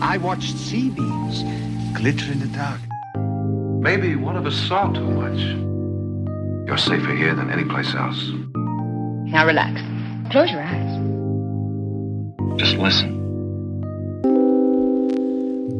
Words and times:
I 0.00 0.16
watched 0.18 0.56
sea 0.56 0.90
beams 0.90 1.42
glitter 1.92 2.30
in 2.30 2.38
the 2.38 2.46
dark. 2.56 2.80
Maybe 3.82 4.14
one 4.14 4.36
of 4.36 4.46
us 4.46 4.54
saw 4.54 4.92
too 4.92 5.10
much. 5.10 5.40
You're 6.68 6.78
safer 6.78 7.14
here 7.16 7.34
than 7.34 7.50
any 7.50 7.64
place 7.64 7.94
else. 7.94 8.30
Now 9.26 9.44
relax. 9.44 9.80
Close 10.30 10.52
your 10.52 10.62
eyes. 10.62 11.00
Just 12.58 12.76
listen. 12.76 13.16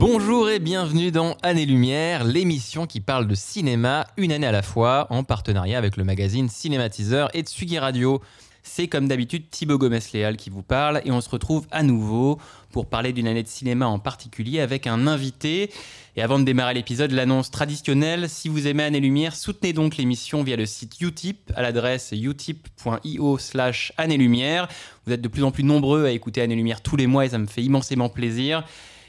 Bonjour 0.00 0.50
et 0.50 0.58
bienvenue 0.58 1.12
dans 1.12 1.36
Année 1.42 1.66
Lumière, 1.66 2.24
l'émission 2.24 2.86
qui 2.86 3.00
parle 3.00 3.28
de 3.28 3.34
cinéma 3.36 4.06
une 4.16 4.32
année 4.32 4.46
à 4.46 4.52
la 4.52 4.62
fois 4.62 5.06
en 5.10 5.22
partenariat 5.22 5.78
avec 5.78 5.96
le 5.96 6.02
magazine 6.02 6.48
Cinématiseur 6.48 7.28
et 7.34 7.42
Tsugi 7.42 7.78
Radio. 7.78 8.20
C'est 8.68 8.86
comme 8.86 9.08
d'habitude 9.08 9.48
Thibaut 9.50 9.78
Gomez-Léal 9.78 10.36
qui 10.36 10.50
vous 10.50 10.62
parle 10.62 11.00
et 11.04 11.10
on 11.10 11.22
se 11.22 11.30
retrouve 11.30 11.66
à 11.70 11.82
nouveau 11.82 12.38
pour 12.70 12.86
parler 12.86 13.14
d'une 13.14 13.26
année 13.26 13.42
de 13.42 13.48
cinéma 13.48 13.86
en 13.86 13.98
particulier 13.98 14.60
avec 14.60 14.86
un 14.86 15.06
invité. 15.06 15.70
Et 16.16 16.22
avant 16.22 16.38
de 16.38 16.44
démarrer 16.44 16.74
l'épisode, 16.74 17.10
l'annonce 17.12 17.50
traditionnelle, 17.50 18.28
si 18.28 18.50
vous 18.50 18.66
aimez 18.66 18.84
Année 18.84 19.00
Lumière, 19.00 19.34
soutenez 19.34 19.72
donc 19.72 19.96
l'émission 19.96 20.42
via 20.42 20.54
le 20.54 20.66
site 20.66 21.00
Utip 21.00 21.50
à 21.56 21.62
l'adresse 21.62 22.12
utip.io 22.12 23.38
slash 23.38 23.92
Année 23.96 24.18
Lumière. 24.18 24.68
Vous 25.06 25.12
êtes 25.14 25.22
de 25.22 25.28
plus 25.28 25.44
en 25.44 25.50
plus 25.50 25.64
nombreux 25.64 26.04
à 26.04 26.10
écouter 26.10 26.42
Année 26.42 26.54
Lumière 26.54 26.82
tous 26.82 26.96
les 26.96 27.06
mois 27.06 27.24
et 27.24 27.30
ça 27.30 27.38
me 27.38 27.46
fait 27.46 27.62
immensément 27.62 28.10
plaisir 28.10 28.64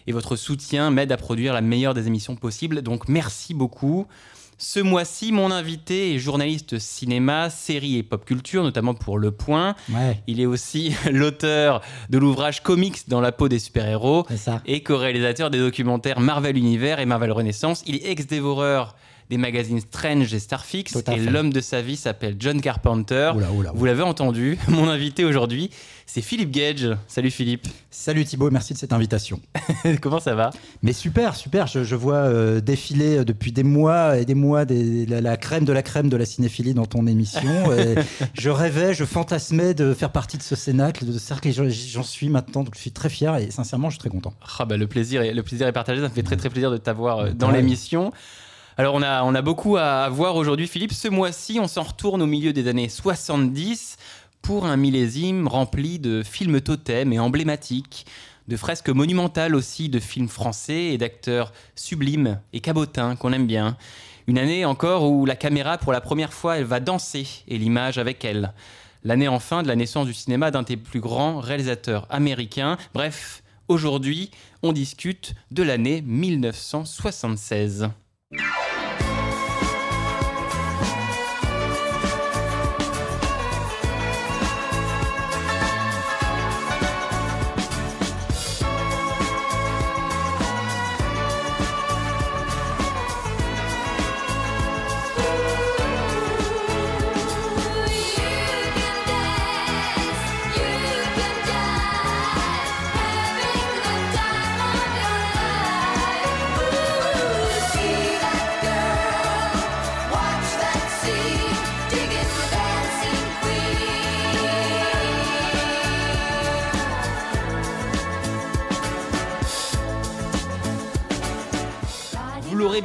et 0.07 0.13
votre 0.13 0.37
soutien 0.37 0.89
m'aide 0.89 1.11
à 1.11 1.17
produire 1.17 1.53
la 1.53 1.61
meilleure 1.61 1.93
des 1.93 2.07
émissions 2.07 2.35
possibles. 2.35 2.81
Donc 2.81 3.09
merci 3.09 3.53
beaucoup. 3.53 4.07
Ce 4.61 4.81
mois-ci, 4.81 5.31
mon 5.31 5.51
invité 5.51 6.13
est 6.13 6.19
journaliste 6.19 6.79
cinéma, 6.79 7.49
série 7.49 7.95
et 7.95 8.03
pop 8.03 8.25
culture, 8.25 8.61
notamment 8.61 8.93
pour 8.93 9.17
Le 9.17 9.31
Point. 9.31 9.73
Ouais. 9.89 10.21
Il 10.27 10.41
est 10.41 10.45
aussi 10.45 10.93
l'auteur 11.11 11.81
de 12.09 12.17
l'ouvrage 12.17 12.61
Comics 12.61 13.07
dans 13.07 13.21
la 13.21 13.31
peau 13.31 13.47
des 13.47 13.57
super-héros 13.57 14.27
et 14.65 14.83
co-réalisateur 14.83 15.49
des 15.49 15.59
documentaires 15.59 16.19
Marvel 16.19 16.57
Univers 16.57 16.99
et 16.99 17.05
Marvel 17.05 17.31
Renaissance. 17.31 17.83
Il 17.87 17.95
est 17.95 18.09
ex-dévoreur 18.09 18.97
des 19.29 19.37
magazines 19.37 19.79
Strange 19.79 20.33
et 20.33 20.39
Starfix 20.39 20.95
et 20.95 21.17
l'homme 21.17 21.53
de 21.53 21.61
sa 21.61 21.81
vie 21.83 21.95
s'appelle 21.95 22.35
John 22.39 22.59
Carpenter. 22.61 23.31
Oula, 23.35 23.51
oula, 23.51 23.71
Vous 23.75 23.85
l'avez 23.85 24.01
entendu, 24.01 24.57
mon 24.67 24.87
invité 24.89 25.23
aujourd'hui, 25.23 25.69
c'est 26.07 26.21
Philippe 26.21 26.49
Gage. 26.49 26.87
Salut 27.07 27.29
Philippe, 27.29 27.67
Salut 27.91 28.25
Thibaut, 28.25 28.49
merci 28.49 28.73
de 28.73 28.79
cette 28.79 28.91
invitation. 28.91 29.39
comment 30.01 30.19
ça 30.19 30.33
va? 30.33 30.49
Mais 30.81 30.93
super, 30.93 31.35
super, 31.35 31.67
je, 31.67 31.83
je 31.83 31.95
vois 31.95 32.15
euh, 32.15 32.59
défiler 32.59 33.19
euh, 33.19 33.23
depuis 33.25 33.51
des 33.51 33.61
mois 33.61 34.17
et 34.17 34.25
des 34.25 34.33
mois 34.33 34.65
des- 34.65 35.05
la, 35.05 35.21
la 35.21 35.37
crème 35.37 35.63
de 35.65 35.73
la 35.73 35.83
crème 35.83 36.09
de 36.09 36.17
la 36.17 36.25
cinéphilie 36.25 36.73
dans 36.73 36.87
ton 36.87 37.05
émission. 37.05 37.49
Je 38.33 38.49
rêvais, 38.49 38.93
je 38.93 39.05
fantasmais 39.05 39.73
de 39.73 39.93
faire 39.93 40.11
partie 40.11 40.37
de 40.37 40.43
ce 40.43 40.55
cénacle, 40.55 41.05
de 41.05 41.11
ce 41.11 41.19
cercle, 41.19 41.47
et 41.49 41.51
j'en- 41.51 42.03
suis 42.03 42.29
maintenant, 42.29 42.63
donc 42.63 42.73
je 42.75 42.79
suis 42.79 42.91
très 42.91 43.09
fier 43.09 43.35
et 43.35 43.51
sincèrement, 43.51 43.89
je 43.89 43.95
suis 43.95 43.99
très 43.99 44.09
content. 44.09 44.33
Ah 44.59 44.65
bah, 44.65 44.77
le, 44.77 44.87
plaisir 44.87 45.21
est, 45.21 45.33
le 45.33 45.43
plaisir 45.43 45.67
est 45.67 45.71
partagé, 45.73 46.01
ça 46.01 46.07
me 46.09 46.13
fait 46.13 46.23
très 46.23 46.37
très 46.37 46.49
plaisir 46.49 46.71
de 46.71 46.77
t'avoir 46.77 47.19
euh, 47.19 47.29
dans 47.31 47.49
Ouais. 47.51 47.57
l'émission. 47.57 48.11
Alors 48.79 48.95
on 48.95 49.01
a, 49.01 49.23
on 49.23 49.35
a 49.35 49.41
beaucoup 49.41 49.75
à 49.75 50.07
voir 50.07 50.37
aujourd'hui 50.37 50.65
Philippe. 50.65 50.93
Ce 50.93 51.09
mois-ci, 51.09 51.59
on 51.59 51.67
s'en 51.67 51.83
retourne 51.83 52.21
au 52.21 52.25
milieu 52.25 52.53
des 52.53 52.69
années 52.69 52.87
70 52.87 53.97
pour 54.41 54.65
un 54.65 54.77
millésime 54.77 55.49
rempli 55.49 55.99
de 55.99 56.23
films 56.23 56.61
totems 56.61 57.11
et 57.11 57.19
emblématiques, 57.19 58.05
de 58.47 58.55
fresques 58.55 58.87
monumentales 58.87 59.53
aussi, 59.53 59.89
de 59.89 59.99
films 59.99 60.29
français 60.29 60.93
et 60.93 60.97
d'acteurs 60.97 61.51
sublimes 61.75 62.39
et 62.53 62.61
cabotins 62.61 63.17
qu'on 63.17 63.33
aime 63.33 63.47
bien. 63.47 63.75
Une 64.27 64.37
année 64.37 64.63
encore 64.63 65.11
où 65.11 65.25
la 65.25 65.35
caméra, 65.35 65.77
pour 65.77 65.91
la 65.91 65.99
première 65.99 66.31
fois, 66.31 66.57
elle 66.57 66.63
va 66.63 66.79
danser 66.79 67.27
et 67.49 67.57
l'image 67.57 67.97
avec 67.97 68.23
elle. 68.23 68.53
L'année 69.03 69.27
enfin 69.27 69.61
de 69.61 69.67
la 69.67 69.75
naissance 69.75 70.07
du 70.07 70.13
cinéma 70.13 70.51
d'un 70.51 70.63
des 70.63 70.77
plus 70.77 71.01
grands 71.01 71.41
réalisateurs 71.41 72.07
américains. 72.09 72.77
Bref, 72.93 73.43
aujourd'hui, 73.67 74.31
on 74.63 74.71
discute 74.71 75.33
de 75.51 75.63
l'année 75.63 76.01
1976. 76.01 77.89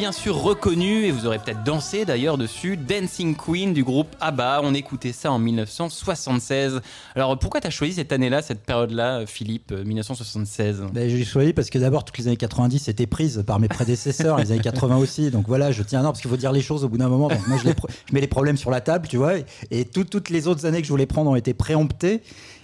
Bien 0.04 0.12
sûr 0.12 0.36
reconnu 0.36 1.06
et 1.06 1.12
vous 1.12 1.24
aurez 1.24 1.38
peut-être 1.38 1.64
dansé 1.64 2.04
d'ailleurs 2.04 2.36
dessus, 2.36 2.76
Dancing 2.76 3.34
Queen 3.34 3.72
du 3.72 3.82
groupe 3.82 4.08
ABBA. 4.20 4.60
On 4.62 4.74
écoutait 4.74 5.12
ça 5.12 5.32
en 5.32 5.38
1976. 5.38 6.82
Alors 7.14 7.38
pourquoi 7.38 7.62
tu 7.62 7.68
as 7.68 7.70
choisi 7.70 7.94
cette 7.94 8.12
année-là, 8.12 8.42
cette 8.42 8.64
période-là, 8.66 9.24
Philippe, 9.24 9.72
euh, 9.72 9.82
1976 9.82 10.82
Ben, 10.92 11.08
je 11.08 11.24
choisi 11.24 11.54
parce 11.54 11.70
que 11.70 11.78
d'abord, 11.78 12.04
toutes 12.04 12.18
les 12.18 12.26
années 12.26 12.36
90 12.36 12.86
étaient 12.88 13.06
prises 13.06 13.42
par 13.46 13.58
mes 13.60 13.68
prédécesseurs, 13.68 14.36
les 14.36 14.52
années 14.52 14.60
80 14.60 14.98
aussi. 14.98 15.30
Donc 15.30 15.46
voilà, 15.48 15.72
je 15.72 15.82
tiens 15.82 16.00
ordre 16.00 16.10
parce 16.10 16.20
qu'il 16.20 16.30
faut 16.30 16.36
dire 16.36 16.52
les 16.52 16.60
choses 16.60 16.84
au 16.84 16.90
bout 16.90 16.98
d'un 16.98 17.08
moment. 17.08 17.30
Moi, 17.48 17.56
je, 17.64 17.70
mets 18.12 18.20
les 18.20 18.26
problèmes 18.26 18.58
sur 18.58 18.70
la 18.70 18.82
table, 18.82 19.08
tu 19.08 19.16
vois. 19.16 19.38
Et, 19.38 19.46
et 19.70 19.84
tout- 19.86 20.04
toutes 20.04 20.28
les 20.28 20.48
autres 20.48 20.66
années 20.66 20.82
que 20.82 20.86
je 20.86 20.92
voulais 20.92 21.06
prendre 21.06 21.30
ont 21.30 21.36
été 21.36 21.54
préemptées. 21.54 22.20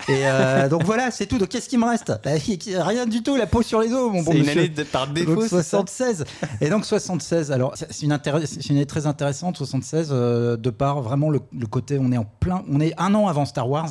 Et 0.09 0.27
euh, 0.27 0.69
donc 0.69 0.85
voilà, 0.85 1.11
c'est 1.11 1.27
tout. 1.27 1.39
Donc 1.39 1.49
qu'est-ce 1.49 1.69
qui 1.69 1.77
me 1.79 1.87
reste? 1.87 2.13
Ben, 2.25 2.39
Rien 2.81 3.07
du 3.07 3.23
tout, 3.23 3.37
la 3.37 3.47
peau 3.47 3.63
sur 3.63 3.81
les 3.81 3.93
os, 3.93 4.13
mon 4.13 4.23
bon 4.23 4.33
C'est 4.33 4.39
une 4.39 4.45
monsieur. 4.47 4.61
année 4.61 4.69
de- 4.69 4.83
par 4.83 5.07
défaut, 5.09 5.35
Donc, 5.35 5.43
c'est 5.45 5.49
ça? 5.63 5.63
76. 5.79 6.25
Et 6.61 6.69
donc 6.71 6.85
76. 6.85 7.53
Alors 7.53 7.75
une, 8.03 8.19
c'est 8.47 8.67
une 8.69 8.77
année 8.77 8.87
très 8.87 9.07
intéressante 9.07 9.57
76 9.57 10.09
euh, 10.11 10.57
de 10.57 10.71
par 10.71 11.01
vraiment 11.03 11.31
le, 11.31 11.41
le 11.59 11.67
côté 11.67 11.99
on 12.01 12.11
est 12.13 12.19
en 12.19 12.27
plein, 12.41 12.63
on 12.71 12.81
est 12.81 12.95
un 12.99 13.15
an 13.15 13.29
avant 13.29 13.45
Star 13.45 13.69
Wars. 13.69 13.91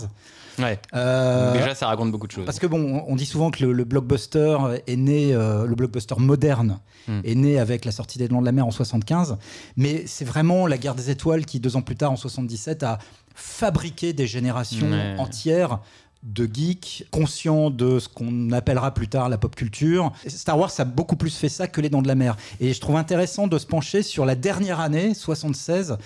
Ouais. 0.60 0.80
Euh, 0.94 1.54
Déjà, 1.54 1.74
ça 1.76 1.88
raconte 1.88 2.12
beaucoup 2.12 2.28
de 2.28 2.32
choses. 2.32 2.46
parce 2.46 2.60
que 2.60 2.68
bon, 2.68 3.04
on 3.08 3.16
dit 3.16 3.26
souvent 3.26 3.50
que 3.52 3.64
le, 3.66 3.72
le 3.74 3.84
blockbuster 3.86 4.58
est 4.88 4.96
né, 4.96 5.34
euh, 5.34 5.66
le 5.66 5.76
blockbuster 5.76 6.16
moderne 6.18 6.80
Hmm. 7.08 7.22
est 7.24 7.34
né 7.34 7.58
avec 7.58 7.86
la 7.86 7.92
sortie 7.92 8.20
des 8.20 8.28
Dents 8.28 8.42
de 8.42 8.46
la 8.46 8.52
Mer 8.52 8.68
en 8.68 8.72
75, 8.72 9.38
mais 9.78 10.04
c'est 10.06 10.26
vraiment 10.26 10.68
la 10.68 10.78
guerre 10.78 10.94
des 10.96 11.10
étoiles 11.10 11.46
qui 11.46 11.60
deux 11.60 11.76
ans 11.76 11.82
plus 11.82 11.96
tard 11.96 12.12
en 12.12 12.18
77 12.18 12.84
a 12.84 13.00
fabriqué 13.34 14.14
des 14.14 14.28
générations 14.28 14.92
Ouais. 14.92 15.16
entières 15.18 15.80
de 16.22 16.48
geeks 16.54 17.06
conscients 17.12 17.70
de 17.70 17.98
ce 18.00 18.10
qu'on 18.10 18.52
appellera 18.52 18.94
plus 18.94 19.08
tard 19.08 19.30
la 19.30 19.38
pop 19.38 19.56
culture. 19.56 20.12
Star 20.28 20.60
Wars 20.60 20.70
a 20.78 20.84
beaucoup 20.84 21.16
plus 21.16 21.34
fait 21.34 21.48
ça 21.48 21.68
que 21.68 21.80
les 21.80 21.90
Dents 21.90 22.02
de 22.02 22.10
la 22.10 22.16
Mer. 22.16 22.36
Et 22.60 22.74
je 22.74 22.82
trouve 22.82 22.98
intéressant 22.98 23.48
de 23.48 23.58
se 23.58 23.66
pencher 23.66 24.04
sur 24.04 24.26
la 24.26 24.36
dernière 24.36 24.82
année, 24.82 25.14
76, 25.14 25.98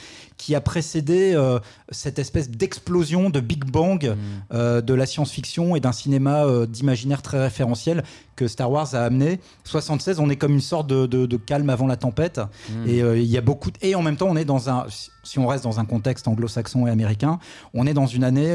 qui 0.45 0.55
a 0.55 0.61
précédé 0.61 1.31
euh, 1.35 1.57
cette 1.89 2.19
espèce 2.19 2.49
d'explosion 2.49 3.29
de 3.29 3.39
Big 3.39 3.63
Bang 3.63 4.03
Mm. 4.03 4.15
euh, 4.53 4.81
de 4.81 4.93
la 4.93 5.05
science-fiction 5.05 5.77
et 5.77 5.79
d'un 5.79 5.93
cinéma 5.93 6.43
euh, 6.43 6.65
d'imaginaire 6.65 7.21
très 7.21 7.41
référentiel 7.41 8.03
que 8.35 8.47
Star 8.49 8.69
Wars 8.69 8.93
a 8.93 9.03
amené. 9.05 9.39
76, 9.63 10.19
on 10.19 10.29
est 10.29 10.35
comme 10.35 10.51
une 10.53 10.59
sorte 10.59 10.87
de, 10.87 11.05
de- 11.05 11.25
de 11.25 11.37
calme 11.37 11.69
avant 11.69 11.87
la 11.87 11.95
tempête. 11.95 12.41
Mm. 12.69 12.87
Et 12.89 12.97
il 12.99 13.23
y 13.31 13.37
a 13.37 13.41
beaucoup. 13.41 13.71
de- 13.71 13.77
Et 13.81 13.95
en 13.95 14.01
même 14.01 14.17
temps, 14.17 14.27
on 14.29 14.35
est 14.35 14.43
dans 14.43 14.69
un. 14.69 14.85
Si 15.23 15.39
on 15.39 15.47
reste 15.47 15.63
dans 15.63 15.79
un 15.79 15.85
contexte 15.85 16.27
anglo-saxon 16.27 16.87
et 16.87 16.89
américain, 16.89 17.39
on 17.73 17.87
est 17.87 17.93
dans 17.93 18.07
une 18.07 18.25
année 18.25 18.53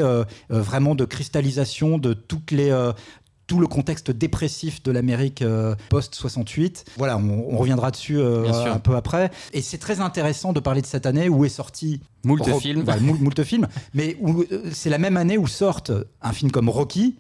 vraiment 0.50 0.94
de 0.94 1.06
cristallisation 1.06 1.96
de 1.96 2.12
toutes 2.12 2.50
les. 2.50 2.70
Tout 3.48 3.58
le 3.58 3.66
contexte 3.66 4.12
dépressif 4.12 4.82
de 4.84 4.92
l'Amérique 4.92 5.42
euh, 5.42 5.74
post-68. 5.88 6.84
Voilà, 6.96 7.16
on, 7.16 7.46
on 7.50 7.56
reviendra 7.56 7.90
dessus 7.90 8.18
euh, 8.18 8.48
un 8.52 8.78
peu 8.78 8.94
après. 8.94 9.30
Et 9.52 9.62
c'est 9.62 9.78
très 9.78 10.00
intéressant 10.00 10.52
de 10.52 10.60
parler 10.60 10.82
de 10.82 10.86
cette 10.86 11.06
année 11.06 11.28
où 11.28 11.44
est 11.44 11.48
sorti 11.48 12.00
Moult 12.24 12.44
films. 12.60 12.84
moult, 13.00 13.20
moult 13.20 13.42
films, 13.44 13.66
mais 13.94 14.16
où 14.20 14.42
euh, 14.52 14.62
c'est 14.72 14.90
la 14.90 14.98
même 14.98 15.16
année 15.16 15.38
où 15.38 15.46
sortent 15.48 15.90
un 16.22 16.32
film 16.32 16.50
comme 16.50 16.68
Rocky 16.68 17.16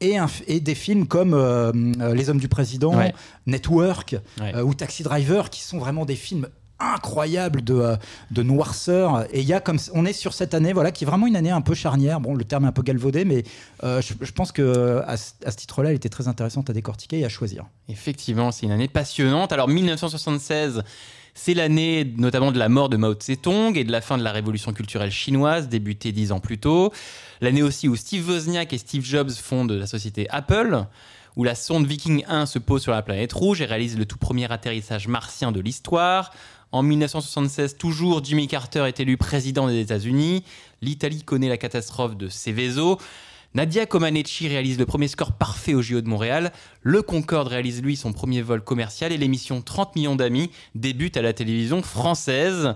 et, 0.00 0.16
un 0.18 0.26
f- 0.26 0.42
et 0.46 0.60
des 0.60 0.74
films 0.74 1.06
comme 1.06 1.32
euh, 1.34 1.72
Les 2.14 2.28
Hommes 2.30 2.38
du 2.40 2.48
Président, 2.48 2.96
Ouais. 2.96 3.12
Network 3.46 4.16
Ouais. 4.40 4.54
euh, 4.54 4.62
ou 4.62 4.74
Taxi 4.74 5.02
Driver, 5.02 5.48
qui 5.50 5.62
sont 5.62 5.78
vraiment 5.78 6.04
des 6.04 6.14
films 6.16 6.48
incroyables 6.80 7.62
de, 7.62 7.74
euh, 7.74 7.96
de 8.30 8.42
noirceur. 8.42 9.26
Et 9.32 9.40
il 9.40 9.46
y 9.46 9.52
a 9.52 9.60
comme 9.60 9.78
on 9.92 10.04
est 10.04 10.12
sur 10.12 10.32
cette 10.32 10.54
année, 10.54 10.72
voilà, 10.72 10.92
qui 10.92 11.04
est 11.04 11.06
vraiment 11.06 11.26
une 11.26 11.36
année 11.36 11.50
un 11.50 11.60
peu 11.60 11.74
charnière. 11.74 12.20
Bon, 12.20 12.34
le 12.34 12.44
terme 12.44 12.64
est 12.64 12.68
un 12.68 12.72
peu 12.72 12.82
galvaudé, 12.82 13.24
mais 13.24 13.44
euh, 13.84 14.00
je, 14.00 14.32
pense 14.32 14.52
que 14.52 15.02
à 15.06 15.16
ce 15.16 15.56
titre-là, 15.56 15.90
elle 15.90 15.96
était 15.96 16.08
très 16.08 16.28
intéressante 16.28 16.70
à 16.70 16.72
décortiquer 16.72 17.20
et 17.20 17.24
à 17.24 17.28
choisir. 17.28 17.64
Effectivement, 17.88 18.52
c'est 18.52 18.66
une 18.66 18.72
année 18.72 18.88
passionnante. 18.88 19.52
Alors 19.52 19.68
1976, 19.68 20.82
c'est 21.34 21.54
l'année 21.54 22.12
notamment 22.16 22.52
de 22.52 22.58
la 22.58 22.68
mort 22.68 22.88
de 22.88 22.96
Mao 22.96 23.14
Tse-tung 23.14 23.76
et 23.76 23.84
de 23.84 23.92
la 23.92 24.00
fin 24.00 24.18
de 24.18 24.24
la 24.24 24.32
révolution 24.32 24.72
culturelle 24.72 25.12
chinoise, 25.12 25.68
débutée 25.68 26.12
dix 26.12 26.32
ans 26.32 26.40
plus 26.40 26.58
tôt. 26.58 26.92
L'année 27.40 27.62
aussi 27.62 27.88
où 27.88 27.94
Steve 27.96 28.28
Wozniak 28.28 28.72
et 28.72 28.78
Steve 28.78 29.04
Jobs 29.04 29.30
fondent 29.30 29.72
la 29.72 29.86
société 29.86 30.28
Apple, 30.30 30.84
où 31.36 31.44
la 31.44 31.54
sonde 31.54 31.86
Viking 31.86 32.24
1 32.26 32.46
se 32.46 32.58
pose 32.58 32.82
sur 32.82 32.90
la 32.90 33.02
planète 33.02 33.32
rouge 33.32 33.60
et 33.60 33.66
réalise 33.66 33.96
le 33.96 34.04
tout 34.04 34.18
premier 34.18 34.50
atterrissage 34.50 35.06
martien 35.06 35.52
de 35.52 35.60
l'histoire. 35.60 36.32
En 36.70 36.82
1976, 36.82 37.78
toujours, 37.78 38.22
Jimmy 38.22 38.46
Carter 38.46 38.84
est 38.86 39.00
élu 39.00 39.16
président 39.16 39.68
des 39.68 39.80
États-Unis. 39.80 40.44
L'Italie 40.82 41.22
connaît 41.22 41.48
la 41.48 41.56
catastrophe 41.56 42.14
de 42.14 42.28
Seveso. 42.28 42.98
Nadia 43.54 43.86
Comaneci 43.86 44.48
réalise 44.48 44.78
le 44.78 44.84
premier 44.84 45.08
score 45.08 45.32
parfait 45.32 45.72
au 45.72 45.80
JO 45.80 46.02
de 46.02 46.08
Montréal. 46.08 46.52
Le 46.82 47.00
Concorde 47.00 47.48
réalise 47.48 47.82
lui 47.82 47.96
son 47.96 48.12
premier 48.12 48.42
vol 48.42 48.60
commercial 48.60 49.12
et 49.12 49.16
l'émission 49.16 49.62
30 49.62 49.96
millions 49.96 50.16
d'amis 50.16 50.50
débute 50.74 51.16
à 51.16 51.22
la 51.22 51.32
télévision 51.32 51.82
française. 51.82 52.74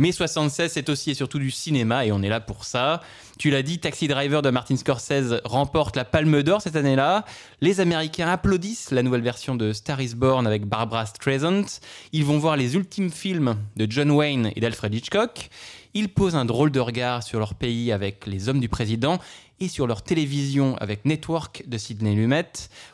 Mais 0.00 0.12
76, 0.12 0.72
c'est 0.72 0.88
aussi 0.88 1.10
et 1.10 1.14
surtout 1.14 1.38
du 1.38 1.50
cinéma 1.50 2.06
et 2.06 2.10
on 2.10 2.22
est 2.22 2.30
là 2.30 2.40
pour 2.40 2.64
ça. 2.64 3.02
Tu 3.38 3.50
l'as 3.50 3.62
dit, 3.62 3.80
Taxi 3.80 4.08
Driver 4.08 4.40
de 4.40 4.48
Martin 4.48 4.74
Scorsese 4.76 5.42
remporte 5.44 5.94
la 5.94 6.06
Palme 6.06 6.42
d'Or 6.42 6.62
cette 6.62 6.76
année-là. 6.76 7.26
Les 7.60 7.80
Américains 7.80 8.28
applaudissent 8.28 8.92
la 8.92 9.02
nouvelle 9.02 9.20
version 9.20 9.56
de 9.56 9.74
Star 9.74 10.00
is 10.00 10.14
Born 10.14 10.46
avec 10.46 10.64
Barbara 10.64 11.04
Streisand. 11.04 11.66
Ils 12.12 12.24
vont 12.24 12.38
voir 12.38 12.56
les 12.56 12.76
ultimes 12.76 13.10
films 13.10 13.56
de 13.76 13.86
John 13.90 14.10
Wayne 14.10 14.52
et 14.56 14.60
d'Alfred 14.60 14.94
Hitchcock. 14.94 15.50
Ils 15.92 16.08
posent 16.08 16.34
un 16.34 16.46
drôle 16.46 16.70
de 16.70 16.80
regard 16.80 17.22
sur 17.22 17.38
leur 17.38 17.52
pays 17.52 17.92
avec 17.92 18.24
Les 18.24 18.48
Hommes 18.48 18.60
du 18.60 18.70
Président 18.70 19.18
et 19.60 19.68
sur 19.68 19.86
leur 19.86 20.02
télévision 20.02 20.78
avec 20.78 21.04
Network 21.04 21.64
de 21.66 21.76
Sidney 21.76 22.14
Lumet 22.14 22.52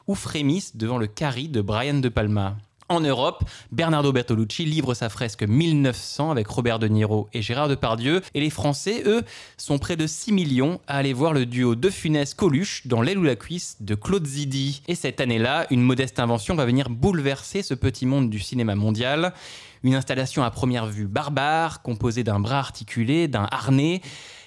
ou 0.08 0.16
frémissent 0.16 0.76
devant 0.76 0.98
le 0.98 1.06
Carrie 1.06 1.48
de 1.48 1.60
Brian 1.60 2.00
De 2.00 2.08
Palma. 2.08 2.56
En 2.88 3.00
Europe, 3.00 3.42
Bernardo 3.72 4.12
Bertolucci 4.12 4.64
livre 4.64 4.94
sa 4.94 5.08
fresque 5.08 5.42
1900 5.42 6.30
avec 6.30 6.46
Robert 6.46 6.78
De 6.78 6.86
Niro 6.86 7.28
et 7.32 7.42
Gérard 7.42 7.68
Depardieu. 7.68 8.22
Et 8.34 8.40
les 8.40 8.50
Français, 8.50 9.02
eux, 9.06 9.22
sont 9.56 9.78
près 9.78 9.96
de 9.96 10.06
6 10.06 10.30
millions 10.30 10.80
à 10.86 10.98
aller 10.98 11.12
voir 11.12 11.32
le 11.32 11.46
duo 11.46 11.74
De 11.74 11.90
Funès-Coluche 11.90 12.86
dans 12.86 13.02
L'aile 13.02 13.18
ou 13.18 13.24
la 13.24 13.34
cuisse 13.34 13.78
de 13.80 13.96
Claude 13.96 14.24
Zidi. 14.24 14.82
Et 14.86 14.94
cette 14.94 15.20
année-là, 15.20 15.66
une 15.70 15.82
modeste 15.82 16.20
invention 16.20 16.54
va 16.54 16.64
venir 16.64 16.88
bouleverser 16.88 17.62
ce 17.62 17.74
petit 17.74 18.06
monde 18.06 18.30
du 18.30 18.38
cinéma 18.38 18.76
mondial. 18.76 19.34
Une 19.82 19.96
installation 19.96 20.44
à 20.44 20.52
première 20.52 20.86
vue 20.86 21.08
barbare, 21.08 21.82
composée 21.82 22.22
d'un 22.22 22.38
bras 22.38 22.60
articulé, 22.60 23.26
d'un 23.26 23.48
harnais, 23.50 24.00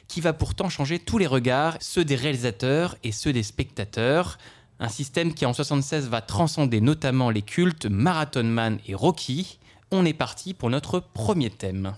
qui 0.08 0.22
va 0.22 0.32
pourtant 0.32 0.70
changer 0.70 0.98
tous 0.98 1.18
les 1.18 1.28
regards, 1.28 1.76
ceux 1.82 2.06
des 2.06 2.16
réalisateurs 2.16 2.96
et 3.04 3.12
ceux 3.12 3.34
des 3.34 3.44
spectateurs. 3.44 4.38
Un 4.82 4.88
système 4.88 5.34
qui 5.34 5.46
en 5.46 5.54
76 5.54 6.08
va 6.08 6.22
transcender 6.22 6.80
notamment 6.80 7.30
les 7.30 7.42
cultes 7.42 7.86
Marathon 7.86 8.46
Man 8.46 8.80
et 8.88 8.96
Rocky. 8.96 9.60
On 9.92 10.06
est 10.06 10.14
parti 10.14 10.54
pour 10.54 10.70
notre 10.70 11.02
premier 11.02 11.50
thème. 11.50 11.96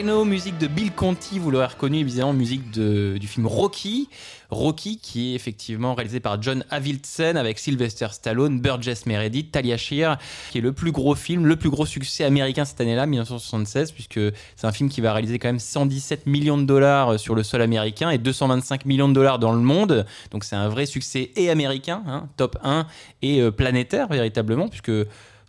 Gonna 0.00 0.02
Fly 0.02 0.04
No, 0.04 0.24
musique 0.24 0.58
de 0.58 0.66
Bill 0.66 0.92
Conti, 0.92 1.38
vous 1.38 1.50
l'aurez 1.50 1.66
reconnu 1.66 1.98
évidemment, 1.98 2.32
musique 2.32 2.70
du 2.70 3.26
film 3.26 3.46
Rocky. 3.46 4.08
Rocky 4.50 4.98
qui 4.98 5.32
est 5.32 5.34
effectivement 5.34 5.94
réalisé 5.94 6.20
par 6.20 6.42
John 6.42 6.64
Avildsen 6.70 7.36
avec 7.36 7.58
Sylvester 7.58 8.08
Stallone, 8.10 8.60
Burgess 8.60 9.06
Meredith, 9.06 9.52
Talia 9.52 9.76
Shear, 9.76 10.18
qui 10.50 10.58
est 10.58 10.60
le 10.60 10.72
plus 10.72 10.90
gros 10.92 11.14
film, 11.14 11.46
le 11.46 11.56
plus 11.56 11.70
gros 11.70 11.86
succès 11.86 12.24
américain 12.24 12.64
cette 12.64 12.80
année-là, 12.80 13.06
1976, 13.06 13.92
puisque 13.92 14.20
c'est 14.56 14.66
un 14.66 14.72
film 14.72 14.88
qui 14.88 15.00
va 15.00 15.12
réaliser 15.12 15.38
quand 15.38 15.48
même 15.48 15.60
117 15.60 16.26
millions 16.26 16.58
de 16.58 16.64
dollars 16.64 17.18
sur 17.18 17.34
le 17.34 17.42
sol 17.42 17.62
américain 17.62 18.10
et 18.10 18.18
225 18.18 18.86
millions 18.86 19.08
de 19.08 19.14
dollars 19.14 19.38
dans 19.38 19.52
le 19.52 19.60
monde. 19.60 20.04
Donc 20.30 20.44
c'est 20.44 20.56
un 20.56 20.68
vrai 20.68 20.86
succès 20.86 21.30
et 21.36 21.50
américain, 21.50 22.02
hein, 22.06 22.28
top 22.36 22.58
1, 22.64 22.86
et 23.22 23.40
euh, 23.40 23.50
planétaire 23.50 24.08
véritablement, 24.08 24.68
puisque 24.68 24.92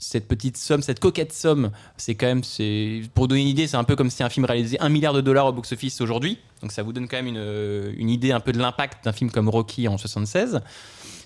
cette 0.03 0.27
petite 0.27 0.57
somme, 0.57 0.81
cette 0.81 0.99
coquette 0.99 1.31
somme, 1.31 1.69
c'est 1.95 2.15
quand 2.15 2.25
même, 2.25 2.43
c'est 2.43 3.03
pour 3.13 3.27
donner 3.27 3.41
une 3.41 3.47
idée, 3.47 3.67
c'est 3.67 3.77
un 3.77 3.83
peu 3.83 3.95
comme 3.95 4.09
si 4.09 4.23
un 4.23 4.29
film 4.29 4.45
réalisait 4.45 4.81
un 4.81 4.89
milliard 4.89 5.13
de 5.13 5.21
dollars 5.21 5.45
au 5.45 5.53
box-office 5.53 6.01
aujourd'hui. 6.01 6.39
Donc 6.61 6.71
ça 6.71 6.81
vous 6.81 6.91
donne 6.91 7.07
quand 7.07 7.17
même 7.17 7.27
une, 7.27 7.37
euh, 7.37 7.93
une 7.97 8.09
idée 8.09 8.31
un 8.31 8.39
peu 8.39 8.51
de 8.51 8.57
l'impact 8.59 9.05
d'un 9.05 9.13
film 9.13 9.29
comme 9.29 9.47
Rocky 9.47 9.87
en 9.87 9.97
76. 9.99 10.61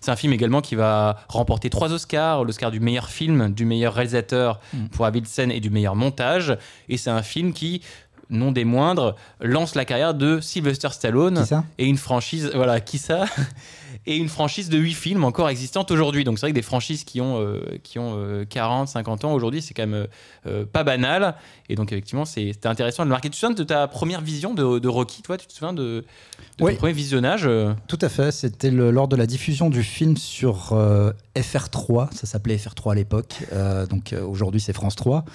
C'est 0.02 0.12
un 0.12 0.16
film 0.18 0.34
également 0.34 0.62
qui 0.62 0.76
va 0.76 1.20
remporter 1.30 1.70
trois 1.70 1.94
Oscars, 1.94 2.44
l'Oscar 2.44 2.70
du 2.70 2.82
meilleur 2.82 3.10
film, 3.10 3.54
du 3.54 3.66
meilleur 3.66 3.94
réalisateur 3.94 4.60
pour 4.92 5.06
Avildsen 5.06 5.52
et 5.52 5.62
du 5.62 5.70
meilleur 5.70 5.96
montage. 5.96 6.58
Et 6.90 6.98
c'est 6.98 7.10
un 7.10 7.24
film 7.24 7.54
qui, 7.54 7.82
non 8.30 8.52
des 8.52 8.66
moindres, 8.66 9.16
lance 9.40 9.74
la 9.74 9.86
carrière 9.86 10.14
de 10.14 10.42
Sylvester 10.42 10.90
Stallone 10.92 11.40
Qui 11.42 11.48
ça? 11.48 11.64
et 11.80 11.86
une 11.86 11.98
franchise, 11.98 12.52
voilà, 12.54 12.82
qui 12.82 12.98
ça? 13.00 13.26
Et 14.06 14.18
une 14.18 14.30
franchise 14.30 14.70
de 14.70 14.78
8 14.78 14.94
films 14.94 15.24
encore 15.24 15.50
existantes 15.50 15.92
aujourd'hui. 15.92 16.24
Donc 16.24 16.38
c'est 16.38 16.46
vrai 16.46 16.52
que 16.52 16.56
des 16.56 16.62
franchises 16.62 17.04
qui 17.04 17.22
ont, 17.22 17.40
euh, 17.42 17.62
qui 17.84 18.00
ont 18.00 18.14
euh, 18.18 18.46
40, 18.46 18.88
50 18.88 19.26
ans 19.26 19.34
aujourd'hui, 19.34 19.62
c'est 19.62 19.74
quand 19.74 19.84
même 19.88 19.94
euh, 19.94 20.08
euh, 20.48 20.66
pas 20.66 20.84
banal. 20.84 21.36
Et 21.70 21.76
donc 21.76 21.92
effectivement, 21.92 22.26
c'était 22.26 22.68
intéressant 22.68 23.04
de 23.04 23.08
le 23.10 23.12
marquer. 23.12 23.30
Tu 23.30 23.34
te 23.36 23.40
souviens 23.40 23.56
de 23.56 23.64
ta 23.64 23.88
première 23.88 24.22
vision 24.22 24.54
de, 24.54 24.80
de 24.80 24.88
Rocky, 24.88 25.22
toi? 25.22 25.38
Tu 25.38 25.48
te 25.48 25.54
souviens 25.54 25.74
de, 25.74 26.04
de 26.60 26.64
Oui. 26.64 26.74
ton 26.74 26.78
premier 26.80 26.94
visionnage? 26.94 27.50
Tout 27.88 28.00
à 28.02 28.10
fait, 28.10 28.32
c'était 28.32 28.72
lors 28.72 29.08
de 29.08 29.16
la 29.16 29.26
diffusion 29.26 29.70
du 29.70 29.82
film 29.84 30.18
sur 30.18 30.74
euh, 30.74 31.12
FR3, 31.36 32.14
ça 32.14 32.26
s'appelait 32.28 32.56
FR3 32.58 32.92
à 32.92 32.96
l'époque, 32.96 33.36
donc 33.90 34.14
aujourd'hui 34.26 34.62
c'est 34.62 34.74
France 34.74 34.96
3. 34.96 35.26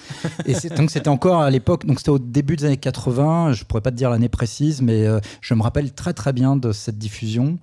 Et 0.45 0.53
donc 0.75 0.89
c'était 0.91 1.09
encore 1.09 1.41
à 1.41 1.49
l'époque, 1.49 1.85
donc 1.85 1.99
c'était 1.99 2.09
au 2.11 2.19
début 2.19 2.55
des 2.55 2.65
années 2.65 2.77
80, 2.77 3.53
je 3.53 3.63
pourrais 3.65 3.81
pas 3.81 3.91
te 3.91 3.95
dire 3.95 4.09
l'année 4.09 4.29
précise, 4.29 4.81
mais 4.81 5.05
je 5.41 5.53
me 5.53 5.61
rappelle 5.61 5.91
très 5.93 6.13
très 6.13 6.33
bien 6.33 6.55
de 6.55 6.71
cette 6.71 6.97
diffusion. 6.97 7.59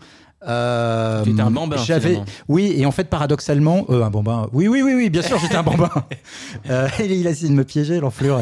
Euh, 0.47 1.25
un 1.27 1.51
bambin, 1.51 1.77
J'avais, 1.77 2.21
oui, 2.47 2.73
et 2.77 2.87
en 2.87 2.93
fait 2.93 3.09
paradoxalement, 3.09 3.87
euh, 3.91 4.05
un 4.05 4.11
bambin. 4.11 4.49
Oui, 4.53 4.69
oui, 4.69 4.83
oui, 4.83 4.95
oui, 4.95 5.11
bien 5.11 5.23
sûr, 5.23 5.39
j'étais 5.39 5.57
un 5.57 5.63
bambin. 5.63 5.91
Euh, 6.71 6.89
il 7.01 7.27
a 7.27 7.31
essayé 7.31 7.49
de 7.49 7.55
me 7.55 7.65
piéger, 7.65 8.01
l'enflure. 8.01 8.41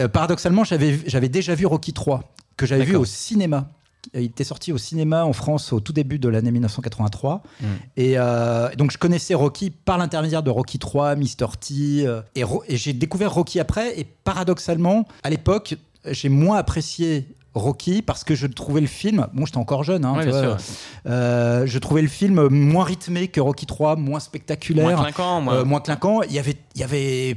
Euh, 0.00 0.08
paradoxalement, 0.08 0.64
j'avais, 0.64 0.98
j'avais 1.06 1.28
déjà 1.28 1.54
vu 1.54 1.66
Rocky 1.66 1.92
3 1.92 2.22
que 2.56 2.66
j'avais 2.66 2.84
vu 2.84 2.96
au 2.96 3.04
cinéma. 3.04 3.68
Il 4.14 4.24
était 4.24 4.44
sorti 4.44 4.72
au 4.72 4.78
cinéma 4.78 5.24
en 5.24 5.32
France 5.32 5.72
au 5.72 5.80
tout 5.80 5.92
début 5.92 6.18
de 6.18 6.28
l'année 6.28 6.50
1983. 6.50 7.42
Mm. 7.60 7.66
Et 7.96 8.14
euh, 8.16 8.74
donc, 8.76 8.90
je 8.90 8.98
connaissais 8.98 9.34
Rocky 9.34 9.70
par 9.70 9.98
l'intermédiaire 9.98 10.42
de 10.42 10.50
Rocky 10.50 10.78
3, 10.78 11.16
Mr. 11.16 11.24
T. 11.60 12.06
euh, 12.06 12.20
et 12.34 12.76
j'ai 12.76 12.92
découvert 12.92 13.32
Rocky 13.32 13.60
après. 13.60 13.98
Et 13.98 14.04
paradoxalement, 14.04 15.06
à 15.22 15.30
l'époque, 15.30 15.76
j'ai 16.06 16.28
moins 16.28 16.56
apprécié 16.56 17.26
Rocky 17.54 18.00
parce 18.02 18.24
que 18.24 18.34
je 18.34 18.46
trouvais 18.46 18.80
le 18.80 18.86
film, 18.86 19.26
bon 19.34 19.44
j'étais 19.46 19.58
encore 19.58 19.84
jeune, 19.84 20.04
hein, 20.04 20.14
Ouais, 20.16 20.24
tu 20.24 20.30
bien 20.30 20.42
vois, 20.42 20.58
sûr. 20.58 20.74
euh, 21.06 21.66
je 21.66 21.78
trouvais 21.78 22.02
le 22.02 22.08
film 22.08 22.48
moins 22.48 22.84
rythmé 22.84 23.28
que 23.28 23.40
Rocky 23.40 23.66
3, 23.66 23.96
moins 23.96 24.20
spectaculaire, 24.20 24.96
Moins 24.96 25.04
clinquant, 25.04 25.40
moins- 25.42 25.54
euh, 25.56 25.64
moins 25.64 25.80
clinquant. 25.80 26.22
Il 26.22 26.32
y 26.32 26.38
avait, 26.38 26.56
il 26.74 26.80
y 26.80 26.84
avait 26.84 27.36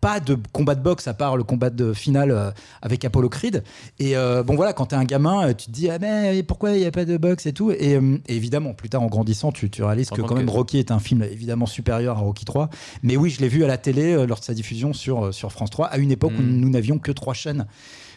pas 0.00 0.18
de 0.18 0.36
combat 0.52 0.74
de 0.74 0.80
boxe 0.82 1.06
à 1.06 1.14
part 1.14 1.36
le 1.36 1.44
combat 1.44 1.70
de 1.70 1.92
finale 1.92 2.32
euh, 2.32 2.50
avec 2.82 3.04
Apollo 3.04 3.28
Creed. 3.28 3.62
Et 4.00 4.16
euh, 4.16 4.42
bon 4.42 4.56
voilà, 4.56 4.72
quand 4.72 4.86
t'es 4.86 4.96
un 4.96 5.04
gamin, 5.04 5.54
tu 5.54 5.66
te 5.66 5.70
dis 5.70 5.88
ah 5.90 5.98
mais 6.00 6.42
pourquoi 6.42 6.72
il 6.72 6.80
n'y 6.80 6.86
a 6.86 6.90
pas 6.90 7.04
de 7.04 7.16
boxe 7.16 7.46
et 7.46 7.52
tout? 7.52 7.70
Et, 7.70 7.94
euh, 7.94 8.18
et 8.26 8.34
évidemment, 8.34 8.74
plus 8.74 8.88
tard 8.88 9.02
en 9.02 9.06
grandissant, 9.06 9.52
tu, 9.52 9.70
tu 9.70 9.84
réalises 9.84 10.10
que 10.10 10.20
quand 10.20 10.34
même 10.34 10.46
que- 10.46 10.50
Rocky 10.50 10.78
est 10.78 10.90
un 10.90 10.98
film 10.98 11.22
évidemment 11.22 11.66
supérieur 11.66 12.18
à 12.18 12.20
Rocky 12.22 12.44
3. 12.44 12.68
Mais 13.04 13.16
oui, 13.16 13.30
je 13.30 13.40
l'ai 13.40 13.48
vu 13.48 13.62
à 13.62 13.68
la 13.68 13.78
télé 13.78 14.26
lors 14.26 14.40
de 14.40 14.44
sa 14.44 14.54
diffusion 14.54 14.92
sur, 14.92 15.32
sur 15.32 15.52
France 15.52 15.70
3 15.70 15.86
à 15.86 15.98
une 15.98 16.10
époque 16.10 16.32
où 16.36 16.42
Mm. 16.42 16.56
nous 16.56 16.68
n'avions 16.70 16.98
que 16.98 17.12
trois 17.12 17.34
chaînes 17.34 17.66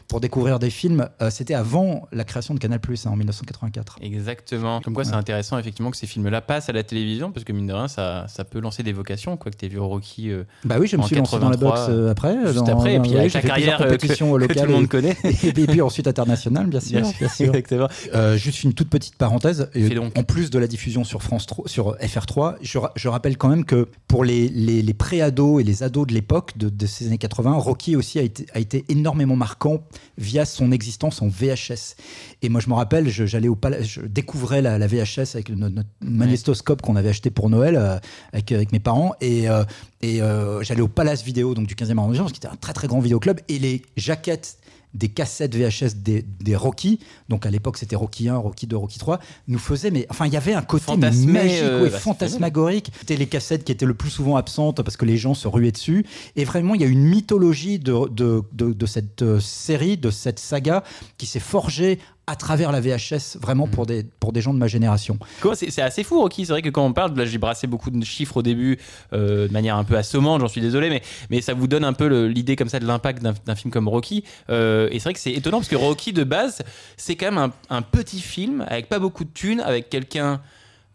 pour 0.07 0.19
découvrir 0.21 0.59
des 0.59 0.69
films. 0.69 1.07
Euh, 1.21 1.29
C'était 1.29 1.53
avant 1.53 2.07
la 2.11 2.23
création 2.23 2.53
de 2.53 2.59
Canal 2.59 2.79
Plus 2.79 3.05
en 3.05 3.15
1984. 3.15 3.97
Exactement. 4.01 4.81
Comme 4.81 4.93
quoi, 4.93 5.03
c'est 5.03 5.13
intéressant 5.13 5.57
effectivement 5.57 5.91
que 5.91 5.97
ces 5.97 6.07
films-là 6.07 6.41
passent 6.41 6.69
à 6.69 6.73
la 6.73 6.83
télévision, 6.83 7.31
parce 7.31 7.43
que 7.43 7.53
mine 7.53 7.67
de 7.67 7.73
rien, 7.73 7.87
ça, 7.87 8.25
ça 8.27 8.43
peut 8.43 8.59
lancer 8.59 8.83
des 8.83 8.93
vocations. 8.93 9.37
Quoi 9.37 9.51
que 9.51 9.57
tu 9.57 9.67
vu 9.67 9.79
Rocky 9.79 10.29
euh, 10.31 10.43
Bah 10.63 10.75
oui, 10.79 10.87
je 10.87 10.97
me 10.97 11.03
suis 11.03 11.15
lancé 11.15 11.39
dans 11.39 11.49
la 11.49 11.57
83, 11.57 11.69
boxe 11.87 11.87
euh, 11.89 12.11
après. 12.11 12.35
juste 12.45 12.55
dans- 12.65 12.65
après, 12.77 12.95
et 12.95 12.99
puis 12.99 13.17
avec 13.17 13.33
la 13.33 13.41
carrière 13.41 13.77
que, 13.77 13.83
compétitions 13.83 14.33
que 14.37 14.53
tout 14.53 14.65
le 14.65 14.71
monde 14.71 14.87
connaît. 14.87 15.17
et, 15.23 15.51
puis, 15.53 15.63
et 15.63 15.67
puis 15.67 15.81
ensuite 15.81 16.07
international, 16.07 16.67
bien 16.67 16.79
sûr. 16.79 17.01
bien 17.19 17.29
sûr. 17.29 17.47
Exactement. 17.55 17.87
Juste 18.35 18.63
une 18.63 18.73
toute 18.73 18.89
petite 18.89 19.15
parenthèse. 19.17 19.69
Donc. 19.95 20.17
En 20.17 20.23
plus 20.23 20.49
de 20.49 20.59
la 20.59 20.67
diffusion 20.67 21.03
sur 21.03 21.23
France 21.23 21.45
3, 21.45 21.67
sur 21.67 21.95
FR3, 21.97 22.55
je, 22.61 22.77
ra- 22.77 22.91
je 22.95 23.07
rappelle 23.07 23.37
quand 23.37 23.47
même 23.49 23.65
que 23.65 23.87
pour 24.07 24.23
les, 24.23 24.47
les, 24.49 24.81
les 24.81 24.93
pré-ados 24.93 25.61
et 25.61 25.63
les 25.63 25.83
ados 25.83 26.05
de 26.07 26.13
l'époque, 26.13 26.57
de, 26.57 26.69
de 26.69 26.85
ces 26.85 27.07
années 27.07 27.17
80, 27.17 27.53
Rocky 27.53 27.95
aussi 27.95 28.19
a 28.19 28.21
été, 28.21 28.45
a 28.53 28.59
été 28.59 28.85
énormément 28.89 29.35
marquant 29.35 29.81
via 30.17 30.45
son 30.45 30.71
existence 30.71 31.21
en 31.21 31.27
VHS. 31.27 31.95
Et 32.41 32.49
moi, 32.49 32.61
je 32.61 32.69
me 32.69 32.73
rappelle, 32.75 33.09
j'allais 33.09 33.47
au 33.47 33.55
pala- 33.55 33.81
je 33.81 34.01
découvrais 34.01 34.61
la, 34.61 34.77
la 34.77 34.87
VHS 34.87 35.35
avec 35.35 35.49
notre, 35.49 35.75
notre 35.75 35.89
magnétoscope 36.01 36.81
qu'on 36.81 36.95
avait 36.95 37.09
acheté 37.09 37.29
pour 37.29 37.49
Noël 37.49 37.75
euh, 37.75 37.97
avec, 38.33 38.51
avec 38.51 38.71
mes 38.71 38.79
parents. 38.79 39.13
Et, 39.21 39.49
euh, 39.49 39.63
et 40.01 40.21
euh, 40.21 40.63
j'allais 40.63 40.81
au 40.81 40.87
Palace 40.87 41.23
Vidéo, 41.23 41.53
donc 41.53 41.67
du 41.67 41.75
15e 41.75 41.97
arrondissement, 41.97 42.27
qui 42.27 42.37
était 42.37 42.47
un 42.47 42.55
très 42.55 42.73
très 42.73 42.87
grand 42.87 42.99
vidéoclub. 42.99 43.39
Et 43.49 43.59
les 43.59 43.81
jaquettes 43.97 44.57
des 44.95 45.09
cassettes 45.09 45.55
VHS 45.55 45.95
des, 45.97 46.23
des 46.23 46.55
Rocky, 46.55 46.99
donc 47.29 47.45
à 47.45 47.51
l'époque 47.51 47.77
c'était 47.77 47.95
Rocky 47.95 48.29
1, 48.29 48.37
Rocky 48.37 48.65
2, 48.65 48.75
Rocky 48.75 48.97
3, 48.97 49.19
nous 49.47 49.59
faisaient, 49.59 49.91
mais 49.91 50.07
enfin 50.09 50.25
il 50.25 50.33
y 50.33 50.37
avait 50.37 50.53
un 50.53 50.61
côté 50.61 50.85
Fantasmé, 50.85 51.31
magique, 51.31 51.59
euh, 51.61 51.83
ouais, 51.83 51.89
bah, 51.89 51.99
fantasmagorique. 51.99 52.91
C'était 52.99 53.17
les 53.17 53.27
cassettes 53.27 53.63
qui 53.63 53.71
étaient 53.71 53.85
le 53.85 53.93
plus 53.93 54.09
souvent 54.09 54.37
absentes 54.37 54.81
parce 54.81 54.97
que 54.97 55.05
les 55.05 55.17
gens 55.17 55.33
se 55.33 55.47
ruaient 55.47 55.71
dessus. 55.71 56.05
Et 56.35 56.45
vraiment, 56.45 56.75
il 56.75 56.81
y 56.81 56.83
a 56.83 56.87
une 56.87 57.05
mythologie 57.05 57.79
de, 57.79 58.07
de, 58.09 58.41
de, 58.53 58.73
de 58.73 58.85
cette 58.85 59.21
euh, 59.21 59.39
série, 59.39 59.97
de 59.97 60.09
cette 60.11 60.39
saga 60.39 60.83
qui 61.17 61.25
s'est 61.25 61.39
forgée 61.39 61.99
à 62.27 62.35
travers 62.35 62.71
la 62.71 62.81
VHS, 62.81 63.37
vraiment 63.39 63.67
pour, 63.67 63.85
des, 63.85 64.03
pour 64.19 64.33
des 64.33 64.41
gens 64.41 64.53
de 64.53 64.59
ma 64.59 64.67
génération. 64.67 65.19
C'est 65.53 65.81
assez 65.81 66.03
fou, 66.03 66.19
Rocky. 66.19 66.45
C'est 66.45 66.53
vrai 66.53 66.61
que 66.61 66.69
quand 66.69 66.85
on 66.85 66.93
parle, 66.93 67.15
là 67.15 67.25
j'ai 67.25 67.37
brassé 67.37 67.67
beaucoup 67.67 67.91
de 67.91 68.03
chiffres 68.03 68.37
au 68.37 68.41
début 68.41 68.79
euh, 69.13 69.47
de 69.47 69.53
manière 69.53 69.75
un 69.75 69.83
peu 69.83 69.95
assommante, 69.95 70.41
j'en 70.41 70.47
suis 70.47 70.61
désolé, 70.61 70.89
mais, 70.89 71.01
mais 71.29 71.41
ça 71.41 71.53
vous 71.53 71.67
donne 71.67 71.83
un 71.83 71.93
peu 71.93 72.25
l'idée 72.25 72.55
comme 72.55 72.69
ça 72.69 72.79
de 72.79 72.85
l'impact 72.85 73.21
d'un 73.21 73.55
film 73.55 73.71
comme 73.71 73.87
Rocky. 73.87 74.23
Euh, 74.49 74.89
et 74.91 74.99
c'est 74.99 75.03
vrai 75.03 75.13
que 75.13 75.19
c'est 75.19 75.33
étonnant 75.33 75.57
parce 75.57 75.69
que 75.69 75.75
Rocky 75.75 76.13
de 76.13 76.23
base, 76.23 76.63
c'est 76.97 77.15
quand 77.15 77.31
même 77.31 77.37
un, 77.37 77.51
un 77.69 77.81
petit 77.81 78.19
film 78.19 78.65
avec 78.67 78.89
pas 78.89 78.99
beaucoup 78.99 79.23
de 79.23 79.31
thunes, 79.31 79.59
avec 79.59 79.89
quelqu'un 79.89 80.41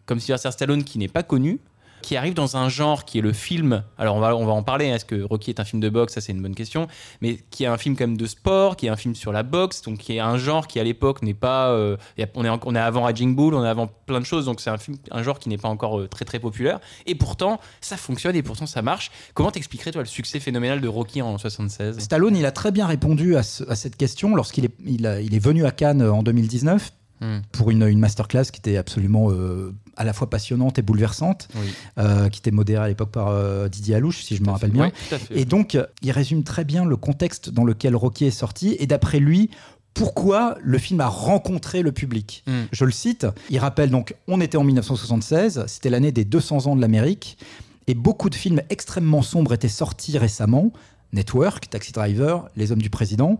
comme 0.05 0.19
Sylvester 0.19 0.51
Stallone 0.51 0.83
qui 0.83 0.99
n'est 0.99 1.07
pas 1.07 1.23
connu 1.23 1.59
qui 2.01 2.15
arrive 2.17 2.33
dans 2.33 2.57
un 2.57 2.67
genre 2.69 3.05
qui 3.05 3.19
est 3.19 3.21
le 3.21 3.33
film. 3.33 3.83
Alors 3.97 4.15
on 4.15 4.19
va, 4.19 4.35
on 4.35 4.45
va 4.45 4.51
en 4.53 4.63
parler. 4.63 4.89
hein, 4.89 4.95
Est-ce 4.95 5.05
que 5.05 5.21
Rocky 5.23 5.51
est 5.51 5.59
un 5.59 5.65
film 5.65 5.79
de 5.81 5.89
boxe? 5.89 6.13
Ça 6.13 6.21
c'est 6.21 6.31
une 6.31 6.41
bonne 6.41 6.55
question. 6.55 6.87
Mais 7.21 7.37
qui 7.51 7.63
est 7.63 7.67
un 7.67 7.77
film 7.77 7.95
quand 7.95 8.05
même 8.07 8.17
de 8.17 8.25
sport, 8.25 8.75
qui 8.75 8.87
est 8.87 8.89
un 8.89 8.95
film 8.97 9.15
sur 9.15 9.31
la 9.31 9.43
boxe, 9.43 9.81
donc 9.83 9.99
qui 9.99 10.15
est 10.15 10.19
un 10.19 10.37
genre 10.37 10.67
qui 10.67 10.79
à 10.79 10.83
l'époque 10.83 11.21
n'est 11.21 11.33
pas. 11.33 11.69
euh, 11.69 11.97
on, 12.35 12.43
est, 12.45 12.49
on 12.65 12.75
est 12.75 12.79
avant 12.79 13.03
Raging 13.03 13.35
Bull, 13.35 13.53
on 13.53 13.63
est 13.63 13.69
avant 13.69 13.87
plein 14.05 14.19
de 14.19 14.25
choses. 14.25 14.45
Donc 14.45 14.59
c'est 14.61 14.69
un 14.69 14.77
un 15.11 15.23
genre 15.23 15.39
qui 15.39 15.49
n'est 15.49 15.57
pas 15.57 15.69
encore 15.69 15.99
euh, 15.99 16.07
très 16.07 16.25
très 16.25 16.39
populaire. 16.39 16.79
Et 17.05 17.15
pourtant 17.15 17.59
ça 17.81 17.97
fonctionne 17.97 18.35
et 18.35 18.43
pourtant 18.43 18.65
ça 18.65 18.81
marche. 18.81 19.11
Comment 19.33 19.51
t'expliquerais 19.51 19.91
toi 19.91 20.01
le 20.01 20.07
succès 20.07 20.39
phénoménal 20.39 20.81
de 20.81 20.87
Rocky 20.87 21.21
en 21.21 21.37
76 21.37 21.99
Stallone, 21.99 22.35
il 22.35 22.45
a 22.45 22.51
très 22.51 22.71
bien 22.71 22.87
répondu 22.87 23.35
à, 23.35 23.43
ce- 23.43 23.63
à 23.69 23.75
cette 23.75 23.95
question 23.95 24.35
lorsqu'il 24.35 24.65
est, 24.65 24.73
il 24.85 25.05
est 25.05 25.39
venu 25.43 25.65
à 25.65 25.71
Cannes 25.71 26.01
en 26.01 26.23
2019 26.23 26.91
Hmm. 27.21 27.41
pour 27.51 27.69
une, 27.69 27.83
une 27.83 27.99
masterclass 27.99 28.45
qui 28.45 28.57
était 28.59 28.77
absolument 28.77 29.29
euh, 29.29 29.75
à 29.95 30.03
la 30.03 30.11
fois 30.11 30.27
passionnante 30.27 30.79
et 30.79 30.81
bouleversante, 30.81 31.47
Oui. 31.53 31.71
euh, 31.99 32.29
qui 32.29 32.39
était 32.39 32.49
modérée 32.49 32.83
à 32.83 32.87
l'époque 32.87 33.11
par 33.11 33.27
euh, 33.27 33.69
Didier 33.69 33.93
Alouche, 33.93 34.23
si 34.23 34.35
je 34.35 34.41
me 34.41 34.49
rappelle 34.49 34.71
bien. 34.71 34.91
Oui. 35.11 35.17
Et 35.29 35.45
donc, 35.45 35.77
il 36.01 36.11
résume 36.11 36.43
très 36.43 36.65
bien 36.65 36.83
le 36.83 36.95
contexte 36.97 37.51
dans 37.51 37.63
lequel 37.63 37.95
Rocky 37.95 38.25
est 38.25 38.31
sorti 38.31 38.75
et 38.79 38.87
d'après 38.87 39.19
lui, 39.19 39.51
pourquoi 39.93 40.57
le 40.63 40.79
film 40.79 40.99
a 41.01 41.07
rencontré 41.07 41.83
le 41.83 41.91
public. 41.91 42.43
Mm. 42.47 42.51
Je 42.71 42.85
le 42.85 42.91
cite, 42.91 43.27
il 43.51 43.59
rappelle 43.59 43.91
donc, 43.91 44.15
on 44.27 44.41
était 44.41 44.57
en 44.57 44.63
1976, 44.63 45.65
c'était 45.67 45.91
l'année 45.91 46.11
des 46.11 46.25
200 46.25 46.65
ans 46.67 46.75
de 46.75 46.81
l'Amérique, 46.81 47.37
et 47.85 47.93
beaucoup 47.93 48.29
de 48.31 48.35
films 48.35 48.61
extrêmement 48.69 49.21
sombres 49.21 49.53
étaient 49.53 49.67
sortis 49.67 50.17
récemment, 50.17 50.71
Network, 51.13 51.69
Taxi 51.69 51.91
Driver, 51.91 52.49
Les 52.55 52.71
Hommes 52.71 52.81
du 52.81 52.89
Président. 52.89 53.37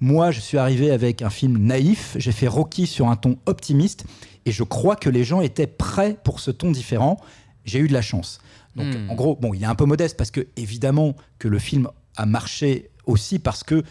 Moi, 0.00 0.30
je 0.30 0.40
suis 0.40 0.58
arrivé 0.58 0.90
avec 0.90 1.22
un 1.22 1.30
film 1.30 1.58
naïf, 1.58 2.16
j'ai 2.18 2.32
fait 2.32 2.48
Rocky 2.48 2.86
sur 2.86 3.08
un 3.08 3.16
ton 3.16 3.36
optimiste, 3.46 4.04
et 4.44 4.52
je 4.52 4.62
crois 4.62 4.96
que 4.96 5.08
les 5.08 5.24
gens 5.24 5.40
étaient 5.40 5.66
prêts 5.66 6.16
pour 6.24 6.40
ce 6.40 6.50
ton 6.50 6.70
différent. 6.70 7.18
J'ai 7.64 7.78
eu 7.78 7.88
de 7.88 7.92
la 7.94 8.02
chance. 8.02 8.40
Donc, 8.76 8.94
Hmm. 8.94 9.08
en 9.10 9.14
gros, 9.14 9.36
bon, 9.36 9.54
il 9.54 9.62
est 9.62 9.66
un 9.66 9.74
peu 9.74 9.84
modeste 9.86 10.16
parce 10.16 10.30
que, 10.30 10.46
évidemment, 10.56 11.14
que 11.38 11.48
le 11.48 11.58
film 11.58 11.88
a 12.16 12.26
marché 12.26 12.90
aussi 13.06 13.38
parce 13.38 13.62
que, 13.62 13.82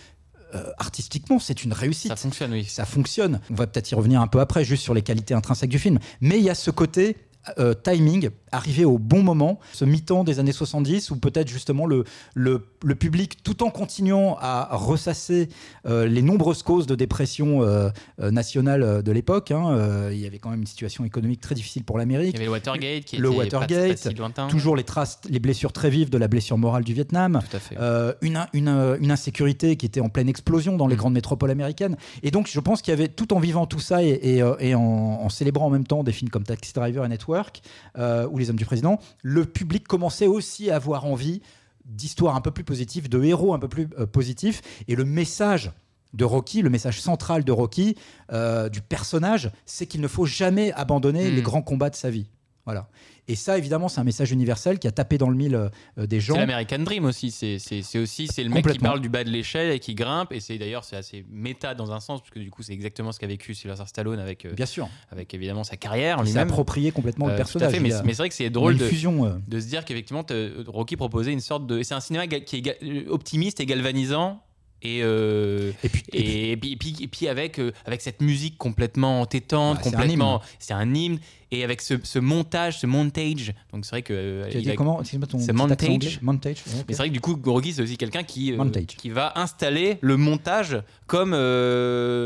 euh, 0.54 0.64
artistiquement, 0.78 1.40
c'est 1.40 1.64
une 1.64 1.74
réussite. 1.74 2.10
ça 2.10 2.16
fonctionne, 2.16 2.52
oui. 2.52 2.66
Ça 2.66 2.86
fonctionne. 2.86 3.40
On 3.50 3.56
va 3.56 3.66
peut-être 3.66 3.90
y 3.92 3.96
revenir 3.96 4.22
un 4.22 4.28
peu 4.28 4.40
après, 4.40 4.64
juste 4.64 4.84
sur 4.84 4.94
les 4.94 5.02
qualités 5.02 5.34
intrinsèques 5.34 5.70
du 5.72 5.80
film. 5.80 5.98
Mais 6.22 6.38
il 6.38 6.44
y 6.44 6.50
a 6.50 6.56
ce 6.56 6.70
côté 6.70 7.18
euh, 7.58 7.74
timing, 7.74 8.30
arrivé 8.54 8.86
au 8.86 8.98
bon 8.98 9.24
moment, 9.24 9.60
ce 9.74 9.84
mi-temps 9.86 10.24
des 10.24 10.40
années 10.40 10.52
70, 10.52 11.12
où 11.12 11.18
peut-être 11.18 11.48
justement 11.50 11.86
le, 11.86 12.04
le, 12.36 12.66
le 12.84 12.96
public, 12.96 13.44
tout 13.44 13.64
en 13.64 13.70
continuant 13.70 14.38
à 14.40 14.70
ressasser 14.72 15.50
euh, 15.86 16.06
les 16.06 16.22
nombreuses 16.22 16.64
causes 16.64 16.86
de 16.88 16.96
dépression 16.96 17.62
euh, 17.64 17.90
euh, 18.22 18.32
nationale 18.32 19.02
de 19.04 19.12
l'époque, 19.12 19.52
hein, 19.52 19.72
euh, 19.76 20.10
il 20.14 20.20
y 20.20 20.28
avait 20.28 20.38
quand 20.40 20.50
même 20.52 20.62
une 20.62 20.68
situation 20.68 21.04
économique 21.06 21.42
très 21.42 21.56
difficile 21.56 21.84
pour 21.84 21.98
Il 21.98 22.00
l'Amérique. 22.00 22.34
y 22.34 22.38
avait 22.38 22.46
le 22.46 22.52
Watergate 22.52 23.04
qui 23.06 23.18
Le 23.18 23.30
était 23.30 23.38
Watergate, 23.38 23.90
pas 24.04 24.10
si 24.10 24.16
lointain. 24.16 24.48
Toujours 24.48 24.76
les 24.76 24.84
traces, 24.84 25.20
les 25.30 25.40
blessures 25.40 25.74
très 25.74 25.90
vives 25.90 26.10
de 26.10 26.18
la 26.18 26.28
blessure 26.28 26.58
morale 26.58 26.84
du 26.84 26.94
Vietnam. 26.94 27.40
Tout 27.50 27.58
à 27.58 27.60
fait. 27.60 27.78
Une, 28.22 28.40
une, 28.54 28.70
une 29.00 29.12
insécurité 29.12 29.76
qui 29.78 29.86
était 29.86 30.00
en 30.02 30.10
pleine 30.10 30.30
explosion 30.30 30.78
dans 30.78 30.88
les 30.88 30.94
Mm. 30.94 30.98
grandes 30.98 31.14
métropoles 31.14 31.50
américaines. 31.52 31.98
Et 32.22 32.30
donc, 32.30 32.48
je 32.50 32.60
pense 32.60 32.82
qu'il 32.84 32.92
y 32.92 32.94
avait, 32.94 33.08
tout 33.08 33.34
en 33.34 33.40
vivant 33.40 33.66
tout 33.66 33.80
ça 33.80 34.04
et, 34.04 34.10
et, 34.10 34.44
et 34.60 34.76
en, 34.76 34.82
en 34.82 35.30
célébrant 35.30 35.66
en 35.66 35.70
même 35.72 35.88
temps 35.88 36.04
des 36.04 36.12
films 36.12 36.30
comme 36.30 36.44
Taxi 36.44 36.72
Driver 36.74 37.04
et 37.04 37.10
Network 37.10 37.62
ou 37.98 38.40
Les 38.44 38.50
Hommes 38.50 38.58
du 38.58 38.66
Président, 38.66 39.00
le 39.22 39.46
public 39.46 39.88
commençait 39.88 40.28
aussi 40.28 40.70
à 40.70 40.76
avoir 40.76 41.06
envie 41.06 41.42
d'histoires 41.86 42.36
un 42.36 42.42
peu 42.42 42.52
plus 42.52 42.64
positives, 42.64 43.10
de 43.10 43.24
héros 43.24 43.54
un 43.54 43.60
peu 43.60 43.68
plus 43.70 43.88
euh, 43.98 44.06
positifs. 44.06 44.62
Et 44.88 44.96
le 44.96 45.06
message 45.06 45.72
de 46.14 46.26
Rocky, 46.26 46.62
le 46.62 46.70
message 46.70 47.02
central 47.02 47.44
de 47.44 47.52
Rocky, 47.52 47.96
euh, 48.32 48.70
du 48.70 48.82
personnage, 48.82 49.52
c'est 49.66 49.88
qu'il 49.88 50.02
ne 50.02 50.08
faut 50.08 50.26
jamais 50.26 50.72
abandonner 50.74 51.32
Mm. 51.32 51.36
les 51.36 51.42
grands 51.42 51.62
combats 51.62 51.90
de 51.90 51.96
sa 51.96 52.10
vie. 52.10 52.28
Voilà. 52.66 52.88
Et 53.28 53.36
ça, 53.36 53.58
évidemment, 53.58 53.88
c'est 53.90 54.00
un 54.00 54.06
message 54.06 54.32
universel 54.32 54.80
qui 54.80 54.88
a 54.88 54.92
tapé 54.92 55.18
dans 55.18 55.30
le 55.30 55.36
mille 55.36 55.56
euh, 55.98 56.06
des 56.08 56.20
gens. 56.22 56.36
C'est 56.36 56.40
l'American 56.42 56.80
Dream 56.80 57.06
aussi. 57.06 57.30
C'est 57.32 58.00
aussi 58.00 58.28
c'est 58.28 58.44
le 58.44 58.50
mec 58.50 58.66
qui 58.68 58.80
parle 58.80 59.02
du 59.02 59.10
bas 59.10 59.24
de 59.24 59.30
l'échelle 59.30 59.72
et 59.72 59.80
qui 59.80 59.96
grimpe. 59.96 60.32
Et 60.32 60.40
c'est 60.40 60.58
d'ailleurs 60.58 60.84
c'est 60.84 60.96
assez 60.96 61.26
méta 61.30 61.76
dans 61.76 61.92
un 61.92 62.00
sens 62.00 62.22
parce 62.22 62.32
que 62.32 62.40
du 62.40 62.50
coup 62.50 62.64
c'est 62.64 62.74
exactement 62.74 63.12
ce 63.12 63.20
qu'a 63.20 63.28
vécu 63.28 63.54
Sylvester 63.54 63.86
Stallone 63.88 64.20
avec 64.20 64.46
euh, 64.46 64.54
Bien 64.54 64.66
sûr. 64.66 64.90
avec 65.12 65.34
évidemment 65.34 65.64
sa 65.64 65.76
carrière 65.78 66.20
Il 66.24 66.28
s'est 66.32 66.40
approprié 66.40 66.92
complètement 66.92 67.28
Euh, 67.28 67.32
le 67.32 67.36
tout 67.36 67.42
à 67.42 67.44
personnage. 67.44 67.72
fait, 67.72 67.80
mais, 67.80 67.90
c'est 68.14 68.18
vrai 68.18 68.30
que 68.30 68.36
c'est 68.36 68.50
drôle 68.50 68.78
de, 68.78 68.86
fusion. 68.88 69.26
euh, 69.26 69.34
de 69.48 69.60
se 69.60 69.68
dire 69.68 69.84
qu'effectivement 69.86 70.26
Rocky 70.68 70.96
proposait 70.96 71.34
une 71.34 71.40
sorte 71.42 71.66
de 71.68 71.82
c'est 71.84 71.94
un 71.96 72.00
cinéma 72.02 72.28
qui 72.28 72.58
est 72.58 72.84
euh, 72.84 73.06
optimiste 73.10 73.60
et 73.60 73.66
galvanisant 73.66 74.42
et 74.84 75.00
euh, 75.02 75.72
Et 75.84 75.90
puis, 75.90 76.04
et 76.12 76.12
puis- 76.12 76.20
et, 76.22 76.52
et 76.52 76.58
puis, 76.58 76.72
et 76.74 76.78
puis, 76.78 76.96
et 77.02 77.08
puis 77.08 77.28
avec, 77.28 77.60
euh, 77.60 77.72
avec 77.86 78.02
cette 78.02 78.22
musique 78.22 78.58
complètement 78.58 79.22
entêtante, 79.22 79.78
Ah, 79.80 79.84
c'est 79.84 79.90
un 79.96 80.00
complètement. 80.00 80.36
hymne. 80.36 80.48
C'est 80.60 80.74
un 80.74 80.94
hymne. 80.94 81.20
Et 81.52 81.64
avec 81.64 81.82
ce, 81.82 81.94
ce 82.04 82.18
montage, 82.18 82.80
ce 82.80 82.88
montage. 82.88 83.54
Donc 83.72 83.86
c'est 83.86 83.92
vrai 83.92 84.02
que. 84.02 84.12
euh, 84.14 84.50
tu 84.50 84.58
as 84.58 84.60
il 84.60 84.64
dit 84.64 84.72
a- 84.72 84.76
comment? 84.76 85.04
C'est 85.04 85.54
montage. 85.54 86.20
Montage. 86.24 86.64
ouais, 86.66 86.74
ok. 86.80 86.86
Mais 86.88 86.94
c'est 86.94 86.98
vrai 86.98 87.10
que 87.10 87.14
du 87.14 87.22
coup, 87.22 87.40
Rocky, 87.46 87.74
c'est 87.74 87.82
aussi 87.84 87.96
quelqu'un 87.98 88.24
qui, 88.24 88.54
qui 88.98 89.10
va 89.12 89.34
installer 89.36 90.00
le 90.02 90.18
montage 90.18 90.82
comme 91.06 91.34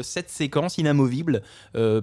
cette 0.03 0.29
séquence 0.29 0.77
inamovible, 0.77 1.41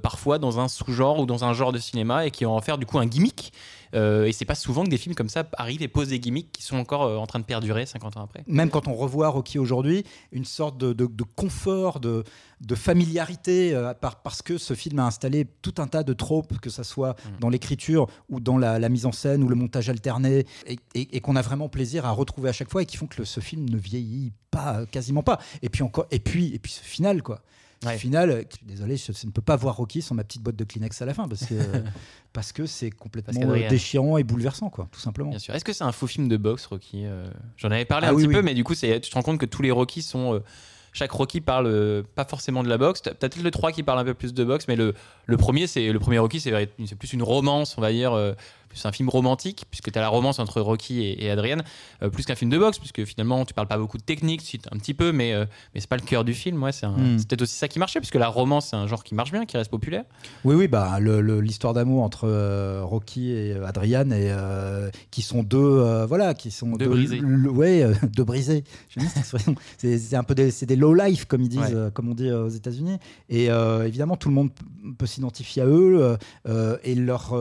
parfois 0.03 0.39
dans 0.39 0.61
un 0.61 0.69
sous-genre 0.69 1.19
ou 1.21 1.27
dans 1.27 1.45
un 1.45 1.55
genre 1.55 1.73
de 1.73 1.79
cinéma, 1.79 2.27
et 2.27 2.31
qui 2.31 2.45
va 2.45 2.51
en 2.51 2.61
faire 2.61 2.77
du 2.79 2.85
coup 2.87 2.99
un 2.99 3.07
gimmick. 3.07 3.53
Euh, 3.95 4.25
et 4.27 4.33
c'est 4.33 4.45
pas 4.45 4.55
souvent 4.55 4.85
que 4.85 4.91
des 4.91 4.99
films 4.99 5.15
comme 5.15 5.29
ça 5.29 5.49
arrivent 5.57 5.83
et 5.83 5.89
posent 5.89 6.09
des 6.09 6.19
gimmicks 6.19 6.51
qui 6.53 6.63
sont 6.63 6.77
encore 6.77 7.03
euh, 7.05 7.17
en 7.17 7.27
train 7.27 7.39
de 7.39 7.45
perdurer 7.45 7.87
50 7.87 8.17
ans 8.17 8.23
après. 8.25 8.43
Même 8.47 8.71
quand 8.71 8.89
on 8.89 8.95
revoit 8.95 9.29
Rocky 9.29 9.59
aujourd'hui, 9.59 10.05
une 10.33 10.45
sorte 10.45 10.79
de, 10.79 10.93
de- 10.93 11.07
de 11.07 11.25
confort, 11.37 12.01
de, 12.01 12.25
de 12.61 12.75
familiarité, 12.75 13.75
euh, 13.75 13.95
par- 13.95 14.23
parce 14.23 14.43
que 14.43 14.59
ce 14.59 14.75
film 14.75 14.99
a 14.99 15.07
installé 15.07 15.47
tout 15.63 15.75
un 15.79 15.87
tas 15.87 16.03
de 16.03 16.13
tropes, 16.13 16.59
que 16.61 16.71
ce 16.71 16.83
soit 16.83 17.11
Mm. 17.15 17.39
dans 17.41 17.49
l'écriture 17.49 18.07
ou 18.29 18.41
dans 18.41 18.59
la, 18.59 18.79
la 18.79 18.89
mise 18.89 19.07
en 19.07 19.13
scène 19.13 19.43
ou 19.45 19.49
le 19.49 19.55
montage 19.55 19.89
alterné, 19.89 20.45
et, 20.67 20.79
et- 20.95 21.17
et 21.17 21.21
qu'on 21.21 21.37
a 21.37 21.43
vraiment 21.43 21.69
plaisir 21.69 22.07
à 22.07 22.11
retrouver 22.11 22.49
à 22.49 22.53
chaque 22.53 22.71
fois 22.71 22.83
et 22.83 22.87
qui 22.87 22.97
font 22.97 23.07
que 23.07 23.19
le- 23.19 23.25
ce 23.25 23.41
film 23.41 23.69
ne 23.69 23.77
vieillit 23.77 24.33
pas, 24.51 24.81
euh, 24.81 24.87
quasiment 24.87 25.23
pas. 25.23 25.39
Et 25.63 25.69
puis 25.69 25.83
encore, 25.83 26.07
et 26.11 26.19
puis, 26.19 26.55
et 26.55 26.59
puis 26.59 26.73
ce 26.73 26.81
final, 26.83 27.23
quoi. 27.23 27.41
Ce 27.85 27.89
Ouais. 27.89 27.99
final, 27.99 28.31
euh, 28.31 28.43
je 28.51 28.57
suis 28.57 28.67
désolé, 28.67 28.97
je, 28.97 29.13
je 29.13 29.27
ne 29.27 29.31
peux 29.33 29.43
pas 29.43 29.57
voir 29.57 29.77
Rocky 29.77 30.03
sans 30.03 30.15
ma 30.15 30.25
petite 30.25 30.43
boîte 30.43 30.57
de 30.57 30.65
Kleenex 30.65 31.01
à 31.03 31.07
la 31.07 31.15
fin, 31.15 31.29
parce 31.29 31.47
que 31.47 31.55
parce 32.33 32.53
que 32.53 32.67
c'est 32.67 32.91
complètement 32.91 33.41
euh, 33.51 33.69
déchirant 33.69 34.19
et 34.19 34.25
bouleversant, 34.25 34.71
quoi, 34.71 34.89
tout 34.91 35.01
simplement. 35.01 35.31
Bien 35.31 35.39
sûr. 35.39 35.55
Est-ce 35.55 35.65
que 35.65 35.73
c'est 35.73 35.85
un 35.85 35.93
faux 35.93 36.07
film 36.07 36.29
de 36.29 36.37
boxe, 36.37 36.67
Rocky 36.67 37.05
Euh, 37.07 37.29
J'en 37.57 37.71
avais 37.71 37.85
parlé 37.85 38.07
Ah 38.09 38.11
un 38.11 38.15
oui, 38.15 38.23
petit 38.23 38.29
oui. 38.29 38.35
peu, 38.35 38.43
mais 38.43 38.55
du 38.55 38.65
coup, 38.65 38.75
tu 38.75 38.81
te 39.01 39.15
rends 39.15 39.23
compte 39.23 39.39
que 39.39 39.47
tous 39.47 39.63
les 39.63 39.71
Rocky 39.71 40.03
sont. 40.03 40.35
euh, 40.35 40.41
chaque 40.97 41.11
Rocky 41.11 41.41
parle 41.41 41.67
euh, 41.67 42.03
pas 42.15 42.25
forcément 42.25 42.63
de 42.63 42.69
la 42.69 42.79
boxe. 42.79 43.03
T'as 43.03 43.15
peut-être 43.15 43.43
le 43.43 43.51
3 43.51 43.73
qui 43.73 43.83
parle 43.83 43.99
un 43.99 44.05
peu 44.05 44.15
plus 44.15 44.33
de 44.33 44.45
boxe, 44.45 44.67
mais 44.69 44.77
le, 44.77 44.95
le 45.27 45.37
premier, 45.37 45.67
c'est 45.67 45.91
le 45.93 45.99
premier 45.99 46.19
Rocky, 46.21 46.39
c'est 46.39 46.53
plus 46.97 47.13
une 47.13 47.23
romance, 47.25 47.77
on 47.77 47.81
va 47.81 47.91
dire, 47.91 48.13
euh, 48.13 48.33
plus 48.75 48.85
un 48.87 48.93
film 48.93 49.09
romantique, 49.09 49.65
puisque 49.71 49.91
tu 49.93 49.99
as 49.99 50.03
la 50.03 50.09
romance 50.09 50.39
entre 50.39 50.61
Rocky 50.61 51.01
et, 51.03 51.25
et 51.25 51.31
Adrienne, 51.31 51.63
euh, 52.03 52.11
plus 52.11 52.25
qu'un 52.25 52.35
film 52.35 52.51
de 52.51 52.59
boxe, 52.59 52.79
puisque 52.79 53.05
finalement, 53.05 53.45
tu 53.45 53.55
parles 53.55 53.69
pas 53.69 53.79
beaucoup 53.79 53.99
de 53.99 54.03
technique, 54.03 54.59
un 54.73 54.79
petit 54.79 54.95
peu, 54.95 55.13
mais, 55.13 55.33
euh, 55.33 55.45
mais 55.75 55.81
c'est 55.81 55.89
pas 55.89 55.97
le 55.97 56.03
cœur 56.03 56.25
du 56.25 56.35
film. 56.35 56.63
Ouais, 56.63 56.73
c'est 56.73 56.87
un- 56.87 56.97
Mm. 56.97 57.19
c'est 57.19 57.29
peut-être 57.29 57.43
aussi 57.43 57.55
ça 57.55 57.69
qui 57.69 57.79
marchait, 57.79 58.01
puisque 58.01 58.17
la 58.17 58.29
romance, 58.29 58.69
c'est 58.71 58.77
un 58.77 58.87
genre 58.87 59.05
qui 59.05 59.15
marche 59.15 59.31
bien, 59.33 59.47
qui 59.47 59.57
reste 59.57 59.71
populaire. 59.71 60.05
Oui, 60.45 60.55
oui, 60.57 60.69
bah, 60.69 60.99
l'histoire 61.01 61.73
d'amour 61.73 62.03
entre 62.03 62.25
euh, 62.29 62.83
Rocky 62.85 63.31
et 63.31 63.53
euh, 63.53 63.67
Adrian, 63.67 64.11
et, 64.11 64.33
qui 65.11 65.23
sont 65.23 65.43
deux, 65.43 66.05
voilà, 66.07 66.35
qui 66.35 66.51
sont 66.51 66.73
Deux 66.73 66.89
brisés. 66.89 67.21
ouais, 67.23 67.87
deux 68.17 68.25
brisés. 68.25 68.65
C'est 69.79 69.99
c'est 69.99 70.17
un 70.17 70.23
peu 70.25 70.35
des, 70.35 70.51
c'est 70.51 70.67
des 70.67 70.77
low 70.77 70.95
life, 70.95 71.25
comme 71.27 71.43
ils 71.43 71.49
disent, 71.49 71.61
Ouais. 71.75 71.91
comme 71.93 72.09
on 72.11 72.15
dit 72.15 72.31
aux 72.31 72.49
États-Unis. 72.49 72.99
Et 73.29 73.47
évidemment, 73.87 74.17
tout 74.17 74.29
le 74.29 74.35
monde 74.35 74.51
peut 74.99 75.07
s'identifier 75.07 75.63
à 75.63 75.67
eux 75.67 76.17
et 76.83 76.95
leur. 76.95 77.35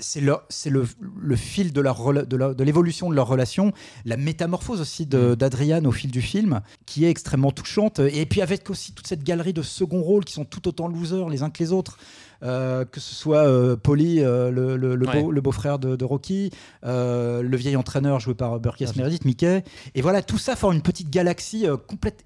C'est 0.00 0.20
le, 0.20 0.36
c'est 0.48 0.70
le, 0.70 0.86
le 1.20 1.36
fil 1.36 1.72
de, 1.72 1.80
leur, 1.80 1.98
rela- 2.00 2.24
de, 2.26 2.54
de 2.54 2.64
l'évolution 2.64 3.08
de 3.10 3.14
leur 3.14 3.26
relation, 3.26 3.72
la 4.04 4.16
métamorphose 4.16 4.80
aussi 4.80 5.06
de- 5.06 5.34
d'Adriane 5.34 5.86
au 5.86 5.92
fil 5.92 6.10
du 6.10 6.22
film, 6.22 6.60
qui 6.86 7.04
est 7.04 7.10
extrêmement 7.10 7.50
touchante. 7.52 7.98
Et 8.00 8.26
puis 8.26 8.40
avec 8.42 8.68
aussi 8.70 8.92
toute 8.92 9.06
cette 9.06 9.24
galerie 9.24 9.52
de 9.52 9.62
second 9.62 10.02
rôles 10.02 10.24
qui 10.24 10.32
sont 10.34 10.44
tout 10.44 10.66
autant 10.68 10.88
losers 10.88 11.28
les 11.28 11.42
uns 11.42 11.50
que 11.50 11.62
les 11.62 11.72
autres. 11.72 11.98
Euh, 12.42 12.84
que 12.84 13.00
ce 13.00 13.14
soit 13.14 13.46
euh, 13.46 13.74
Polly, 13.74 14.20
euh, 14.20 14.50
le, 14.50 14.76
le- 14.76 14.96
le 14.96 15.06
Ouais. 15.06 15.22
beau- 15.22 15.30
le 15.30 15.40
beau-frère 15.40 15.78
de, 15.78 15.96
de 15.96 16.04
Rocky, 16.04 16.50
euh, 16.84 17.40
le 17.40 17.56
vieil 17.56 17.74
entraîneur 17.76 18.20
joué 18.20 18.34
par 18.34 18.60
Burgess 18.60 18.96
Meredith, 18.96 19.24
Mickey. 19.24 19.64
Et 19.94 20.02
voilà, 20.02 20.20
tout 20.22 20.36
ça 20.36 20.54
forme 20.54 20.74
une 20.74 20.82
petite 20.82 21.08
galaxie 21.08 21.64
complète, 21.88 22.24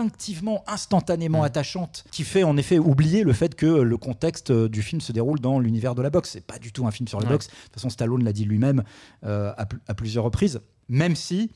instinctivement, 0.00 0.64
instantanément 0.66 1.40
Mm. 1.42 1.44
attachante, 1.44 2.04
qui 2.10 2.24
fait 2.24 2.42
en 2.42 2.56
effet 2.56 2.78
oublier 2.78 3.22
le 3.22 3.32
fait 3.32 3.54
que 3.54 3.66
le 3.66 3.96
contexte 3.96 4.50
euh, 4.50 4.68
du 4.68 4.82
film 4.82 5.00
se 5.00 5.12
déroule 5.12 5.40
dans 5.40 5.58
l'univers 5.58 5.94
de 5.94 6.02
la 6.02 6.10
boxe. 6.10 6.30
C'est 6.32 6.44
pas 6.46 6.58
du 6.58 6.72
tout 6.72 6.86
un 6.86 6.90
film 6.90 7.06
sur 7.08 7.20
la 7.20 7.26
Ouais. 7.26 7.32
boxe. 7.32 7.48
De 7.48 7.52
toute 7.64 7.74
façon, 7.74 7.90
Stallone 7.90 8.24
l'a 8.24 8.32
dit 8.32 8.44
lui-même 8.44 8.82
euh, 9.24 9.52
à, 9.56 9.66
pl- 9.66 9.80
à 9.88 9.94
plusieurs 9.94 10.24
reprises, 10.24 10.60
même 10.88 11.14
si. 11.16 11.50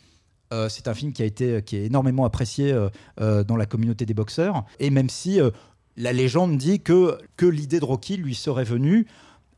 euh, 0.52 0.68
c'est 0.68 0.86
un 0.88 0.94
film 0.94 1.12
qui 1.12 1.22
a 1.22 1.24
été 1.24 1.62
qui 1.62 1.74
est 1.76 1.84
énormément 1.86 2.24
apprécié 2.26 2.70
euh, 3.18 3.44
dans 3.44 3.56
la 3.56 3.64
communauté 3.66 4.04
des 4.06 4.14
boxeurs 4.14 4.64
et 4.78 4.90
même 4.90 5.08
si 5.08 5.40
la 5.96 6.12
légende 6.12 6.58
dit 6.58 6.80
que 6.80 7.18
que 7.36 7.46
l'idée 7.46 7.80
de 7.80 7.84
Rocky 7.84 8.18
lui 8.18 8.34
serait 8.34 8.62
venue 8.62 9.06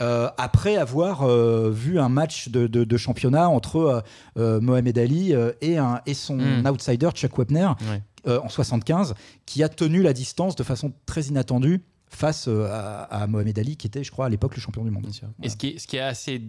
euh, 0.00 0.28
après 0.38 0.76
avoir 0.76 1.22
euh, 1.24 1.70
vu 1.70 1.98
un 1.98 2.08
match 2.08 2.48
de, 2.50 2.66
de- 2.68 2.84
de 2.84 2.96
championnat 2.96 3.48
entre 3.48 4.04
euh, 4.38 4.60
Mohamed 4.60 4.96
Ali 4.96 5.34
et, 5.60 5.76
un, 5.76 6.00
et 6.06 6.14
son 6.14 6.36
Mm. 6.36 6.66
outsider 6.66 7.08
Chuck 7.12 7.36
Wepner 7.36 7.70
Ouais. 7.90 8.00
Euh, 8.26 8.40
en 8.40 8.48
75, 8.48 9.14
qui 9.44 9.62
a 9.62 9.68
tenu 9.68 10.02
la 10.02 10.12
distance 10.12 10.56
de 10.56 10.62
façon 10.62 10.92
très 11.06 11.22
inattendue 11.22 11.82
face 12.08 12.46
euh, 12.48 12.68
à, 12.70 13.26
Mohamed 13.26 13.58
Ali, 13.58 13.76
qui 13.76 13.86
était, 13.86 14.04
je 14.04 14.10
crois, 14.10 14.26
à 14.26 14.28
l'époque 14.28 14.54
le 14.54 14.60
champion 14.60 14.84
du 14.84 14.90
monde. 14.90 15.06
Et 15.42 15.48
ce 15.48 15.56
qui, 15.56 15.96
est, 15.96 16.00
assez 16.00 16.42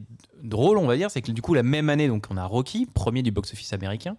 drôle, 0.43 0.77
on 0.77 0.87
va 0.87 0.95
dire, 0.95 1.11
c'est 1.11 1.21
que 1.21 1.31
du 1.31 1.41
coup, 1.41 1.53
la 1.53 1.63
même 1.63 1.89
année, 1.89 2.07
donc, 2.07 2.27
on 2.29 2.37
a 2.37 2.45
Rocky, 2.45 2.85
premier 2.85 3.23
du 3.23 3.31
box-office 3.31 3.73
américain, 3.73 4.17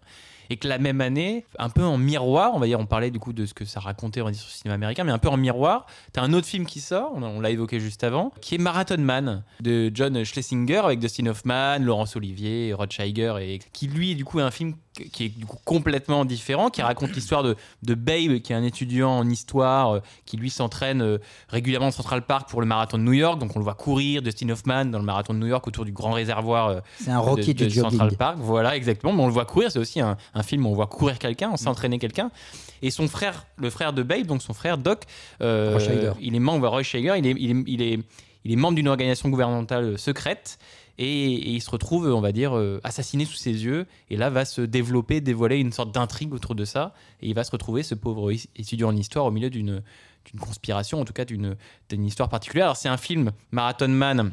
et 0.50 0.56
que 0.56 0.66
la 0.66 0.78
même 0.78 1.00
année, 1.00 1.44
un 1.58 1.68
peu 1.68 1.84
en 1.84 1.98
miroir, 1.98 2.52
on 2.54 2.58
va 2.58 2.66
dire, 2.66 2.80
on 2.80 2.86
parlait 2.86 3.10
du 3.10 3.18
coup 3.18 3.32
de 3.32 3.44
ce 3.44 3.54
que 3.54 3.64
ça 3.64 3.80
racontait 3.80 4.22
on 4.22 4.30
dire, 4.30 4.40
sur 4.40 4.48
le 4.48 4.52
cinéma 4.52 4.74
américain, 4.74 5.04
mais 5.04 5.12
un 5.12 5.18
peu 5.18 5.28
en 5.28 5.36
miroir, 5.36 5.86
tu 6.12 6.20
as 6.20 6.22
un 6.22 6.32
autre 6.32 6.46
film 6.46 6.64
qui 6.64 6.80
sort, 6.80 7.12
on, 7.14 7.40
l'a 7.40 7.50
évoqué 7.50 7.80
juste 7.80 8.02
avant, 8.02 8.32
qui 8.40 8.54
est 8.54 8.58
Marathon 8.58 8.98
Man 8.98 9.44
de 9.60 9.90
John 9.92 10.24
Schlesinger 10.24 10.80
avec 10.84 11.00
Dustin 11.00 11.26
Hoffman, 11.26 11.78
Laurence 11.80 12.16
Olivier, 12.16 12.72
Rod 12.72 12.92
Steiger, 12.92 13.34
et 13.40 13.58
qui 13.72 13.88
lui, 13.88 14.14
du 14.14 14.24
coup, 14.24 14.40
est 14.40 14.42
un 14.42 14.50
film 14.50 14.74
qui 15.12 15.24
est 15.24 15.28
du 15.28 15.46
coup 15.46 15.58
complètement 15.64 16.24
différent, 16.24 16.70
qui 16.70 16.82
raconte 16.82 17.12
l'histoire 17.14 17.42
de, 17.42 17.56
de 17.82 17.94
Babe, 17.94 18.40
qui 18.40 18.52
est 18.52 18.56
un 18.56 18.62
étudiant 18.62 19.10
en 19.10 19.28
histoire, 19.28 19.96
euh, 19.96 20.00
qui 20.24 20.36
lui 20.36 20.50
s'entraîne 20.50 21.02
euh, 21.02 21.18
régulièrement 21.48 21.88
au 21.88 21.92
Central 21.92 22.22
Park 22.22 22.48
pour 22.48 22.60
le 22.60 22.66
marathon 22.66 22.98
de 22.98 23.02
New 23.02 23.12
York. 23.12 23.38
Donc 23.38 23.54
on 23.56 23.58
le 23.58 23.64
voit 23.64 23.74
courir, 23.74 24.22
Dustin 24.22 24.48
Hoffman, 24.50 24.86
dans 24.86 24.98
le 24.98 25.04
marathon 25.04 25.34
de 25.34 25.38
New 25.38 25.46
York 25.46 25.66
autour 25.66 25.84
du 25.84 25.92
grand 25.92 26.12
réservoir 26.12 26.68
euh, 26.68 26.80
C'est 27.00 27.10
un 27.10 27.18
Rocky 27.18 27.54
de, 27.54 27.66
du 27.66 27.76
de. 27.76 27.80
Central 27.80 28.16
Park. 28.16 28.38
Voilà, 28.40 28.76
exactement. 28.76 29.12
Mais 29.12 29.22
on 29.22 29.26
le 29.26 29.32
voit 29.32 29.44
courir. 29.44 29.70
C'est 29.70 29.78
aussi 29.78 30.00
un, 30.00 30.16
un 30.34 30.42
film 30.42 30.66
où 30.66 30.70
on 30.70 30.74
voit 30.74 30.86
courir 30.86 31.18
quelqu'un, 31.18 31.56
s'entraîner 31.56 31.98
quelqu'un. 31.98 32.30
Et 32.82 32.90
son 32.90 33.08
frère, 33.08 33.46
le 33.56 33.70
frère 33.70 33.92
de 33.92 34.02
Babe, 34.02 34.26
donc 34.26 34.42
son 34.42 34.54
frère 34.54 34.78
Doc, 34.78 35.02
euh, 35.42 36.12
il 36.20 36.34
est 36.34 36.38
membre, 36.38 36.68
Roy 36.68 36.82
Scheiger, 36.82 37.14
il 37.18 37.26
est, 37.26 37.34
il 37.38 37.50
est, 37.50 37.64
il 37.66 37.82
est, 37.82 37.98
il 38.44 38.52
est 38.52 38.56
membre 38.56 38.76
d'une 38.76 38.88
organisation 38.88 39.28
gouvernementale 39.28 39.98
secrète. 39.98 40.58
Et, 40.98 41.54
il 41.54 41.60
se 41.62 41.70
retrouve, 41.70 42.06
on 42.08 42.20
va 42.20 42.32
dire, 42.32 42.56
euh, 42.56 42.80
assassiné 42.84 43.24
sous 43.24 43.36
ses 43.36 43.64
yeux. 43.64 43.86
Et 44.10 44.16
là 44.16 44.30
va 44.30 44.44
se 44.44 44.60
développer, 44.60 45.20
dévoiler 45.20 45.58
une 45.58 45.72
sorte 45.72 45.92
d'intrigue 45.92 46.32
autour 46.32 46.54
de 46.54 46.64
ça. 46.64 46.94
Et 47.22 47.28
il 47.28 47.34
va 47.34 47.44
se 47.44 47.50
retrouver, 47.50 47.82
ce 47.82 47.94
pauvre 47.94 48.32
étudiant 48.56 48.88
en 48.88 48.96
histoire, 48.96 49.24
au 49.24 49.30
milieu 49.30 49.50
d'une 49.50 49.82
conspiration, 50.40 51.00
en 51.00 51.04
tout 51.04 51.14
cas 51.14 51.24
d'une 51.24 51.56
d'une 51.88 52.04
histoire 52.04 52.28
particulière. 52.28 52.66
Alors 52.66 52.76
c'est 52.76 52.88
un 52.88 52.96
film, 52.98 53.32
Marathon 53.50 53.88
Man, 53.88 54.32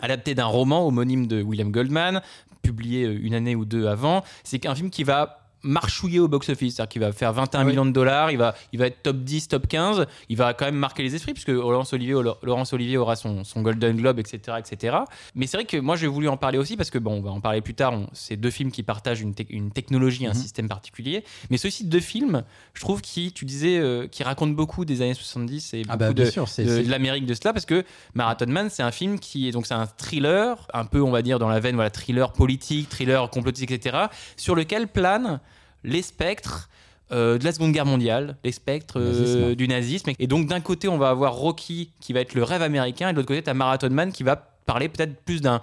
adapté 0.00 0.34
d'un 0.34 0.46
roman 0.46 0.86
homonyme 0.86 1.26
de 1.26 1.42
William 1.42 1.70
Goldman, 1.70 2.22
publié 2.62 3.04
euh, 3.04 3.18
une 3.20 3.34
année 3.34 3.54
ou 3.54 3.64
deux 3.64 3.86
avant. 3.86 4.24
C'est 4.44 4.64
un 4.66 4.74
film 4.74 4.90
qui 4.90 5.04
va 5.04 5.47
marchouiller 5.62 6.20
au 6.20 6.28
box-office, 6.28 6.76
c'est-à-dire 6.76 6.88
qu'il 6.88 7.00
va 7.02 7.12
faire 7.12 7.32
21 7.32 7.60
Ah 7.60 7.64
oui. 7.64 7.70
millions 7.70 7.86
de 7.86 7.90
dollars, 7.90 8.30
il 8.30 8.38
va, 8.38 8.54
il 8.72 8.78
va 8.78 8.86
être 8.86 9.02
top 9.02 9.16
10, 9.18 9.48
top 9.48 9.66
15, 9.66 10.06
il 10.28 10.36
va 10.36 10.54
quand 10.54 10.64
même 10.66 10.76
marquer 10.76 11.02
les 11.02 11.14
esprits, 11.14 11.32
puisque 11.32 11.48
Laurence 11.48 11.92
Olivier, 11.92 12.14
Laurence 12.42 12.72
Olivier 12.72 12.96
aura 12.96 13.16
son, 13.16 13.44
son 13.44 13.62
Golden 13.62 13.96
Globe, 13.96 14.18
etc. 14.18 14.56
etc. 14.58 14.98
Mais 15.34 15.46
c'est 15.46 15.56
vrai 15.56 15.64
que 15.66 15.76
moi 15.76 15.96
j'ai 15.96 16.06
voulu 16.06 16.28
en 16.28 16.36
parler 16.36 16.58
aussi, 16.58 16.76
parce 16.76 16.90
que 16.90 16.98
bon, 16.98 17.14
on 17.18 17.20
va 17.22 17.30
en 17.30 17.40
parler 17.40 17.60
plus 17.60 17.74
tard, 17.74 17.94
c'est 18.12 18.36
deux 18.36 18.50
films 18.50 18.70
qui 18.70 18.82
partagent 18.82 19.20
une, 19.20 19.32
tec- 19.34 19.50
une 19.50 19.70
technologie, 19.70 20.26
un 20.26 20.30
Mhm. 20.30 20.34
système 20.34 20.68
particulier, 20.68 21.24
mais 21.50 21.56
c'est 21.58 21.68
aussi 21.68 21.84
deux 21.84 22.00
films, 22.00 22.44
je 22.74 22.80
trouve, 22.80 23.00
qui, 23.00 23.32
tu 23.32 23.44
disais, 23.44 23.78
euh, 23.78 24.06
qui 24.06 24.22
racontent 24.22 24.52
beaucoup 24.52 24.84
des 24.84 25.02
années 25.02 25.14
70 25.14 25.74
et 25.74 25.82
Ah 25.88 25.92
beaucoup 25.92 25.98
bah 25.98 26.08
de, 26.10 26.22
bien 26.22 26.30
sûr, 26.30 26.48
c'est 26.48 26.64
de, 26.64 26.82
de 26.82 26.90
l'Amérique 26.90 27.26
de 27.26 27.34
cela 27.34 27.52
parce 27.52 27.66
que 27.66 27.84
Marathon 28.14 28.46
Man 28.46 28.68
c'est 28.70 28.82
un 28.82 28.90
film 28.90 29.18
qui 29.18 29.48
est 29.48 29.50
donc 29.52 29.66
c'est 29.66 29.74
un 29.74 29.86
thriller 29.86 30.66
un 30.72 30.84
peu 30.84 31.00
on 31.02 31.10
va 31.10 31.22
dire 31.22 31.38
dans 31.38 31.48
la 31.48 31.60
veine 31.60 31.74
voilà 31.74 31.90
thriller 31.90 32.32
politique 32.32 32.88
thriller 32.88 33.28
complotiste 33.30 33.70
etc 33.70 34.06
sur 34.36 34.54
lequel 34.54 34.88
planent 34.88 35.40
les 35.84 36.02
spectres 36.02 36.68
euh, 37.10 37.38
de 37.38 37.44
la 37.44 37.52
Seconde 37.52 37.72
Guerre 37.72 37.86
mondiale, 37.86 38.36
les 38.44 38.52
spectres 38.52 39.00
euh, 39.00 39.12
Nazisme. 39.20 39.54
du 39.54 39.68
nazisme. 39.68 40.10
Et 40.18 40.26
donc 40.26 40.46
d'un 40.46 40.60
côté, 40.60 40.88
on 40.88 40.98
va 40.98 41.08
avoir 41.08 41.34
Rocky 41.34 41.90
qui 42.00 42.12
va 42.12 42.20
être 42.20 42.34
le 42.34 42.42
rêve 42.42 42.62
américain, 42.62 43.08
et 43.08 43.12
de 43.12 43.16
l'autre 43.16 43.28
côté, 43.28 43.42
tu 43.42 43.48
as 43.50 43.54
Marathon 43.54 43.90
Man 43.90 44.12
qui 44.12 44.22
va 44.24 44.36
parler 44.36 44.88
peut-être 44.88 45.16
plus 45.24 45.40
d'un 45.40 45.60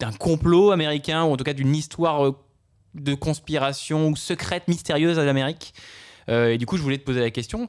d'un 0.00 0.12
complot 0.12 0.70
américain, 0.72 1.24
ou 1.24 1.32
en 1.32 1.36
tout 1.36 1.44
cas 1.44 1.52
d'une 1.52 1.74
histoire 1.74 2.26
euh, 2.26 2.32
de 2.94 3.14
conspiration 3.14 4.08
ou 4.08 4.16
secrète, 4.16 4.68
mystérieuse 4.68 5.18
à 5.18 5.24
l'Amérique. 5.24 5.74
Et 6.28 6.56
du 6.56 6.66
coup, 6.66 6.76
je 6.76 6.82
voulais 6.82 6.98
te 6.98 7.04
poser 7.04 7.18
la 7.20 7.30
question. 7.32 7.68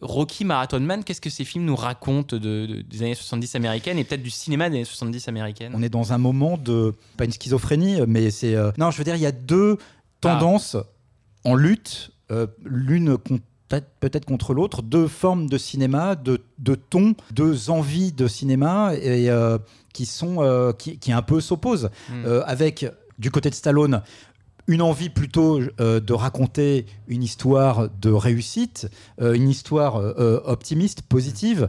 Rocky 0.00 0.44
Marathon 0.44 0.80
Man, 0.80 1.02
qu'est-ce 1.04 1.20
que 1.20 1.30
ces 1.30 1.44
films 1.44 1.64
nous 1.64 1.74
racontent 1.76 2.36
de, 2.36 2.66
de- 2.66 2.82
des 2.82 3.02
années 3.02 3.14
70 3.14 3.54
américaines 3.56 3.98
et 3.98 4.04
peut-être 4.04 4.22
du 4.22 4.30
cinéma 4.30 4.68
des 4.70 4.76
années 4.76 4.84
70 4.84 5.28
américaines? 5.28 5.72
On 5.74 5.82
est 5.82 5.88
dans 5.88 6.12
un 6.12 6.18
moment 6.18 6.56
de 6.56 6.94
pas 7.16 7.24
une 7.24 7.32
schizophrénie, 7.32 7.98
mais 8.06 8.30
c'est 8.30 8.54
non, 8.78 8.90
je 8.90 8.98
veux 8.98 9.04
dire, 9.04 9.16
il 9.16 9.22
y 9.22 9.26
a 9.26 9.32
deux 9.32 9.78
tendances 10.20 10.76
en 11.44 11.54
lutte, 11.54 12.10
euh, 12.30 12.46
l'une 12.64 13.16
peut-être 14.00 14.24
contre 14.24 14.54
l'autre, 14.54 14.82
deux 14.82 15.08
formes 15.08 15.48
de 15.48 15.58
cinéma, 15.58 16.14
de, 16.14 16.40
de 16.58 16.74
ton, 16.74 17.14
deux 17.32 17.70
envies 17.70 18.12
de 18.12 18.26
cinéma 18.26 18.92
et 18.94 19.30
euh, 19.30 19.58
qui 19.92 20.06
sont 20.06 20.36
euh, 20.40 20.72
qui, 20.72 20.98
qui 20.98 21.12
un 21.12 21.22
peu 21.22 21.40
s'opposent 21.40 21.90
Mm. 22.10 22.24
Euh, 22.24 22.42
avec 22.46 22.86
du 23.18 23.30
côté 23.30 23.50
de 23.50 23.54
Stallone. 23.54 24.02
Une 24.68 24.82
envie 24.82 25.08
plutôt 25.08 25.60
euh, 25.80 25.98
de 25.98 26.12
raconter 26.12 26.84
une 27.08 27.22
histoire 27.22 27.88
de 28.00 28.10
réussite, 28.10 28.88
euh, 29.20 29.32
une 29.32 29.48
histoire 29.48 29.96
euh, 29.96 30.40
optimiste, 30.44 31.02
positive, 31.02 31.68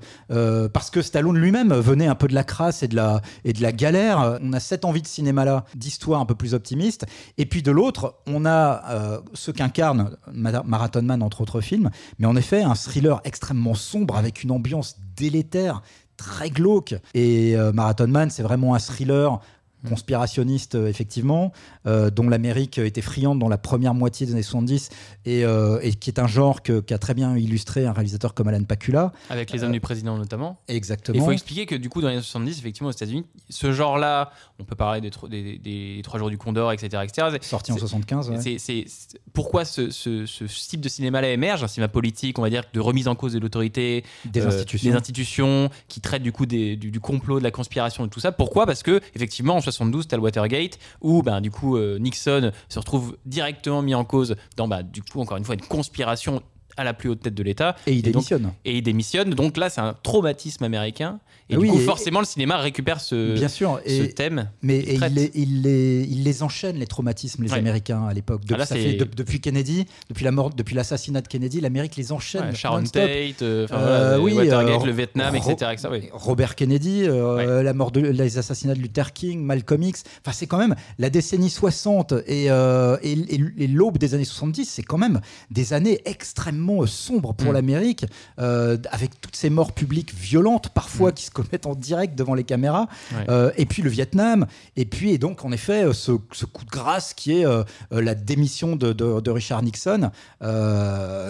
parce 0.74 0.90
que 0.92 1.02
Stallone 1.02 1.38
lui-même 1.38 1.74
venait 1.74 2.08
un 2.08 2.16
peu 2.16 2.28
de 2.28 2.36
la 2.36 2.44
crasse 2.44 2.84
et 2.84 2.88
de 2.90 2.96
la, 2.98 3.22
et 3.46 3.54
de 3.54 3.62
la 3.62 3.72
galère. 3.72 4.38
On 4.42 4.52
a 4.54 4.60
cette 4.60 4.84
envie 4.84 5.02
de 5.02 5.08
cinéma-là, 5.08 5.64
d'histoire 5.76 6.20
un 6.20 6.26
peu 6.26 6.36
plus 6.36 6.54
optimiste. 6.54 7.06
Et 7.38 7.46
puis 7.46 7.64
de 7.64 7.72
l'autre, 7.72 8.16
on 8.28 8.46
a 8.46 9.22
ce 9.34 9.52
qu'incarne 9.52 10.18
Ma- 10.32 10.64
Marathon 10.64 11.02
Man, 11.02 11.24
entre 11.24 11.42
autres 11.42 11.62
films, 11.62 11.90
mais 12.20 12.28
en 12.28 12.36
effet, 12.36 12.62
un 12.62 12.76
thriller 12.76 13.22
extrêmement 13.24 13.76
sombre 13.76 14.18
avec 14.18 14.44
une 14.44 14.52
ambiance 14.52 14.98
délétère, 15.16 15.82
très 16.18 16.50
glauque. 16.50 16.96
Et 17.14 17.56
euh, 17.56 17.72
Marathon 17.72 18.08
Man, 18.08 18.30
c'est 18.30 18.44
vraiment 18.44 18.76
un 18.76 18.80
thriller 18.80 19.40
conspirationniste 19.88 20.76
euh, 20.76 20.88
effectivement 20.88 21.52
euh, 21.86 22.10
dont 22.10 22.28
l'Amérique 22.28 22.78
était 22.80 23.02
friande 23.02 23.40
dans 23.40 23.48
la 23.50 23.58
première 23.58 23.94
moitié 23.94 24.26
des 24.26 24.34
années 24.34 24.44
70 24.44 24.90
et, 25.26 25.46
euh, 25.46 25.80
et 25.82 25.94
qui 25.94 26.10
est 26.10 26.20
un 26.20 26.28
genre 26.28 26.62
qu'a 26.62 26.98
très 26.98 27.14
bien 27.14 27.36
illustré 27.38 27.86
un 27.86 27.94
réalisateur 27.94 28.34
comme 28.34 28.48
Alan 28.48 28.64
Pakula 28.64 29.12
Avec 29.30 29.52
les 29.52 29.64
hommes 29.64 29.72
du 29.72 29.80
président 29.80 30.18
notamment. 30.18 30.60
Et 30.68 30.74
il 30.74 30.78
exactement 30.78 31.24
faut 31.24 31.32
expliquer 31.32 31.66
que 31.66 31.76
du 31.76 31.90
coup, 31.90 32.02
dans 32.02 32.08
les 32.10 32.16
années 32.16 32.24
70, 32.24 32.60
effectivement, 32.60 32.90
aux 32.90 32.94
États-Unis, 32.94 33.26
ce 33.50 33.72
genre-là, 33.72 34.32
on 34.60 34.64
peut 34.64 34.76
parler 34.76 35.02
des, 35.02 35.10
tro- 35.12 35.28
des, 35.28 35.58
des- 35.58 35.58
des 35.60 36.02
Trois 36.04 36.20
jours 36.20 36.30
du 36.30 36.38
Condor, 36.38 36.72
etc. 36.72 37.04
etc. 37.04 37.38
sorti 37.42 37.72
en 37.72 37.76
C'est- 37.76 37.82
75 37.82 38.30
ouais. 38.32 38.58
C'est, 38.58 38.86
pourquoi 39.34 39.66
ce, 39.66 39.90
ce- 39.92 40.26
ce 40.26 40.44
type 40.70 40.82
de 40.82 40.90
cinéma-là 40.90 41.30
émerge, 41.32 41.64
un 41.64 41.68
cinéma 41.68 41.88
politique, 41.88 42.40
on 42.40 42.42
va 42.42 42.50
dire, 42.50 42.64
de 42.74 42.80
remise 42.80 43.08
en 43.08 43.16
cause 43.16 43.34
de 43.34 43.40
l'autorité, 43.40 44.04
des 44.26 44.42
institutions 44.46 44.92
des 44.92 44.96
institutions, 44.98 45.70
qui 45.88 46.02
traitent 46.02 46.24
du 46.24 46.32
coup 46.32 46.46
du, 46.46 46.78
du 46.78 47.00
complot, 47.00 47.40
de 47.40 47.44
la 47.44 47.52
conspiration 47.52 48.06
et 48.06 48.10
tout 48.10 48.20
ça. 48.20 48.32
Pourquoi? 48.32 48.66
Parce 48.66 48.84
que 48.84 49.02
effectivement, 49.16 49.56
en 49.56 49.62
72, 49.72 50.08
t'as 50.08 50.18
le 50.18 50.24
Watergate, 50.24 50.80
où 51.02 51.22
ben, 51.24 51.42
du 51.42 51.52
coup 51.52 51.78
euh, 51.78 51.98
Nixon 52.00 52.52
se 52.68 52.80
retrouve 52.80 53.18
directement 53.26 53.82
mis 53.82 53.96
en 53.96 54.06
cause 54.06 54.36
dans, 54.58 54.68
bah, 54.68 54.84
du 54.84 55.02
coup, 55.04 55.22
encore 55.22 55.38
une 55.38 55.46
fois, 55.46 55.56
une 55.56 55.62
conspiration 55.62 56.42
à 56.80 56.84
la 56.84 56.94
plus 56.94 57.10
haute 57.10 57.22
tête 57.22 57.36
de 57.36 57.44
l'État. 57.44 57.76
et 57.86 57.94
il 57.94 58.02
démissionne 58.02 58.52
Et 58.66 58.78
il 58.78 58.82
démissionne. 58.82 59.32
Donc 59.32 59.58
là, 59.58 59.70
c'est 59.70 59.82
un 59.82 59.96
traumatisme 60.02 60.64
américain. 60.64 61.20
Et 61.52 61.56
Ah 61.56 61.58
du 61.58 61.64
oui, 61.64 61.70
coup, 61.70 61.80
et- 61.80 61.84
forcément, 61.84 62.20
le 62.20 62.26
cinéma 62.26 62.58
récupère 62.58 63.02
ce, 63.02 63.34
bien 63.34 63.48
sûr 63.48 63.80
ce 63.86 64.04
thème. 64.04 64.50
mais 64.62 64.80
il 64.88 65.00
les, 65.16 65.32
il, 65.34 65.62
les, 65.64 66.04
il 66.10 66.24
les 66.24 66.44
enchaîne 66.44 66.78
les 66.78 66.86
traumatismes 66.86 67.44
les 67.44 67.52
Ouais. 67.52 67.58
Américains 67.58 68.06
à 68.06 68.14
l'époque 68.14 68.42
Ah 68.52 68.66
c'est- 68.66 68.76
fait 68.76 68.94
de- 68.94 69.04
depuis 69.16 69.40
Kennedy 69.42 69.86
depuis 70.10 70.24
la 70.26 70.32
mort 70.32 70.52
depuis 70.52 70.76
l'assassinat 70.76 71.22
de 71.22 71.28
Kennedy 71.28 71.60
l'Amérique 71.60 71.96
les 71.96 72.12
enchaîne 72.12 72.50
Ouais, 72.50 72.56
Sharon. 72.56 72.84
Tate, 72.84 73.42
euh, 73.42 73.66
Euh, 73.66 73.68
voilà, 73.72 74.20
oui, 74.22 74.34
Watergate, 74.34 74.84
euh, 74.84 74.86
le 74.86 74.92
Vietnam, 74.92 75.36
Ro- 75.36 75.52
etc. 75.52 75.72
etc. 75.74 75.88
oui. 75.92 76.10
Robert 76.14 76.56
Kennedy, 76.56 77.08
la 77.08 77.74
mort 77.74 77.92
de, 77.92 78.00
les 78.02 78.38
assassinats 78.38 78.76
de 78.76 78.80
Luther 78.80 79.12
King, 79.14 79.42
Malcolm 79.44 79.82
X. 79.82 80.04
Enfin, 80.24 80.32
c'est 80.34 80.46
quand 80.48 80.60
même 80.60 80.76
la 81.00 81.10
décennie 81.10 81.50
60 81.50 82.14
et, 82.28 82.52
euh, 82.52 82.98
et, 83.02 83.14
et- 83.14 83.42
et 83.58 83.68
l'aube 83.68 83.98
des 83.98 84.14
années 84.14 84.24
70, 84.26 84.66
c'est 84.70 84.84
quand 84.84 85.00
même 85.00 85.20
des 85.50 85.74
années 85.74 86.00
extrêmement 86.06 86.69
extrêmement 86.70 86.84
euh, 86.84 86.88
sombre 86.88 87.34
pour 87.34 87.50
Mm. 87.52 87.54
l'Amérique, 87.54 88.06
euh, 88.40 88.78
avec 88.92 89.20
toutes 89.22 89.36
ces 89.36 89.50
morts 89.50 89.74
publiques 89.74 90.14
violentes, 90.14 90.70
parfois 90.70 91.12
Mm. 91.12 91.14
qui 91.14 91.24
se 91.26 91.32
commettent 91.32 91.66
en 91.66 91.76
direct 91.76 92.16
devant 92.18 92.34
les 92.36 92.44
caméras, 92.44 92.88
Ouais. 93.12 93.26
Euh, 93.30 93.52
et 93.58 93.66
puis 93.66 93.82
le 93.82 93.90
Vietnam, 93.90 94.46
et 94.76 94.86
puis 94.86 95.12
et 95.12 95.18
donc 95.18 95.44
en 95.46 95.52
effet 95.52 95.92
ce, 95.94 96.12
ce 96.32 96.46
coup 96.46 96.66
de 96.66 96.70
grâce 96.70 97.14
qui 97.14 97.32
est 97.40 97.46
la 97.92 98.16
démission 98.16 98.76
de, 98.76 98.94
de- 98.94 99.20
de 99.20 99.32
Richard 99.32 99.62
Nixon 99.64 100.12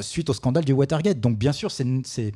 suite 0.01 0.29
au 0.29 0.33
scandale 0.33 0.65
du 0.65 0.73
Watergate. 0.73 1.19
Donc 1.19 1.37
bien 1.37 1.51
sûr, 1.53 1.71
c'est 1.71 2.33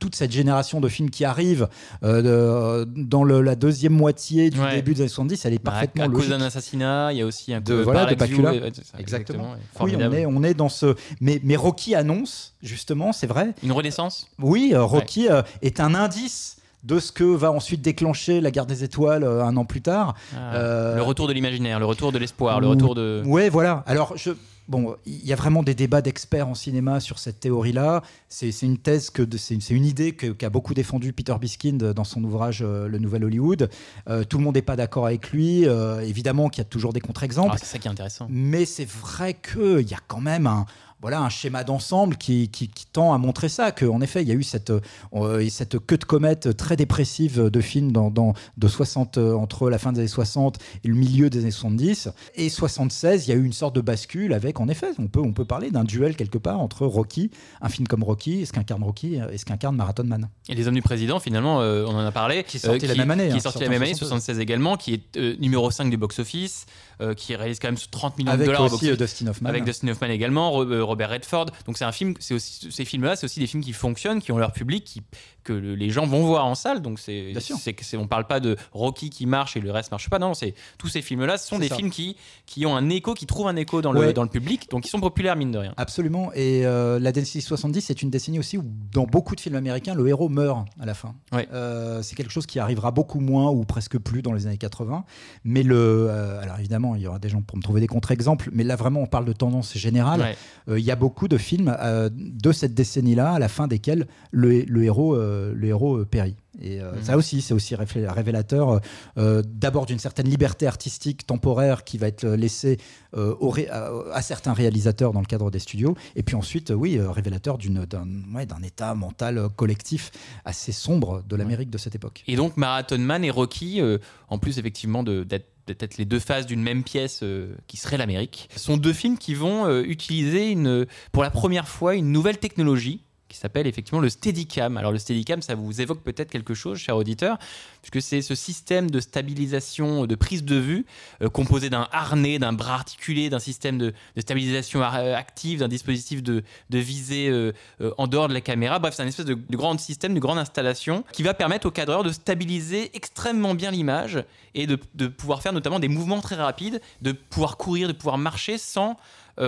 toute 0.00 0.16
cette 0.16 0.32
génération 0.32 0.80
de 0.80 0.88
films 0.88 1.10
qui 1.10 1.24
arrivent 1.24 1.68
euh, 2.02 2.84
de- 2.84 2.90
dans 3.00 3.22
le- 3.22 3.42
la 3.42 3.54
deuxième 3.54 3.92
moitié 3.92 4.50
du 4.50 4.58
Ouais. 4.58 4.74
début 4.74 4.94
des 4.94 5.02
années 5.02 5.08
70, 5.08 5.44
elle 5.44 5.52
est 5.54 5.58
Bah, 5.62 5.70
parfaitement 5.70 6.02
à 6.04 6.06
cause 6.08 6.14
logique. 6.16 6.30
d'un 6.30 6.40
assassinat, 6.40 7.12
il 7.12 7.18
y 7.18 7.22
a 7.22 7.26
aussi 7.26 7.54
un 7.54 7.60
De- 7.60 7.76
coup 7.78 7.84
voilà, 7.84 8.06
de 8.06 8.14
ouais, 8.20 8.70
c'est 8.74 8.84
ça, 8.84 8.98
Exactement. 8.98 9.54
Oui, 9.80 9.94
on 9.96 10.12
est, 10.12 10.26
on 10.26 10.42
est 10.42 10.54
dans 10.54 10.68
ce. 10.68 10.96
Mais, 11.20 11.40
mais 11.44 11.54
Rocky 11.54 11.94
annonce, 11.94 12.54
justement, 12.62 13.12
c'est 13.12 13.26
vrai. 13.28 13.54
Une 13.62 13.72
renaissance 13.72 14.26
Oui, 14.40 14.70
euh, 14.74 14.82
Rocky 14.82 15.28
euh, 15.28 15.42
est 15.62 15.78
un 15.80 15.94
indice 15.94 16.56
de 16.82 16.98
ce 16.98 17.12
que 17.12 17.24
va 17.24 17.52
ensuite 17.52 17.82
déclencher 17.82 18.40
la 18.40 18.50
guerre 18.50 18.64
des 18.64 18.82
étoiles 18.84 19.22
euh, 19.22 19.44
un 19.44 19.54
an 19.58 19.66
plus 19.66 19.82
tard. 19.82 20.14
Ah, 20.34 20.54
Euh, 20.54 20.96
Le 20.96 21.02
retour 21.02 21.28
de 21.28 21.34
l'imaginaire, 21.34 21.78
le 21.78 21.84
retour 21.84 22.10
de 22.10 22.18
l'espoir, 22.18 22.58
le 22.58 22.66
ou- 22.66 22.70
retour 22.70 22.94
de. 22.94 23.22
Ouais, 23.26 23.50
voilà. 23.50 23.84
Alors, 23.86 24.14
je. 24.16 24.30
Bon, 24.70 24.94
il 25.04 25.26
y 25.26 25.32
a 25.32 25.36
vraiment 25.36 25.64
des 25.64 25.74
débats 25.74 26.00
d'experts 26.00 26.46
en 26.46 26.54
cinéma 26.54 27.00
sur 27.00 27.18
cette 27.18 27.40
théorie-là. 27.40 28.02
C'est 28.28 28.62
une 28.62 28.78
thèse, 28.78 29.10
que 29.10 29.22
c'est 29.36 29.56
une, 29.70 29.84
idée 29.84 30.12
qu'a 30.12 30.48
beaucoup 30.48 30.74
défendu 30.74 31.12
Peter 31.12 31.34
Biskind 31.40 31.92
dans 31.92 32.04
son 32.04 32.22
ouvrage 32.22 32.62
euh, 32.62 32.86
Le 32.86 32.98
Nouvel 33.00 33.24
Hollywood. 33.24 33.68
Euh, 34.08 34.22
tout 34.22 34.38
le 34.38 34.44
monde 34.44 34.54
n'est 34.54 34.62
pas 34.62 34.76
d'accord 34.76 35.06
avec 35.06 35.32
lui. 35.32 35.66
Euh, 35.66 36.02
évidemment 36.02 36.48
qu'il 36.48 36.60
y 36.60 36.66
a 36.66 36.70
toujours 36.70 36.92
des 36.92 37.00
contre-exemples. 37.00 37.54
Ah, 37.54 37.58
c'est 37.58 37.66
ça 37.66 37.78
qui 37.78 37.88
est 37.88 37.90
intéressant. 37.90 38.28
Mais 38.30 38.64
c'est 38.64 38.88
vrai 38.88 39.34
qu'il 39.34 39.88
y 39.88 39.94
a 39.94 40.00
quand 40.06 40.20
même 40.20 40.46
un, 40.46 40.66
voilà, 41.00 41.20
un 41.20 41.28
schéma 41.28 41.64
d'ensemble 41.64 42.16
qui, 42.16 42.48
qui, 42.50 42.68
qui 42.68 42.86
tend 42.86 43.12
à 43.14 43.18
montrer 43.18 43.48
ça, 43.48 43.72
qu'en 43.72 44.00
effet, 44.00 44.22
il 44.22 44.28
y 44.28 44.32
a 44.32 44.34
eu 44.34 44.42
cette, 44.42 44.70
euh, 45.14 45.48
cette 45.48 45.78
queue 45.78 45.96
de 45.96 46.04
comète 46.04 46.56
très 46.56 46.76
dépressive 46.76 47.44
de 47.48 47.60
films 47.60 47.92
dans, 47.92 48.10
dans- 48.10 48.34
de 48.58 48.68
60, 48.68 49.16
euh, 49.18 49.34
entre 49.34 49.70
la 49.70 49.78
fin 49.78 49.92
des 49.92 50.00
années 50.00 50.08
60 50.08 50.58
et 50.84 50.88
le 50.88 50.94
milieu 50.94 51.30
des 51.30 51.40
années 51.40 51.50
70. 51.50 52.10
Et 52.34 52.48
76, 52.50 53.26
il 53.26 53.30
y 53.30 53.32
a 53.32 53.36
eu 53.36 53.44
une 53.44 53.52
sorte 53.52 53.74
de 53.74 53.80
bascule 53.80 54.32
avec, 54.34 54.60
en 54.60 54.68
effet, 54.68 54.88
on 54.98 55.06
peut, 55.06 55.20
on 55.20 55.32
peut 55.32 55.44
parler 55.44 55.70
d'un 55.70 55.84
duel 55.84 56.16
quelque 56.16 56.38
part 56.38 56.60
entre 56.60 56.84
Rocky, 56.86 57.30
un 57.62 57.68
film 57.68 57.86
comme 57.88 58.02
Rocky, 58.02 58.40
et 58.40 58.44
ce 58.46 58.52
qu'incarne 58.52 58.82
Rocky, 58.82 59.16
et 59.32 59.38
ce 59.38 59.44
qu'incarne 59.44 59.76
Marathon 59.76 60.04
Man. 60.04 60.28
Et 60.48 60.54
Les 60.54 60.68
Hommes 60.68 60.74
du 60.74 60.82
Président, 60.82 61.18
finalement, 61.20 61.60
euh, 61.62 61.84
on 61.86 61.94
en 61.94 62.04
a 62.04 62.12
parlé. 62.12 62.44
Qui 62.44 62.58
est 62.58 62.60
sorti 62.60 62.84
euh, 62.84 62.88
la 62.88 62.94
même 62.94 63.10
année, 63.10 63.28
Qui 63.28 63.32
hein, 63.34 63.36
est 63.36 63.40
sorti 63.40 63.60
la 63.60 63.68
même 63.68 63.82
année, 63.82 63.94
76. 63.94 64.08
76 64.36 64.38
également, 64.40 64.76
qui 64.76 64.94
est 64.94 65.16
euh, 65.16 65.36
numéro 65.40 65.70
5 65.70 65.88
du 65.90 65.96
box-office, 65.96 66.66
euh, 67.00 67.14
qui 67.14 67.34
réalise 67.34 67.58
quand 67.58 67.68
même 67.68 67.78
30 67.90 68.18
millions 68.18 68.30
Avec 68.30 68.46
de 68.46 68.52
dollars 68.52 68.72
aussi 68.72 68.90
euh. 68.90 68.96
Dustin 68.96 69.28
Hoffman. 69.28 69.48
Avec 69.48 69.64
Dustin 69.64 69.88
Hoffman 69.88 70.08
également, 70.08 70.60
euh, 70.62 70.82
Robert 70.90 71.10
Redford. 71.10 71.46
Donc 71.66 71.78
c'est 71.78 71.84
un 71.84 71.92
film, 71.92 72.14
c'est 72.20 72.34
aussi 72.34 72.68
ces 72.70 72.84
films-là, 72.84 73.16
c'est 73.16 73.24
aussi 73.24 73.40
des 73.40 73.46
films 73.46 73.62
qui 73.62 73.72
fonctionnent, 73.72 74.20
qui 74.20 74.32
ont 74.32 74.38
leur 74.38 74.52
public, 74.52 74.84
qui, 74.84 75.02
que 75.44 75.52
le- 75.52 75.74
les 75.74 75.90
gens 75.90 76.06
vont 76.06 76.24
voir 76.26 76.44
en 76.46 76.54
salle. 76.54 76.82
Donc 76.82 76.98
c'est, 76.98 77.32
c'est 77.80 77.96
on 77.96 78.06
parle 78.06 78.26
pas 78.26 78.40
de 78.40 78.56
Rocky 78.72 79.08
qui 79.10 79.26
marche 79.26 79.56
et 79.56 79.60
le 79.60 79.70
reste 79.70 79.90
marche 79.90 80.10
pas. 80.10 80.18
Non, 80.18 80.34
c'est 80.34 80.54
tous 80.78 80.88
ces 80.88 81.02
films-là, 81.02 81.38
ce 81.38 81.48
sont 81.48 81.58
des 81.58 81.68
ça. 81.68 81.76
films 81.76 81.90
qui 81.90 82.16
qui 82.46 82.66
ont 82.66 82.76
un 82.76 82.88
écho, 82.90 83.14
qui 83.14 83.26
trouvent 83.26 83.48
un 83.48 83.56
écho 83.56 83.80
dans 83.82 83.92
le 83.92 84.12
dans 84.12 84.22
le 84.22 84.28
public, 84.28 84.68
donc 84.70 84.86
ils 84.86 84.90
sont 84.90 85.00
populaires 85.00 85.36
mine 85.36 85.50
de 85.52 85.58
rien. 85.58 85.74
Absolument. 85.76 86.30
Et 86.34 86.66
euh, 86.66 86.98
la 86.98 87.12
décennie 87.12 87.42
70, 87.42 87.80
c'est 87.80 88.02
une 88.02 88.10
décennie 88.10 88.38
aussi 88.38 88.58
où, 88.58 88.64
dans 88.92 89.04
beaucoup 89.04 89.34
de 89.34 89.40
films 89.40 89.56
américains, 89.56 89.94
le 89.94 90.06
héros 90.08 90.28
meurt 90.28 90.66
à 90.80 90.86
la 90.86 90.94
fin. 90.94 91.14
Ouais. 91.32 91.48
Euh, 91.52 92.02
c'est 92.02 92.16
quelque 92.16 92.32
chose 92.32 92.46
qui 92.46 92.58
arrivera 92.58 92.90
beaucoup 92.90 93.20
moins 93.20 93.50
ou 93.50 93.64
presque 93.64 93.98
plus 93.98 94.22
dans 94.22 94.32
les 94.32 94.46
années 94.46 94.58
80. 94.58 95.04
Mais 95.44 95.62
le. 95.62 95.76
euh, 96.10 96.40
alors 96.42 96.58
évidemment, 96.58 96.96
il 96.96 97.02
y 97.02 97.06
aura 97.06 97.18
des 97.18 97.28
gens 97.28 97.40
pour 97.42 97.56
me 97.56 97.62
trouver 97.62 97.80
des 97.80 97.86
contre-exemples, 97.86 98.50
mais 98.52 98.64
là 98.64 98.76
vraiment, 98.76 99.00
on 99.00 99.06
parle 99.06 99.24
de 99.24 99.32
tendance 99.32 99.76
générale. 99.76 100.20
Ouais. 100.20 100.36
Euh, 100.80 100.82
Il 100.82 100.86
y 100.86 100.90
a 100.90 100.96
beaucoup 100.96 101.28
de 101.28 101.36
films 101.38 101.76
euh, 101.80 102.08
de 102.12 102.52
cette 102.52 102.74
décennie-là, 102.74 103.32
à 103.32 103.38
la 103.38 103.48
fin 103.48 103.68
desquels 103.68 104.06
le, 104.32 104.62
le 104.62 104.84
héros, 104.84 105.14
euh, 105.14 105.52
le 105.54 105.68
héros 105.68 105.98
euh, 105.98 106.04
périt. 106.04 106.36
Et 106.60 106.80
euh, 106.80 106.92
Mhm. 106.96 107.02
ça 107.04 107.16
aussi, 107.16 107.42
c'est 107.42 107.54
aussi 107.54 107.74
révélateur 107.76 108.80
euh, 109.18 109.42
d'abord 109.46 109.86
d'une 109.86 109.98
certaine 110.00 110.28
liberté 110.28 110.66
artistique 110.66 111.26
temporaire 111.26 111.84
qui 111.84 111.96
va 111.98 112.08
être 112.08 112.26
laissée 112.26 112.78
euh, 113.16 113.34
au 113.40 113.50
ré- 113.50 113.68
à, 113.68 113.90
à 114.12 114.22
certains 114.22 114.52
réalisateurs 114.52 115.12
dans 115.12 115.20
le 115.20 115.26
cadre 115.26 115.50
des 115.50 115.58
studios, 115.60 115.94
et 116.16 116.22
puis 116.22 116.34
ensuite, 116.36 116.70
euh, 116.70 116.74
oui, 116.74 116.98
euh, 116.98 117.10
révélateur 117.10 117.56
d'un 117.58 118.06
ouais, 118.34 118.46
état 118.64 118.94
mental 118.94 119.38
euh, 119.38 119.48
collectif 119.48 120.10
assez 120.44 120.72
sombre 120.72 121.22
de 121.28 121.36
l'Amérique 121.36 121.70
de 121.70 121.78
cette 121.78 121.94
époque. 121.94 122.24
Et 122.26 122.36
donc 122.36 122.56
Marathon 122.56 122.98
Man 122.98 123.24
et 123.24 123.30
Rocky, 123.30 123.80
euh, 123.80 123.98
en 124.28 124.38
plus 124.38 124.58
effectivement 124.58 125.02
d'être 125.04 125.46
peut-être 125.74 125.98
les 125.98 126.04
deux 126.04 126.18
faces 126.18 126.46
d'une 126.46 126.62
même 126.62 126.84
pièce 126.84 127.20
euh, 127.22 127.54
qui 127.66 127.76
serait 127.76 127.96
l'Amérique, 127.96 128.48
sont 128.56 128.76
deux 128.76 128.92
films 128.92 129.18
qui 129.18 129.34
vont 129.34 129.66
euh, 129.66 129.82
utiliser 129.82 130.50
une, 130.50 130.86
pour 131.12 131.22
la 131.22 131.30
première 131.30 131.68
fois 131.68 131.94
une 131.94 132.12
nouvelle 132.12 132.38
technologie 132.38 133.04
qui 133.30 133.38
s'appelle 133.38 133.66
effectivement 133.66 134.00
le 134.00 134.10
Steadicam. 134.10 134.76
Alors 134.76 134.92
le 134.92 134.98
Steadicam, 134.98 135.40
ça 135.40 135.54
vous 135.54 135.80
évoque 135.80 136.02
peut-être 136.02 136.30
quelque 136.30 136.52
chose, 136.52 136.78
cher 136.78 136.96
auditeur, 136.96 137.38
puisque 137.80 138.02
c'est 138.04 138.20
ce 138.20 138.34
système 138.34 138.90
de 138.90 139.00
stabilisation, 139.00 140.06
de 140.06 140.14
prise 140.14 140.44
de 140.44 140.56
vue, 140.56 140.84
euh, 141.22 141.28
composé 141.28 141.70
d'un 141.70 141.88
harnais, 141.92 142.38
d'un 142.38 142.52
bras 142.52 142.74
articulé, 142.74 143.30
d'un 143.30 143.38
système 143.38 143.78
de, 143.78 143.94
stabilisation 144.18 144.82
euh, 144.82 145.14
active, 145.14 145.60
d'un 145.60 145.68
dispositif 145.68 146.22
de, 146.22 146.42
de 146.68 146.78
visée 146.78 147.28
euh, 147.28 147.52
en 147.96 148.06
dehors 148.06 148.28
de 148.28 148.34
la 148.34 148.40
caméra. 148.40 148.78
Bref, 148.78 148.94
c'est 148.94 149.02
un 149.02 149.06
espèce 149.06 149.26
de, 149.26 149.34
de 149.34 149.56
grand 149.56 149.78
système, 149.78 150.12
de 150.12 150.20
grande 150.20 150.38
installation 150.38 151.04
qui 151.12 151.22
va 151.22 151.32
permettre 151.32 151.66
au 151.66 151.70
cadreur 151.70 152.02
de 152.02 152.12
stabiliser 152.12 152.90
extrêmement 152.94 153.54
bien 153.54 153.70
l'image 153.70 154.22
et 154.54 154.66
de, 154.66 154.76
pouvoir 155.06 155.42
faire 155.42 155.52
notamment 155.52 155.78
des 155.78 155.88
mouvements 155.88 156.20
très 156.20 156.34
rapides, 156.34 156.80
de 157.02 157.12
pouvoir 157.12 157.56
courir, 157.56 157.88
de 157.88 157.92
pouvoir 157.92 158.18
marcher 158.18 158.58
sans, 158.58 158.96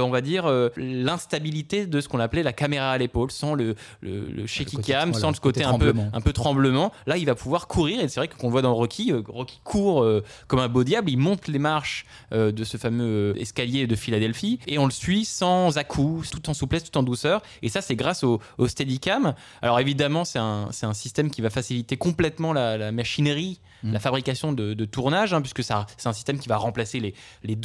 on 0.01 0.11
va 0.11 0.21
dire, 0.21 0.47
euh, 0.47 0.69
l'instabilité 0.77 1.87
de 1.87 2.01
ce 2.01 2.09
qu'on 2.09 2.21
appelait 2.21 2.43
la 2.43 2.53
caméra 2.53 2.91
à 2.91 2.99
l'épaule, 2.99 3.31
sans 3.31 3.55
le, 3.55 3.75
le, 4.01 4.27
le 4.27 4.47
shaky 4.47 4.79
cam, 4.79 5.15
sans 5.15 5.31
le 5.31 5.37
côté, 5.37 5.65
un, 5.65 5.79
peu, 5.79 5.93
tremblement. 5.93 6.11
un 6.13 6.21
peu 6.21 6.33
tremblement. 6.33 6.93
Là, 7.07 7.17
il 7.17 7.27
va 7.27 7.35
pouvoir 7.35 7.67
courir 7.67 8.01
et 8.01 8.09
c'est 8.09 8.21
vrai 8.21 8.29
qu'on 8.29 8.51
voit 8.51 8.63
dans 8.63 8.75
Rocky, 8.75 9.13
euh, 9.13 9.23
Rocky 9.29 9.61
court 9.65 10.03
euh, 10.03 10.23
comme 10.47 10.61
un 10.61 10.69
beau 10.69 10.85
diable, 10.85 11.11
il 11.11 11.19
monte 11.19 11.49
les 11.49 11.59
marches 11.59 12.05
euh, 12.33 12.53
de 12.53 12.65
ce 12.65 12.77
fameux 12.77 13.35
euh, 13.35 13.41
escalier 13.41 13.87
de 13.87 13.97
Philadelphie 13.97 14.59
et 14.67 14.79
on 14.79 14.87
le 14.87 14.91
suit 14.91 15.25
sans 15.25 15.79
à-coups, 15.79 16.31
tout 16.31 16.51
en 16.51 16.55
souplesse, 16.55 16.85
tout 16.85 16.99
en 16.99 17.03
douceur. 17.03 17.43
Et 17.63 17.69
ça, 17.69 17.81
c'est 17.81 17.97
grâce 17.97 18.25
au, 18.25 18.41
au 18.59 18.69
Steadicam. 18.69 19.35
Alors 19.61 19.81
évidemment, 19.81 20.25
c'est 20.25 20.39
un, 20.39 20.71
système 20.93 21.31
qui 21.31 21.41
va 21.41 21.49
faciliter 21.49 21.97
complètement 21.97 22.53
la, 22.53 22.77
la 22.77 22.93
machinerie, 22.93 23.61
Mm. 23.83 23.93
la 23.93 24.01
fabrication 24.01 24.53
de, 24.53 24.75
de 24.75 24.85
tournage, 24.85 25.35
hein, 25.35 25.41
puisque 25.41 25.63
ça, 25.65 25.87
c'est 25.97 26.09
un 26.09 26.13
système 26.13 26.39
qui 26.39 26.49
va 26.49 26.57
remplacer 26.57 27.01
les, 27.01 27.15
les 27.43 27.57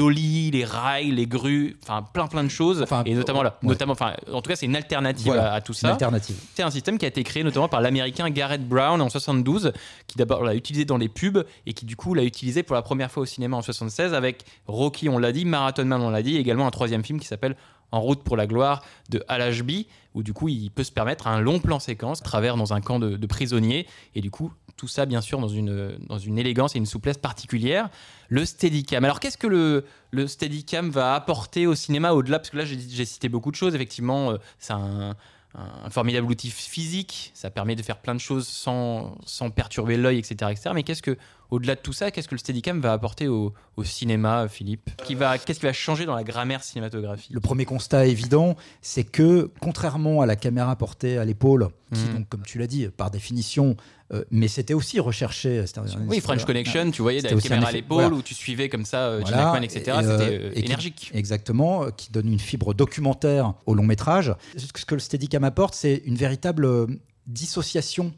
les 0.52 0.66
rails, 0.66 1.12
les 1.12 1.28
grues, 1.28 1.78
enfin 1.84 2.02
plein 2.02 2.28
plein 2.28 2.44
de 2.44 2.50
choses. 2.50 2.82
Enfin, 2.82 3.04
et 3.06 3.14
notamment 3.14 3.44
là, 3.44 3.58
ouais. 3.62 3.70
notamment, 3.70 3.94
enfin, 3.94 4.14
en 4.32 4.42
tout 4.42 4.50
cas, 4.50 4.56
c'est 4.56 4.66
une 4.66 4.76
alternative 4.76 5.26
Voilà, 5.28 5.52
à, 5.54 5.56
à 5.56 5.62
tout 5.62 5.74
une 5.74 5.78
ça. 5.78 5.90
alternative. 5.90 6.36
C'est 6.56 6.64
un 6.64 6.72
système 6.72 6.98
qui 6.98 7.06
a 7.06 7.08
été 7.08 7.24
créé 7.24 7.44
notamment 7.44 7.68
par 7.68 7.82
l'américain 7.82 8.30
Garrett 8.30 8.68
Brown 8.68 9.02
en 9.02 9.10
72, 9.10 9.74
qui 10.08 10.18
d'abord 10.18 10.44
l'a 10.44 10.56
utilisé 10.56 10.86
dans 10.86 10.98
les 10.98 11.10
pubs 11.10 11.46
et 11.66 11.74
qui 11.74 11.86
du 11.86 11.96
coup 11.96 12.14
l'a 12.14 12.24
utilisé 12.24 12.64
pour 12.64 12.76
la 12.76 12.82
première 12.82 13.12
fois 13.12 13.24
au 13.24 13.28
cinéma 13.28 13.58
en 13.58 13.62
76 13.62 14.14
avec 14.14 14.44
Rocky, 14.68 15.10
on 15.10 15.18
l'a 15.18 15.32
dit, 15.32 15.46
Marathon 15.46 15.86
Man, 15.86 16.02
on 16.02 16.10
l'a 16.10 16.22
dit, 16.24 16.36
et 16.36 16.40
également 16.40 16.68
un 16.68 16.72
troisième 16.72 17.04
film 17.04 17.20
qui 17.20 17.28
s'appelle 17.28 17.56
En 17.92 18.02
route 18.02 18.24
pour 18.24 18.36
la 18.38 18.48
gloire 18.48 18.84
de 19.10 19.24
Al 19.28 19.42
Ashby, 19.42 19.88
où 20.14 20.24
du 20.24 20.34
coup 20.34 20.50
il 20.50 20.72
peut 20.72 20.84
se 20.84 20.92
permettre 20.92 21.28
un 21.28 21.40
long 21.40 21.60
plan 21.60 21.80
séquence, 21.80 22.22
travers 22.24 22.58
dans 22.58 22.74
un 22.74 22.82
camp 22.82 23.00
de, 23.00 23.16
de 23.18 23.28
prisonniers, 23.28 23.86
et 24.16 24.22
du 24.22 24.32
coup 24.32 24.52
tout 24.78 24.88
ça 24.88 25.06
bien 25.06 25.22
sûr 25.22 25.40
dans 25.40 25.48
une, 25.48 25.98
dans 26.08 26.20
une 26.20 26.38
élégance 26.38 26.76
et 26.76 26.78
une 26.78 26.86
souplesse 26.86 27.18
particulière. 27.18 27.90
Le 28.30 28.46
Steadicam. 28.46 29.04
Alors 29.04 29.20
qu'est-ce 29.20 29.38
que 29.38 29.48
le, 29.48 29.86
le 30.12 30.28
Steadicam 30.28 30.90
va 30.90 31.16
apporter 31.16 31.68
au 31.68 31.76
cinéma 31.76 32.12
au-delà? 32.12 32.40
Parce 32.40 32.52
que 32.52 32.58
là 32.58 32.66
j'ai 32.66 33.06
cité 33.06 33.28
beaucoup 33.28 33.52
de 33.52 33.56
choses, 33.56 33.76
effectivement, 33.76 34.32
euh, 34.32 34.38
c'est 34.60 34.74
un 34.74 35.16
un 35.58 35.90
formidable 35.90 36.28
outil 36.28 36.52
physique, 36.52 37.32
ça 37.34 37.50
permet 37.50 37.76
de 37.76 37.82
faire 37.82 37.98
plein 37.98 38.14
de 38.14 38.20
choses 38.20 38.48
sans, 38.48 39.18
sans 39.26 39.50
perturber 39.50 39.98
l'œil, 39.98 40.20
etc., 40.20 40.52
etc. 40.52 40.70
Mais 40.76 40.84
qu'est-ce 40.84 41.02
que, 41.02 41.18
au-delà 41.50 41.76
de 41.76 41.80
tout 41.82 41.94
ça, 41.94 42.12
qu'est-ce 42.12 42.28
que 42.28 42.36
le 42.36 42.40
Steadicam 42.40 42.82
va 42.82 42.94
apporter 42.94 43.28
au, 43.28 43.54
au 43.78 43.84
cinéma, 43.84 44.48
Philippe 44.48 44.90
qui 45.06 45.16
va, 45.16 45.38
Qu'est-ce 45.38 45.60
qui 45.60 45.66
va 45.66 45.74
changer 45.74 46.06
dans 46.06 46.16
la 46.16 46.24
grammaire 46.24 46.64
cinématographique 46.64 47.32
Le 47.34 47.40
premier 47.40 47.66
constat 47.66 48.06
évident, 48.08 48.56
c'est 48.82 49.04
que 49.04 49.50
contrairement 49.62 50.22
à 50.22 50.26
la 50.26 50.36
caméra 50.36 50.76
portée 50.76 51.18
à 51.18 51.26
l'épaule, 51.26 51.70
qui, 51.94 52.02
Mhm. 52.04 52.14
donc, 52.18 52.30
comme 52.30 52.44
tu 52.44 52.60
l'as 52.60 52.68
dit, 52.68 52.88
par 52.90 53.12
définition, 53.12 53.78
euh, 54.14 54.24
mais 54.32 54.48
c'était 54.50 54.74
aussi 54.74 55.00
recherché. 55.00 55.60
un- 55.78 56.08
Oui, 56.08 56.20
French 56.20 56.44
Connection, 56.46 56.92
tu 56.92 57.02
voyais 57.02 57.22
C'était 57.22 57.36
la 57.36 57.42
caméra 57.42 57.70
à 57.70 57.72
l'épaule 57.72 58.02
voilà. 58.04 58.16
où 58.16 58.22
tu 58.22 58.34
suivais 58.34 58.68
comme 58.70 58.84
ça 58.86 59.08
euh, 59.08 59.20
Voilà, 59.22 59.52
Hackman, 59.52 59.64
etc. 59.64 59.84
et, 59.86 59.90
euh, 59.92 60.18
C'était 60.20 60.38
euh, 60.40 60.52
et 60.54 60.60
qui- 60.62 60.66
énergique. 60.66 61.12
Exactement, 61.14 61.84
euh, 61.86 61.90
qui 61.92 62.12
donne 62.12 62.28
une 62.32 62.40
fibre 62.40 62.74
documentaire 62.74 63.54
au 63.66 63.74
long 63.74 63.84
métrage. 63.84 64.34
Ce 64.58 64.86
que 64.86 64.96
le 64.96 65.00
Steadicam 65.00 65.44
apporte, 65.46 65.76
c'est 65.76 66.02
une 66.06 66.16
véritable 66.16 66.66
euh, 66.66 66.88
dissociation 67.26 68.14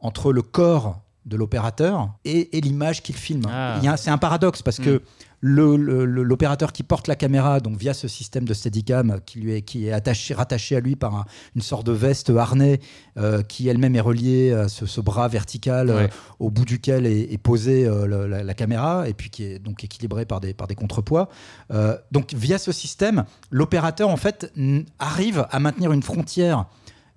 entre 0.00 0.32
le 0.32 0.42
corps 0.42 1.00
de 1.26 1.36
l'opérateur 1.36 2.10
et, 2.24 2.56
et 2.56 2.60
l'image 2.60 3.02
qu'il 3.02 3.14
filme. 3.16 3.44
Ah. 3.48 3.78
C'est 3.96 4.10
un 4.10 4.18
paradoxe 4.18 4.62
parce 4.62 4.78
que 4.78 5.02
le- 5.44 6.04
l'opérateur 6.04 6.72
qui 6.72 6.84
porte 6.84 7.08
la 7.08 7.16
caméra, 7.16 7.58
donc 7.58 7.76
via 7.76 7.94
ce 7.94 8.06
système 8.06 8.44
de 8.44 8.54
Steadicam 8.54 9.18
qui 9.26 9.40
lui 9.40 9.54
est, 9.54 9.62
qui 9.62 9.88
est 9.88 9.92
attaché, 9.92 10.34
rattaché 10.34 10.76
à 10.76 10.80
lui 10.80 10.94
par 10.94 11.16
un- 11.16 11.24
une 11.56 11.62
sorte 11.62 11.84
de 11.84 11.90
veste 11.92 12.30
harnais 12.30 12.78
euh, 13.18 13.42
qui 13.42 13.66
elle-même 13.68 13.96
est 13.96 14.00
reliée 14.00 14.52
à 14.52 14.68
ce, 14.68 14.86
ce 14.86 15.00
bras 15.00 15.26
vertical 15.26 15.90
euh, 15.90 16.08
au 16.38 16.50
bout 16.50 16.64
duquel 16.64 17.06
est, 17.06 17.32
est 17.32 17.38
posée 17.38 17.86
euh, 17.86 18.06
la, 18.28 18.44
la 18.44 18.54
caméra 18.54 19.08
et 19.08 19.14
puis 19.14 19.30
qui 19.30 19.42
est 19.44 19.58
donc 19.58 19.82
équilibré 19.82 20.26
par 20.26 20.40
des, 20.40 20.54
par 20.54 20.68
des 20.68 20.76
contrepoids. 20.76 21.28
Euh, 21.72 21.96
donc 22.12 22.34
via 22.34 22.58
ce 22.58 22.70
système, 22.70 23.24
l'opérateur 23.50 24.08
en 24.10 24.16
fait 24.16 24.52
arrive 25.00 25.46
à 25.50 25.58
maintenir 25.58 25.90
une 25.92 26.02
frontière, 26.04 26.66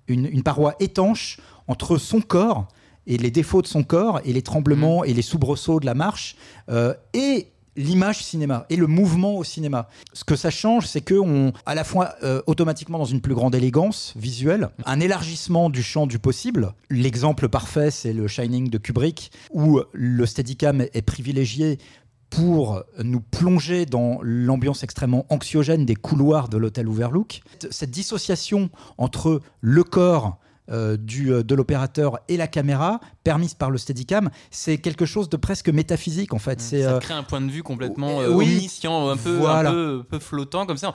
une, 0.08 0.26
une 0.26 0.42
paroi 0.42 0.74
étanche 0.80 1.38
entre 1.68 1.96
son 1.96 2.20
corps 2.20 2.66
et 3.06 3.18
les 3.18 3.30
défauts 3.30 3.62
de 3.62 3.66
son 3.66 3.82
corps 3.82 4.20
et 4.24 4.32
les 4.32 4.42
tremblements 4.42 5.04
et 5.04 5.14
les 5.14 5.22
soubresauts 5.22 5.80
de 5.80 5.86
la 5.86 5.94
marche 5.94 6.36
euh, 6.68 6.94
et 7.14 7.48
l'image 7.76 8.24
cinéma 8.24 8.66
et 8.70 8.76
le 8.76 8.86
mouvement 8.86 9.36
au 9.36 9.44
cinéma. 9.44 9.88
Ce 10.12 10.24
que 10.24 10.36
ça 10.36 10.50
change, 10.50 10.86
c'est 10.86 11.02
que 11.02 11.14
on, 11.14 11.52
à 11.66 11.74
la 11.74 11.84
fois 11.84 12.14
euh, 12.22 12.42
automatiquement 12.46 12.98
dans 12.98 13.04
une 13.04 13.20
plus 13.20 13.34
grande 13.34 13.54
élégance 13.54 14.14
visuelle, 14.16 14.70
un 14.84 15.00
élargissement 15.00 15.70
du 15.70 15.82
champ 15.82 16.06
du 16.06 16.18
possible. 16.18 16.72
L'exemple 16.90 17.48
parfait, 17.48 17.90
c'est 17.90 18.12
le 18.12 18.28
Shining 18.28 18.70
de 18.70 18.78
Kubrick, 18.78 19.30
où 19.52 19.80
le 19.92 20.26
Steadicam 20.26 20.80
est 20.80 21.02
privilégié 21.02 21.78
pour 22.30 22.82
nous 23.02 23.20
plonger 23.20 23.86
dans 23.86 24.18
l'ambiance 24.22 24.82
extrêmement 24.82 25.26
anxiogène 25.28 25.86
des 25.86 25.94
couloirs 25.94 26.48
de 26.48 26.56
l'hôtel 26.56 26.88
Overlook. 26.88 27.40
Cette 27.70 27.90
dissociation 27.90 28.68
entre 28.98 29.40
le 29.60 29.84
corps 29.84 30.38
euh, 30.70 30.96
du, 30.96 31.32
euh, 31.32 31.42
de 31.42 31.54
l'opérateur 31.54 32.18
et 32.28 32.36
la 32.36 32.46
caméra, 32.48 33.00
permise 33.24 33.54
par 33.54 33.70
le 33.70 33.78
Steadicam, 33.78 34.30
c'est 34.50 34.78
quelque 34.78 35.06
chose 35.06 35.28
de 35.28 35.36
presque 35.36 35.68
métaphysique 35.68 36.32
en 36.34 36.38
fait. 36.38 36.60
C'est 36.60 36.82
ça 36.82 36.94
euh, 36.94 36.98
crée 37.00 37.14
un 37.14 37.22
point 37.22 37.40
de 37.40 37.50
vue 37.50 37.62
complètement 37.62 38.20
euh, 38.20 38.28
euh, 38.30 38.34
oui. 38.34 38.44
omniscient, 38.56 39.08
un 39.10 39.16
peu, 39.16 39.36
Voilà. 39.36 39.70
un 39.70 40.02
peu, 40.08 40.18
flottant 40.18 40.66
comme 40.66 40.76
ça. 40.76 40.94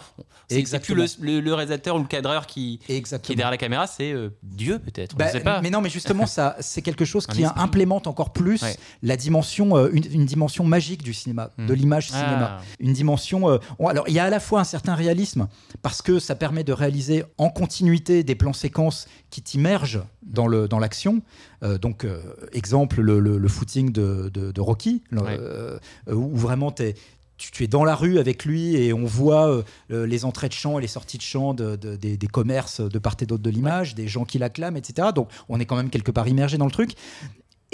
C'est- 0.50 0.80
plus 0.82 0.96
le, 0.96 1.06
le- 1.20 1.40
le 1.42 1.54
réalisateur 1.54 1.96
ou 1.96 2.00
le 2.00 2.06
cadreur 2.08 2.48
qui, 2.48 2.80
qui 2.86 2.94
est 2.94 3.20
derrière 3.30 3.52
la 3.52 3.58
caméra, 3.58 3.88
c'est 3.88 4.14
Dieu 4.44 4.80
peut-être. 4.80 5.16
Bah, 5.16 5.28
pas. 5.44 5.62
Mais 5.62 5.70
non, 5.70 5.82
mais 5.82 5.90
justement, 5.90 6.26
ça, 6.26 6.56
c'est 6.60 6.82
quelque 6.82 7.06
chose 7.06 7.28
qui 7.28 7.44
implémente 7.56 8.08
encore 8.08 8.34
plus 8.34 8.62
Ouais. 8.62 8.76
la 9.04 9.18
dimension, 9.18 9.88
une, 9.90 10.04
une 10.12 10.26
dimension 10.26 10.64
magique 10.64 11.04
du 11.04 11.14
cinéma, 11.14 11.50
Hmm. 11.58 11.68
de 11.68 11.74
l'image 11.74 12.08
cinéma. 12.08 12.58
Ah. 12.60 12.62
Une 12.80 12.94
dimension. 12.94 13.48
alors, 13.80 14.06
il 14.08 14.14
y 14.14 14.20
a 14.20 14.26
à 14.26 14.30
la 14.30 14.40
fois 14.40 14.60
un 14.60 14.64
certain 14.66 14.96
réalisme 14.96 15.48
parce 15.82 16.02
que 16.02 16.20
ça 16.20 16.36
permet 16.36 16.64
de 16.64 16.74
réaliser 16.74 17.24
en 17.38 17.50
continuité 17.50 18.24
des 18.24 18.36
plans 18.36 18.54
séquences 18.54 19.08
qui 19.30 19.42
t'immergent 19.62 20.02
dans 20.24 20.48
le 20.48 20.68
dans 20.68 20.80
l'action. 20.80 21.22
Euh, 21.64 21.78
donc, 21.78 22.04
euh, 22.06 22.20
exemple, 22.54 23.02
le, 23.02 23.20
le- 23.20 23.38
le 23.38 23.48
footing 23.48 23.92
de, 23.92 24.30
de- 24.34 24.52
de 24.52 24.62
Rocky, 24.62 25.04
Ouais. 25.12 25.38
euh, 25.40 25.78
où 26.12 26.36
vraiment 26.36 26.72
t'es- 26.72 26.96
tu, 27.38 27.52
tu 27.52 27.64
es 27.64 27.68
dans 27.68 27.84
la 27.84 27.96
rue 27.96 28.18
avec 28.20 28.46
lui 28.46 28.76
et 28.76 28.94
on 28.94 29.06
voit 29.06 29.64
euh, 29.92 30.06
les 30.06 30.26
entrées 30.26 30.48
de 30.48 30.54
champ 30.54 30.78
et 30.78 30.82
les 30.82 30.88
sorties 30.88 31.18
de 31.18 31.24
champ 31.24 31.54
de- 31.54 31.76
de- 31.76 31.96
des, 31.96 32.18
des 32.18 32.28
commerces 32.28 32.82
de 32.82 33.00
part 33.00 33.16
et 33.22 33.26
d'autre 33.26 33.44
de 33.44 33.50
l'image, 33.50 33.94
des 33.96 34.08
gens 34.08 34.26
qui 34.26 34.38
l'acclament, 34.40 34.78
etc. 34.78 35.10
Donc 35.14 35.28
on 35.50 35.60
est 35.60 35.66
quand 35.66 35.76
même 35.76 35.90
quelque 35.90 36.12
part 36.12 36.28
immergé 36.28 36.58
dans 36.58 36.66
le 36.66 36.72
truc. 36.72 36.92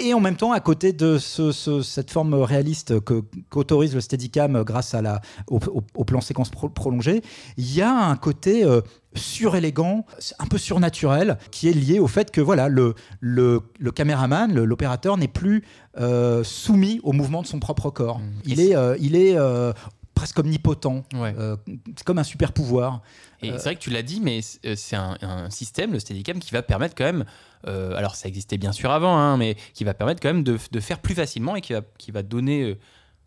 Et 0.00 0.14
en 0.14 0.20
même 0.20 0.36
temps, 0.36 0.52
à 0.52 0.60
côté 0.60 0.92
de 0.92 1.18
ce- 1.18 1.50
ce- 1.50 1.82
cette 1.82 2.10
forme 2.12 2.34
réaliste 2.34 3.00
que- 3.00 3.24
qu'autorise 3.50 3.94
le 3.94 4.00
Steadicam 4.00 4.62
grâce 4.62 4.94
à 4.94 5.02
la, 5.02 5.20
au, 5.48 5.56
au- 5.56 5.82
au 5.96 6.04
plan 6.04 6.20
séquence 6.20 6.50
pro- 6.50 6.68
prolongé, 6.68 7.20
il 7.56 7.74
y 7.74 7.82
a 7.82 7.92
un 7.92 8.16
côté 8.16 8.64
euh, 8.64 8.80
surélégant, 9.16 10.06
un 10.38 10.46
peu 10.46 10.56
surnaturel, 10.58 11.36
qui 11.50 11.68
est 11.68 11.72
lié 11.72 11.98
au 11.98 12.06
fait 12.06 12.30
que 12.30 12.40
voilà, 12.40 12.68
le, 12.68 12.94
le, 13.20 13.60
le 13.78 13.90
caméraman, 13.90 14.54
le- 14.54 14.64
l'opérateur 14.64 15.16
n'est 15.16 15.28
plus 15.28 15.64
euh, 15.98 16.44
soumis 16.44 17.00
au 17.02 17.12
mouvement 17.12 17.42
de 17.42 17.46
son 17.48 17.58
propre 17.58 17.90
corps. 17.90 18.20
Mm. 18.20 18.22
Il 18.44 18.60
Et 18.60 18.68
est, 18.70 18.76
euh, 18.76 18.96
il 19.00 19.16
est 19.16 19.36
euh, 19.36 19.72
presque 20.14 20.38
omnipotent. 20.38 21.02
Ouais. 21.14 21.34
Euh, 21.38 21.56
c'est 21.96 22.04
comme 22.04 22.18
un 22.18 22.24
super 22.24 22.52
pouvoir. 22.52 23.02
Et 23.42 23.50
Euh, 23.50 23.54
c'est 23.58 23.64
vrai 23.64 23.74
que 23.76 23.80
tu 23.80 23.90
l'as 23.90 24.02
dit, 24.02 24.20
mais 24.20 24.42
c'est- 24.42 24.58
euh, 24.66 24.74
c'est 24.76 24.96
un, 24.96 25.16
un 25.22 25.48
système, 25.50 25.92
le 25.92 26.00
Steadicam, 26.00 26.38
qui 26.40 26.50
va 26.52 26.62
permettre 26.62 26.94
quand 26.96 27.04
même, 27.04 27.24
euh, 27.66 27.94
alors 27.96 28.16
ça 28.16 28.26
existait 28.28 28.58
bien 28.58 28.72
sûr 28.72 28.90
avant, 28.90 29.16
hein, 29.16 29.36
mais 29.36 29.56
qui 29.74 29.84
va 29.84 29.94
permettre 29.94 30.20
quand 30.20 30.28
même 30.28 30.42
de, 30.44 30.58
de 30.72 30.80
faire 30.80 30.98
plus 30.98 31.14
facilement 31.14 31.54
et 31.56 31.60
qui 31.60 31.72
va, 31.72 31.82
qui 31.98 32.10
va 32.10 32.22
donner 32.22 32.76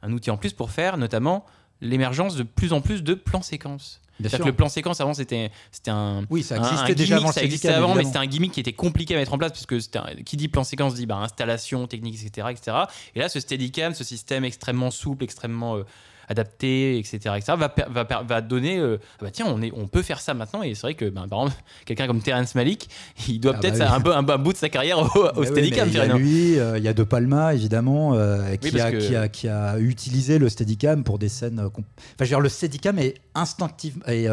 un 0.02 0.12
outil 0.12 0.30
en 0.32 0.38
plus 0.38 0.54
pour 0.54 0.72
faire 0.72 0.98
notamment 0.98 1.46
l'émergence 1.80 2.36
de 2.36 2.44
plus 2.44 2.74
en 2.74 2.82
plus 2.82 3.04
de 3.04 3.14
plans 3.14 3.42
séquences. 3.42 4.02
Que 4.22 4.44
le 4.44 4.54
plan 4.54 4.70
séquence 4.70 5.02
avant 5.02 5.16
c'était 5.16 5.50
c'était 5.72 5.90
un 5.90 6.26
Oui, 6.30 6.44
ça 6.44 6.56
un- 6.56 6.58
existait 6.60 6.92
un 6.92 6.96
déjà 6.96 7.16
gimmick, 7.16 7.18
avant 7.18 7.28
le 7.30 7.34
ça 7.34 7.44
existait 7.44 7.70
avant, 7.70 7.96
mais 7.96 8.04
c'était 8.04 8.18
un 8.20 8.28
gimmick 8.28 8.52
qui 8.52 8.60
était 8.60 8.74
compliqué 8.74 9.16
à 9.16 9.18
mettre 9.18 9.34
en 9.34 9.38
place 9.40 9.52
puisque 9.52 9.96
un- 9.96 10.14
qui 10.24 10.38
dit 10.38 10.48
plan 10.48 10.64
séquence 10.64 10.94
dit 10.94 11.08
bah, 11.08 11.16
installation 11.16 11.88
technique 11.88 12.22
etc 12.24 12.48
etc. 12.52 12.78
Et 13.16 13.20
là 13.20 13.30
ce 13.30 13.40
Steadicam, 13.40 13.96
ce 13.96 14.04
système 14.04 14.46
extrêmement 14.46 14.92
souple, 14.92 15.24
extrêmement 15.24 15.78
euh, 15.78 15.86
adapté 16.32 16.98
etc 16.98 17.36
etc 17.38 17.54
va 17.58 17.74
va, 17.90 18.24
va 18.24 18.42
donner 18.42 18.78
euh, 18.80 18.98
ah 19.20 19.26
bah 19.26 19.30
tiens 19.32 19.46
on 19.48 19.62
est 19.62 19.72
on 19.76 19.88
peut 19.88 20.02
faire 20.02 20.20
ça 20.20 20.34
maintenant 20.34 20.64
et 20.64 20.74
c'est 20.76 20.82
vrai 20.82 20.94
que 20.96 21.06
bah, 21.06 21.26
par 21.30 21.42
exemple 21.44 21.62
quelqu'un 21.86 22.08
comme 22.08 22.22
Terrence 22.22 22.56
Malik 22.56 22.90
il 23.28 23.40
doit 23.40 23.54
Ah 23.56 23.60
peut-être 23.60 23.78
bah 23.80 23.86
oui. 23.90 23.96
un 23.96 24.02
peu 24.02 24.14
un, 24.16 24.28
un 24.28 24.38
bout 24.38 24.54
de 24.54 24.58
sa 24.58 24.70
carrière 24.70 25.00
au, 25.00 25.06
au 25.06 25.30
oui, 25.42 25.48
Steadicam 25.48 25.88
mais 25.88 25.94
Il 25.94 25.98
y 25.98 26.02
a 26.02 26.16
lui, 26.18 26.60
euh, 26.60 26.78
il 26.78 26.84
y 26.84 26.88
a 26.88 26.94
De 26.94 27.04
Palma, 27.04 27.54
évidemment, 27.54 28.14
euh, 28.16 28.56
qui, 28.56 28.80
a, 28.80 28.92
que- 28.92 28.98
qui, 28.98 29.16
a, 29.16 29.28
qui 29.28 29.48
a 29.48 29.78
utilisé 29.80 30.40
le 30.40 30.50
Steadicam 30.50 31.04
pour 31.04 31.20
des 31.20 31.30
scènes. 31.30 31.60
Enfin, 31.60 31.84
je 32.20 32.24
veux 32.24 32.28
dire, 32.28 32.40
le 32.40 32.50
Steadicam 32.50 32.98
est 33.00 33.16
instinctif 33.36 33.96
et, 34.08 34.28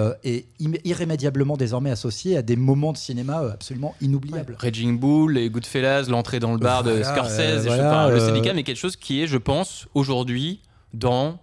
irrémédiablement 0.84 1.56
désormais 1.56 1.90
associé 1.90 2.36
à 2.36 2.42
des 2.42 2.56
moments 2.56 2.92
de 2.92 2.98
cinéma 2.98 3.38
absolument 3.52 3.94
inoubliables. 4.00 4.56
Raging 4.58 4.98
Bull, 4.98 5.32
les 5.34 5.50
Goodfellas, 5.50 6.02
l'entrée 6.08 6.40
dans 6.40 6.52
le 6.52 6.58
bar 6.58 6.82
de 6.84 7.02
Scorsese, 7.02 7.66
enfin, 7.68 8.08
le 8.10 8.20
Steadicam 8.20 8.58
est 8.58 8.62
quelque 8.62 8.76
chose 8.76 8.96
qui 8.96 9.22
est, 9.22 9.26
je 9.26 9.38
pense, 9.38 9.86
aujourd'hui 9.94 10.60
dans 10.94 11.38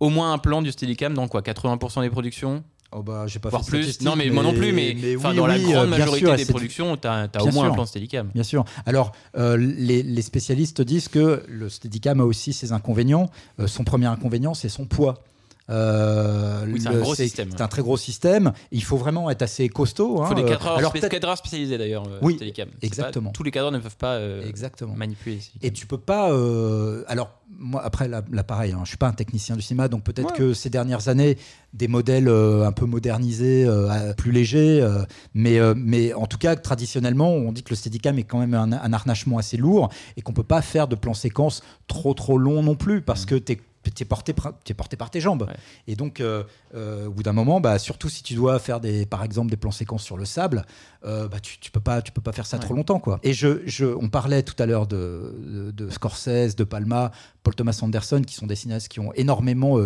au 0.00 0.08
moins 0.10 0.32
un 0.32 0.38
plan 0.38 0.62
du 0.62 0.72
Steadicam 0.72 1.14
dans 1.14 1.28
quoi 1.28 1.40
80% 1.42 2.02
des 2.02 2.10
productions 2.10 2.62
Oh 2.92 3.02
bah, 3.02 3.26
j'ai 3.26 3.40
pas 3.40 3.50
fait 3.50 3.68
plus 3.68 4.00
non 4.02 4.14
mais, 4.14 4.30
moi 4.30 4.44
non 4.44 4.54
plus 4.54 4.72
mais, 4.72 4.96
oui, 5.16 5.16
dans 5.36 5.46
la 5.46 5.58
grande 5.58 5.74
euh, 5.74 5.86
majorité 5.86 6.26
sûr, 6.26 6.36
des 6.36 6.46
productions 6.46 6.96
t'as 6.96 7.26
as 7.34 7.42
au 7.42 7.50
moins 7.50 7.68
un 7.68 7.72
plan 7.72 7.84
Steadicam 7.84 8.30
Bien 8.32 8.44
sûr. 8.44 8.64
Alors, 8.86 9.12
euh, 9.36 9.56
les, 9.56 10.02
les 10.02 10.22
spécialistes 10.22 10.82
disent 10.82 11.08
que 11.08 11.42
le 11.48 11.68
Steadicam 11.68 12.20
a 12.20 12.24
aussi 12.24 12.52
ses 12.52 12.72
inconvénients. 12.72 13.28
Euh, 13.58 13.66
son 13.66 13.82
premier 13.84 14.06
inconvénient, 14.06 14.54
c'est 14.54 14.68
son 14.68 14.86
poids. 14.86 15.24
Euh, 15.68 16.64
Oui, 16.68 16.80
c'est 16.80 16.88
un. 16.88 16.92
C'est 17.56 17.68
très 17.68 17.82
gros 17.82 17.96
système. 17.96 18.52
Il 18.70 18.82
faut 18.84 18.96
vraiment 18.96 19.30
être 19.30 19.42
assez 19.42 19.68
costaud. 19.68 20.16
il 20.18 20.22
hein. 20.22 20.26
faut 20.26 20.34
des 20.34 20.42
Euh, 20.42 20.48
cadreurs, 20.48 20.78
alors 20.78 20.90
spé- 20.92 21.00
peut-être- 21.00 21.12
cadreurs 21.12 21.36
spécialisés 21.38 21.76
d'ailleurs 21.78 22.04
euh, 22.08 22.18
Oui, 22.22 22.36
C'est 22.38 22.46
exactement. 22.82 23.30
pas- 23.30 23.34
tous 23.34 23.42
les 23.42 23.50
cadreurs 23.50 23.72
ne 23.72 23.78
peuvent 23.78 23.96
pas 23.96 24.14
euh, 24.14 24.46
Exactement. 24.48 24.94
manipuler. 24.94 25.40
Et 25.62 25.70
tu 25.72 25.86
peux 25.86 25.98
pas. 25.98 26.30
euh, 26.30 27.02
alors, 27.08 27.30
moi, 27.58 27.82
après, 27.84 28.06
là, 28.08 28.22
là, 28.30 28.44
pareil, 28.44 28.72
hein, 28.72 28.80
je 28.84 28.88
suis 28.88 28.96
pas 28.96 29.08
un 29.08 29.12
technicien 29.12 29.56
du 29.56 29.62
cinéma, 29.62 29.88
donc 29.88 30.02
peut-être 30.04 30.30
Ouais. 30.32 30.36
que 30.38 30.54
ces 30.54 30.70
dernières 30.70 31.08
années, 31.08 31.36
des 31.72 31.88
modèles 31.88 32.28
un 32.28 32.72
peu 32.72 32.86
modernisés, 32.86 33.68
plus 34.16 34.32
légers, 34.32 34.86
mais, 35.34 35.58
mais 35.74 36.12
en 36.14 36.26
tout 36.26 36.38
cas, 36.38 36.56
traditionnellement, 36.56 37.30
on 37.30 37.52
dit 37.52 37.62
que 37.62 37.70
le 37.70 37.76
Steadicam 37.76 38.18
est 38.18 38.24
quand 38.24 38.38
même 38.38 38.54
un, 38.54 38.72
un 38.72 38.92
harnachement 38.92 39.38
assez 39.38 39.56
lourd 39.56 39.90
et 40.16 40.22
qu'on 40.22 40.32
peut 40.32 40.42
pas 40.42 40.62
faire 40.62 40.88
de 40.88 40.96
plans 40.96 41.14
séquences 41.14 41.62
trop 41.86 42.14
trop 42.14 42.38
longs 42.38 42.62
non 42.62 42.74
plus 42.76 43.00
parce 43.02 43.26
que 43.26 43.34
tu 43.34 43.58
es 43.98 44.04
porté, 44.04 44.34
t'es 44.64 44.74
porté 44.74 44.96
par 44.96 45.10
tes 45.10 45.20
jambes. 45.20 45.42
Ouais. 45.48 45.56
Et 45.86 45.96
donc, 45.96 46.20
euh, 46.20 46.44
euh, 46.74 47.06
au 47.06 47.10
bout 47.12 47.22
d'un 47.22 47.32
moment, 47.32 47.60
bah, 47.60 47.78
surtout 47.78 48.08
si 48.08 48.22
tu 48.22 48.34
dois 48.34 48.58
faire 48.58 48.80
des, 48.80 49.06
par 49.06 49.22
exemple 49.24 49.50
des 49.50 49.56
plans 49.56 49.70
séquences 49.70 50.02
sur 50.04 50.16
le 50.16 50.24
sable, 50.24 50.64
euh, 51.04 51.28
bah, 51.28 51.40
tu, 51.40 51.58
tu 51.58 51.70
peux 51.70 51.80
pas, 51.80 52.02
tu 52.02 52.12
peux 52.12 52.20
pas 52.20 52.32
faire 52.32 52.46
ça 52.46 52.56
Ouais. 52.56 52.62
trop 52.62 52.74
longtemps, 52.74 53.00
quoi. 53.00 53.18
Et 53.22 53.32
je, 53.32 53.60
je, 53.66 53.84
on 53.86 54.08
parlait 54.08 54.42
tout 54.42 54.54
à 54.62 54.66
l'heure 54.66 54.86
de, 54.86 55.34
de, 55.46 55.70
de 55.70 55.90
Scorsese, 55.90 56.56
de 56.56 56.64
Palma, 56.64 57.10
Paul 57.42 57.54
Thomas 57.54 57.78
Anderson, 57.82 58.22
qui 58.26 58.34
sont 58.34 58.46
des 58.46 58.56
cinéastes 58.56 58.88
qui 58.88 59.00
ont 59.00 59.12
énormément 59.14 59.78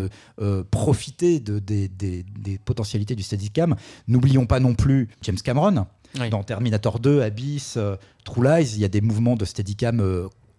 profité 0.70 1.40
de, 1.40 1.58
des, 1.58 1.88
des, 1.88 2.22
des 2.22 2.58
potentialités 2.58 3.14
du 3.14 3.22
Steadicam. 3.22 3.76
N'oublions 4.08 4.46
pas 4.46 4.60
non 4.60 4.74
plus 4.74 5.08
James 5.22 5.36
Cameron. 5.42 5.86
Oui. 6.18 6.28
Dans 6.28 6.42
Terminator 6.42 6.98
2, 6.98 7.22
Abyss, 7.22 7.78
True 8.24 8.42
Lies, 8.44 8.72
il 8.74 8.80
y 8.80 8.84
a 8.84 8.88
des 8.88 9.00
mouvements 9.00 9.36
de 9.36 9.44
Steadicam 9.44 10.00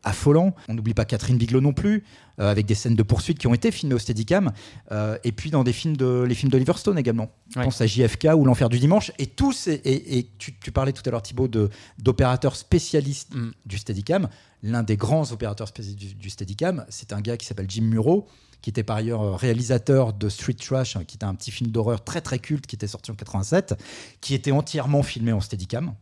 affolants. 0.04 0.56
On 0.68 0.74
n'oublie 0.74 0.94
pas 0.94 1.06
Catherine 1.06 1.38
Bigelow 1.38 1.62
non 1.62 1.74
plus, 1.74 2.04
euh, 2.40 2.50
avec 2.50 2.66
des 2.66 2.76
scènes 2.76 2.96
de 2.96 3.04
poursuite 3.04 3.38
qui 3.40 3.48
ont 3.48 3.54
été 3.54 3.72
filmées 3.72 3.96
au 3.96 4.00
Steadicam. 4.00 4.52
Euh, 4.92 5.18
et 5.24 5.32
puis 5.32 5.52
dans 5.52 5.64
des 5.64 5.74
films 5.74 5.96
de, 5.98 6.24
les 6.28 6.36
films 6.36 6.52
d'Oliver 6.52 6.74
Stone 6.78 6.98
également. 6.98 7.30
Je 7.50 7.60
Ouais. 7.60 7.66
pense 7.66 7.82
à 7.82 7.86
JFK 7.88 8.30
ou 8.36 8.46
L'Enfer 8.46 8.70
du 8.70 8.80
Dimanche. 8.80 9.12
Et 9.20 9.28
tous, 9.28 9.68
et, 9.68 9.82
et 10.18 10.30
tu, 10.38 10.58
tu 10.60 10.72
parlais 10.72 10.92
tout 10.94 11.04
à 11.06 11.12
l'heure, 11.12 11.22
Thibaut, 11.22 11.50
d'opérateurs 12.00 12.56
spécialistes 12.56 13.34
Mm. 13.36 13.52
du 13.66 13.78
Steadicam. 13.78 14.28
L'un 14.64 14.84
des 14.84 14.98
grands 14.98 15.32
opérateurs 15.32 15.68
spécialistes 15.68 16.00
du, 16.00 16.14
du 16.16 16.30
Steadicam, 16.30 16.86
c'est 16.90 17.14
un 17.14 17.22
gars 17.22 17.38
qui 17.38 17.46
s'appelle 17.46 17.66
Jim 17.70 17.84
Muro, 17.84 18.28
qui 18.62 18.70
était 18.70 18.84
par 18.84 18.98
ailleurs 18.98 19.22
euh, 19.24 19.36
réalisateur 19.36 20.14
de 20.14 20.30
Street 20.30 20.54
Trash, 20.54 20.96
hein, 20.96 21.04
qui 21.06 21.16
était 21.18 21.26
un 21.26 21.34
petit 21.36 21.50
film 21.52 21.72
d'horreur 21.72 22.04
très 22.04 22.22
très 22.22 22.38
culte 22.40 22.68
qui 22.68 22.76
était 22.76 22.88
sorti 22.88 23.10
en 23.12 23.16
87, 23.16 23.74
qui 24.22 24.34
était 24.36 24.52
entièrement 24.52 25.02
filmé 25.04 25.32
en 25.32 25.42
Steadicam. 25.42 25.94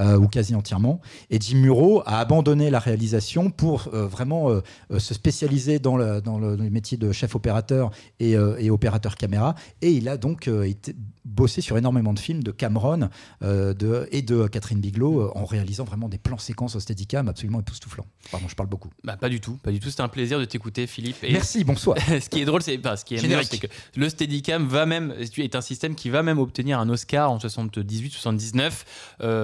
Euh, 0.00 0.16
ou 0.16 0.28
quasi 0.28 0.54
entièrement. 0.54 1.00
Et 1.30 1.38
Jim 1.40 1.58
Muro 1.58 2.02
a 2.06 2.18
abandonné 2.18 2.70
la 2.70 2.78
réalisation 2.78 3.50
pour 3.50 3.88
euh, 3.92 4.06
vraiment 4.06 4.50
euh, 4.50 4.60
euh, 4.92 4.98
se 4.98 5.14
spécialiser 5.14 5.78
dans 5.78 5.96
le, 5.96 6.20
dans 6.20 6.38
le, 6.38 6.56
dans 6.56 6.64
le 6.64 6.70
métier 6.70 6.96
de 6.96 7.12
chef 7.12 7.34
opérateur 7.34 7.90
et, 8.20 8.32
et 8.32 8.70
opérateur 8.70 9.16
caméra. 9.16 9.54
Et 9.82 9.92
il 9.92 10.08
a 10.08 10.16
donc 10.16 10.48
été, 10.48 10.94
bossé 11.24 11.60
sur 11.60 11.76
énormément 11.76 12.14
de 12.14 12.18
films 12.18 12.42
de 12.42 12.50
Cameron 12.50 13.10
de, 13.42 14.08
et 14.10 14.22
de 14.22 14.46
Catherine 14.46 14.80
Bigelow 14.80 15.30
en 15.34 15.44
réalisant 15.44 15.84
vraiment 15.84 16.08
des 16.08 16.16
plans 16.16 16.38
séquences 16.38 16.74
au 16.74 16.80
Steadicam 16.80 17.28
absolument 17.28 17.60
époustouflants. 17.60 18.06
Pardon, 18.30 18.48
je 18.48 18.54
parle 18.54 18.68
beaucoup. 18.68 18.90
Bah, 19.04 19.16
pas 19.16 19.28
du 19.28 19.40
tout, 19.40 19.58
pas 19.62 19.70
du 19.70 19.78
tout. 19.78 19.90
C'était 19.90 20.02
un 20.02 20.08
plaisir 20.08 20.38
de 20.38 20.46
t'écouter, 20.46 20.86
Philippe. 20.86 21.22
Et 21.22 21.32
Merci, 21.32 21.64
bonsoir. 21.64 21.98
ce 22.08 22.28
qui 22.28 22.40
est 22.40 22.44
drôle, 22.44 22.62
c'est 22.62 22.76
ce 22.76 23.04
qui 23.04 23.14
est 23.14 23.18
amusant, 23.18 23.28
Générique. 23.28 23.48
c'est 23.50 23.58
que 23.58 23.66
le 23.96 24.08
Steadicam 24.08 24.66
va 24.66 24.86
même 24.86 25.14
est 25.18 25.54
un 25.54 25.60
système 25.60 25.94
qui 25.94 26.10
va 26.10 26.22
même 26.22 26.38
obtenir 26.38 26.78
un 26.78 26.88
Oscar 26.88 27.30
en 27.30 27.38
78-79, 27.38 28.72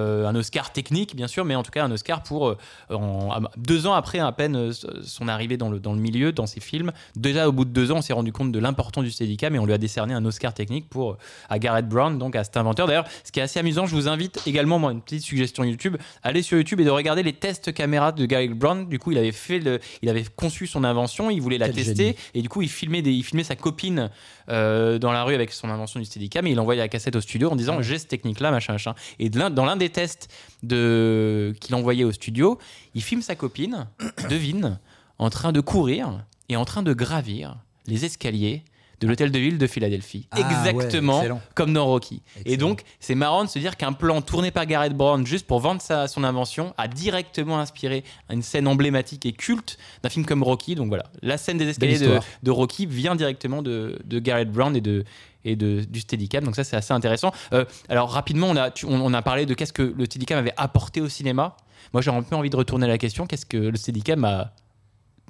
euh, 0.05 0.27
un 0.27 0.35
Oscar 0.35 0.71
technique 0.71 1.15
bien 1.15 1.27
sûr, 1.27 1.43
mais 1.45 1.55
en 1.55 1.63
tout 1.63 1.71
cas 1.71 1.83
un 1.83 1.91
Oscar 1.91 2.23
pour 2.23 2.47
euh, 2.49 2.57
en- 2.89 3.41
deux 3.57 3.87
ans 3.87 3.93
après 3.93 4.19
à 4.19 4.31
peine 4.31 4.55
euh, 4.55 4.71
son 5.03 5.27
arrivée 5.27 5.57
dans 5.57 5.69
le 5.69 5.79
dans 5.79 5.93
le 5.93 5.99
milieu, 5.99 6.31
dans 6.31 6.45
ses 6.47 6.59
films. 6.59 6.91
Déjà 7.15 7.47
au 7.47 7.51
bout 7.51 7.65
de 7.65 7.71
deux 7.71 7.91
ans, 7.91 7.97
on 7.97 8.01
s'est 8.01 8.13
rendu 8.13 8.31
compte 8.31 8.51
de 8.51 8.59
l'importance 8.59 9.03
du 9.03 9.11
Steadicam 9.11 9.55
et 9.55 9.59
on 9.59 9.65
lui 9.65 9.73
a 9.73 9.77
décerné 9.77 10.13
un 10.13 10.23
Oscar 10.25 10.53
technique 10.53 10.89
pour 10.89 11.17
à 11.49 11.59
Garrett 11.59 11.87
Brown, 11.87 12.17
donc 12.17 12.35
à 12.35 12.43
cet 12.43 12.57
inventeur. 12.57 12.87
D'ailleurs, 12.87 13.05
ce 13.23 13.31
qui 13.31 13.39
est 13.39 13.43
assez 13.43 13.59
amusant, 13.59 13.85
je 13.85 13.95
vous 13.95 14.07
invite 14.07 14.41
également, 14.45 14.79
moi, 14.79 14.91
une 14.91 15.01
petite 15.01 15.23
suggestion 15.23 15.63
YouTube, 15.63 15.97
aller 16.23 16.41
sur 16.41 16.57
YouTube 16.57 16.79
et 16.79 16.83
de 16.85 16.89
regarder 16.89 17.23
les 17.23 17.33
tests 17.33 17.73
caméra 17.73 18.11
de 18.11 18.25
Garrett 18.25 18.51
Brown. 18.53 18.87
Du 18.87 18.99
coup, 18.99 19.11
il 19.11 19.17
avait 19.17 19.31
fait 19.31 19.59
le, 19.59 19.79
il 20.01 20.09
avait 20.09 20.25
conçu 20.35 20.67
son 20.67 20.83
invention, 20.83 21.29
il 21.29 21.41
voulait 21.41 21.57
la 21.57 21.67
Quel 21.67 21.75
tester 21.75 21.95
génie. 21.95 22.15
et 22.33 22.41
du 22.41 22.49
coup, 22.49 22.61
il 22.61 22.69
filmait, 22.69 23.01
des, 23.01 23.11
il 23.11 23.23
filmait 23.23 23.43
sa 23.43 23.55
copine 23.55 24.09
euh, 24.49 24.99
dans 24.99 25.11
la 25.11 25.23
rue 25.23 25.33
avec 25.33 25.51
son 25.51 25.69
invention 25.69 25.99
du 25.99 26.05
Steadicam 26.05 26.45
et 26.47 26.51
il 26.51 26.59
envoyait 26.59 26.81
la 26.81 26.87
cassette 26.87 27.15
au 27.15 27.21
studio 27.21 27.49
en 27.49 27.55
disant 27.55 27.81
j'ai 27.81 27.97
cette 27.97 28.09
technique-là, 28.09 28.51
machin, 28.51 28.73
machin. 28.73 28.93
Et 29.19 29.29
de 29.29 29.39
l'un- 29.39 29.49
dans 29.49 29.65
l'un 29.65 29.75
des 29.75 29.89
tests 29.95 30.29
de, 30.61 31.55
qu'il 31.61 31.73
envoyait 31.73 32.03
au 32.03 32.11
studio, 32.11 32.59
il 32.93 33.01
filme 33.01 33.21
sa 33.21 33.35
copine, 33.35 33.87
devine, 34.29 34.79
en 35.17 35.29
train 35.29 35.51
de 35.51 35.61
courir 35.61 36.25
et 36.49 36.57
en 36.57 36.65
train 36.65 36.83
de 36.83 36.93
gravir 36.93 37.57
les 37.87 38.03
escaliers 38.03 38.63
de 39.01 39.07
l'hôtel 39.07 39.31
de 39.31 39.39
ville 39.39 39.57
de 39.57 39.67
Philadelphie. 39.67 40.27
Ah, 40.31 40.39
Exactement 40.39 41.23
comme 41.53 41.73
dans 41.73 41.85
Rocky. 41.85 42.21
Et 42.45 42.57
donc, 42.57 42.83
c'est 42.99 43.15
marrant 43.15 43.43
de 43.43 43.49
se 43.49 43.59
dire 43.59 43.77
qu'un 43.77 43.93
plan 43.93 44.21
tourné 44.21 44.51
par 44.51 44.65
Garrett 44.65 44.93
Brown 44.93 45.25
juste 45.25 45.47
pour 45.47 45.59
vendre 45.59 45.81
sa, 45.81 46.07
son 46.07 46.23
invention 46.23 46.73
a 46.77 46.87
directement 46.87 47.59
inspiré 47.59 48.03
une 48.29 48.41
scène 48.41 48.67
emblématique 48.67 49.25
et 49.25 49.33
culte 49.33 49.77
d'un 50.01 50.09
film 50.09 50.25
comme 50.25 50.43
Rocky. 50.43 50.75
Donc 50.75 50.87
voilà, 50.87 51.05
la 51.21 51.37
scène 51.37 51.57
des 51.57 51.67
escaliers 51.67 51.99
de, 51.99 52.19
de 52.43 52.51
Rocky 52.51 52.85
vient 52.85 53.15
directement 53.15 53.61
de, 53.61 53.99
de 54.05 54.19
Garrett 54.19 54.49
Brown 54.49 54.75
et 54.75 54.81
de 54.81 55.03
et 55.45 55.55
de, 55.55 55.81
du 55.87 56.01
Steadicam. 56.01 56.43
Donc 56.43 56.55
ça, 56.55 56.63
c'est 56.65 56.75
assez 56.75 56.93
intéressant. 56.93 57.31
Euh, 57.53 57.63
alors 57.87 58.11
rapidement, 58.11 58.47
on 58.49 58.55
a, 58.57 58.71
tu- 58.71 58.85
on, 58.85 58.93
on 58.99 59.13
a 59.13 59.21
parlé 59.21 59.45
de 59.45 59.53
qu'est-ce 59.53 59.71
que 59.73 59.83
le 59.97 60.05
Steadicam 60.05 60.37
avait 60.37 60.53
apporté 60.57 60.99
au 60.99 61.07
cinéma. 61.07 61.55
Moi, 61.93 62.01
j'ai 62.01 62.11
un 62.11 62.21
peu 62.23 62.35
envie 62.35 62.49
de 62.49 62.55
retourner 62.57 62.87
la 62.87 62.97
question. 62.97 63.25
Qu'est-ce 63.27 63.45
que 63.45 63.57
le 63.57 63.77
Steadicam 63.77 64.25
a 64.25 64.51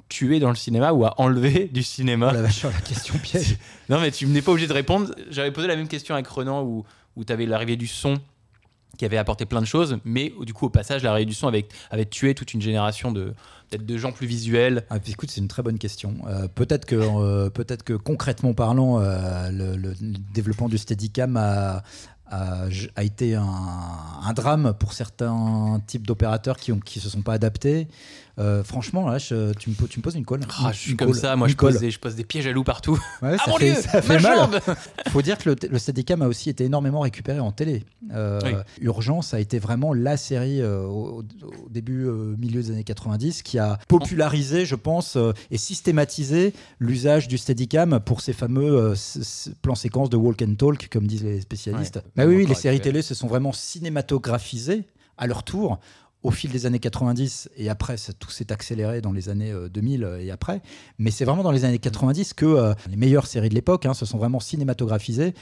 tué 0.08 0.38
dans 0.40 0.48
le 0.50 0.54
cinéma 0.56 0.92
ou 0.92 1.04
a 1.04 1.20
enlevé 1.20 1.68
du 1.72 1.82
cinéma 1.82 2.28
Oh 2.30 2.34
la 2.34 2.42
vache, 2.42 2.62
la 2.64 2.72
question 2.72 3.14
piège. 3.18 3.56
non, 3.88 4.00
mais 4.00 4.10
tu 4.10 4.26
n'es 4.26 4.42
pas 4.42 4.52
obligé 4.52 4.66
de 4.66 4.72
répondre. 4.72 5.14
J'avais 5.30 5.50
posé 5.52 5.68
la 5.68 5.76
même 5.76 5.88
question 5.88 6.14
avec 6.14 6.26
Renan 6.28 6.62
où, 6.62 6.84
où 7.16 7.24
tu 7.24 7.32
avais 7.32 7.46
l'arrivée 7.46 7.76
du 7.76 7.86
son 7.86 8.18
qui 8.98 9.04
avait 9.04 9.18
apporté 9.18 9.44
plein 9.44 9.60
de 9.60 9.66
choses, 9.66 9.98
mais 10.06 10.32
du 10.40 10.54
coup, 10.54 10.66
au 10.66 10.70
passage, 10.70 11.02
l'arrivée 11.02 11.26
du 11.26 11.34
son 11.34 11.48
avait, 11.48 11.66
avait 11.90 12.06
tué 12.06 12.34
toute 12.34 12.54
une 12.54 12.62
génération 12.62 13.12
de, 13.12 13.34
peut-être 13.68 13.86
de 13.86 13.96
gens 13.96 14.12
plus 14.12 14.26
visuels. 14.26 14.84
Ah, 14.90 14.98
écoute, 15.06 15.30
c'est 15.30 15.40
une 15.40 15.48
très 15.48 15.62
bonne 15.62 15.78
question. 15.78 16.14
Euh, 16.26 16.48
peut-être 16.48 16.84
que, 16.84 16.96
euh, 16.96 17.50
peut-être 17.50 17.82
que 17.82 17.94
concrètement 17.94 18.54
parlant, 18.54 19.00
euh, 19.00 19.50
le, 19.50 19.94
développement 20.32 20.68
du 20.68 20.78
Steadicam 20.78 21.36
a, 21.36 21.82
a, 22.30 23.02
été 23.02 23.34
un, 23.34 23.44
un 23.44 24.32
drame 24.32 24.74
pour 24.78 24.92
certains 24.92 25.80
types 25.86 26.06
d'opérateurs 26.06 26.56
qui 26.56 26.72
ne 26.72 26.80
qui 26.80 27.00
se 27.00 27.08
sont 27.08 27.22
pas 27.22 27.34
adaptés. 27.34 27.88
Euh, 28.38 28.62
franchement, 28.62 29.08
là, 29.08 29.16
je- 29.18 29.54
tu, 29.54 29.70
me, 29.70 29.74
tu 29.88 29.98
me 29.98 30.02
poses 30.02 30.14
une 30.14 30.24
colle. 30.26 30.40
Ah, 30.62 30.70
je 30.72 30.78
suis 30.78 30.90
une 30.90 30.96
comme 30.98 31.12
colle. 31.12 31.16
ça, 31.20 31.36
moi 31.36 31.48
je 31.48 31.54
pose, 31.56 31.78
des, 31.80 31.90
je 31.90 31.98
pose 31.98 32.14
des 32.16 32.24
pièges 32.24 32.46
à 32.46 32.52
loup 32.52 32.64
partout. 32.64 33.00
Ouais, 33.22 33.36
ah 33.38 33.44
ça 33.44 33.50
mon 33.50 33.56
fait, 33.56 33.72
dieu, 33.72 33.80
ça 33.82 34.02
fait 34.02 34.20
ma 34.20 34.20
mal. 34.20 34.36
jambe 34.38 34.60
Il 35.06 35.10
faut 35.12 35.22
dire 35.22 35.38
que 35.38 35.48
le, 35.50 35.56
le 35.70 35.78
Steadicam 35.78 36.20
a 36.20 36.28
aussi 36.28 36.50
été 36.50 36.64
énormément 36.64 37.00
récupéré 37.00 37.40
en 37.40 37.50
télé. 37.50 37.84
Euh, 38.12 38.38
Oui. 38.44 38.52
Urgence 38.82 39.32
a 39.32 39.40
été 39.40 39.58
vraiment 39.58 39.94
la 39.94 40.16
série 40.18 40.60
euh, 40.60 40.82
au, 40.84 41.20
au 41.22 41.68
début, 41.70 42.04
euh, 42.06 42.36
milieu 42.38 42.62
des 42.62 42.70
années 42.72 42.84
90 42.84 43.42
qui 43.42 43.58
a 43.58 43.78
popularisé, 43.88 44.66
je 44.66 44.74
pense, 44.74 45.16
euh, 45.16 45.32
et 45.50 45.56
systématisé 45.58 46.52
l'usage 46.78 47.28
du 47.28 47.38
Steadicam 47.38 48.00
pour 48.00 48.20
ces 48.20 48.34
fameux 48.34 48.76
euh, 48.76 48.94
plans 49.62 49.74
séquences 49.74 50.10
de 50.10 50.16
walk 50.18 50.42
and 50.42 50.56
talk, 50.56 50.88
comme 50.92 51.06
disent 51.06 51.24
les 51.24 51.40
spécialistes. 51.40 51.96
Ouais. 51.96 52.02
Bah 52.16 52.26
oui, 52.26 52.36
oui, 52.36 52.46
les 52.46 52.54
séries 52.54 52.80
télé 52.80 53.00
se 53.00 53.14
sont 53.14 53.28
vraiment 53.28 53.52
cinématographisées 53.52 54.84
à 55.18 55.26
leur 55.26 55.42
tour 55.42 55.78
au 56.26 56.30
fil 56.30 56.50
des 56.50 56.66
années 56.66 56.78
90 56.80 57.48
et 57.56 57.68
après 57.68 57.96
ça- 57.96 58.12
tout 58.12 58.30
s'est 58.30 58.50
accéléré 58.52 59.00
dans 59.00 59.12
les 59.12 59.28
années 59.28 59.52
euh, 59.52 59.68
2000 59.68 60.08
et 60.20 60.30
après 60.30 60.60
mais 60.98 61.10
c'est 61.10 61.24
vraiment 61.24 61.42
dans 61.42 61.52
les 61.52 61.64
années 61.64 61.78
90 61.78 62.34
que 62.34 62.46
euh, 62.46 62.74
les 62.90 62.96
meilleures 62.96 63.26
séries 63.26 63.48
de 63.48 63.54
l'époque 63.54 63.86
hein, 63.86 63.94
se 63.94 64.04
sont 64.06 64.18
vraiment 64.18 64.40
cinématographisées 64.40 65.34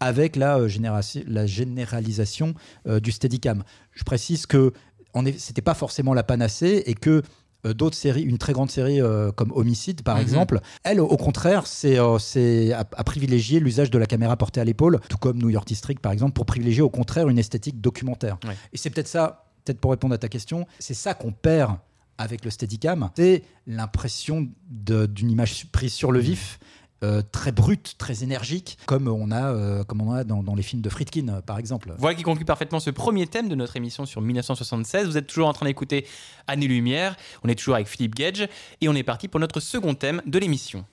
avec 0.00 0.34
la, 0.36 0.58
euh, 0.58 0.68
génération- 0.68 1.22
la 1.26 1.46
généralisation 1.46 2.54
euh, 2.88 3.00
du 3.00 3.12
Steadicam. 3.12 3.62
Je 3.92 4.02
précise 4.04 4.46
que 4.46 4.72
ce 5.14 5.20
n'était 5.20 5.62
pas 5.62 5.74
forcément 5.74 6.14
la 6.14 6.22
panacée 6.22 6.82
et 6.86 6.94
que 6.94 7.22
euh, 7.64 7.74
d'autres 7.74 7.96
séries, 7.96 8.22
une 8.22 8.38
très 8.38 8.52
grande 8.52 8.70
série 8.70 9.00
euh, 9.00 9.30
comme 9.30 9.52
Homicide 9.52 10.02
par 10.02 10.16
Mhm. 10.16 10.22
exemple, 10.22 10.60
elle 10.82 11.00
au 11.00 11.16
contraire 11.16 11.66
c'est 11.68 11.98
euh, 11.98 12.72
à, 12.74 12.80
à 12.80 13.04
privilégier 13.04 13.60
l'usage 13.60 13.90
de 13.90 13.98
la 13.98 14.06
caméra 14.06 14.36
portée 14.36 14.60
à 14.60 14.64
l'épaule, 14.64 14.98
tout 15.08 15.18
comme 15.18 15.38
New 15.38 15.50
York 15.50 15.68
District 15.68 16.00
par 16.00 16.10
exemple, 16.12 16.32
pour 16.32 16.46
privilégier 16.46 16.82
au 16.82 16.90
contraire 16.90 17.28
une 17.28 17.38
esthétique 17.38 17.80
documentaire. 17.80 18.38
Ouais. 18.44 18.56
Et 18.72 18.78
c'est 18.78 18.90
peut-être 18.90 19.06
ça, 19.08 19.44
peut-être 19.64 19.80
pour 19.80 19.90
répondre 19.90 20.14
à 20.14 20.18
ta 20.18 20.28
question, 20.28 20.66
c'est 20.78 20.94
ça 20.94 21.14
qu'on 21.14 21.32
perd 21.32 21.76
avec 22.18 22.44
le 22.44 22.50
Steadicam, 22.50 23.10
c'est 23.16 23.42
l'impression 23.66 24.48
d'une 24.68 25.30
image 25.30 25.66
prise 25.72 25.92
sur 25.92 26.12
le 26.12 26.20
vif. 26.20 26.58
euh, 27.04 27.20
très 27.32 27.50
brute, 27.50 27.96
très 27.98 28.22
énergique, 28.22 28.78
comme 28.86 29.08
on 29.08 29.32
a, 29.32 29.52
euh, 29.52 29.82
comme 29.82 30.00
on 30.02 30.12
a 30.12 30.22
dans, 30.22 30.44
dans 30.44 30.54
les 30.54 30.62
films 30.62 30.82
de 30.82 30.88
Friedkin, 30.88 31.28
euh, 31.28 31.40
par 31.40 31.58
exemple. 31.58 31.92
Voilà 31.98 32.14
qui 32.14 32.22
conclut 32.22 32.44
parfaitement 32.44 32.78
ce 32.78 32.90
premier 32.90 33.26
thème 33.26 33.48
de 33.48 33.56
notre 33.56 33.76
émission 33.76 34.06
sur 34.06 34.20
1976. 34.20 35.08
Vous 35.08 35.16
êtes 35.16 35.26
toujours 35.26 35.48
en 35.48 35.52
train 35.52 35.66
d'écouter 35.66 36.06
Année 36.46 36.68
Lumière. 36.68 37.16
On 37.42 37.48
est 37.48 37.56
toujours 37.56 37.74
avec 37.74 37.88
Philippe 37.88 38.14
Gage 38.14 38.48
et 38.80 38.88
on 38.88 38.94
est 38.94 39.02
parti 39.02 39.26
pour 39.26 39.40
notre 39.40 39.58
second 39.58 39.94
thème 39.94 40.22
de 40.26 40.38
l'émission. 40.38 40.84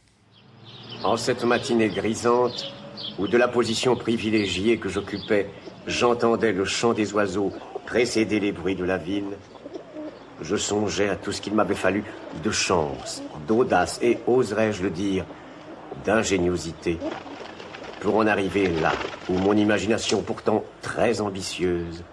En 1.03 1.15
cette 1.15 1.43
matinée 1.43 1.89
grisante, 1.89 2.73
où 3.19 3.27
de 3.27 3.37
la 3.37 3.47
position 3.47 3.95
privilégiée 3.95 4.77
que 4.77 4.89
j'occupais, 4.89 5.49
j'entendais 5.87 6.51
le 6.53 6.65
chant 6.65 6.93
des 6.93 7.13
oiseaux 7.13 7.53
précéder 7.89 8.39
les 8.39 8.51
bruits 8.51 8.75
de 8.75 8.85
la 8.85 8.97
ville, 8.97 9.35
je 10.43 10.55
songeais 10.55 11.09
à 11.09 11.15
tout 11.15 11.31
ce 11.31 11.41
qu'il 11.41 11.55
m'avait 11.55 11.73
fallu 11.73 12.03
de 12.43 12.51
chance, 12.51 13.23
d'audace 13.47 13.97
et, 14.03 14.19
oserais-je 14.27 14.83
le 14.83 14.91
dire, 14.91 15.25
d'ingéniosité 16.05 16.99
pour 17.99 18.15
en 18.17 18.27
arriver 18.27 18.67
là 18.67 18.91
où 19.27 19.33
mon 19.33 19.53
imagination, 19.53 20.21
pourtant 20.21 20.63
très 20.83 21.19
ambitieuse, 21.19 22.03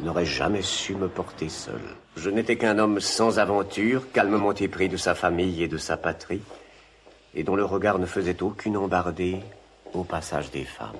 n'aurait 0.00 0.24
jamais 0.24 0.62
su 0.62 0.94
me 0.94 1.08
porter 1.08 1.50
seul. 1.50 1.82
Je 2.16 2.30
n'étais 2.30 2.56
qu'un 2.56 2.78
homme 2.78 2.98
sans 2.98 3.38
aventure, 3.38 4.10
calmement 4.12 4.54
épris 4.54 4.88
de 4.88 4.96
sa 4.96 5.14
famille 5.14 5.62
et 5.62 5.68
de 5.68 5.76
sa 5.76 5.98
patrie, 5.98 6.42
et 7.34 7.42
dont 7.42 7.54
le 7.54 7.66
regard 7.66 7.98
ne 7.98 8.06
faisait 8.06 8.42
aucune 8.42 8.78
embardée 8.78 9.40
au 9.92 10.04
passage 10.04 10.50
des 10.50 10.64
femmes. 10.64 10.96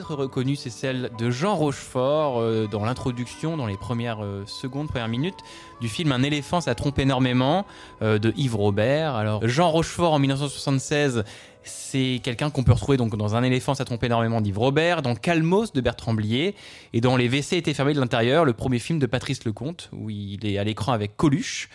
Reconnue, 0.00 0.56
c'est 0.56 0.70
celle 0.70 1.10
de 1.18 1.30
Jean 1.30 1.54
Rochefort 1.54 2.40
euh, 2.40 2.66
dans 2.66 2.84
l'introduction, 2.84 3.56
dans 3.56 3.66
les 3.66 3.76
premières 3.76 4.22
euh, 4.22 4.44
secondes, 4.46 4.88
premières 4.88 5.08
minutes 5.08 5.38
du 5.80 5.88
film 5.88 6.12
Un 6.12 6.22
éléphant, 6.22 6.60
ça 6.60 6.74
trompe 6.74 6.98
énormément 6.98 7.66
euh, 8.02 8.18
de 8.18 8.32
Yves 8.36 8.56
Robert. 8.56 9.14
Alors 9.14 9.46
Jean 9.46 9.70
Rochefort 9.70 10.12
en 10.12 10.18
1976, 10.18 11.24
c'est 11.62 12.20
quelqu'un 12.22 12.50
qu'on 12.50 12.62
peut 12.62 12.72
retrouver 12.72 12.96
donc 12.96 13.16
dans 13.16 13.34
Un 13.34 13.42
éléphant, 13.42 13.74
ça 13.74 13.84
trompe 13.84 14.02
énormément 14.04 14.40
d'Yves 14.40 14.58
Robert, 14.58 15.02
dans 15.02 15.14
Calmos 15.14 15.72
de 15.72 15.80
Bertrand 15.80 16.14
Blier 16.14 16.54
et 16.92 17.00
dans 17.00 17.16
Les 17.16 17.28
WC 17.28 17.56
étaient 17.56 17.74
fermés 17.74 17.94
de 17.94 18.00
l'intérieur, 18.00 18.44
le 18.44 18.52
premier 18.52 18.78
film 18.78 18.98
de 18.98 19.06
Patrice 19.06 19.44
Lecomte 19.44 19.90
où 19.92 20.10
il 20.10 20.46
est 20.46 20.58
à 20.58 20.64
l'écran 20.64 20.92
avec 20.92 21.16
Coluche. 21.16 21.68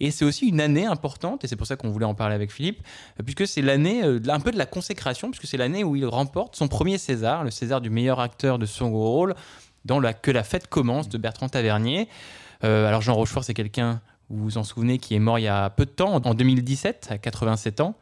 Et 0.00 0.10
c'est 0.10 0.24
aussi 0.24 0.46
une 0.46 0.60
année 0.60 0.86
importante, 0.86 1.44
et 1.44 1.48
c'est 1.48 1.56
pour 1.56 1.66
ça 1.66 1.76
qu'on 1.76 1.90
voulait 1.90 2.06
en 2.06 2.14
parler 2.14 2.34
avec 2.34 2.52
Philippe, 2.52 2.80
euh, 3.18 3.22
puisque 3.24 3.46
c'est 3.46 3.62
l'année 3.62 4.04
euh, 4.04 4.20
un 4.28 4.40
peu 4.40 4.50
de 4.50 4.58
la 4.58 4.66
consécration, 4.66 5.30
puisque 5.30 5.46
c'est 5.46 5.56
l'année 5.56 5.84
où 5.84 5.96
il 5.96 6.06
remporte 6.06 6.56
son 6.56 6.68
premier 6.68 6.98
César, 6.98 7.44
le 7.44 7.50
César 7.50 7.80
du 7.80 7.90
meilleur 7.90 8.20
acteur 8.20 8.58
de 8.58 8.66
second 8.66 8.90
rôle, 8.90 9.34
dans 9.84 10.00
la, 10.00 10.12
Que 10.12 10.30
la 10.30 10.44
fête 10.44 10.68
commence 10.68 11.08
de 11.08 11.18
Bertrand 11.18 11.48
Tavernier. 11.48 12.08
Euh, 12.64 12.86
alors 12.86 13.00
Jean 13.00 13.14
Rochefort, 13.14 13.44
c'est 13.44 13.54
quelqu'un, 13.54 14.00
vous 14.28 14.42
vous 14.42 14.58
en 14.58 14.64
souvenez, 14.64 14.98
qui 14.98 15.14
est 15.14 15.20
mort 15.20 15.38
il 15.38 15.42
y 15.42 15.48
a 15.48 15.70
peu 15.70 15.84
de 15.84 15.90
temps, 15.90 16.14
en 16.14 16.34
2017, 16.34 17.08
à 17.10 17.18
87 17.18 17.80
ans. 17.80 17.94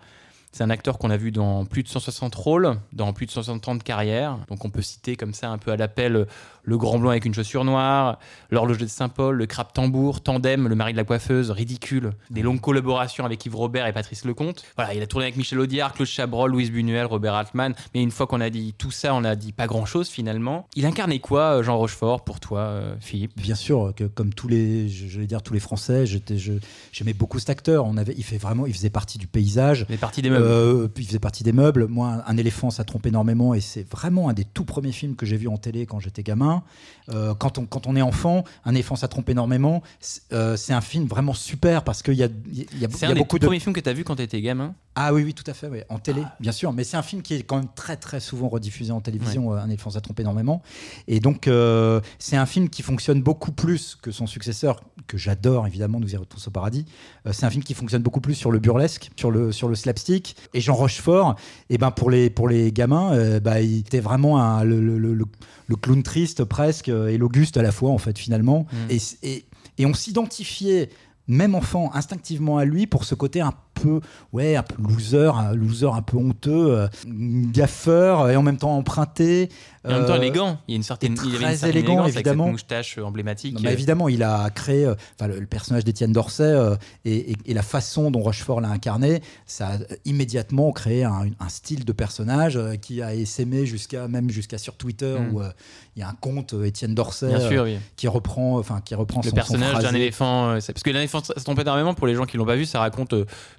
C'est 0.53 0.65
un 0.65 0.71
acteur 0.71 0.97
qu'on 0.99 1.11
a 1.11 1.19
vu 1.19 1.33
dans 1.33 1.67
plus 1.67 1.83
de 1.83 1.89
160 1.89 2.35
rôles, 2.35 2.79
dans 2.95 3.13
plus 3.13 3.27
de 3.27 3.31
160 3.31 3.69
ans 3.69 3.75
de 3.75 3.83
carrière. 3.83 4.39
Donc 4.49 4.65
on 4.65 4.71
peut 4.71 4.81
citer 4.81 5.15
comme 5.15 5.35
ça 5.35 5.51
un 5.51 5.59
peu 5.59 5.71
à 5.71 5.77
l'appel 5.77 6.27
Le 6.63 6.79
Grand 6.79 6.99
Blanc 6.99 7.11
avec 7.11 7.27
une 7.27 7.35
chaussure 7.35 7.65
noire, 7.65 8.19
L'Horloger 8.51 8.85
de 8.85 8.91
Saint-Paul, 8.91 9.37
Le 9.37 9.45
Crabe 9.47 9.73
Tambour, 9.75 10.23
Tandem, 10.23 10.67
Le 10.67 10.75
Mari 10.75 10.93
de 10.93 10.97
la 10.97 11.05
coiffeuse, 11.05 11.51
Ridicule, 11.51 12.13
des 12.31 12.41
longues 12.41 12.61
collaborations 12.61 13.27
avec 13.27 13.45
Yves 13.45 13.55
Robert 13.55 13.87
et 13.87 13.93
Patrice 13.93 14.25
Lecomte. 14.25 14.65
Voilà, 14.77 14.95
il 14.95 15.03
a 15.03 15.07
tourné 15.07 15.27
avec 15.27 15.37
Michel 15.37 15.61
Audiard, 15.61 15.93
Claude 15.93 16.09
Chabrol, 16.09 16.51
Louise 16.51 16.73
Buñuel, 16.73 17.05
Robert 17.05 17.35
Altman. 17.35 17.75
Mais 17.95 18.03
une 18.03 18.11
fois 18.11 18.27
qu'on 18.27 18.41
a 18.41 18.49
dit 18.49 18.75
tout 18.79 18.91
ça, 18.91 19.15
on 19.15 19.25
a 19.25 19.37
dit 19.37 19.53
pas 19.53 19.67
grand-chose 19.67 20.09
finalement. 20.09 20.67
Il 20.75 20.87
incarnait 20.87 21.19
quoi, 21.19 21.63
Jean 21.63 21.77
Rochefort, 21.77 22.25
pour 22.25 22.41
toi, 22.41 22.61
euh, 22.61 22.95
Philippe? 23.01 23.33
Bien 23.37 23.55
sûr 23.57 23.93
que 23.95 24.05
comme 24.05 24.33
tous 24.33 24.49
les, 24.49 24.89
je, 24.89 25.20
vais 25.20 25.27
dire 25.27 25.43
tous 25.43 25.53
les 25.53 25.61
Français, 25.61 26.07
j'aimais 26.07 27.12
beaucoup 27.12 27.39
cet 27.39 27.51
acteur. 27.51 27.85
On 27.85 27.99
avait, 27.99 28.14
il 28.16 28.25
fait 28.25 28.39
vraiment, 28.39 28.64
il 28.64 28.73
faisait 28.73 28.89
partie 28.89 29.18
du 29.18 29.27
paysage. 29.27 29.81
Il 29.81 29.87
faisait 29.87 29.99
partie 29.99 30.23
des 30.23 30.31
meubles. 30.31 30.45
Euh, 30.47 30.88
il 30.97 31.07
faisait 31.07 31.18
partie 31.18 31.44
des 31.44 31.53
meubles. 31.53 31.86
Moi, 31.86 32.22
un, 32.26 32.36
éléphant, 32.36 32.70
ça 32.70 32.84
trompe 32.84 33.07
énormément 33.07 33.55
et 33.55 33.61
c'est 33.61 33.88
vraiment 33.88 34.28
un 34.28 34.32
des 34.32 34.44
tout 34.44 34.64
premiers 34.64 34.92
films 34.92 35.16
que 35.16 35.26
j'ai 35.26 35.36
vu 35.36 35.49
en 35.49 35.57
télé 35.57 35.86
quand 35.86 36.01
j'étais 36.01 36.22
gamin. 36.22 36.62
Euh, 37.11 37.34
quand 37.34 37.59
on 37.59 37.66
quand 37.66 37.86
on 37.86 37.97
est 37.97 38.03
enfant, 38.03 38.44
un 38.64 38.72
éléphant, 38.72 38.97
ça 38.97 39.09
trompe 39.09 39.28
énormément. 39.28 39.82
C'est 40.01 40.72
un 40.72 40.80
film 40.80 41.07
vraiment 41.07 41.34
super 41.34 41.84
parce 41.84 42.03
qu'il 42.03 42.14
y 42.14 42.22
a, 42.22 42.28
il 42.53 42.78
y 42.78 42.84
a, 42.84 42.88
c'est 42.90 43.07
un 43.07 43.14
beaucoup 43.14 43.38
des 43.38 43.47
premiers 43.47 43.61
films 43.61 43.74
que 43.74 43.80
tu 43.80 43.88
as 43.88 43.92
vu 43.92 44.05
quand 44.05 44.16
tu 44.16 44.22
étais 44.22 44.40
gamin? 44.40 44.74
Ah 44.94 45.12
oui, 45.12 45.24
oui, 45.24 45.34
tout 45.34 45.44
à 45.47 45.53
fait, 45.53 45.68
oui. 45.68 45.80
en 45.90 45.99
télé, 45.99 46.22
bien 46.40 46.53
sûr. 46.53 46.72
Mais 46.72 46.82
c'est 46.82 46.97
un 46.97 47.03
film 47.03 47.20
qui 47.20 47.34
est 47.34 47.42
quand 47.42 47.57
même 47.57 47.68
très, 47.74 47.99
très 47.99 48.18
souvent 48.18 48.49
rediffusé 48.49 48.92
en 48.92 49.03
télévision. 49.03 49.53
Un 49.53 49.68
éléphant, 49.68 49.90
ça 49.90 50.01
trompe 50.01 50.20
énormément. 50.20 50.62
Et 51.07 51.20
donc, 51.20 51.51
c'est 52.18 52.36
un 52.36 52.47
film 52.47 52.70
qui 52.70 52.82
fonctionne 52.82 53.22
beaucoup 53.22 53.53
plus 53.53 53.97
que 54.01 54.11
son 54.11 54.26
successeur, 54.26 54.80
que 55.07 55.18
j'adore 55.18 55.66
évidemment, 55.66 56.01
Nous 56.01 56.12
irons 56.14 56.24
tous 56.24 56.49
au 56.49 56.51
paradis. 56.51 56.84
Euh, 57.26 57.32
c'est 57.32 57.47
un 57.47 57.51
film 57.51 57.62
qui 57.62 57.74
fonctionne 57.74 58.03
beaucoup 58.03 58.20
plus 58.20 58.34
sur 58.34 58.51
le 58.51 58.59
burlesque, 58.59 59.11
sur 59.16 59.30
le, 59.30 59.53
sur 59.53 59.68
le 59.68 59.74
slapstick. 59.74 60.26
Et 60.55 60.61
Jean 60.61 60.74
Rochefort, 60.74 61.37
et 61.70 61.74
eh 61.74 61.79
ben 61.79 61.91
pour, 61.91 62.11
les, 62.11 62.31
pour 62.31 62.49
les 62.49 62.72
gamins, 62.72 63.12
euh, 63.12 63.41
bah, 63.41 63.61
il 63.61 63.79
était 63.81 64.01
vraiment 64.01 64.41
un, 64.41 64.64
le, 64.64 64.81
le, 64.81 64.99
le, 64.99 65.77
clown 65.77 66.03
triste 66.03 66.45
presque 66.45 66.89
euh, 66.89 67.09
et 67.09 67.18
l'Auguste 67.18 67.57
à 67.57 67.62
la 67.62 67.72
fois, 67.72 67.91
en 67.91 67.99
fait, 67.99 68.18
finalement. 68.18 68.66
Mm. 68.72 68.77
Et, 68.91 68.99
et, 69.22 69.45
et 69.79 69.87
on 69.87 69.95
s'identifiait 69.95 70.89
même 71.29 71.55
enfant, 71.55 71.91
instinctivement 71.95 72.59
à 72.59 72.64
lui 72.64 72.87
pour 72.87 73.05
ce 73.05 73.14
côté 73.14 73.41
un 73.41 73.53
peu, 73.81 74.01
ouais, 74.33 74.57
un 74.57 74.62
peu 74.62 74.83
loser, 74.83 75.33
un 75.35 75.55
loser 75.55 75.91
un 75.93 76.03
peu 76.03 76.16
honteux, 76.16 76.89
gaffeur 77.07 78.31
et 78.31 78.37
en 78.37 78.43
même 78.43 78.57
temps 78.57 78.77
emprunté. 78.77 79.49
en 79.85 79.91
même 79.91 80.07
temps 80.07 80.14
euh, 80.14 80.16
élégant. 80.16 80.59
Il 80.68 80.72
y 80.72 80.74
a 80.74 80.77
une 80.77 80.83
certaine, 80.83 81.16
il 81.24 81.37
avait 81.37 81.45
une 81.45 81.51
certaine 81.57 81.70
élégant, 81.70 82.07
évidemment. 82.07 82.45
Avec 82.45 82.59
cette 82.59 82.70
moustache 82.70 82.99
emblématique. 82.99 83.61
Non, 83.61 83.70
évidemment, 83.70 84.09
il 84.09 84.22
a 84.22 84.49
créé, 84.51 84.85
euh, 84.85 84.95
enfin, 85.18 85.29
le, 85.29 85.47
personnage 85.47 85.85
d'Étienne 85.85 86.12
Dorset 86.12 86.43
euh, 86.45 86.77
et, 87.05 87.35
et, 87.45 87.55
la 87.55 87.62
façon 87.62 88.11
dont 88.11 88.20
Rochefort 88.20 88.61
l'a 88.61 88.68
incarné, 88.68 89.22
ça 89.47 89.68
a 89.68 89.79
immédiatement 90.05 90.72
créé 90.72 91.05
un, 91.05 91.27
un 91.39 91.49
style 91.49 91.85
de 91.85 91.93
personnage 91.93 92.59
qui 92.83 93.03
a 93.03 93.14
essaimé 93.14 93.66
jusqu'à 93.66 94.09
même 94.09 94.31
jusqu'à 94.31 94.59
sur 94.59 94.74
Twitter 94.74 95.16
mm. 95.18 95.35
où 95.35 95.43
il 95.97 96.01
y 96.01 96.03
a 96.03 96.09
un 96.09 96.14
conte 96.20 96.55
Étienne 96.64 96.95
Dorset 96.95 97.49
sûr, 97.49 97.66
qui 97.97 98.09
reprend, 98.09 98.59
enfin, 98.59 98.81
qui 98.85 98.95
reprend 98.95 99.20
le 99.22 99.31
son, 99.31 99.35
personnage 99.35 99.79
d'un 99.79 99.95
éléphant. 99.95 100.53
parce 100.53 100.83
que 100.83 100.91
l'éléphant, 100.91 101.22
ça 101.22 101.35
se 101.37 101.45
trompe 101.45 101.59
énormément 101.59 101.95
pour 101.95 102.07
les 102.07 102.14
gens 102.14 102.27
qui 102.27 102.37
l'ont 102.37 102.45
pas 102.45 102.57
vu. 102.57 102.66
Ça 102.66 102.81
raconte 102.81 103.14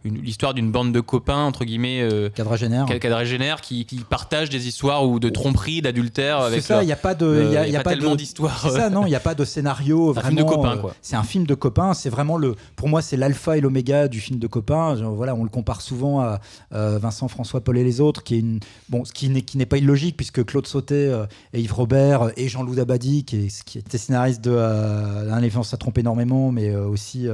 l'histoire 0.09 0.53
d'une 0.53 0.71
bande 0.71 0.91
de 0.91 0.99
copains 0.99 1.43
entre 1.43 1.65
guillemets 1.65 2.01
euh, 2.01 2.29
quadragénaires 2.29 3.61
qui, 3.61 3.85
qui, 3.85 3.97
partagent 3.97 4.49
des 4.49 4.67
histoires 4.67 5.07
ou 5.07 5.19
de 5.19 5.29
tromperie 5.29 5.81
d'adultère 5.81 6.39
avec 6.39 6.61
ça 6.61 6.83
il 6.83 6.85
n'y 6.85 6.91
a 6.91 6.97
pas 6.97 7.15
de 7.15 7.45
il 7.47 7.53
y 7.53 7.57
a, 7.57 7.67
y 7.67 7.75
a, 7.75 7.81
pas, 7.81 7.91
tellement 7.91 8.15
d'histoire 8.15 8.69
ça 8.71 8.89
non 8.89 9.05
il 9.05 9.09
n'y 9.09 9.15
a 9.15 9.19
pas 9.19 9.35
de 9.35 9.45
scénario 9.45 10.13
vraiment 10.13 10.27
un 10.27 10.29
film 10.29 10.45
de 10.45 10.55
copains 10.55 10.77
euh, 10.77 10.81
quoi. 10.81 10.95
c'est 11.01 11.15
un 11.15 11.23
film 11.23 11.45
de 11.45 11.55
copains 11.55 11.93
c'est 11.93 12.09
vraiment 12.09 12.37
le 12.37 12.55
pour 12.75 12.87
moi 12.87 13.01
c'est 13.01 13.17
l'alpha 13.17 13.57
et 13.57 13.61
l'oméga 13.61 14.07
du 14.07 14.19
film 14.19 14.39
de 14.39 14.47
copains. 14.47 14.95
Voilà 14.95 15.35
on 15.35 15.43
le 15.43 15.49
compare 15.49 15.81
souvent 15.81 16.21
à 16.21 16.39
Vincent 16.71 17.27
François 17.27 17.61
Paul 17.61 17.77
et 17.77 17.83
les 17.83 18.01
autres 18.01 18.23
qui 18.23 18.35
est 18.35 18.39
une 18.39 18.59
bon 18.89 19.05
ce 19.05 19.13
qui 19.13 19.29
n'est 19.29 19.41
qui 19.41 19.57
n'est 19.57 19.65
pas 19.65 19.77
illogique 19.77 20.17
puisque 20.17 20.43
Claude 20.45 20.67
Sauté 20.67 20.95
euh, 20.95 21.25
et 21.53 21.61
Yves 21.61 21.73
Robert 21.73 22.31
et 22.37 22.47
Jean-Loup 22.47 22.75
Dabadi 22.75 23.23
qui, 23.23 23.45
est, 23.45 23.63
qui 23.63 23.79
était 23.79 23.97
scénariste 23.97 24.43
de 24.43 24.57
un 24.57 25.37
éléphant 25.39 25.63
ça 25.63 25.77
trompe 25.77 25.97
énormément 25.97 26.51
mais 26.51 26.75
aussi 26.75 27.27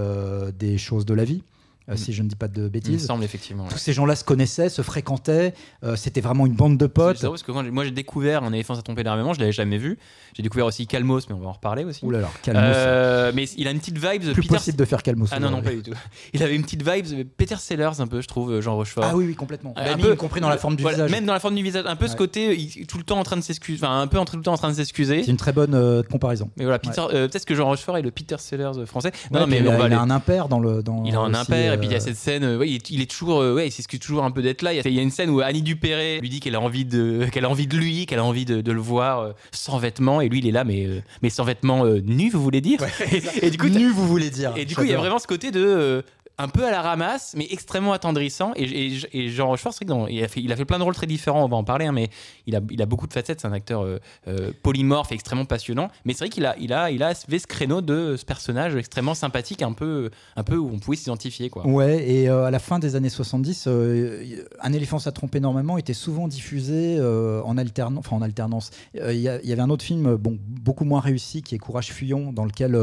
des 0.58 0.78
choses 0.78 1.06
de 1.06 1.14
la 1.14 1.24
vie 1.24 1.44
euh, 1.90 1.98
si 1.98 2.14
je 2.14 2.24
ne 2.24 2.30
dis 2.30 2.36
pas 2.36 2.48
de 2.48 2.70
bêtises. 2.70 2.94
Il 2.94 3.02
me 3.02 3.08
semble 3.08 3.24
effectivement. 3.26 3.68
Tous 3.68 3.78
ces 3.78 3.92
gens-là 3.92 4.16
se 4.16 4.24
connaissaient, 4.24 4.70
se 4.70 4.82
fréquentaient. 4.82 5.54
Euh, 5.84 5.98
c'était 5.98 6.22
vraiment 6.22 6.46
une 6.46 6.54
bande 6.54 6.78
de 6.78 6.88
potes. 6.88 7.18
C'est 7.18 7.28
parce 7.28 7.44
que 7.44 7.52
moi 7.52 7.84
j'ai 7.84 7.92
découvert 7.92 8.44
un 8.44 8.54
éléphant 8.54 8.76
à 8.76 8.82
tomber 8.82 9.02
énormément, 9.02 9.34
je 9.34 9.40
l'avais 9.40 9.52
jamais 9.52 9.78
vu. 9.78 9.98
J'ai 10.34 10.44
découvert 10.44 10.66
aussi 10.66 10.88
Calmos, 10.88 11.22
mais 11.28 11.36
on 11.36 11.40
va 11.40 11.48
en 11.48 11.52
reparler 11.52 11.84
aussi. 11.84 12.06
Ouh 12.06 12.12
là 12.12 12.22
là, 12.22 12.30
Calmos. 12.42 12.62
Euh, 12.64 13.32
mais 13.36 13.46
il 13.58 13.68
a 13.68 13.72
une 13.72 13.80
petite 13.80 13.98
vibe. 13.98 14.34
Plus 14.34 14.48
possible 14.48 14.78
de 14.78 14.86
faire 14.86 15.04
Calmos. 15.04 15.28
Ah 15.32 15.40
non 15.40 15.52
non 15.52 15.62
pas 15.62 15.72
du 15.72 15.84
tout. 15.84 15.92
Il 16.34 16.42
avait 16.42 16.56
une 16.56 16.64
petite 16.64 16.88
vibe 16.88 17.28
Peter 17.36 17.58
Sellers 17.60 18.00
un 18.00 18.08
peu, 18.08 18.22
je 18.22 18.28
trouve, 18.28 18.62
Jean 18.62 18.76
Rochefort. 18.76 19.04
Ah 19.04 19.16
oui 19.16 19.26
oui 19.26 19.36
complètement. 19.36 19.74
un 19.76 19.98
peu 19.98 20.16
compris 20.16 20.40
dans 20.40 20.50
la 20.50 20.58
forme 20.58 20.78
du 20.78 20.88
visage. 20.88 21.12
Même 21.12 21.26
dans 21.26 21.34
la 21.34 21.40
forme 21.40 21.56
du 21.56 21.64
visage, 21.64 21.84
un 21.86 21.96
peu 21.96 22.08
ce 22.08 22.16
côté 22.16 22.86
tout 22.88 22.98
le 22.98 23.04
temps 23.04 23.20
en 23.20 23.24
train 23.24 23.38
de 23.38 23.42
s'excuser, 23.42 23.84
enfin 23.84 24.00
un 24.00 24.08
peu 24.08 24.18
tout 24.24 24.38
le 24.38 24.44
temps 24.44 24.54
en 24.54 24.58
train 24.58 24.70
de 24.70 24.76
s'excuser. 24.76 25.24
C'est 25.24 25.32
une 25.32 25.38
très 25.38 25.52
bonne 25.52 26.04
comparaison. 26.10 26.50
Mais 26.56 26.64
voilà, 26.64 26.80
peut-être 26.80 27.46
que 27.46 27.56
Jean 27.56 27.66
Rochefort 27.66 27.98
est 27.98 28.02
le 28.02 28.12
Peter 28.12 28.38
Sellers 28.40 28.86
français. 28.86 29.12
Non 29.32 29.48
mais 29.48 29.60
il 29.60 29.68
a 29.68 30.02
un 30.02 30.10
impair 30.10 30.48
dans 30.48 30.60
le. 30.60 30.82
Il 31.06 31.16
a 31.16 31.20
un 31.20 31.34
impair 31.34 31.73
et 31.74 31.78
puis 31.78 31.88
il 31.88 31.92
y 31.92 31.96
a 31.96 32.00
cette 32.00 32.16
scène 32.16 32.44
euh, 32.44 32.66
il, 32.66 33.02
est, 33.02 33.10
toujours, 33.10 33.42
euh, 33.42 33.56
ouais, 33.56 33.68
il 33.68 33.72
s'excuse 33.72 34.00
toujours 34.00 34.24
un 34.24 34.32
peu 34.32 34.42
d'être 34.42 34.62
là. 34.62 34.74
Il 34.74 34.94
y, 34.94 35.00
a, 35.00 35.02
une 35.02 35.12
scène 35.12 35.30
où 35.30 35.42
Annie 35.42 35.62
Dupéré 35.62 36.20
lui 36.20 36.30
dit 36.30 36.40
qu'elle 36.40 36.56
a 36.56 36.62
envie 36.62 36.86
de, 36.86 37.26
qu'elle 37.32 37.46
a 37.46 37.50
envie 37.50 37.68
de 37.68 37.78
lui, 37.78 38.06
qu'elle 38.06 38.20
a 38.20 38.26
envie 38.26 38.46
de, 38.46 38.72
le 38.72 38.82
voir 38.82 39.20
euh, 39.20 39.32
sans 39.52 39.78
vêtements, 39.78 40.22
et 40.22 40.30
lui 40.30 40.40
il 40.40 40.48
est 40.48 40.52
là, 40.52 40.64
mais, 40.64 40.88
mais 41.22 41.30
sans 41.30 41.44
vêtements 41.44 41.86
nus, 41.86 42.32
vous 42.32 42.42
voulez 42.42 42.62
dire 42.62 42.80
et, 43.42 43.50
du 43.50 43.58
coup, 43.58 43.70
nu, 43.70 43.92
vous 43.92 44.08
voulez 44.08 44.30
dire. 44.30 44.54
Et 44.56 44.66
du 44.66 44.76
coup, 44.76 44.84
il 44.84 44.90
y 44.90 44.94
a 44.94 44.98
vraiment 44.98 45.20
ce 45.20 45.28
côté 45.28 45.52
de 45.52 46.04
un 46.44 46.50
peu 46.50 46.66
à 46.66 46.72
la 46.72 46.82
ramasse, 46.82 47.36
mais 47.38 47.48
extrêmement 47.50 47.94
attendrissant. 47.94 48.52
Et, 48.56 48.98
et, 49.14 49.30
Jean 49.30 49.48
Rochefort, 49.48 49.74
c'est 49.74 49.86
vrai 49.86 50.08
qu'il 50.08 50.24
a 50.24 50.28
fait, 50.28 50.42
il 50.42 50.52
a 50.52 50.56
fait 50.58 50.66
plein 50.66 50.78
de 50.78 50.84
rôles 50.84 50.94
très 50.94 51.08
différents, 51.08 51.44
on 51.46 51.48
va 51.48 51.56
en 51.56 51.64
parler, 51.64 51.86
hein, 51.86 51.94
mais 51.94 52.10
il 52.48 52.56
a, 52.56 52.60
il 52.70 52.82
a 52.82 52.86
beaucoup 52.86 53.08
de 53.08 53.14
facettes. 53.14 53.40
C'est 53.40 53.48
un 53.48 53.54
acteur 53.54 53.84
euh, 53.84 54.00
euh, 54.28 54.52
polymorphe 54.62 55.12
et 55.14 55.16
extrêmement 55.16 55.46
passionnant. 55.46 55.90
Mais 56.04 56.14
c'est 56.14 56.26
vrai 56.26 56.30
qu'il 56.30 56.46
a, 56.46 56.58
il 56.60 56.74
a, 56.74 56.92
il 56.92 57.02
a 57.02 57.14
ce 57.16 57.48
créneau 57.48 57.82
de 57.82 58.18
ce 58.18 58.26
personnage 58.26 58.76
extrêmement 58.76 59.14
sympathique, 59.14 59.62
un 59.62 59.72
peu, 59.72 60.12
un 60.36 60.44
peu 60.44 60.58
où 60.58 60.70
on 60.72 60.80
pouvait 60.80 60.98
s'identifier. 60.98 61.50
Quoi. 61.50 61.66
Ouais, 61.66 62.06
et 62.10 62.30
euh, 62.30 62.44
à 62.44 62.52
la 62.52 62.60
fin 62.60 62.78
des 62.78 62.96
années 62.98 63.10
70, 63.10 63.68
Un 63.68 64.74
éléphant, 64.74 65.00
ça 65.00 65.14
trompe 65.14 65.36
énormément, 65.36 65.78
était 65.78 65.94
souvent 65.94 66.28
diffusé 66.28 67.00
en, 67.02 67.58
alternance, 67.58 68.06
enfin, 68.06 68.18
en 68.18 68.22
alternance. 68.22 68.72
Il 68.96 69.16
y, 69.16 69.30
avait 69.30 69.62
un 69.62 69.70
autre 69.70 69.86
film 69.86 70.16
bon, 70.16 70.38
beaucoup 70.40 70.84
moins 70.84 71.00
réussi 71.00 71.42
qui 71.42 71.56
est 71.56 71.58
Courage 71.58 71.94
Fuyon, 71.94 72.34
dans 72.34 72.44
lequel 72.44 72.78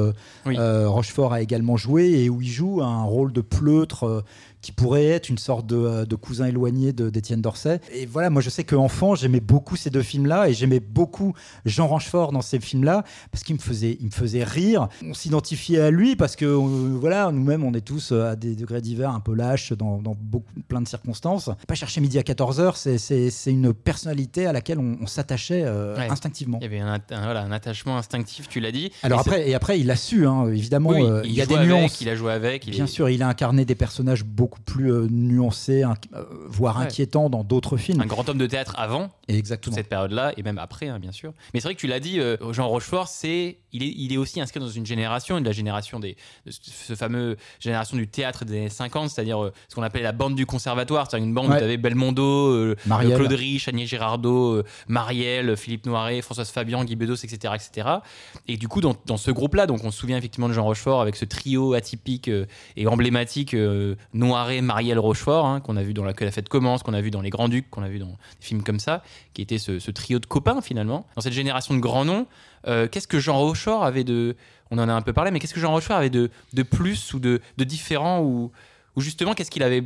Rochefort 0.46 1.34
a 1.34 1.42
également 1.42 1.76
joué 1.76 2.22
et 2.22 2.30
où 2.30 2.40
il 2.40 2.48
joue 2.48 2.82
un 2.82 3.02
rôle 3.02 3.32
de 3.32 3.42
pleutre 3.50 4.06
euh, 4.06 4.24
qui 4.62 4.72
pourrait 4.72 5.06
être 5.06 5.28
une 5.28 5.38
sorte 5.38 5.66
de, 5.66 5.76
euh, 5.76 6.04
cousin 6.20 6.46
éloigné 6.46 6.92
d'Étienne 6.92 7.40
Dorset. 7.40 7.80
Et 7.92 8.04
voilà, 8.04 8.28
moi 8.28 8.42
je 8.42 8.50
sais 8.50 8.64
qu'enfant, 8.64 9.14
j'aimais 9.14 9.40
beaucoup 9.40 9.76
ces 9.76 9.88
deux 9.88 10.02
films-là 10.02 10.48
et 10.48 10.54
j'aimais 10.54 10.80
beaucoup 10.80 11.32
Jean 11.64 11.86
Rochefort 11.86 12.32
dans 12.32 12.42
ces 12.42 12.60
films-là 12.60 13.04
parce 13.30 13.42
qu'il 13.42 13.54
me 13.54 13.60
faisait, 13.60 13.96
il 14.00 14.06
me 14.06 14.10
faisait 14.10 14.44
rire. 14.44 14.88
On 15.02 15.14
s'identifiait 15.14 15.80
à 15.80 15.90
lui 15.90 16.14
parce 16.14 16.36
que 16.36 16.44
euh, 16.44 16.98
voilà, 16.98 17.30
nous-mêmes, 17.32 17.64
on 17.64 17.72
est 17.72 17.80
tous 17.80 18.12
euh, 18.12 18.32
à 18.32 18.36
des 18.36 18.54
degrés 18.54 18.82
divers 18.82 19.10
un 19.10 19.20
peu 19.20 19.34
lâches 19.34 19.72
dans, 19.72 20.00
beaucoup, 20.20 20.52
plein 20.68 20.82
de 20.82 20.88
circonstances. 20.88 21.48
Pas 21.66 21.74
chercher 21.74 22.02
midi 22.02 22.18
à 22.18 22.22
14h, 22.22 22.98
c'est 22.98 23.50
une 23.50 23.72
personnalité 23.72 24.46
à 24.46 24.52
laquelle 24.52 24.78
on, 24.78 25.06
s'attachait 25.06 25.64
instinctivement. 25.64 26.58
Il 26.60 26.64
y 26.64 26.66
avait 26.66 26.80
un, 26.80 27.00
voilà, 27.08 27.42
un 27.42 27.50
attachement 27.50 27.96
instinctif, 27.96 28.48
tu 28.48 28.60
l'as 28.60 28.70
dit. 28.70 28.92
Alors 29.02 29.18
et 29.18 29.20
après, 29.20 29.48
et 29.48 29.54
après, 29.54 29.80
il 29.80 29.90
a 29.90 29.96
su, 29.96 30.26
hein, 30.26 30.46
évidemment. 30.48 30.94
il, 31.24 31.32
y 31.32 31.40
a 31.40 31.46
des 31.46 31.58
nuances. 31.58 32.00
il 32.00 32.08
a 32.08 32.14
joué 32.14 32.32
avec. 32.32 32.68
Bien 32.68 32.86
sûr, 32.86 33.08
il 33.08 33.22
a 33.22 33.28
incarné 33.28 33.64
des 33.64 33.74
personnages 33.74 34.24
beaucoup 34.24 34.49
beaucoup 34.50 34.62
plus 34.62 34.92
euh, 34.92 35.06
nuancé, 35.08 35.84
euh, 35.84 36.24
voire 36.48 36.78
inquiétant 36.78 37.30
dans 37.30 37.44
d'autres 37.44 37.76
films. 37.76 38.00
Un 38.00 38.06
grand 38.06 38.28
homme 38.28 38.38
de 38.38 38.46
théâtre 38.46 38.74
avant 38.76 39.10
Exactement. 39.28 39.76
cette 39.76 39.88
période-là, 39.88 40.32
et 40.36 40.42
même 40.42 40.58
après, 40.58 40.88
hein, 40.88 40.98
bien 40.98 41.12
sûr. 41.12 41.32
Mais 41.54 41.60
c'est 41.60 41.68
vrai 41.68 41.76
que 41.76 41.80
tu 41.80 41.86
l'as 41.86 42.00
dit, 42.00 42.18
euh, 42.18 42.36
Jean 42.52 42.66
Rochefort, 42.66 43.06
c'est, 43.06 43.58
il, 43.72 43.84
est, 43.84 43.94
il 43.96 44.12
est 44.12 44.16
aussi 44.16 44.40
inscrit 44.40 44.58
dans 44.58 44.68
une 44.68 44.84
génération, 44.84 45.40
de 45.40 45.44
la 45.44 45.52
génération 45.52 46.00
des, 46.00 46.16
de 46.46 46.50
ce 46.50 46.96
fameux 46.96 47.36
génération 47.60 47.96
du 47.96 48.08
théâtre 48.08 48.44
des 48.44 48.56
années 48.56 48.68
50, 48.68 49.10
c'est-à-dire 49.10 49.52
ce 49.68 49.74
qu'on 49.76 49.84
appelait 49.84 50.02
la 50.02 50.10
bande 50.10 50.34
du 50.34 50.46
conservatoire, 50.46 51.08
c'est-à-dire 51.08 51.28
une 51.28 51.34
bande 51.34 51.46
où 51.46 51.56
tu 51.56 51.62
avais 51.62 51.76
Belmondo, 51.76 52.74
Claude 52.84 53.32
Rich, 53.32 53.68
Agnès 53.68 53.88
Girardot, 53.88 54.64
Marielle, 54.88 55.56
Philippe 55.56 55.86
Noiret, 55.86 56.22
Françoise 56.22 56.50
Fabian, 56.50 56.84
Guy 56.84 56.96
Bedos, 56.96 57.14
etc., 57.14 57.54
etc. 57.54 57.88
Et 58.48 58.56
du 58.56 58.66
coup, 58.66 58.80
dans, 58.80 58.96
dans 59.06 59.16
ce 59.16 59.30
groupe-là, 59.30 59.68
donc 59.68 59.84
on 59.84 59.92
se 59.92 59.98
souvient 60.00 60.18
effectivement 60.18 60.48
de 60.48 60.54
Jean 60.54 60.64
Rochefort 60.64 61.00
avec 61.00 61.14
ce 61.14 61.24
trio 61.24 61.74
atypique 61.74 62.28
et 62.76 62.86
emblématique 62.88 63.54
noir 64.12 64.39
Marielle 64.62 64.98
Rochefort, 64.98 65.46
hein, 65.46 65.60
qu'on 65.60 65.76
a 65.76 65.82
vu 65.82 65.94
dans 65.94 66.04
la, 66.04 66.12
la 66.18 66.30
fête 66.30 66.48
commence, 66.48 66.82
qu'on 66.82 66.94
a 66.94 67.00
vu 67.00 67.10
dans 67.10 67.20
Les 67.20 67.30
Grands 67.30 67.48
Ducs, 67.48 67.68
qu'on 67.70 67.82
a 67.82 67.88
vu 67.88 67.98
dans 67.98 68.06
des 68.06 68.16
films 68.40 68.62
comme 68.62 68.80
ça, 68.80 69.02
qui 69.34 69.42
était 69.42 69.58
ce, 69.58 69.90
trio 69.90 70.18
de 70.18 70.26
copains 70.26 70.60
finalement. 70.60 71.06
Dans 71.16 71.22
cette 71.22 71.32
génération 71.32 71.74
de 71.74 71.80
grands 71.80 72.04
noms, 72.04 72.26
euh, 72.66 72.88
qu'est-ce 72.88 73.08
que 73.08 73.18
Jean 73.18 73.38
Rochefort 73.38 73.84
avait 73.84 74.04
de. 74.04 74.36
On 74.70 74.78
en 74.78 74.88
a 74.88 74.92
un 74.92 75.02
peu 75.02 75.12
parlé, 75.12 75.30
mais 75.30 75.40
qu'est-ce 75.40 75.54
que 75.54 75.60
Jean 75.60 75.72
Rochefort 75.72 75.96
avait 75.96 76.10
de, 76.10 76.30
de 76.52 76.62
plus 76.62 77.12
ou 77.14 77.18
de, 77.18 77.40
de 77.56 77.64
différent 77.64 78.20
ou, 78.20 78.52
ou 78.96 79.00
justement 79.00 79.34
qu'est-ce 79.34 79.50
qu'il 79.50 79.62
avait 79.62 79.84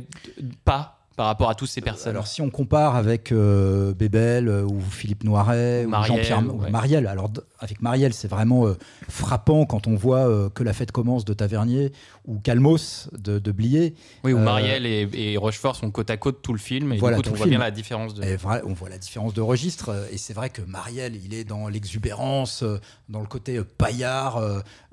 pas? 0.63 0.94
Par 1.15 1.27
rapport 1.27 1.49
à 1.49 1.55
tous 1.55 1.65
ces 1.65 1.81
personnes 1.81 2.11
Alors 2.11 2.27
si 2.27 2.41
on 2.41 2.49
compare 2.49 2.95
avec 2.95 3.31
euh, 3.31 3.93
Bébel 3.93 4.47
euh, 4.49 4.63
ou 4.63 4.79
Philippe 4.81 5.23
Noiret 5.23 5.85
ou 5.85 5.89
Marielle, 5.89 6.07
Jean-Pierre 6.17 6.43
ou. 6.53 6.69
Marielle, 6.69 7.07
alors 7.07 7.29
avec 7.59 7.81
Marielle 7.81 8.13
c'est 8.13 8.27
vraiment 8.27 8.67
euh, 8.67 8.73
frappant 9.07 9.65
quand 9.65 9.87
on 9.87 9.95
voit 9.95 10.27
euh, 10.27 10.49
que 10.49 10.63
la 10.63 10.73
fête 10.73 10.91
commence 10.91 11.23
de 11.25 11.33
Tavernier 11.33 11.91
ou 12.25 12.39
Calmos 12.39 13.09
de, 13.17 13.39
de 13.39 13.51
Blier. 13.51 13.93
Oui, 14.23 14.33
où 14.33 14.39
Marielle 14.39 14.85
et, 14.85 15.07
et 15.13 15.37
Rochefort 15.37 15.75
sont 15.75 15.89
côte 15.91 16.09
à 16.09 16.17
côte 16.17 16.41
tout 16.41 16.51
le 16.53 16.59
film, 16.59 16.91
et 16.91 16.97
Voilà, 16.97 17.17
du 17.17 17.23
coup, 17.23 17.29
on 17.29 17.37
voit 17.37 17.45
film. 17.45 17.57
bien 17.57 17.59
la 17.59 17.71
différence 17.71 18.13
de. 18.13 18.23
Et 18.23 18.35
vra- 18.35 18.61
on 18.65 18.73
voit 18.73 18.89
la 18.89 18.97
différence 18.97 19.33
de 19.33 19.41
registre 19.41 19.91
et 20.11 20.17
c'est 20.17 20.33
vrai 20.33 20.49
que 20.49 20.61
Marielle 20.63 21.15
il 21.23 21.33
est 21.33 21.43
dans 21.43 21.67
l'exubérance, 21.69 22.63
dans 23.09 23.21
le 23.21 23.27
côté 23.27 23.61
paillard, 23.77 24.41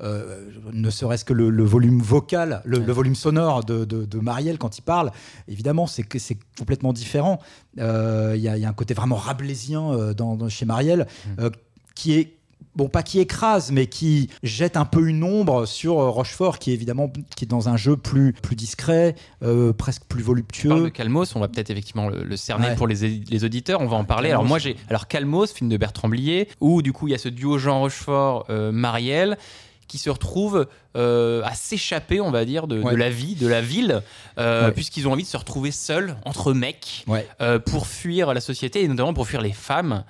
ne 0.01 0.91
serait-ce 0.91 1.25
que 1.25 1.33
le, 1.33 1.51
le 1.51 1.65
volume 1.65 2.01
vocal, 2.01 2.61
le, 2.65 2.79
Ouais. 2.79 2.87
le 2.87 2.93
volume 2.93 3.15
sonore 3.15 3.65
de, 3.65 3.85
de, 3.85 4.05
de 4.05 4.19
Marielle 4.19 4.59
quand 4.59 4.79
il 4.79 4.83
parle, 4.83 5.11
évidemment 5.49 5.87
c'est 5.87 6.03
c'est 6.19 6.39
complètement 6.59 6.93
différent. 6.93 7.39
Euh, 7.79 8.35
Il 8.37 8.43
y, 8.43 8.49
a, 8.49 8.57
il 8.57 8.63
y 8.63 8.65
a 8.65 8.69
un 8.69 8.73
côté 8.75 8.95
vraiment 8.95 9.17
rabelaisien 9.17 9.91
euh, 9.93 10.15
dans, 10.15 10.37
dans- 10.37 10.49
chez 10.49 10.65
Marielle 10.65 11.07
Mm. 11.27 11.41
euh, 11.41 11.51
qui 11.95 12.15
est 12.15 12.35
bon 12.75 12.89
pas 12.89 13.03
qui 13.03 13.19
écrase 13.19 13.71
mais 13.71 13.87
qui 13.87 14.31
jette 14.43 14.79
un 14.79 14.87
peu 14.87 15.07
une 15.07 15.23
ombre 15.25 15.67
sur 15.67 15.99
euh, 16.01 16.09
Rochefort 16.09 16.59
qui 16.59 16.71
est 16.71 16.75
évidemment 16.75 17.13
qui 17.37 17.45
est 17.45 17.49
dans 17.49 17.69
un 17.69 17.77
jeu 17.77 17.97
plus 17.99 18.33
plus 18.33 18.57
discret, 18.57 19.15
euh, 19.43 19.73
presque 19.75 20.05
plus 20.09 20.21
de 20.21 20.25
voluptueux. 20.25 20.89
Calmos, 20.91 21.35
on 21.37 21.41
va 21.41 21.49
peut-être 21.49 21.69
effectivement 21.71 22.09
le, 22.09 22.25
le 22.25 22.37
cerner 22.37 22.69
Ouais. 22.69 22.75
pour 22.77 22.87
les, 22.87 22.95
les 23.29 23.45
auditeurs, 23.45 23.81
on 23.83 23.87
va 23.89 23.97
en 23.97 24.05
parler. 24.05 24.29
Calmos. 24.31 24.41
Alors 24.41 24.49
moi 24.49 24.59
j'ai 24.59 24.77
alors 24.89 25.07
Calmos, 25.07 25.47
film 25.49 25.69
de 25.69 25.77
Bertrand 25.77 26.09
Blier, 26.09 26.49
où 26.61 26.81
du 26.81 26.93
coup 26.95 27.09
il 27.09 27.11
y 27.11 27.15
a 27.15 27.19
ce 27.19 27.29
duo 27.29 27.59
Jean 27.59 27.81
Rochefort 27.81 28.47
euh, 28.49 28.73
Marielle 28.73 29.37
qui 29.93 29.99
se 29.99 30.09
retrouve 30.09 30.67
euh, 30.97 31.43
à 31.45 31.53
s'échapper, 31.55 32.23
on 32.23 32.31
va 32.31 32.47
dire, 32.47 32.67
de, 32.67 32.77
la 32.97 33.11
vie, 33.11 33.35
de 33.35 33.47
la 33.47 33.61
ville, 33.61 34.01
euh, 34.39 34.69
Ouais. 34.69 34.73
puisqu'ils 34.73 35.07
ont 35.07 35.13
envie 35.13 35.25
de 35.25 35.29
se 35.29 35.37
retrouver 35.37 35.71
seuls 35.71 36.17
entre 36.25 36.55
mecs 36.55 37.05
Ouais. 37.07 37.27
euh, 37.43 37.59
pour 37.59 37.87
fuir 37.87 38.33
la 38.33 38.41
société 38.41 38.83
et 38.83 38.89
notamment 38.89 39.13
pour 39.13 39.27
fuir 39.29 39.43
les 39.43 39.53
femmes. 39.53 40.05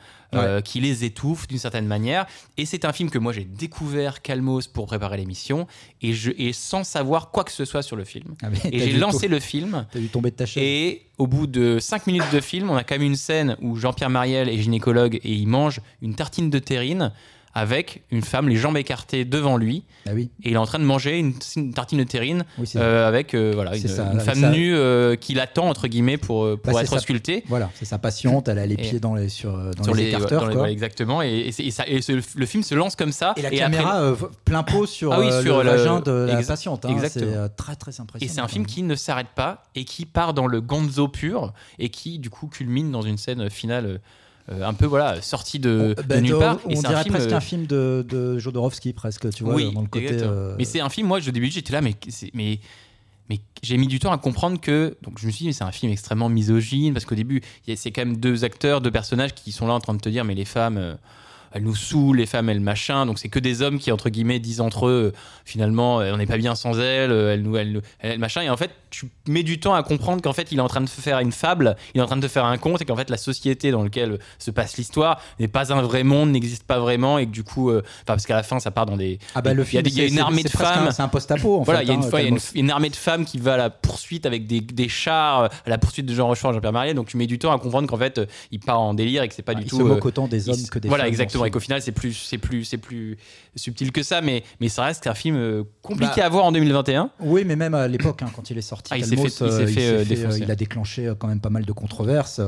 qui 0.65 0.81
les 0.81 1.05
étouffent 1.05 1.47
d'une 1.47 1.59
certaine 1.59 1.87
manière. 1.87 2.25
Et 2.57 2.65
c'est 2.65 2.87
un 2.87 2.95
film 2.95 3.11
que 3.11 3.19
moi 3.19 3.35
j'ai 3.35 3.45
découvert 3.45 4.23
Calmos 4.23 4.63
pour 4.67 4.87
préparer 4.87 5.19
l'émission 5.19 5.67
et, 6.01 6.15
je, 6.15 6.31
et 6.39 6.55
sans 6.55 6.85
savoir 6.85 7.31
quoi 7.33 7.45
que 7.45 7.53
ce 7.53 7.67
soit 7.67 7.83
sur 7.83 7.97
le 7.97 8.05
film. 8.05 8.35
Ah, 8.43 8.47
Et 8.73 8.79
j'ai 8.79 8.93
lancé 8.95 9.29
le 9.29 9.41
film 9.41 9.85
T'as 9.93 9.99
dû 9.99 10.09
tomber 10.09 10.31
de 10.31 10.37
ta 10.37 10.47
chaise. 10.47 10.63
et 10.65 11.03
au 11.19 11.27
bout 11.27 11.47
de 11.47 11.79
5 11.79 12.07
minutes 12.07 12.33
de 12.33 12.41
film, 12.41 12.71
on 12.71 12.77
a 12.77 12.83
quand 12.83 12.95
même 12.95 13.03
une 13.09 13.17
scène 13.17 13.59
où 13.61 13.77
Jean-Pierre 13.77 14.09
Mariel 14.09 14.49
est 14.49 14.57
gynécologue 14.57 15.17
et 15.23 15.33
il 15.35 15.47
mange 15.49 15.81
une 16.01 16.15
tartine 16.15 16.49
de 16.49 16.59
terrine 16.59 17.13
avec 17.55 18.03
une 18.11 18.23
femme, 18.23 18.49
les 18.49 18.57
jambes 18.57 18.77
écartées 18.79 19.25
devant 19.25 19.57
lui, 19.59 19.85
Ah 20.07 20.13
oui. 20.15 20.31
et 20.43 20.49
il 20.51 20.55
est 20.55 20.59
en 20.59 20.65
train 20.65 20.79
de 20.79 20.85
manger 20.85 21.19
une, 21.19 21.35
une 21.57 21.75
tartine 21.75 21.99
de 21.99 22.05
terrine 22.05 22.45
Oui, 22.59 22.67
euh, 22.77 23.07
avec 23.07 23.35
euh, 23.35 23.53
voilà, 23.55 23.77
une, 23.77 23.89
ça, 23.89 24.07
femme 24.21 24.41
ça. 24.41 24.51
nue 24.51 24.75
euh, 24.75 25.17
qui 25.17 25.35
l'attend, 25.35 25.69
entre 25.69 25.87
guillemets, 25.87 26.17
pour, 26.17 26.45
euh, 26.45 26.57
pour 26.57 26.73
Bah, 26.73 26.83
être 26.83 26.99
sculptée. 26.99 27.45
Voilà, 27.49 27.71
c'est 27.75 27.85
sa 27.85 27.99
patiente, 27.99 28.49
elle 28.49 28.59
a 28.59 28.65
les 28.67 28.75
Et- 28.75 28.79
pieds 28.79 29.01
dans 29.01 29.15
les, 29.15 29.29
sur, 29.29 29.55
euh, 29.55 29.71
dans 29.73 29.85
Sur 29.85 29.95
les, 29.95 30.05
les, 30.05 30.09
écarteurs. 30.09 30.41
dans 30.41 30.47
les- 30.47 30.53
quoi. 30.53 30.61
voilà, 30.61 30.73
exactement. 30.73 31.21
Et, 31.23 31.53
et 31.59 31.71
ça- 31.71 31.87
et 31.87 32.01
ce- 32.01 32.13
le 32.39 32.47
film 32.47 32.63
se 32.63 32.75
lance 32.75 32.97
comme 32.97 33.13
ça. 33.13 33.35
Et 33.37 33.43
la 33.43 33.51
caméra 33.51 34.01
euh, 34.03 34.15
plein 34.45 34.63
pot 34.63 34.87
sur, 34.87 35.13
Ah 35.13 35.21
oui, 35.21 35.27
sur 35.43 35.59
le, 35.59 35.65
le- 35.65 35.77
vagin 35.77 36.01
de 36.01 36.11
la 36.11 36.41
exa- 36.41 36.47
patiente. 36.49 36.85
hein. 36.87 36.97
C'est 37.11 37.57
très 37.57 37.77
très 37.77 38.01
impressionnant. 38.01 38.31
Et 38.31 38.35
c'est 38.35 38.41
un 38.41 38.49
film 38.49 38.65
qui 38.65 38.83
ne 38.83 38.95
s'arrête 38.95 39.29
pas 39.35 39.65
et 39.75 39.85
qui 39.85 40.07
part 40.07 40.33
dans 40.33 40.47
le 40.47 40.61
gonzo 40.63 41.09
pur 41.09 41.53
et 41.79 41.91
qui 41.91 42.19
du 42.19 42.31
coup 42.31 42.47
culmine 42.47 42.91
dans 42.91 43.03
une 43.03 43.19
scène 43.19 43.51
finale 43.51 44.01
euh, 44.51 44.65
un 44.67 44.75
peu 44.75 44.87
voilà 44.87 45.23
sortie 45.23 45.59
de, 45.59 45.95
Bah, 46.07 46.21
nulle 46.21 46.39
part. 46.39 46.59
On 46.65 46.71
et 46.71 46.77
c'est 46.77 46.89
dirait 46.89 47.03
film, 47.03 47.15
presque 47.15 47.33
euh, 47.33 47.37
un 47.37 47.41
film 47.41 47.67
de, 47.67 48.05
de 48.09 48.39
Jodorowsky, 48.39 48.93
presque, 48.93 49.33
tu 49.33 49.45
vois, 49.45 49.55
oui, 49.55 49.73
dans 49.73 49.83
le 49.83 49.87
côté. 49.87 50.09
euh, 50.11 50.55
Mais 50.59 50.65
c'est 50.65 50.81
un 50.81 50.89
film, 50.89 51.07
moi, 51.07 51.19
au 51.19 51.31
début, 51.31 51.51
j'étais 51.51 51.73
là, 51.73 51.81
mais, 51.81 51.95
mais, 52.35 52.59
mais 53.31 53.41
j'ai 53.63 53.77
mis 53.77 53.87
du 53.87 53.99
temps 54.01 54.13
à 54.13 54.19
comprendre 54.19 54.61
que. 54.61 54.97
Donc, 55.03 55.19
je 55.21 55.27
me 55.27 55.31
suis 55.31 55.45
dit, 55.45 55.47
mais 55.47 55.53
c'est 55.53 55.65
un 55.65 55.73
film 55.73 55.93
extrêmement 55.93 56.29
misogyne, 56.29 56.93
parce 56.93 57.05
qu'au 57.05 57.15
début, 57.15 57.41
c'est 57.77 57.93
quand 57.93 58.05
même 58.05 58.17
deux 58.17 58.45
acteurs, 58.45 58.81
deux 58.81 58.91
personnages 58.91 59.35
qui 59.35 59.53
sont 59.53 59.67
là 59.67 59.75
en 59.75 59.81
train 59.81 59.95
de 59.95 60.01
te 60.01 60.09
dire, 60.09 60.25
mais 60.25 60.35
les 60.35 60.45
femmes. 60.45 60.97
Elles 61.55 61.63
nous 61.63 61.75
saoulent, 61.75 62.17
les 62.19 62.27
femmes, 62.27 62.49
elles 62.49 62.61
machin. 62.61 63.07
Donc 63.07 63.19
c'est 63.19 63.29
que 63.29 63.39
des 63.39 63.63
hommes 63.63 63.79
qui, 63.79 63.93
entre 63.93 64.09
guillemets, 64.11 64.39
disent 64.39 64.61
entre 64.61 64.87
eux, 64.87 65.13
euh, 65.15 65.19
finalement, 65.45 66.01
euh, 66.01 66.13
on 66.13 66.17
n'est 66.17 66.27
pas 66.27 66.37
bien 66.39 66.55
sans 66.55 66.79
elles, 66.79 67.11
euh, 67.13 67.35
elles 67.35 67.43
nous, 67.43 67.57
elles- 67.57 67.83
machin. 68.19 68.43
Et 68.43 68.51
en 68.51 68.57
fait, 68.57 68.71
tu 68.91 69.09
mets 69.29 69.43
du 69.43 69.59
temps 69.61 69.75
à 69.75 69.83
comprendre 69.83 70.23
qu'en 70.23 70.33
fait, 70.33 70.53
il 70.53 70.59
est 70.59 70.63
en 70.63 70.69
train 70.69 70.81
de 70.81 70.89
faire 70.89 71.19
une 71.19 71.33
fable, 71.33 71.77
il 71.95 72.01
est 72.01 72.03
en 72.03 72.07
train 72.07 72.17
de 72.17 72.23
te 72.27 72.29
faire 72.31 72.45
un 72.45 72.59
conte, 72.59 72.81
et 72.83 72.85
qu'en 72.85 72.97
fait, 72.97 73.11
la 73.11 73.17
société 73.17 73.71
dans 73.71 73.83
laquelle 73.83 74.19
se 74.39 74.51
passe 74.51 74.77
l'histoire 74.77 75.21
n'est 75.41 75.49
pas 75.49 75.73
un 75.73 75.83
vrai 75.83 76.03
monde, 76.05 76.31
n'existe 76.31 76.65
pas 76.65 76.79
vraiment, 76.79 77.19
et 77.19 77.27
que 77.27 77.31
du 77.31 77.43
coup, 77.45 77.71
euh, 77.71 77.83
parce 78.07 78.27
qu'à 78.27 78.37
la 78.37 78.43
fin, 78.43 78.59
ça 78.61 78.71
part 78.71 78.87
dans 78.87 78.97
des. 78.97 79.19
Ah 79.35 79.43
bah 79.43 79.55
le 79.55 79.65
film, 79.65 79.83
il 79.87 79.95
y 79.95 80.01
a 80.01 80.07
une 80.07 80.19
armée 80.19 80.43
de 80.43 80.49
femmes. 80.49 80.91
C'est 80.93 81.03
un 81.03 81.09
post-apo 81.09 81.61
en 81.61 81.63
Voilà, 81.63 81.81
fait. 81.81 81.87
il 81.87 81.89
y 81.89 81.91
a 81.93 81.95
une 81.95 82.05
hein, 82.05 82.09
fois, 82.11 82.21
il 82.23 82.29
y 82.31 82.33
a 82.37 82.39
une, 82.55 82.71
armée 82.71 82.91
de 82.91 82.97
femmes 82.97 83.25
qui 83.25 83.39
va 83.39 83.55
à 83.55 83.57
la 83.57 83.71
poursuite 83.71 84.27
avec 84.27 84.47
des, 84.47 84.61
des 84.61 84.89
chars, 84.89 85.45
à 85.45 85.51
la 85.67 85.79
poursuite 85.79 86.07
de 86.07 86.15
Jean 86.15 86.27
Rochefort 86.27 86.53
Jean-Pierre 86.53 86.73
Mariel. 86.73 86.95
Donc 86.97 87.09
tu 87.09 87.17
mets 87.17 87.27
du 87.27 87.39
temps 87.39 87.53
à 87.53 87.59
comprendre 87.59 87.89
qu'en 87.89 87.97
fait, 87.97 88.21
il 88.51 88.61
part 88.61 88.81
en 88.81 88.95
délire 88.95 89.23
et 89.23 89.29
que 89.29 89.35
c'est 89.35 89.43
pas 89.43 89.53
Ah, 89.53 89.57
du 89.57 89.63
il 89.63 89.69
tout. 89.69 89.79
se 89.79 89.83
moque 89.83 90.05
autant 90.05 90.29
des 90.29 90.49
hommes 90.49 90.57
que 90.71 90.79
des 90.79 90.89
Voilà, 90.89 91.05
femmes 91.05 91.09
dans 91.11 91.13
exactement. 91.13 91.42
Et 91.47 91.51
qu'au 91.51 91.61
final, 91.61 91.83
c'est 91.83 91.93
plus, 91.93 92.13
c'est 92.15 92.39
plus, 92.39 92.65
c'est 92.65 92.79
plus 92.79 93.17
subtil 93.57 93.93
que 93.93 94.03
ça, 94.03 94.21
mais, 94.21 94.43
mais 94.61 94.69
ça 94.69 94.85
reste 94.85 95.07
un 95.07 95.15
film 95.15 95.37
euh, 95.37 95.63
compliqué 95.83 96.21
Bah, 96.21 96.27
à 96.27 96.29
voir 96.29 96.45
en 96.45 96.53
2021. 96.53 97.11
Oui, 97.21 97.45
mais 97.45 97.57
même 97.57 97.75
à 97.75 97.87
l'époque, 97.89 98.23
hein, 98.23 98.31
quand 98.35 98.51
il 98.51 98.59
est 98.59 98.63
sorti, 98.63 98.91
Ah, 98.93 98.99
il 98.99 99.05
s'est 99.05 99.17
Calmos, 99.17 99.29
fait- 99.39 99.45
il 99.45 99.51
euh, 99.53 99.67
fait, 99.67 100.25
euh, 100.27 100.39
il 100.39 100.51
a 100.51 100.55
déclenché 100.57 101.13
quand 101.19 101.29
même 101.29 101.41
pas 101.41 101.51
mal 101.51 101.65
de 101.65 101.73
controverses. 101.73 102.41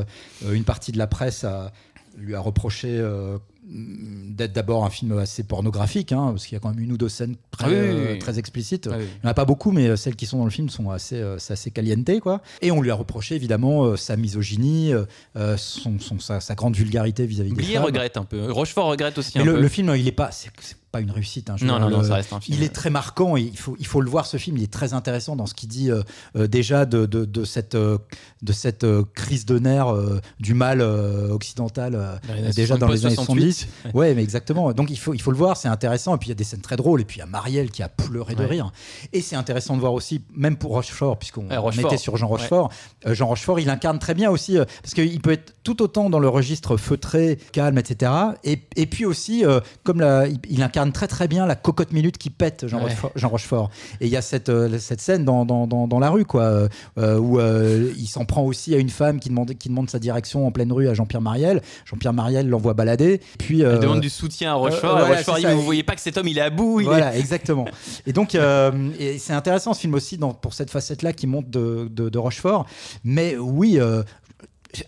Une 0.51 0.65
partie 0.65 0.93
de 0.93 0.99
la 0.99 1.07
presse 1.07 1.45
a- 1.45 1.73
lui 2.17 2.35
a 2.35 2.41
reproché 2.41 2.89
euh, 2.91 3.39
d'être 3.67 4.53
d'abord 4.53 4.85
un 4.85 4.91
film 4.91 5.17
assez 5.19 5.43
pornographique, 5.43 6.13
hein, 6.13 6.29
parce 6.33 6.47
qu'il 6.47 6.55
y 6.55 6.57
a 6.57 6.61
quand 6.61 6.71
même 6.71 6.81
une 6.85 6.93
ou 6.93 6.97
deux 6.99 7.09
scènes 7.09 7.37
très, 7.51 7.65
Ah 7.67 7.69
oui, 7.69 7.75
oui, 7.75 7.81
euh, 7.89 8.13
oui. 8.13 8.19
très 8.19 8.39
explicites. 8.39 8.89
Ah. 8.93 8.97
Il 8.99 9.05
n'y 9.05 9.09
en 9.25 9.29
a 9.29 9.35
pas 9.35 9.45
beaucoup, 9.45 9.71
mais 9.71 9.89
euh, 9.89 9.97
celles 9.97 10.17
qui 10.17 10.27
sont 10.27 10.39
dans 10.39 10.45
le 10.45 10.51
film 10.51 10.69
sont 10.69 10.91
assez, 10.91 11.17
euh, 11.17 11.37
assez 11.49 11.71
caliente, 11.71 12.21
quoi. 12.21 12.43
Et 12.61 12.71
on 12.71 12.83
lui 12.83 12.91
a 12.91 12.95
reproché 12.95 13.35
évidemment 13.37 13.85
euh, 13.85 13.97
sa 13.97 14.17
misogynie, 14.17 14.93
euh, 14.93 15.57
son, 15.57 15.99
son- 15.99 16.19
sa, 16.19 16.41
sa 16.41 16.55
grande 16.55 16.77
vulgarité 16.77 17.27
vis-à-vis 17.27 17.51
des 17.51 17.57
Blier 17.57 17.75
femmes. 17.77 17.85
regrette 17.85 18.17
un 18.17 18.25
peu. 18.25 18.51
Rochefort 18.53 18.87
regrette 18.89 19.17
aussi 19.19 19.33
Mais 19.37 19.43
un 19.43 19.47
le, 19.47 19.55
peu. 19.55 19.61
le 19.61 19.69
film, 19.69 19.95
il 19.97 20.07
est 20.09 20.13
pas, 20.13 20.31
pas 20.95 21.01
une 21.01 21.11
réussite. 21.11 21.51
hein, 21.51 21.57
Non, 21.61 21.81
non, 21.81 21.91
non, 21.91 22.05
ça 22.05 22.15
reste 22.15 22.33
un 22.33 22.39
film. 22.41 22.57
Il 22.57 22.63
est 22.65 22.69
très 22.69 22.89
marquant. 22.89 23.37
Il 23.37 23.59
faut, 23.59 23.75
il 23.81 23.87
faut 23.87 24.01
le 24.01 24.09
voir. 24.09 24.27
Ce 24.27 24.37
film, 24.37 24.57
il 24.57 24.63
est 24.63 24.73
très 24.73 24.93
intéressant 24.93 25.35
dans 25.35 25.47
ce 25.47 25.55
qu'il 25.55 25.69
dit 25.69 25.91
euh, 25.91 26.03
euh, 26.37 26.47
déjà 26.47 26.85
de, 26.87 27.05
de, 27.07 27.25
de 27.25 27.45
cette, 27.45 27.75
euh, 27.75 27.99
de 28.43 28.53
cette 28.53 28.85
euh, 28.85 29.03
crise 29.15 29.45
de 29.45 29.59
nerfs 29.59 29.93
euh, 29.93 30.21
du 30.39 30.55
mal 30.55 30.81
euh, 30.81 31.31
occidental 31.31 31.95
euh, 31.97 32.53
déjà 32.55 32.77
dans 32.77 32.87
les 32.87 33.07
années 33.07 33.17
68. 33.17 33.53
70. 33.55 33.93
Ouais, 33.95 34.15
mais 34.15 34.23
exactement. 34.23 34.73
Donc 34.73 34.91
il 34.91 34.97
faut, 34.99 35.15
il 35.15 35.21
faut 35.21 35.33
le 35.33 35.37
voir. 35.37 35.57
C'est 35.57 35.67
intéressant. 35.69 36.15
Et 36.15 36.19
puis 36.19 36.29
il 36.29 36.31
y 36.31 36.33
a 36.33 36.37
des 36.37 36.45
scènes 36.45 36.61
très 36.61 36.77
drôles. 36.77 37.01
Et 37.01 37.05
puis 37.05 37.17
il 37.17 37.21
y 37.21 37.23
a 37.23 37.27
Marielle 37.27 37.71
qui 37.73 37.83
a 37.83 37.89
pleuré 37.89 38.35
de 38.37 38.41
Ouais. 38.45 38.47
rire. 38.47 38.71
Et 39.13 39.21
c'est 39.21 39.37
intéressant 39.37 39.75
de 39.75 39.81
voir 39.81 39.95
aussi, 39.95 40.23
même 40.37 40.57
pour 40.57 40.71
Rochefort, 40.73 41.19
puisqu'on 41.19 41.49
était 41.73 41.97
sur 41.97 42.17
Jean 42.17 42.29
Rochefort. 42.29 42.71
euh, 43.07 43.15
Jean 43.15 43.27
Rochefort, 43.27 43.59
il 43.59 43.69
incarne 43.71 43.99
très 43.99 44.15
bien 44.15 44.31
aussi, 44.31 44.59
euh, 44.59 44.65
parce 44.83 44.95
qu'il 44.95 45.21
peut 45.21 45.33
être 45.33 45.55
tout 45.65 45.83
autant 45.83 46.11
dans 46.11 46.19
le 46.21 46.29
registre 46.29 46.77
feutré, 46.77 47.39
calme, 47.53 47.79
etc. 47.79 48.13
Et, 48.45 48.61
et 48.77 48.87
puis 48.87 49.05
aussi, 49.07 49.45
euh, 49.45 49.61
comme 49.83 50.01
la- 50.01 50.29
il, 50.29 50.39
il 50.51 50.63
incarne 50.63 50.84
très 50.93 51.07
très 51.07 51.29
bien 51.29 51.47
la 51.47 51.55
cocotte 51.57 51.93
minute 51.93 52.19
qui 52.19 52.31
pète, 52.31 52.67
Jean, 52.67 52.79
Ouais. 52.79 52.85
Rochefort, 52.85 53.13
Jean 53.17 53.29
Rochefort. 53.29 53.71
Et 54.01 54.07
il 54.07 54.13
y 54.13 54.17
a 54.17 54.23
cette, 54.23 54.49
euh, 54.49 54.79
cette 54.79 55.01
scène 55.01 55.25
dans, 55.25 55.45
dans, 55.45 55.67
dans, 55.67 55.87
dans 55.89 55.99
la 55.99 56.11
rue, 56.11 56.25
quoi, 56.25 56.43
euh, 56.43 56.69
euh, 56.99 57.19
où 57.19 57.39
euh, 57.39 57.93
il 57.97 58.07
s'en 58.07 58.25
prend 58.25 58.43
aussi 58.45 58.75
à 58.75 58.79
une 58.79 58.91
femme 58.91 59.21
qui 59.21 59.29
demande, 59.29 59.55
qui 59.55 59.69
demande 59.69 59.89
sa 59.91 59.99
direction 59.99 60.47
en 60.47 60.51
pleine 60.53 60.73
rue 60.73 60.89
à 60.89 60.95
Jean-Pierre 60.95 61.21
Mariel. 61.23 61.63
Jean-Pierre 61.85 62.13
Mariel 62.13 62.49
l'envoie 62.49 62.75
balader. 62.75 63.21
Puis, 63.39 63.63
Elle 63.63 63.79
demande 63.81 64.01
du 64.01 64.11
soutien 64.11 64.53
à 64.53 64.55
Rochefort. 64.55 64.99
voilà, 64.99 65.09
Rochefort 65.17 65.37
dit. 65.37 65.47
Vous 65.47 65.63
voyez 65.63 65.83
pas 65.83 65.95
que 65.95 66.01
cet 66.01 66.17
homme, 66.19 66.29
il 66.29 66.39
est 66.39 66.43
à 66.43 66.51
bout. 66.51 66.81
il 66.81 66.85
est- 66.85 66.87
voilà, 66.87 67.17
exactement. 67.17 67.67
Et 68.07 68.13
donc, 68.13 68.31
c'est 68.33 69.33
intéressant 69.33 69.75
ce 69.75 69.81
film 69.81 69.95
aussi 69.95 70.19
pour 70.41 70.55
cette 70.55 70.71
facette-là 70.71 71.13
qui 71.13 71.27
monte 71.27 71.51
de, 71.51 71.89
de, 71.91 72.09
de 72.09 72.19
Rochefort. 72.19 72.67
Mais 73.05 73.37
oui, 73.37 73.79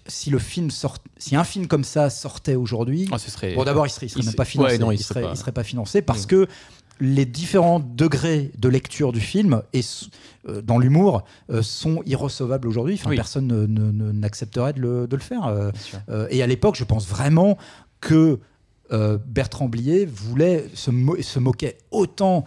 si 0.07 0.31
le 0.31 0.39
film 0.39 0.71
sort, 0.71 0.99
si 1.19 1.37
un 1.37 1.45
film 1.45 1.67
comme 1.67 1.85
ça 1.85 2.11
sortait 2.11 2.55
aujourd'hui, 2.55 3.09
Oh, 3.13 3.19
serait. 3.31 3.55
bon 3.55 3.65
d'abord 3.65 3.87
il 3.87 3.91
serait, 3.91 4.07
il 4.07 4.11
serait 4.11 4.21
il 4.23 4.27
même 4.27 4.35
pas 4.35 4.45
financé. 4.45 4.73
ouais, 4.73 4.79
non, 4.79 4.91
il 4.91 5.01
il, 5.01 5.03
serait 5.03 5.23
pas- 5.23 5.31
il 5.33 5.37
serait 5.37 5.53
pas 5.53 5.65
financé 5.65 6.03
parce 6.03 6.27
que 6.27 6.47
les 6.99 7.27
différents 7.27 7.79
degrés 7.79 8.51
de 8.57 8.69
lecture 8.71 9.13
du 9.13 9.21
film 9.21 9.63
et 9.75 9.83
euh, 10.49 10.63
dans 10.63 10.79
l'humour 10.79 11.25
euh, 11.51 11.61
sont 11.63 12.03
irrecevables 12.07 12.67
aujourd'hui. 12.67 12.95
Enfin, 12.95 13.11
Oui. 13.11 13.17
Personne 13.17 13.47
ne- 13.49 13.67
ne- 13.67 13.93
ne- 13.93 14.13
n'accepterait 14.13 14.73
de 14.73 14.81
le, 14.81 15.07
de 15.07 15.15
le 15.17 15.23
faire. 15.23 15.45
euh. 15.47 15.71
Et 16.31 16.43
à 16.43 16.47
l'époque, 16.47 16.77
je 16.77 16.85
pense 16.85 17.07
vraiment 17.07 17.59
que 18.01 18.41
Bertrand 19.27 19.69
Blier 19.69 20.07
voulait 20.07 20.65
se, 20.75 20.93
mo- 20.93 21.21
se 21.21 21.39
moquait 21.41 21.77
autant 21.91 22.45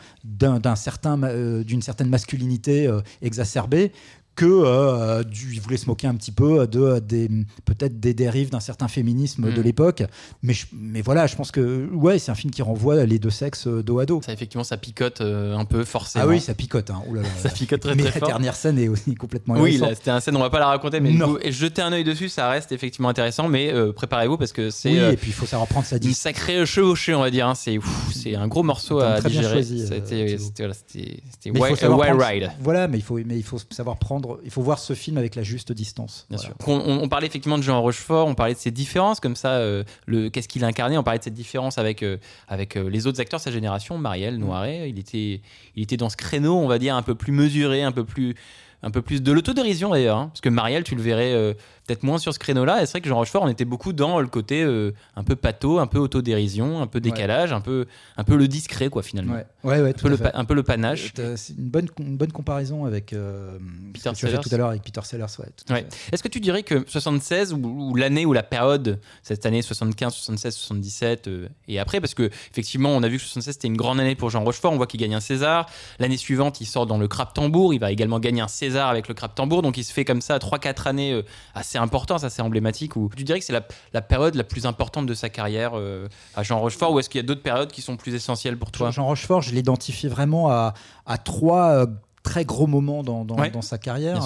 certain 0.78 1.18
d'une 1.64 1.82
certaine 1.82 2.08
masculinité 2.10 2.90
exacerbée 3.22 3.92
que 4.40 4.46
euh, 4.46 5.24
du, 5.24 5.54
il 5.54 5.60
voulait 5.60 5.76
se 5.78 5.86
moquer 5.88 6.08
un 6.08 6.16
petit 6.16 6.32
peu 6.32 6.66
de 6.66 6.80
euh, 6.80 7.00
des 7.02 7.28
peut-être 7.66 8.00
des 8.00 8.14
dérives 8.14 8.50
d'un 8.52 8.60
certain 8.62 8.88
féminisme 8.88 9.50
Mm. 9.50 9.54
de 9.54 9.62
l'époque. 9.62 10.04
Mais 10.44 10.54
je- 10.54 10.66
mais 10.72 11.02
voilà, 11.02 11.28
je 11.28 11.36
pense 11.36 11.52
que 11.52 11.90
ouais, 11.94 12.20
c'est 12.20 12.32
un 12.32 12.36
film 12.36 12.52
qui 12.52 12.62
renvoie 12.62 13.04
les 13.06 13.20
deux 13.20 13.30
sexes 13.30 13.68
euh, 13.68 13.84
dos 13.84 14.00
à 14.00 14.06
dos. 14.06 14.22
Ça, 14.26 14.32
effectivement, 14.32 14.64
ça 14.64 14.78
picote 14.78 15.20
euh, 15.22 15.56
un 15.58 15.66
peu 15.66 15.84
forcément. 15.84 16.24
Ah 16.26 16.28
oui, 16.30 16.40
ça 16.40 16.54
picote. 16.54 16.90
Hein. 16.90 17.02
Ouh 17.08 17.16
là 17.16 17.22
là. 17.24 17.28
Ça 17.38 17.50
picote 17.50 17.82
très 17.82 17.96
mais 17.96 18.04
très 18.04 18.14
la 18.14 18.20
fort. 18.20 18.30
dernière 18.30 18.56
scène 18.56 18.80
est 18.80 18.88
aussi 18.88 19.14
complètement 19.16 19.56
Oui, 19.56 19.82
c'était 19.96 20.12
un 20.12 20.20
scène, 20.22 20.36
on 20.38 20.40
va 20.40 20.50
pas 20.50 20.60
la 20.60 20.68
raconter, 20.68 21.00
mais 21.02 21.14
coup, 21.18 21.38
jeter 21.50 21.82
un 21.82 21.92
œil 21.92 22.04
dessus, 22.06 22.30
ça 22.30 22.50
reste 22.50 22.72
effectivement 22.72 23.10
intéressant, 23.10 23.50
mais 23.50 23.74
euh, 23.74 23.92
préparez-vous 23.92 24.38
parce 24.38 24.54
que 24.54 24.70
c'est 24.70 24.90
Oui, 24.92 25.14
et 25.14 25.18
puis 25.18 25.32
il 25.32 25.34
faut 25.34 25.46
savoir 25.46 25.68
prendre 25.68 25.86
sa 25.86 25.96
une 25.98 26.02
distance. 26.02 26.22
sacrée 26.24 26.66
chevauchée, 26.66 27.14
on 27.14 27.22
va 27.22 27.30
dire. 27.32 27.48
hein. 27.48 27.54
C'est 27.56 28.36
un 28.36 28.48
gros 28.48 28.64
morceau 28.64 29.00
à 29.00 29.20
digérer. 29.22 29.64
C'était 29.64 30.38
voilà, 30.58 30.74
c'était- 30.74 31.50
wild- 31.50 32.22
ride. 32.22 32.52
Voilà, 32.62 32.88
mais 32.88 32.98
il 32.98 33.04
faut, 33.04 33.20
mais 33.26 33.38
il 33.38 33.44
faut 33.44 33.58
savoir 33.70 33.98
prendre 33.98 34.29
prendre, 34.30 34.42
il 34.44 34.52
faut 34.52 34.62
voir 34.62 34.80
ce 34.80 34.94
film 34.94 35.18
avec 35.18 35.36
la 35.36 35.44
juste 35.44 35.72
distance. 35.72 36.26
Bien 36.30 36.38
Voilà. 36.38 36.56
sûr. 36.60 37.02
On, 37.02 37.08
parlait 37.10 37.28
effectivement 37.28 37.58
de 37.58 37.64
Jean 37.64 37.82
Rochefort, 37.82 38.28
on 38.28 38.36
parlait 38.36 38.54
de 38.54 38.60
ses 38.60 38.72
différences, 38.72 39.20
comme 39.20 39.36
ça, 39.36 39.54
euh, 39.54 39.84
le, 40.06 40.30
qu'est-ce 40.30 40.48
qu'il 40.48 40.64
incarnait, 40.64 40.98
on 40.98 41.04
parlait 41.04 41.20
de 41.20 41.24
cette 41.24 41.34
différence 41.34 41.78
avec, 41.78 42.04
euh, 42.04 42.18
avec 42.48 42.76
euh, 42.76 42.90
les 42.90 43.08
autres 43.08 43.20
acteurs 43.20 43.40
de 43.40 43.44
sa 43.44 43.52
génération, 43.52 43.98
Marielle, 43.98 44.38
Noiret, 44.38 44.90
il 44.90 45.00
était, 45.00 45.42
il 45.76 45.84
était 45.84 45.98
dans 45.98 46.10
ce 46.10 46.18
créneau, 46.18 46.56
on 46.58 46.68
va 46.68 46.80
dire, 46.80 46.96
un 46.96 47.02
peu 47.02 47.16
plus 47.16 47.32
mesuré, 47.32 47.84
un 47.84 47.92
peu 47.92 48.04
plus, 48.06 48.36
un 48.84 48.92
peu 48.92 49.02
plus 49.02 49.22
de 49.22 49.32
l'autodérision 49.32 49.90
d'ailleurs, 49.90 50.18
hein, 50.18 50.28
parce 50.28 50.42
que 50.42 50.50
Marielle, 50.50 50.84
tu 50.84 50.96
le 50.96 51.02
verrais 51.02 51.34
euh, 51.34 51.54
peut-être 51.90 52.04
moins 52.04 52.20
sur 52.20 52.34
ce 52.34 52.40
créneau-là, 52.40 52.82
et 52.82 52.86
c'est 52.86 52.92
vrai 52.94 53.02
que 53.02 53.10
Jean 53.10 53.16
Rochefort, 53.18 53.42
on 53.42 53.48
était 53.48 53.66
beaucoup 53.66 53.94
dans 53.94 54.20
le 54.20 54.28
côté 54.28 54.62
euh, 54.62 54.94
un 55.16 55.24
peu 55.24 55.36
pâteau, 55.36 55.80
un 55.80 55.88
peu 55.88 55.98
autodérision, 55.98 56.82
un 56.82 56.88
peu 56.88 57.00
décalage, 57.02 57.52
un, 57.52 57.62
peu, 57.62 57.88
un 58.16 58.24
peu 58.24 58.36
le 58.36 58.48
discret, 58.48 58.90
quoi, 58.90 59.02
finalement. 59.02 59.34
Ouais, 59.34 59.46
ouais, 59.64 59.82
ouais, 59.82 59.90
Un 59.90 59.94
tout 59.94 60.04
peu, 60.04 60.10
le, 60.10 60.38
un 60.38 60.46
peu 60.46 60.54
le 60.54 60.64
panache. 60.64 61.14
Euh, 61.18 61.34
C'est 61.36 61.58
une 61.58 61.70
bonne, 61.70 61.88
une 62.00 62.18
bonne 62.18 62.32
comparaison 62.32 62.86
avec 62.86 63.12
euh, 63.12 63.58
Peter 63.94 64.12
ce 64.14 64.22
que 64.22 64.28
tu 64.28 64.28
as 64.28 64.30
fait 64.30 64.50
tout 64.50 64.54
à 64.54 64.58
l'heure 64.58 64.70
avec 64.70 64.84
Peter 64.84 65.02
Sellers. 65.04 65.26
Ouais, 65.40 65.48
tout. 65.56 65.74
Est-ce 66.12 66.22
que 66.22 66.28
tu 66.28 66.40
dirais 66.40 66.62
que 66.62 66.84
76 66.88 67.54
ou, 67.54 67.58
ou 67.58 67.96
l'année 67.96 68.28
ou 68.28 68.34
la 68.34 68.44
période, 68.44 69.00
cette 69.24 69.48
année 69.48 69.64
75, 69.64 70.14
76, 70.14 70.56
77 70.56 71.28
euh, 71.28 71.48
et 71.68 71.80
après, 71.80 72.00
parce 72.00 72.14
que 72.14 72.30
effectivement 72.52 72.90
on 72.90 73.02
a 73.02 73.08
vu 73.08 73.18
que 73.18 73.24
76 73.24 73.54
c'était 73.56 73.68
une 73.68 73.78
grande 73.78 74.00
année 74.00 74.16
pour 74.16 74.30
Jean 74.30 74.44
Rochefort, 74.44 74.72
on 74.72 74.78
voit 74.78 74.88
qu'il 74.88 75.00
gagne 75.00 75.16
un 75.16 75.20
César. 75.20 75.66
L'année 75.98 76.18
suivante 76.18 76.62
il 76.62 76.66
sort 76.66 76.86
dans 76.86 76.98
le 77.00 77.08
Crap 77.08 77.34
Tambour, 77.34 77.74
il 77.74 77.80
va 77.80 77.92
également 77.92 78.20
gagner 78.20 78.42
un 78.42 78.48
César 78.48 78.69
avec 78.78 79.08
le 79.08 79.14
Crap 79.14 79.34
Tambour, 79.36 79.62
donc 79.62 79.78
il 79.78 79.84
se 79.84 79.92
fait 79.92 80.06
comme 80.06 80.22
ça 80.22 80.38
3-4 80.38 80.88
années 80.88 81.14
euh, 81.14 81.24
assez 81.56 81.78
importantes, 81.78 82.24
assez 82.24 82.42
emblématiques. 82.42 82.96
Où 82.96 83.10
tu 83.16 83.24
dirais 83.24 83.40
que 83.40 83.46
c'est 83.46 83.54
la, 83.54 83.66
la 83.94 84.02
période 84.02 84.36
la 84.36 84.44
plus 84.44 84.66
importante 84.66 85.06
de 85.08 85.14
sa 85.14 85.30
carrière 85.30 85.72
euh, 85.76 86.08
à 86.36 86.44
Jean 86.44 86.60
Rochefort, 86.60 86.92
ou 86.94 87.00
est-ce 87.00 87.10
qu'il 87.10 87.20
y 87.20 87.24
a 87.24 87.28
d'autres 87.28 87.42
périodes 87.44 87.72
qui 87.72 87.82
sont 87.82 87.98
plus 87.98 88.14
essentielles 88.14 88.58
pour 88.58 88.72
toi? 88.72 88.92
Jean 88.92 89.06
Rochefort, 89.06 89.42
je 89.42 89.54
l'identifie 89.54 90.08
vraiment 90.08 90.50
à, 90.52 90.74
à 91.06 91.18
trois 91.18 91.70
euh, 91.72 91.86
très 92.24 92.46
gros 92.46 92.68
moments 92.68 93.02
dans, 93.04 93.26
dans- 93.26 93.36
Ouais, 93.38 93.50
dans 93.50 93.62
sa 93.62 93.78
carrière, 93.78 94.18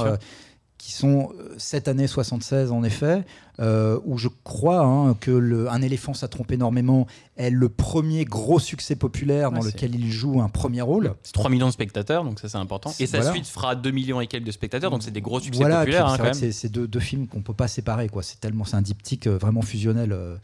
qui 0.84 0.92
sont 0.92 1.30
euh, 1.40 1.56
cette 1.58 1.88
année 1.88 2.08
76 2.08 2.74
en 2.74 2.84
effet, 2.84 3.24
euh, 3.62 3.98
où 4.04 4.18
je 4.18 4.28
crois 4.44 4.82
hein, 4.82 5.14
que 5.14 5.32
le, 5.32 5.72
Un 5.72 5.82
éléphant, 5.82 6.14
ça 6.14 6.28
trompe 6.28 6.52
énormément, 6.52 7.08
est 7.38 7.52
le 7.52 7.70
premier 7.70 8.26
gros 8.26 8.60
succès 8.60 8.98
populaire 8.98 9.54
Ouais, 9.54 9.60
dans 9.60 9.64
lequel 9.66 9.96
il 9.96 10.12
joue 10.12 10.42
un 10.42 10.50
premier 10.50 10.82
rôle. 10.82 11.16
C'est 11.24 11.32
3 11.32 11.50
millions 11.50 11.68
de 11.68 11.72
spectateurs, 11.72 12.26
donc 12.26 12.42
ça 12.42 12.50
c'est 12.50 12.58
important. 12.58 12.92
Et 13.00 13.08
sa 13.08 13.20
Voilà. 13.20 13.32
suite 13.32 13.48
fera 13.48 13.76
2 13.78 13.92
millions 13.92 14.20
et 14.20 14.28
quelques 14.28 14.44
de 14.46 14.52
spectateurs, 14.52 14.92
donc 14.92 15.04
c'est 15.04 15.12
des 15.12 15.22
gros 15.22 15.40
succès 15.40 15.62
Voilà, 15.62 15.80
populaires 15.80 16.08
hein, 16.08 16.34
c'est 16.34 16.68
deux, 16.70 16.86
deux 16.86 17.00
films 17.00 17.28
qu'on 17.28 17.42
peut 17.42 17.54
pas 17.54 17.70
séparer. 17.70 18.10
quoi. 18.10 18.22
C'est 18.22 18.42
tellement, 18.42 18.66
c'est 18.66 18.76
un 18.76 18.82
diptyque 18.82 19.28
euh, 19.28 19.38
vraiment 19.38 19.62
fusionnel 19.62 20.12
euh, 20.12 20.36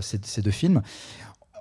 ces, 0.00 0.20
ces 0.22 0.40
deux 0.40 0.52
films. 0.52 0.82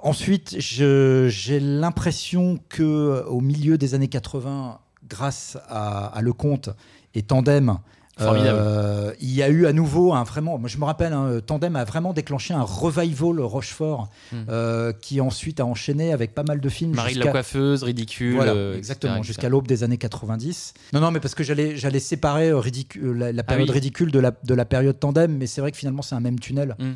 Ensuite, 0.04 0.56
j'ai 0.60 1.60
l'impression 1.60 2.60
que 2.70 3.24
au 3.28 3.42
milieu 3.42 3.80
des 3.80 3.96
années 3.96 4.08
80, 4.08 4.78
grâce 5.10 5.58
à, 5.68 6.06
à 6.16 6.22
Lecomte 6.22 6.70
et 7.16 7.24
Tandem. 7.24 7.80
Formidable. 8.26 8.59
euh, 8.61 9.11
il 9.22 9.34
y 9.34 9.41
a 9.43 9.49
eu 9.49 9.65
à 9.65 9.74
nouveau 9.74 10.13
un 10.13 10.24
vraiment, 10.24 10.57
moi 10.57 10.70
je 10.70 10.78
me 10.78 10.86
rappelle, 10.86 11.13
hein, 11.13 11.39
Tandem 11.45 11.76
a 11.76 11.84
vraiment 11.84 12.13
déclenché 12.13 12.53
un 12.53 12.61
revival 12.63 13.39
Rochefort 13.41 14.09
Hmm. 14.32 14.43
euh, 14.49 14.93
qui 14.93 15.22
ensuite 15.22 15.59
a 15.59 15.65
enchaîné 15.65 16.13
avec 16.13 16.34
pas 16.36 16.43
mal 16.43 16.59
de 16.59 16.70
films. 16.70 16.93
Marie 16.95 17.15
de 17.15 17.24
la 17.24 17.32
coiffeuse, 17.32 17.84
ridicule. 17.84 18.36
voilà, 18.36 18.51
euh, 18.53 18.76
exactement, 18.78 19.24
jusqu'à 19.24 19.49
l'aube 19.49 19.67
des 19.67 19.84
années 19.84 19.97
90. 19.97 20.74
Non, 20.93 20.99
non, 20.99 21.11
mais 21.11 21.20
parce 21.20 21.36
que 21.36 21.43
j'allais, 21.43 21.76
j'allais 21.78 21.99
séparer 21.99 22.51
ridicu- 22.51 22.99
euh, 23.03 23.13
la, 23.13 23.32
la 23.32 23.43
période 23.43 23.70
oui. 23.70 23.74
ridicule 23.74 24.11
de 24.11 24.20
la, 24.20 24.32
de 24.43 24.53
la 24.53 24.65
période 24.65 24.99
tandem, 24.99 25.36
mais 25.38 25.47
c'est 25.47 25.61
vrai 25.61 25.72
que 25.72 25.78
finalement 25.78 26.01
c'est 26.01 26.15
un 26.15 26.20
même 26.20 26.39
tunnel. 26.39 26.76
Mm. 26.80 26.91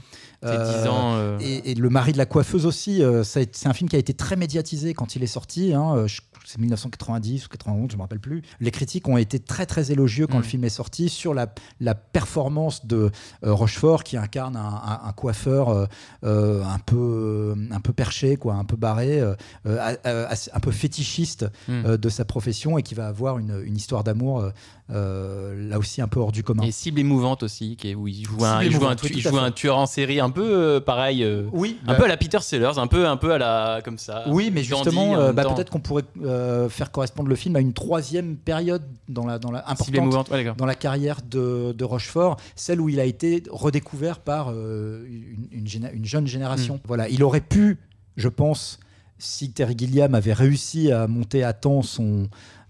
Euh, 0.46 0.82
10 0.84 0.88
ans. 0.90 1.14
euh, 1.16 1.38
Et, 1.42 1.72
et 1.72 1.76
le 1.76 1.90
mari 1.90 2.12
de 2.14 2.18
la 2.18 2.26
coiffeuse 2.26 2.66
aussi, 2.66 3.02
euh, 3.04 3.24
c'est 3.24 3.66
un 3.68 3.74
film 3.74 3.90
qui 3.90 3.96
a 3.96 4.00
été 4.00 4.14
très 4.14 4.36
médiatisé 4.36 4.94
quand 4.94 5.16
il 5.16 5.24
est 5.24 5.28
sorti. 5.28 5.74
hein, 5.74 6.06
c'est 6.46 6.60
1990 6.60 7.46
ou 7.46 7.50
91, 7.50 7.90
je 7.92 7.96
me 7.96 8.02
rappelle 8.02 8.20
plus. 8.20 8.42
Les 8.60 8.70
critiques 8.72 9.08
ont 9.08 9.16
été 9.16 9.40
très 9.40 9.66
très 9.66 9.92
élogieux 9.94 10.28
quand 10.28 10.38
Mm. 10.40 10.42
le 10.42 10.48
film 10.48 10.64
est 10.66 10.70
sorti 10.70 11.08
sur 11.08 11.34
la, 11.34 11.48
la 11.80 11.96
performance 11.96 12.86
de 12.86 13.12
Rochefort 13.42 14.04
qui 14.04 14.18
incarne 14.18 14.58
un, 14.58 14.60
un- 14.62 15.00
un 15.08 15.12
coiffeur 15.14 15.88
un 16.24 16.80
peu 16.86 17.56
un 17.72 17.80
peu 17.80 17.94
perché, 17.94 18.36
quoi, 18.36 18.56
un 18.56 18.66
peu 18.66 18.76
barré, 18.76 19.22
un 19.66 20.60
peu 20.62 20.72
fétichiste 20.72 21.46
Mm. 21.68 21.98
de 21.98 22.10
sa 22.10 22.26
profession 22.26 22.78
et 22.78 22.84
qui 22.84 22.94
va 22.96 23.08
avoir 23.08 23.38
une, 23.40 23.62
une 23.66 23.76
histoire 23.78 24.04
d'amour 24.04 24.52
euh, 24.90 25.70
là 25.70 25.80
aussi 25.80 26.02
un 26.02 26.08
peu 26.08 26.20
hors 26.20 26.32
du 26.32 26.44
commun. 26.44 26.64
Et 26.64 26.72
cible 26.72 27.00
émouvante 27.00 27.44
aussi, 27.44 27.76
qui 27.78 27.90
est, 27.92 27.96
où 27.96 28.08
il 28.08 28.26
joue, 28.26 28.44
un, 28.44 28.62
il 28.62 28.72
joue, 28.72 28.82
il 28.82 29.28
un 29.38 29.52
tueur 29.52 29.78
en 29.78 29.86
série 29.86 30.20
un 30.20 30.30
peu 30.34 30.44
euh, 30.44 30.80
pareil, 30.82 31.24
euh, 31.24 31.44
Oui, 31.54 31.80
un 31.86 31.94
bah, 31.94 31.96
peu 31.96 32.04
à 32.04 32.08
la 32.10 32.18
Peter 32.18 32.40
Sellers, 32.42 32.78
un 32.78 32.88
peu, 32.88 33.08
un 33.08 33.16
peu 33.16 33.32
à 33.32 33.38
la 33.38 33.82
comme 33.86 33.98
ça. 33.98 34.26
Oui, 34.28 34.52
mais 34.54 34.62
justement, 34.64 35.12
en 35.12 35.16
euh, 35.20 35.26
même 35.28 35.36
bah, 35.36 35.44
temps. 35.44 35.54
peut-être 35.56 35.70
qu'on 35.70 35.80
pourrait 35.80 36.04
euh, 36.26 36.68
faire 36.68 36.92
correspondre 36.92 37.30
le 37.30 37.36
film 37.36 37.56
à 37.56 37.62
une 37.62 37.72
troisième 37.74 38.36
période 38.36 38.84
dans 39.08 39.26
la, 39.26 39.40
dans 39.40 39.52
la 39.52 39.60
cible 39.62 39.72
importante 39.72 39.96
émouvante. 39.96 40.30
Ouais, 40.32 40.38
d'accord. 40.44 40.56
dans 40.58 40.66
la 40.66 40.76
carrière 40.76 41.20
de, 41.30 41.72
de 41.72 41.84
Rochefort, 41.86 42.38
celle 42.56 42.82
où 42.82 42.90
il 42.90 43.00
a 43.00 43.06
été 43.06 43.44
redécouvert 43.50 44.20
par 44.20 44.52
euh, 44.52 45.06
une, 45.08 45.48
une 45.60 45.68
géné- 45.68 45.94
une 45.94 46.06
jeune 46.06 46.24
Mm. 46.26 46.28
génération. 46.28 46.80
Voilà, 46.86 47.08
il 47.08 47.24
aurait 47.24 47.40
pu, 47.42 47.78
je 48.18 48.28
pense, 48.28 48.80
si 49.20 49.52
Terry 49.52 49.76
Gilliam 49.78 50.16
avait 50.16 50.34
réussi 50.34 50.92
à 50.92 51.08
monter 51.08 51.44
à 51.44 51.54
temps 51.54 51.82
son 51.82 52.28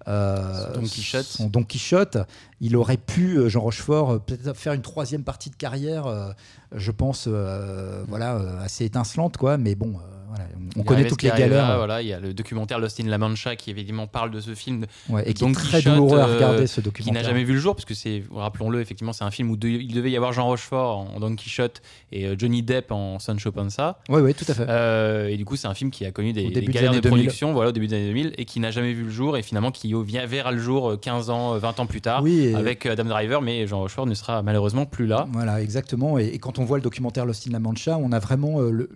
euh, 0.08 0.74
Don 0.74 0.82
Quichotte. 0.82 1.26
son 1.26 1.48
Don 1.48 1.64
Quichotte, 1.64 2.18
il 2.62 2.76
aurait 2.76 2.98
pu, 2.98 3.38
euh, 3.38 3.50
Jean 3.50 3.62
Rochefort, 3.62 4.12
euh, 4.12 4.20
peut-être 4.20 4.56
faire 4.56 4.74
une 4.74 4.82
troisième 4.82 5.24
partie 5.24 5.50
de 5.50 5.56
carrière, 5.56 6.34
je 6.72 6.92
pense, 6.92 7.28
voilà, 7.28 8.60
assez 8.62 8.86
étincelante, 8.86 9.38
quoi. 9.38 9.58
Mais 9.58 9.76
bon, 9.76 10.00
voilà, 10.36 10.50
on, 10.78 10.84
connaît 10.84 11.08
toutes 11.08 11.22
les 11.22 11.30
qui 11.32 11.38
galères. 11.38 11.78
Voilà, 11.78 12.02
il 12.02 12.08
y 12.08 12.14
a 12.14 12.20
le 12.20 12.34
documentaire 12.34 12.80
Lost 12.80 13.00
in 13.00 13.06
La 13.08 13.18
Mancha 13.18 13.56
qui 13.56 13.70
évidemment 13.72 14.08
parle 14.08 14.32
de 14.32 14.40
ce 14.40 14.56
film 14.56 14.86
Ouais, 15.10 15.24
et 15.30 15.34
qui 15.34 15.44
est 15.46 15.52
très 15.54 15.78
Quichotte, 15.80 15.96
douloureux 15.96 16.20
à 16.20 16.28
euh, 16.28 16.36
regarder 16.36 16.68
ce 16.68 16.76
qui 16.76 16.82
documentaire. 16.82 17.22
n'a 17.22 17.28
jamais 17.28 17.44
vu 17.44 17.54
le 17.54 17.60
jour, 17.60 17.76
parce 17.76 17.86
que 17.86 17.94
c'est, 17.94 18.24
rappelons-le, 18.32 18.82
effectivement, 18.82 19.14
c'est 19.14 19.24
un 19.24 19.32
film 19.32 19.50
où 19.52 19.58
de- 19.58 19.68
il 19.68 19.94
devait 19.94 20.12
y 20.12 20.16
avoir 20.18 20.34
Jean 20.34 20.46
Rochefort 20.46 20.98
en 21.16 21.20
Don 21.20 21.36
Quichotte 21.36 21.82
et 22.12 22.26
euh, 22.28 22.36
Johnny 22.38 22.64
Depp 22.64 22.92
en 22.92 23.20
Sancho 23.20 23.52
Panza. 23.52 24.00
Oui, 24.10 24.22
oui, 24.22 24.34
tout 24.34 24.46
à 24.48 24.54
fait. 24.54 24.66
Euh, 24.68 25.28
et 25.28 25.38
du 25.38 25.46
coup, 25.46 25.56
c'est 25.56 25.68
un 25.68 25.74
film 25.74 25.92
qui 25.92 26.06
a 26.06 26.12
connu 26.12 26.34
des, 26.34 26.50
des 26.50 26.62
galères 26.62 26.92
de 26.92 26.98
années 26.98 27.02
2000. 27.02 27.18
production, 27.20 27.54
voilà, 27.54 27.70
au 27.70 27.74
début 27.74 27.88
des 27.88 27.96
années 27.96 28.08
2000, 28.08 28.34
et 28.38 28.46
qui 28.46 28.60
n'a 28.60 28.72
jamais 28.72 28.94
vu 28.94 29.04
le 29.04 29.10
jour, 29.12 29.38
et 29.38 29.42
finalement 29.44 29.72
qui 29.72 29.94
vient 30.04 30.26
verra 30.26 30.52
le 30.52 30.60
jour 30.60 30.92
euh, 30.92 30.98
15 30.98 31.30
ans, 31.30 31.56
euh, 31.56 31.60
20 31.60 31.80
ans 31.80 31.86
plus 31.86 32.02
tard, 32.02 32.24
oui, 32.24 32.40
et- 32.48 32.56
avec 32.56 32.86
Adam 32.86 33.06
Driver, 33.06 33.42
mais 33.42 33.68
Jean 33.68 33.80
Rochefort 33.80 34.06
ne 34.08 34.14
sera 34.14 34.42
malheureusement 34.42 34.86
plus 34.86 35.06
là. 35.06 35.28
Voilà, 35.32 35.62
exactement. 35.62 36.18
Et, 36.18 36.26
et 36.28 36.40
quand 36.40 36.60
on 36.60 36.66
voit 36.66 36.78
le 36.78 36.84
documentaire 36.84 37.26
Lost 37.26 37.48
in 37.48 37.52
La 37.52 37.60
Mancha, 37.60 37.98
on 37.98 38.12
a 38.12 38.20
vraiment 38.20 38.60
euh, 38.62 38.72
le- 38.72 38.90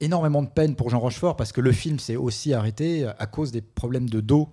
énormément 0.00 0.42
de 0.42 0.48
peine 0.48 0.74
pour 0.76 0.90
Jean 0.90 1.00
Rochefort 1.00 1.36
parce 1.36 1.52
que 1.52 1.60
le 1.60 1.72
film 1.72 1.98
s'est 1.98 2.16
aussi 2.16 2.54
arrêté 2.54 3.06
à 3.18 3.26
cause 3.26 3.52
des 3.52 3.60
problèmes 3.62 4.08
de 4.08 4.20
dos 4.20 4.48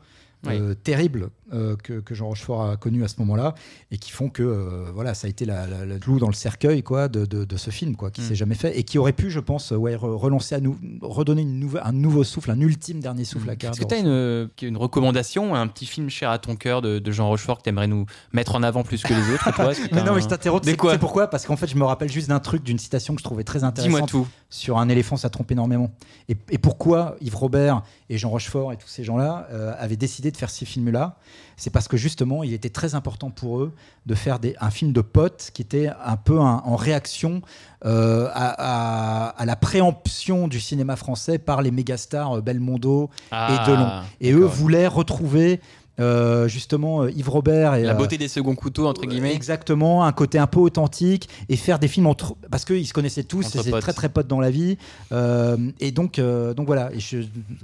euh, 0.48 0.74
terribles 0.74 1.30
euh, 1.54 1.76
que, 1.76 2.00
que 2.00 2.14
Jean 2.16 2.28
Rochefort 2.28 2.70
a 2.70 2.78
connus 2.78 3.04
à 3.04 3.08
ce 3.08 3.16
moment-là 3.20 3.56
et 3.92 3.98
qui 3.98 4.12
font 4.12 4.30
que 4.30 4.44
euh, 4.44 4.86
voilà, 4.94 5.14
ça 5.14 5.28
a 5.28 5.30
été 5.30 5.46
la, 5.46 5.66
la- 5.68 5.98
clou 6.00 6.20
dans 6.20 6.28
le 6.28 6.34
cercueil 6.34 6.84
quoi, 6.84 7.08
de, 7.08 7.26
de- 7.26 7.46
de 7.46 7.58
ce 7.58 7.70
film 7.70 7.96
quoi, 7.96 8.12
qui 8.12 8.22
Mm. 8.22 8.26
s'est 8.26 8.36
jamais 8.36 8.56
fait 8.56 8.78
et 8.78 8.84
qui 8.84 8.98
aurait 8.98 9.14
pu, 9.14 9.30
je 9.32 9.40
pense, 9.40 9.72
ouais, 9.72 9.96
re- 9.96 10.16
relancer 10.16 10.56
à 10.56 10.60
nous, 10.60 10.78
redonner 11.02 11.42
une 11.42 11.60
nouveau- 11.60 11.80
un 11.84 11.92
nouveau 11.92 12.24
souffle, 12.24 12.52
un 12.52 12.60
ultime 12.60 13.00
dernier 13.00 13.24
souffle 13.26 13.50
à 13.50 13.54
la 13.54 13.56
carrière 13.56 13.74
Est-ce 13.74 13.82
que 13.82 13.88
tu 13.88 13.96
as 13.96 14.00
une, 14.00 14.08
euh, 14.08 14.48
une 14.62 14.78
recommandation, 14.78 15.56
un 15.56 15.68
petit 15.68 15.86
film 15.86 16.10
cher 16.10 16.30
à 16.30 16.40
ton 16.40 16.56
cœur 16.56 16.82
de, 16.82 17.00
de 17.00 17.12
Jean 17.12 17.28
Rochefort 17.28 17.58
que 17.60 17.64
tu 17.64 17.70
aimerais 17.70 17.88
nous 17.88 18.06
mettre 18.34 18.56
en 18.56 18.64
avant 18.64 18.84
plus 18.84 19.02
que 19.04 19.14
les 19.14 19.34
autres 19.34 19.54
toi 19.54 19.72
Mais 19.92 20.04
non, 20.04 20.14
mais 20.16 20.22
je 20.22 20.28
t'interromps. 20.28 20.66
C'est 20.66 20.78
quoi 20.78 20.94
c'est 20.94 21.00
pourquoi? 21.00 21.28
Parce 21.28 21.46
qu'en 21.46 21.56
fait, 21.58 21.68
je 21.68 21.76
me 21.76 21.84
rappelle 21.84 22.12
juste 22.12 22.30
d'un 22.30 22.40
truc, 22.40 22.64
d'une 22.64 22.80
citation 22.80 23.14
que 23.16 23.20
je 23.20 23.24
trouvais 23.24 23.44
très 23.44 23.64
intéressante 23.64 24.10
tout. 24.10 24.28
sur 24.50 24.78
un 24.78 24.90
éléphant, 24.90 25.18
ça 25.18 25.30
trompe 25.30 25.52
énormément. 25.52 25.92
Et, 26.28 26.36
et 26.50 26.58
pourquoi 26.58 27.16
Yves 27.22 27.36
Robert 27.36 27.82
et 28.10 28.18
Jean 28.18 28.30
Rochefort 28.30 28.72
et 28.74 28.78
tous 28.78 28.88
ces 28.88 29.04
gens-là 29.04 29.48
euh, 29.52 29.74
avaient 29.78 29.96
décidé 29.98 30.32
de 30.32 30.38
faire 30.38 30.50
ces 30.50 30.66
films-là? 30.66 31.18
C'est 31.58 31.70
parce 31.70 31.88
que 31.88 31.98
justement, 31.98 32.44
il 32.44 32.54
était 32.54 32.70
très 32.70 32.96
important 32.96 33.30
pour 33.32 33.60
eux 33.60 33.74
de 34.06 34.16
faire 34.16 34.40
des, 34.40 34.56
un 34.62 34.70
film 34.70 34.94
de 34.94 35.02
potes 35.02 35.52
qui 35.54 35.62
était 35.62 35.90
un 36.06 36.16
peu 36.18 36.40
un- 36.40 36.62
en 36.66 36.76
réaction 36.76 37.42
euh, 37.86 38.28
à, 38.34 39.28
à- 39.28 39.30
à 39.30 39.46
la 39.46 39.56
préemption 39.56 40.48
du 40.48 40.60
cinéma 40.60 40.96
français 40.96 41.38
par 41.38 41.62
les 41.62 41.72
mégastars 41.72 42.38
euh, 42.38 42.42
Belmondo. 42.42 43.10
Ah, 43.32 43.64
Delon. 43.68 43.90
Et 44.22 44.32
eux 44.34 44.46
voulaient 44.46 44.88
retrouver 44.88 45.62
euh, 46.00 46.48
justement 46.48 47.04
euh, 47.04 47.12
Yves 47.12 47.30
Robert 47.30 47.76
et 47.76 47.84
La 47.84 47.92
euh, 47.92 47.96
beauté 47.96 48.18
des 48.18 48.28
seconds 48.28 48.56
couteaux, 48.56 48.88
entre 48.88 49.06
guillemets. 49.06 49.34
Exactement, 49.34 50.06
un 50.06 50.12
côté 50.12 50.38
un 50.40 50.48
peu 50.48 50.60
authentique 50.60 51.28
et 51.50 51.56
faire 51.56 51.80
des 51.80 51.88
films 51.88 52.08
entre 52.08 52.36
parce 52.50 52.66
qu'ils 52.66 52.88
se 52.88 52.94
connaissaient 52.94 53.24
tous, 53.24 53.50
potes. 53.52 53.82
très 53.82 53.94
très 53.94 54.10
potes 54.10 54.28
dans 54.28 54.40
la 54.40 54.50
vie 54.52 54.78
euh, 55.12 55.58
et 55.80 55.92
donc 55.92 56.20
euh, 56.20 56.54
donc 56.54 56.68
voilà. 56.68 56.90
Et 56.94 57.00
je 57.00 57.22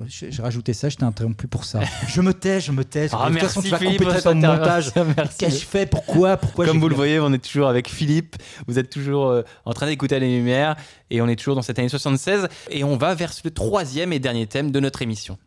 je- 0.08 0.26
j'ai 0.30 0.42
rajouté 0.42 0.74
ça, 0.74 0.90
je 0.90 0.98
t'ai 0.98 1.04
interrompu 1.06 1.48
pour 1.48 1.64
ça. 1.66 1.80
je 2.08 2.22
me 2.22 2.34
tais, 2.34 2.60
je 2.60 2.72
me 2.72 2.84
tais. 2.84 3.08
Ah, 3.14 3.28
de 3.30 3.34
toute 3.34 3.44
façon, 3.44 3.62
tu 3.62 3.70
vas 3.70 3.78
Philippe 3.78 4.04
cette 4.16 4.26
montage. 4.26 4.88
intervention. 4.90 5.30
Qu'ai-je 5.38 5.66
fait 5.66 5.86
Pourquoi? 5.90 6.38
Pourquoi 6.38 6.66
Comme 6.66 6.80
vous 6.80 6.90
le 6.90 6.96
voyez, 6.96 7.20
on 7.20 7.32
est 7.34 7.44
toujours 7.44 7.68
avec 7.68 7.90
Philippe. 7.90 8.36
Vous 8.68 8.80
êtes 8.80 8.90
toujours 8.90 9.28
euh, 9.28 9.42
en 9.66 9.74
train 9.74 9.86
d'écouter 9.88 10.20
les 10.20 10.38
lumières 10.38 10.76
et 11.10 11.22
on 11.22 11.28
est 11.28 11.36
toujours 11.36 11.56
dans 11.56 11.62
cette 11.62 11.80
année 11.80 11.90
76 11.90 12.48
et 12.70 12.84
on 12.84 12.98
va 12.98 13.16
vers 13.16 13.32
le 13.44 13.52
troisième 13.52 14.12
et 14.14 14.20
dernier 14.20 14.48
thème 14.48 14.72
de 14.72 14.80
notre 14.80 15.02
émission. 15.02 15.38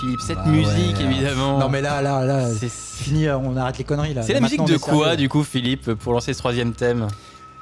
Philippe. 0.00 0.20
Cette 0.20 0.38
Bah 0.38 0.46
musique, 0.46 0.96
ouais. 0.98 1.04
évidemment. 1.04 1.58
Non 1.58 1.68
mais 1.68 1.80
là, 1.80 2.00
là, 2.02 2.24
là, 2.24 2.48
C'est- 2.52 2.68
fini, 2.70 3.28
on 3.30 3.56
arrête 3.56 3.78
les 3.78 3.84
conneries 3.84 4.14
là. 4.14 4.22
C'est 4.22 4.32
la 4.34 4.40
musique 4.40 4.64
de 4.64 4.74
on 4.76 4.78
quoi, 4.78 5.16
du 5.16 5.28
coup, 5.28 5.42
Philippe, 5.44 5.92
pour 5.94 6.12
lancer 6.12 6.32
ce 6.32 6.38
troisième 6.38 6.72
thème 6.72 7.06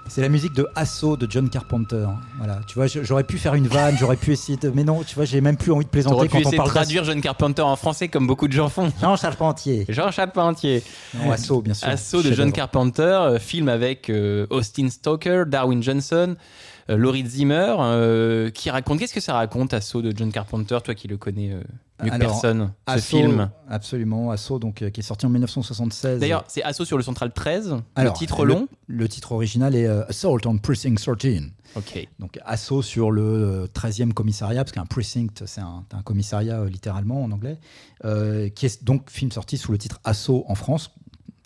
C'est 0.09 0.21
la 0.23 0.29
musique 0.29 0.53
de 0.53 0.69
Asso 0.77 1.17
de 1.17 1.27
John 1.29 1.51
Carpenter. 1.51 2.07
Voilà, 2.39 2.61
tu 2.67 2.75
vois, 2.77 2.87
j'aurais 2.87 3.25
pu 3.25 3.39
faire 3.39 3.55
une 3.55 3.67
vanne, 3.67 3.97
j'aurais 4.01 4.17
pu 4.17 4.31
essayer 4.33 4.57
de. 4.57 4.71
Mais 4.71 4.85
non, 4.85 5.03
tu 5.03 5.15
vois, 5.17 5.25
j'ai 5.25 5.41
même 5.41 5.57
plus 5.57 5.73
envie 5.73 5.85
de 5.85 5.91
plaisanter 5.91 6.15
T'aurais 6.15 6.29
pu 6.29 6.33
quand 6.33 6.39
on 6.39 6.41
essayer 6.43 6.53
de 6.59 6.63
parle 6.63 6.71
traduire 6.71 7.03
John 7.05 7.21
Carpenter 7.21 7.63
en 7.63 7.75
français 7.75 8.07
comme 8.09 8.27
beaucoup 8.27 8.47
de 8.47 8.53
gens 8.53 8.69
font. 8.69 8.93
Jean 9.01 9.17
Charpentier. 9.17 9.85
Jean 9.89 10.11
Charpentier. 10.13 10.85
Non, 11.15 11.33
Asso, 11.33 11.61
bien 11.61 11.75
sûr. 11.75 11.89
Assaut 11.89 12.23
de 12.23 12.33
John. 12.33 12.53
Carpenter, 12.53 13.03
euh, 13.03 13.39
film 13.41 13.69
avec 13.69 14.09
euh, 14.09 14.47
Austin 14.51 14.89
Stoker, 14.91 15.43
Darwin 15.49 15.83
Johnson, 15.83 16.37
euh, 16.37 16.37
Laurie 16.89 17.27
Zimmer, 17.27 17.75
euh, 17.79 18.51
qui 18.51 18.71
raconte. 18.71 18.99
Qu'est-ce 18.99 19.15
que 19.15 19.21
ça 19.21 19.35
raconte, 19.35 19.75
Assaut 19.75 20.03
de 20.03 20.13
John 20.17 20.31
Carpenter, 20.31 20.79
toi 20.85 20.95
qui 20.95 21.09
le 21.09 21.17
connais 21.17 21.53
euh, 21.53 21.61
mieux 22.03 22.11
que 22.11 22.19
personne, 22.19 22.73
ce 22.87 22.93
Asso, 22.95 23.03
film 23.03 23.51
Absolument, 23.69 24.31
Asso, 24.31 24.59
donc, 24.61 24.83
euh, 24.83 24.91
qui 24.91 25.01
est 25.01 25.05
sorti 25.05 25.27
en 25.27 25.31
1976. 25.31 26.21
D'ailleurs, 26.21 26.45
c'est 26.49 26.63
Assaut 26.63 26.85
sur 26.85 26.97
le 26.97 27.03
Central 27.03 27.33
13, 27.33 27.77
Alors, 27.95 28.13
le 28.13 28.19
titre 28.19 28.45
long. 28.45 28.69
Le 28.87 29.09
titre 29.09 29.33
original 29.33 29.75
est 29.75 29.87
euh, 29.87 30.05
Assault 30.09 30.39
on 30.47 30.59
Precinct 30.59 30.95
13. 30.95 31.51
Ok. 31.75 32.09
Donc 32.19 32.39
assaut 32.45 32.83
sur 32.83 33.11
le 33.11 33.23
euh, 33.23 33.67
13e 33.67 34.13
commissariat, 34.13 34.65
parce 34.65 34.73
qu'un 34.73 34.87
precinct, 34.87 35.45
c'est 35.45 35.61
un, 35.61 35.85
un 35.93 36.03
commissariat 36.03 36.61
euh, 36.61 36.69
littéralement 36.69 37.23
en 37.23 37.31
anglais, 37.31 37.59
euh, 38.05 38.49
qui 38.49 38.67
est 38.67 38.83
donc 38.83 39.11
film 39.11 39.31
sorti 39.31 39.59
sous 39.59 39.73
le 39.73 39.79
titre 39.79 40.01
Assaut 40.05 40.45
en 40.49 40.55
France. 40.55 40.93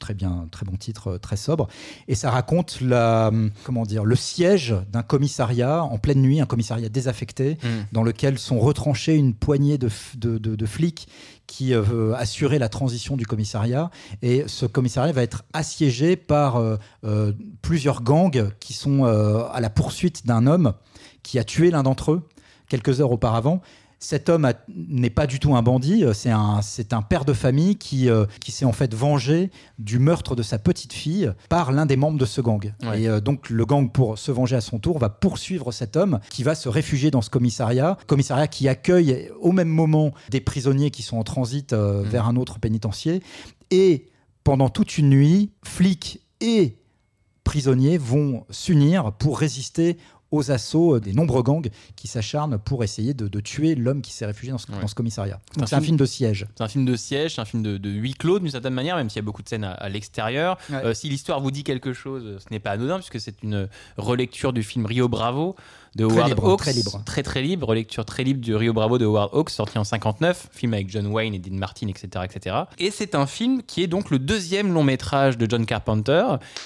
Très 0.00 0.14
bien, 0.14 0.48
très 0.50 0.64
bon 0.66 0.76
titre, 0.76 1.08
euh, 1.12 1.18
très 1.18 1.36
sobre. 1.36 1.68
Et 2.08 2.14
ça 2.14 2.30
raconte 2.30 2.80
la, 2.80 3.28
hum, 3.28 3.50
comment 3.64 3.84
dire, 3.84 4.04
le 4.04 4.16
siège 4.16 4.74
d'un 4.90 5.02
commissariat 5.02 5.84
en 5.84 5.98
pleine 5.98 6.20
nuit, 6.22 6.40
un 6.40 6.46
commissariat 6.46 6.88
désaffecté, 6.88 7.58
Mm. 7.62 7.68
dans 7.92 8.02
lequel 8.02 8.38
sont 8.38 8.58
retranchés 8.58 9.14
une 9.14 9.34
poignée 9.34 9.76
de, 9.76 9.88
f- 9.90 10.18
de, 10.18 10.38
de- 10.38 10.56
de 10.56 10.66
flics 10.66 11.06
qui 11.46 11.74
euh, 11.74 12.14
assuraient 12.14 12.58
la 12.58 12.70
transition 12.70 13.16
du 13.16 13.26
commissariat. 13.26 13.90
Et 14.22 14.44
ce 14.46 14.64
commissariat 14.66 15.12
va 15.12 15.22
être 15.22 15.44
assiégé 15.52 16.16
par 16.16 16.56
euh, 16.56 16.76
euh, 17.04 17.32
plusieurs 17.60 18.02
gangs 18.02 18.50
qui 18.58 18.72
sont 18.72 19.04
euh, 19.04 19.42
à 19.52 19.60
la 19.60 19.68
poursuite 19.68 20.26
d'un 20.26 20.46
homme 20.46 20.72
qui 21.22 21.38
a 21.38 21.44
tué 21.44 21.70
l'un 21.70 21.82
d'entre 21.82 22.12
eux 22.12 22.22
quelques 22.68 23.00
heures 23.02 23.10
auparavant. 23.12 23.60
Cet 24.02 24.30
homme 24.30 24.50
n'est 24.68 25.10
pas 25.10 25.26
du 25.26 25.38
tout 25.38 25.54
un 25.54 25.62
bandit, 25.62 26.04
euh, 26.04 26.14
c'est 26.14 26.30
un, 26.30 27.02
père 27.02 27.26
de 27.26 27.34
famille 27.34 27.76
qui, 27.76 28.08
euh, 28.08 28.24
qui 28.40 28.50
s'est 28.50 28.64
en 28.64 28.72
fait 28.72 28.94
vengé 28.94 29.50
du 29.78 29.98
meurtre 29.98 30.34
de 30.34 30.42
sa 30.42 30.58
petite 30.58 30.94
fille 30.94 31.30
par 31.50 31.70
l'un 31.70 31.84
des 31.84 31.96
membres 31.96 32.18
de 32.18 32.24
ce 32.24 32.40
gang. 32.40 32.72
Ouais. 32.82 33.02
Et 33.02 33.08
euh, 33.08 33.20
donc 33.20 33.50
le 33.50 33.66
gang, 33.66 33.92
pour 33.92 34.18
se 34.18 34.32
venger 34.32 34.56
à 34.56 34.62
son 34.62 34.78
tour, 34.78 34.98
va 34.98 35.10
poursuivre 35.10 35.70
cet 35.70 35.96
homme 35.96 36.18
qui 36.30 36.42
va 36.42 36.54
se 36.54 36.70
réfugier 36.70 37.10
dans 37.10 37.20
ce 37.20 37.28
commissariat. 37.28 37.98
Commissariat 38.06 38.48
qui 38.48 38.68
accueille 38.68 39.30
au 39.38 39.52
même 39.52 39.68
moment 39.68 40.12
des 40.30 40.40
prisonniers 40.40 40.90
qui 40.90 41.02
sont 41.02 41.18
en 41.18 41.24
transit 41.24 41.74
euh, 41.74 42.02
vers 42.02 42.26
un 42.26 42.36
autre 42.36 42.58
pénitencier. 42.58 43.22
Et 43.70 44.06
pendant 44.44 44.70
toute 44.70 44.96
une 44.96 45.10
nuit, 45.10 45.50
flics 45.62 46.22
et 46.40 46.78
prisonniers 47.44 47.98
vont 47.98 48.46
s'unir 48.48 49.12
pour 49.12 49.38
résister 49.38 49.98
aux 50.30 50.50
assauts 50.50 50.96
euh, 50.96 51.00
des 51.00 51.12
nombreux 51.12 51.42
gangs 51.42 51.68
qui 51.96 52.06
s'acharnent 52.08 52.58
pour 52.58 52.84
essayer 52.84 53.14
de, 53.14 53.26
de 53.28 53.40
tuer 53.40 53.74
l'homme 53.74 54.00
qui 54.02 54.12
s'est 54.12 54.26
réfugié 54.26 54.52
dans 54.52 54.58
ce, 54.58 54.70
Ouais. 54.70 54.80
dans 54.80 54.86
ce 54.86 54.94
commissariat. 54.94 55.40
Donc 55.56 55.68
c'est 55.68 55.74
un 55.74 55.78
film- 55.78 55.86
film 55.86 55.96
de 55.96 56.04
siège. 56.04 56.46
C'est 56.56 56.62
un 56.64 56.68
film 56.68 56.84
de 56.84 56.94
siège, 56.96 57.34
c'est 57.34 57.40
un 57.40 57.44
film 57.44 57.62
de, 57.62 57.78
de 57.78 57.90
huis 57.90 58.14
clos 58.14 58.38
d'une 58.38 58.50
certaine 58.50 58.74
manière, 58.74 58.96
même 58.96 59.10
s'il 59.10 59.16
y 59.18 59.24
a 59.24 59.24
beaucoup 59.24 59.42
de 59.42 59.48
scènes 59.48 59.64
à, 59.64 59.72
à 59.72 59.88
l'extérieur. 59.88 60.56
Ouais. 60.70 60.76
Euh, 60.84 60.94
si 60.94 61.08
l'histoire 61.08 61.40
vous 61.40 61.50
dit 61.50 61.64
quelque 61.64 61.92
chose, 61.92 62.36
ce 62.38 62.44
n'est 62.52 62.60
pas 62.60 62.70
anodin, 62.72 62.96
puisque 62.98 63.20
c'est 63.20 63.42
une 63.42 63.68
relecture 63.96 64.52
du 64.52 64.62
film 64.62 64.86
Rio 64.86 65.08
Bravo 65.08 65.56
de 65.96 66.06
Très 66.06 66.16
Howard 66.16 66.28
libre, 66.28 66.44
Hawks. 66.48 66.60
très 66.60 66.72
libre. 66.72 67.02
Très 67.04 67.22
très 67.22 67.42
libre, 67.42 67.68
relecture 67.68 68.04
très 68.04 68.22
libre 68.22 68.40
du 68.40 68.54
Rio 68.54 68.72
Bravo 68.72 68.96
de 68.98 69.04
Howard 69.06 69.30
Hawks, 69.32 69.50
sorti 69.50 69.76
en 69.78 69.84
59, 69.84 70.48
film 70.52 70.74
avec 70.74 70.88
John 70.88 71.06
Wayne 71.08 71.34
et 71.34 71.38
Dean 71.38 71.56
Martin, 71.56 71.88
etc. 71.88 72.24
etc. 72.24 72.56
Et 72.78 72.90
c'est 72.90 73.14
un 73.14 73.26
film 73.26 73.62
qui 73.62 73.82
est 73.82 73.86
donc 73.88 74.10
le 74.10 74.18
deuxième 74.18 74.72
long 74.72 74.84
métrage 74.84 75.36
de 75.36 75.50
John 75.50 75.66
Carpenter, 75.66 76.24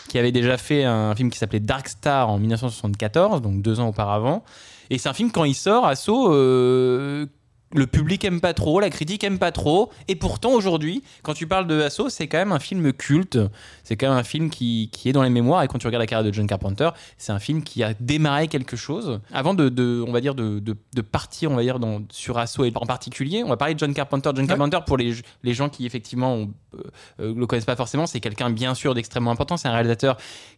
qui 0.08 0.18
avait 0.18 0.32
déjà 0.32 0.58
fait 0.58 0.84
un 0.84 1.14
film 1.14 1.30
qui 1.30 1.38
s'appelait 1.38 1.60
Dark 1.60 1.88
Star 1.88 2.28
en 2.28 2.38
1974, 2.38 3.40
donc 3.40 3.62
deux 3.62 3.80
ans 3.80 3.88
auparavant. 3.88 4.44
Et 4.90 4.98
c'est 4.98 5.08
un 5.08 5.14
film, 5.14 5.30
quand 5.32 5.44
il 5.44 5.54
sort, 5.54 5.90
euh, 6.08 7.26
le 7.74 7.86
public 7.86 8.24
aime 8.24 8.40
pas 8.40 8.54
trop, 8.54 8.80
la 8.80 8.88
critique 8.88 9.22
aime 9.24 9.38
pas 9.38 9.52
trop. 9.52 9.90
Et 10.08 10.14
pourtant, 10.16 10.52
aujourd'hui, 10.52 11.02
quand 11.22 11.34
tu 11.34 11.46
parles 11.46 11.66
de 11.66 11.80
Asso, 11.82 12.08
c'est 12.08 12.28
quand 12.28 12.38
même 12.38 12.52
un 12.52 12.58
film 12.60 12.92
culte. 12.92 13.38
C'est 13.82 13.96
quand 13.96 14.08
même 14.08 14.16
un 14.18 14.22
film 14.24 14.48
qui, 14.48 14.88
qui 14.92 15.08
est 15.08 15.12
dans 15.12 15.22
les 15.22 15.30
mémoires. 15.30 15.62
Et 15.62 15.68
quand 15.68 15.78
tu 15.78 15.86
regardes 15.86 16.02
la 16.02 16.06
carrière 16.06 16.24
de 16.30 16.32
John 16.34 16.46
Carpenter, 16.46 16.90
c'est 17.18 17.32
un 17.32 17.38
film 17.40 17.62
qui 17.62 17.82
a 17.82 17.92
démarré 17.98 18.48
quelque 18.48 18.76
chose. 18.76 19.20
Avant 19.32 19.54
de, 19.54 19.68
de- 19.68 20.04
on 20.06 20.12
va 20.12 20.20
dire, 20.20 20.34
de, 20.34 20.60
de- 20.60 20.76
de 20.94 21.00
partir, 21.02 21.50
on 21.50 21.56
va 21.56 21.62
dire, 21.62 21.78
dans, 21.80 22.02
sur 22.10 22.38
Asso 22.38 22.60
et 22.64 22.72
en 22.76 22.86
particulier, 22.86 23.42
on 23.44 23.48
va 23.48 23.56
parler 23.56 23.74
de 23.74 23.78
John 23.80 23.92
Carpenter. 23.92 24.30
John 24.34 24.46
Carpenter, 24.46 24.78
pour 24.86 24.96
les, 24.96 25.12
les 25.42 25.54
gens 25.54 25.68
qui, 25.68 25.84
effectivement, 25.84 26.34
ont, 26.34 26.50
euh, 26.76 26.78
euh, 27.20 27.34
le 27.36 27.46
connaissent 27.46 27.64
pas 27.64 27.76
forcément, 27.76 28.06
c'est 28.06 28.20
quelqu'un, 28.20 28.50
bien 28.50 28.74
sûr, 28.74 28.94
d'extrêmement 28.94 29.32
important. 29.32 29.56
C'est 29.56 29.66
un 29.68 29.72
réalisateur 29.72 30.16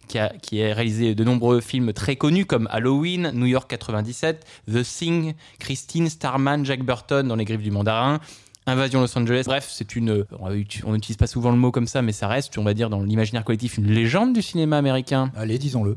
qui 0.09 0.19
a, 0.19 0.29
qui 0.43 0.62
a 0.62 0.75
réalisé 0.75 1.14
de 1.14 1.25
nombreux 1.25 1.61
films 1.62 1.95
très 1.95 2.17
connus 2.17 2.45
comme 2.45 2.69
Halloween, 2.71 3.31
New 3.33 3.47
York 3.47 3.71
97, 3.71 4.45
The 4.71 4.83
Thing, 4.83 5.35
Christine, 5.59 6.11
Starman, 6.11 6.64
Jack 6.67 6.83
Burton 6.83 7.06
dans 7.13 7.37
Les 7.37 7.45
Griffes 7.45 7.63
du 7.63 7.71
Mandarin. 7.71 8.21
Invasion 8.67 9.01
Los 9.01 9.17
Angeles. 9.17 9.45
Bref, 9.47 9.69
c'est 9.71 9.95
une. 9.95 10.25
On 10.41 10.93
n'utilise 10.93 11.17
pas 11.17 11.29
souvent 11.29 11.51
le 11.51 11.57
mot 11.57 11.71
comme 11.71 11.87
ça, 11.87 12.03
mais 12.03 12.13
ça 12.13 12.27
reste, 12.27 12.59
on 12.59 12.65
va 12.65 12.75
dire, 12.75 12.91
dans 12.91 13.01
l'imaginaire 13.01 13.45
collectif, 13.45 13.79
une 13.79 13.87
légende 13.87 14.33
du 14.33 14.43
cinéma 14.43 14.77
américain 14.77 15.31
Allez, 15.37 15.59
disons-le. 15.59 15.97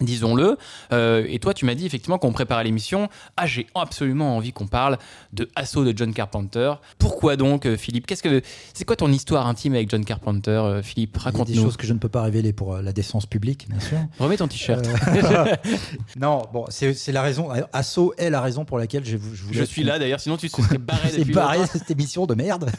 Disons-le. 0.00 0.56
Euh, 0.92 1.24
et 1.28 1.38
toi, 1.38 1.54
tu 1.54 1.64
m'as 1.64 1.74
dit 1.74 1.86
effectivement 1.86 2.18
qu'on 2.18 2.32
préparait 2.32 2.64
l'émission. 2.64 3.08
Ah, 3.36 3.46
j'ai 3.46 3.66
absolument 3.74 4.36
envie 4.36 4.52
qu'on 4.52 4.66
parle 4.66 4.98
de 5.32 5.48
Assaut 5.56 5.84
de 5.84 5.96
John 5.96 6.12
Carpenter. 6.14 6.72
Pourquoi 6.98 7.36
donc, 7.36 7.66
euh, 7.66 7.76
Philippe? 7.76 8.06
Qu'est-ce 8.06 8.22
que 8.22 8.42
c'est 8.74 8.84
quoi 8.84 8.96
ton 8.96 9.10
histoire 9.12 9.46
intime 9.46 9.74
avec 9.74 9.90
John 9.90 10.04
Carpenter, 10.04 10.50
euh, 10.50 10.82
Philippe? 10.82 11.16
A 11.16 11.18
des 11.18 11.24
Raconte-nous. 11.24 11.62
choses 11.62 11.76
que 11.76 11.86
je 11.86 11.92
ne 11.92 11.98
peux 11.98 12.08
pas 12.08 12.22
révéler 12.22 12.52
pour 12.52 12.76
la 12.78 12.92
décence 12.92 13.26
publique, 13.26 13.66
bien 13.68 13.80
sûr. 13.80 13.98
Remets 14.18 14.36
ton 14.36 14.48
t-shirt. 14.48 14.86
Euh, 14.86 15.54
non, 16.16 16.42
bon, 16.52 16.64
c'est 16.70 17.12
la 17.12 17.22
raison. 17.22 17.48
Asso 17.72 18.12
est 18.18 18.30
la 18.30 18.40
raison 18.40 18.64
pour 18.64 18.78
laquelle 18.78 19.04
je, 19.04 19.16
vou- 19.16 19.34
je 19.34 19.42
voulais. 19.42 19.58
Je 19.60 19.64
suis 19.64 19.84
là 19.84 19.98
d'ailleurs, 19.98 20.20
sinon 20.20 20.36
tu 20.36 20.48
te 20.48 20.60
serais 20.62 20.78
barré 20.78 21.08
C'est 21.12 21.24
barré 21.24 21.66
cette 21.66 21.90
émission 21.90 22.26
de 22.26 22.34
merde. 22.34 22.70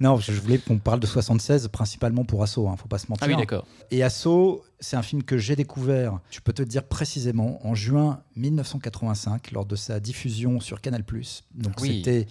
non, 0.00 0.18
je 0.18 0.32
voulais 0.32 0.58
qu'on 0.58 0.78
parle 0.78 1.00
de 1.00 1.06
76 1.06 1.68
principalement 1.68 2.24
pour 2.24 2.42
Asso, 2.42 2.58
hein, 2.68 2.76
faut 2.80 2.88
pas 2.88 2.98
se 2.98 3.06
mentir. 3.08 3.26
Ah 3.26 3.30
oui, 3.30 3.36
d'accord. 3.36 3.66
Et 3.90 4.02
Asso, 4.02 4.62
c'est 4.80 4.96
un 4.96 5.02
film 5.02 5.22
que 5.22 5.36
j'ai 5.38 5.56
découvert, 5.56 6.20
je 6.30 6.40
peux 6.40 6.52
te 6.52 6.62
le 6.62 6.66
dire 6.66 6.84
précisément, 6.84 7.64
en 7.66 7.74
juin 7.74 8.22
1985, 8.36 9.52
lors 9.52 9.66
de 9.66 9.76
sa 9.76 10.00
diffusion 10.00 10.60
sur 10.60 10.80
Canal+. 10.80 11.04
Donc 11.54 11.74
Oui. 11.80 12.02
c'était 12.04 12.26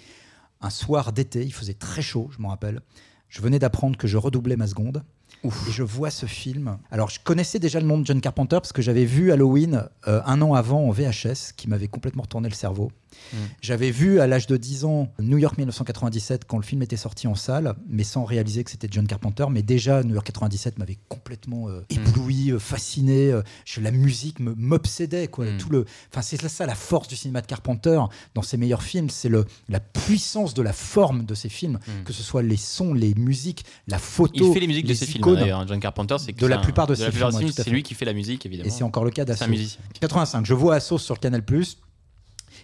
un 0.62 0.70
soir 0.70 1.14
d'été, 1.14 1.44
il 1.44 1.54
faisait 1.54 1.74
très 1.74 2.02
chaud, 2.02 2.30
je 2.36 2.42
m'en 2.42 2.50
rappelle. 2.50 2.82
Je 3.30 3.42
venais 3.42 3.60
d'apprendre 3.60 3.98
que 3.98 4.08
je 4.08 4.18
redoublais 4.18 4.56
ma 4.56 4.68
seconde. 4.68 5.04
Et 5.44 5.72
je 5.72 5.84
vois 5.84 6.10
ce 6.10 6.26
film. 6.26 6.80
Alors, 6.92 7.10
je 7.10 7.20
connaissais 7.24 7.60
déjà 7.60 7.80
le 7.80 7.86
nom 7.86 7.98
de 8.00 8.06
John 8.06 8.20
Carpenter 8.20 8.58
parce 8.58 8.74
que 8.74 8.82
j'avais 8.82 9.06
vu 9.06 9.32
Halloween 9.32 9.88
euh, 10.08 10.22
un 10.26 10.42
an 10.42 10.54
avant 10.56 10.84
en 10.86 10.90
VHS, 10.92 11.54
qui 11.56 11.70
m'avait 11.70 11.88
complètement 11.88 12.24
retourné 12.24 12.50
le 12.50 12.56
cerveau. 12.56 12.92
Mm. 13.34 13.38
J'avais 13.62 13.92
vu 13.92 14.20
à 14.20 14.28
l'âge 14.28 14.48
de 14.48 14.58
10 14.58 14.86
ans 14.86 15.12
New 15.20 15.38
York 15.38 15.58
1997 15.58 16.46
quand 16.46 16.58
le 16.58 16.64
film 16.64 16.82
était 16.82 16.98
sorti 16.98 17.28
en 17.28 17.36
salle, 17.36 17.76
mais 17.88 18.04
sans 18.04 18.24
réaliser 18.26 18.64
que 18.64 18.72
c'était 18.72 18.88
John 18.90 19.08
Carpenter. 19.08 19.46
Mais 19.52 19.62
déjà, 19.62 20.04
New 20.04 20.14
York 20.14 20.26
97 20.26 20.80
m'avait 20.80 20.98
complètement 21.10 21.70
euh, 21.70 21.82
ébloui, 21.90 22.52
euh, 22.52 22.60
fasciné. 22.60 23.32
euh, 23.32 23.42
je- 23.66 23.82
la 23.82 23.92
musique 23.92 24.40
me- 24.40 24.54
m'obsédait. 24.56 25.28
quoi. 25.28 25.46
Mm. 25.46 25.58
Tout 25.58 25.70
le, 25.70 25.86
enfin, 26.12 26.22
c'est 26.22 26.40
ça 26.50 26.66
la 26.66 26.76
force 26.76 27.08
du 27.08 27.16
cinéma 27.16 27.42
de 27.42 27.48
Carpenter 27.48 28.00
dans 28.36 28.42
ses 28.42 28.58
meilleurs 28.58 28.84
films, 28.84 29.10
c'est 29.10 29.30
le 29.30 29.46
la 29.68 29.80
puissance 29.80 30.54
de 30.54 30.62
la 30.62 30.74
forme 30.74 31.26
de 31.26 31.36
ses 31.36 31.50
films, 31.50 31.80
Mm. 31.88 32.04
que 32.06 32.14
ce 32.14 32.24
soit 32.24 32.42
les 32.42 32.58
sons, 32.58 32.94
les 32.94 33.14
musiques, 33.16 33.66
la 33.88 34.00
photo. 34.00 34.48
Il 34.48 34.54
fait 34.54 34.60
les 34.60 34.68
musiques 34.68 34.88
de 34.88 34.94
ses 34.94 35.06
films 35.06 35.24
d'ailleurs. 35.36 35.68
John 35.68 35.80
Carpenter, 35.80 36.16
c'est 36.20 36.36
De 36.38 36.48
la 36.48 36.58
plupart 36.58 36.88
de 36.88 36.96
ses 36.96 37.12
films, 37.12 37.52
C'est 37.56 37.70
lui 37.70 37.84
qui 37.84 37.94
fait 37.94 38.06
la 38.06 38.14
musique 38.14 38.46
évidemment. 38.46 38.68
Et 38.68 38.72
c'est 38.72 38.84
encore 38.84 39.04
le 39.06 39.12
cas 39.12 39.26
d'Asso. 39.26 39.48
musicien. 39.48 39.82
85, 40.00 40.46
je 40.46 40.54
vois 40.54 40.76
Assos 40.76 40.98
sur 41.00 41.20
Canal+. 41.20 41.44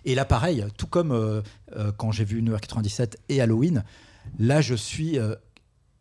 Et 0.05 0.13
là, 0.13 0.23
pareil, 0.23 0.65
tout 0.77 0.87
comme 0.87 1.11
euh, 1.11 1.41
euh, 1.75 1.91
quand 1.91 2.11
j'ai 2.11 2.23
vu 2.23 2.41
New 2.41 2.51
York 2.51 2.63
97 2.63 3.17
et 3.27 3.41
Halloween, 3.41 3.83
là, 4.39 4.61
je 4.61 4.75
suis 4.75 5.17
euh, 5.17 5.35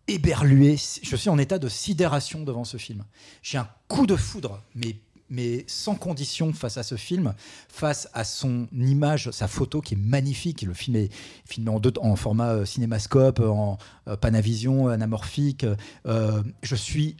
éberlué. 0.09 0.76
Je 1.02 1.16
suis 1.16 1.30
en 1.30 1.38
état 1.38 1.59
de 1.59 1.68
sidération 1.68 2.44
devant 2.44 2.64
ce 2.64 2.76
film. 2.76 3.05
J'ai 3.42 3.59
un 3.59 3.68
coup 3.88 4.07
de 4.07 4.16
foudre, 4.16 4.62
mais 4.74 4.96
mais 5.30 5.64
sans 5.66 5.94
condition 5.94 6.52
face 6.52 6.76
à 6.76 6.82
ce 6.82 6.96
film, 6.96 7.34
face 7.68 8.09
à 8.12 8.24
son 8.24 8.68
image, 8.72 9.30
sa 9.30 9.48
photo 9.48 9.80
qui 9.80 9.94
est 9.94 9.98
magnifique. 9.98 10.61
Le 10.62 10.74
film 10.74 10.96
est 10.96 11.11
filmé 11.46 11.70
en, 11.70 11.80
deux, 11.80 11.94
en 11.98 12.14
format 12.14 12.50
euh, 12.50 12.64
cinémascope, 12.66 13.40
en 13.40 13.78
Panavision, 14.20 14.88
anamorphique. 14.88 15.64
Je 16.05 16.74
suis 16.76 17.16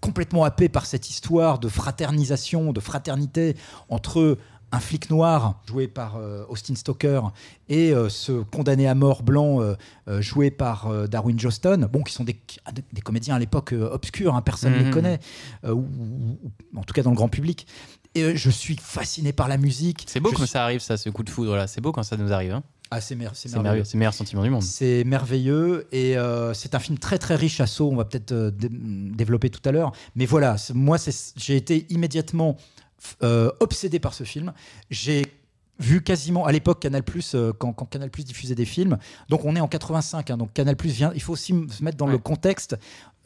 complètement 0.00 0.44
happé 0.44 0.68
par 0.68 0.86
cette 0.86 1.10
histoire 1.10 1.58
de 1.58 1.68
fraternisation, 1.68 2.72
de 2.72 2.80
fraternité 2.80 3.56
entre 3.88 4.38
un 4.72 4.80
flic 4.80 5.08
noir 5.10 5.60
joué 5.66 5.88
par 5.88 6.16
euh, 6.16 6.44
Austin 6.48 6.74
Stoker 6.74 7.22
et 7.68 7.92
euh, 7.92 8.08
ce 8.08 8.42
condamné 8.42 8.86
à 8.88 8.94
mort 8.94 9.22
blanc 9.22 9.60
euh, 9.60 9.74
joué 10.20 10.50
par 10.50 11.08
Darwin 11.08 11.38
Johnston, 11.38 11.88
bon, 11.92 12.02
qui 12.02 12.12
sont 12.12 12.24
des, 12.24 12.36
des 12.92 13.00
comédiens 13.00 13.34
à 13.36 13.38
l'époque 13.38 13.72
obscurs, 13.72 14.34
hein, 14.34 14.42
personne 14.42 14.72
ne 14.72 14.78
Mhm. 14.78 14.84
les 14.84 14.90
connaît, 14.90 15.18
euh, 15.64 15.72
ou, 15.72 15.80
ou- 15.80 16.38
ou 16.74 16.78
en 16.78 16.82
tout 16.84 16.92
cas 16.94 17.02
dans 17.02 17.10
le 17.10 17.16
grand 17.16 17.28
public. 17.28 17.66
Et 18.14 18.36
je 18.36 18.50
suis 18.50 18.76
fasciné 18.76 19.32
par 19.32 19.48
la 19.48 19.58
musique. 19.58 20.04
C'est 20.08 20.18
beau 20.20 20.30
Je 20.30 20.34
quand 20.34 20.42
suis- 20.44 20.52
ça 20.52 20.64
arrive, 20.64 20.80
ça, 20.80 20.96
ce 20.96 21.10
coup 21.10 21.22
de 21.22 21.30
foudre 21.30 21.54
là. 21.56 21.66
C'est 21.66 21.80
beau 21.80 21.92
quand 21.92 22.02
ça 22.02 22.16
nous 22.16 22.32
arrive. 22.32 22.52
hein. 22.52 22.62
Ah, 22.90 23.02
c'est 23.02 23.14
mer- 23.16 23.32
c'est 23.34 23.50
C'est 23.50 23.60
merveilleux, 23.60 23.84
c'est 23.84 23.94
le 23.94 23.98
meilleur 23.98 24.14
sentiment 24.14 24.42
du 24.42 24.48
monde. 24.48 24.62
C'est 24.62 25.04
merveilleux 25.04 25.86
et 25.92 26.16
euh, 26.16 26.54
c'est 26.54 26.74
un 26.74 26.78
film 26.78 26.96
très 26.96 27.18
très 27.18 27.34
riche 27.36 27.60
à 27.60 27.66
saut. 27.66 27.90
On 27.92 27.96
va 27.96 28.06
peut-être 28.06 28.32
euh, 28.32 28.50
dé- 28.50 28.70
développer 28.70 29.50
tout 29.50 29.60
à 29.68 29.72
l'heure. 29.72 29.92
Mais 30.16 30.24
voilà, 30.24 30.56
moi 30.72 30.96
j'ai 31.36 31.56
été 31.56 31.86
immédiatement 31.90 32.56
euh, 33.22 33.50
obsédé 33.60 33.98
par 33.98 34.14
ce 34.14 34.24
film. 34.24 34.52
J'ai 34.90 35.22
vu 35.78 36.02
quasiment 36.02 36.44
à 36.44 36.52
l'époque 36.52 36.80
Canal 36.80 37.02
euh, 37.34 37.52
quand, 37.52 37.72
quand 37.72 37.84
Canal 37.86 38.10
diffusait 38.10 38.54
des 38.54 38.64
films. 38.64 38.98
Donc 39.28 39.44
on 39.44 39.54
est 39.56 39.60
en 39.60 39.68
85, 39.68 40.30
hein, 40.30 40.36
donc 40.36 40.52
Canal 40.52 40.76
vient. 40.84 41.12
Il 41.14 41.22
faut 41.22 41.32
aussi 41.32 41.54
se 41.70 41.84
mettre 41.84 41.96
dans 41.96 42.06
Ouais. 42.06 42.12
le 42.12 42.18
contexte 42.18 42.76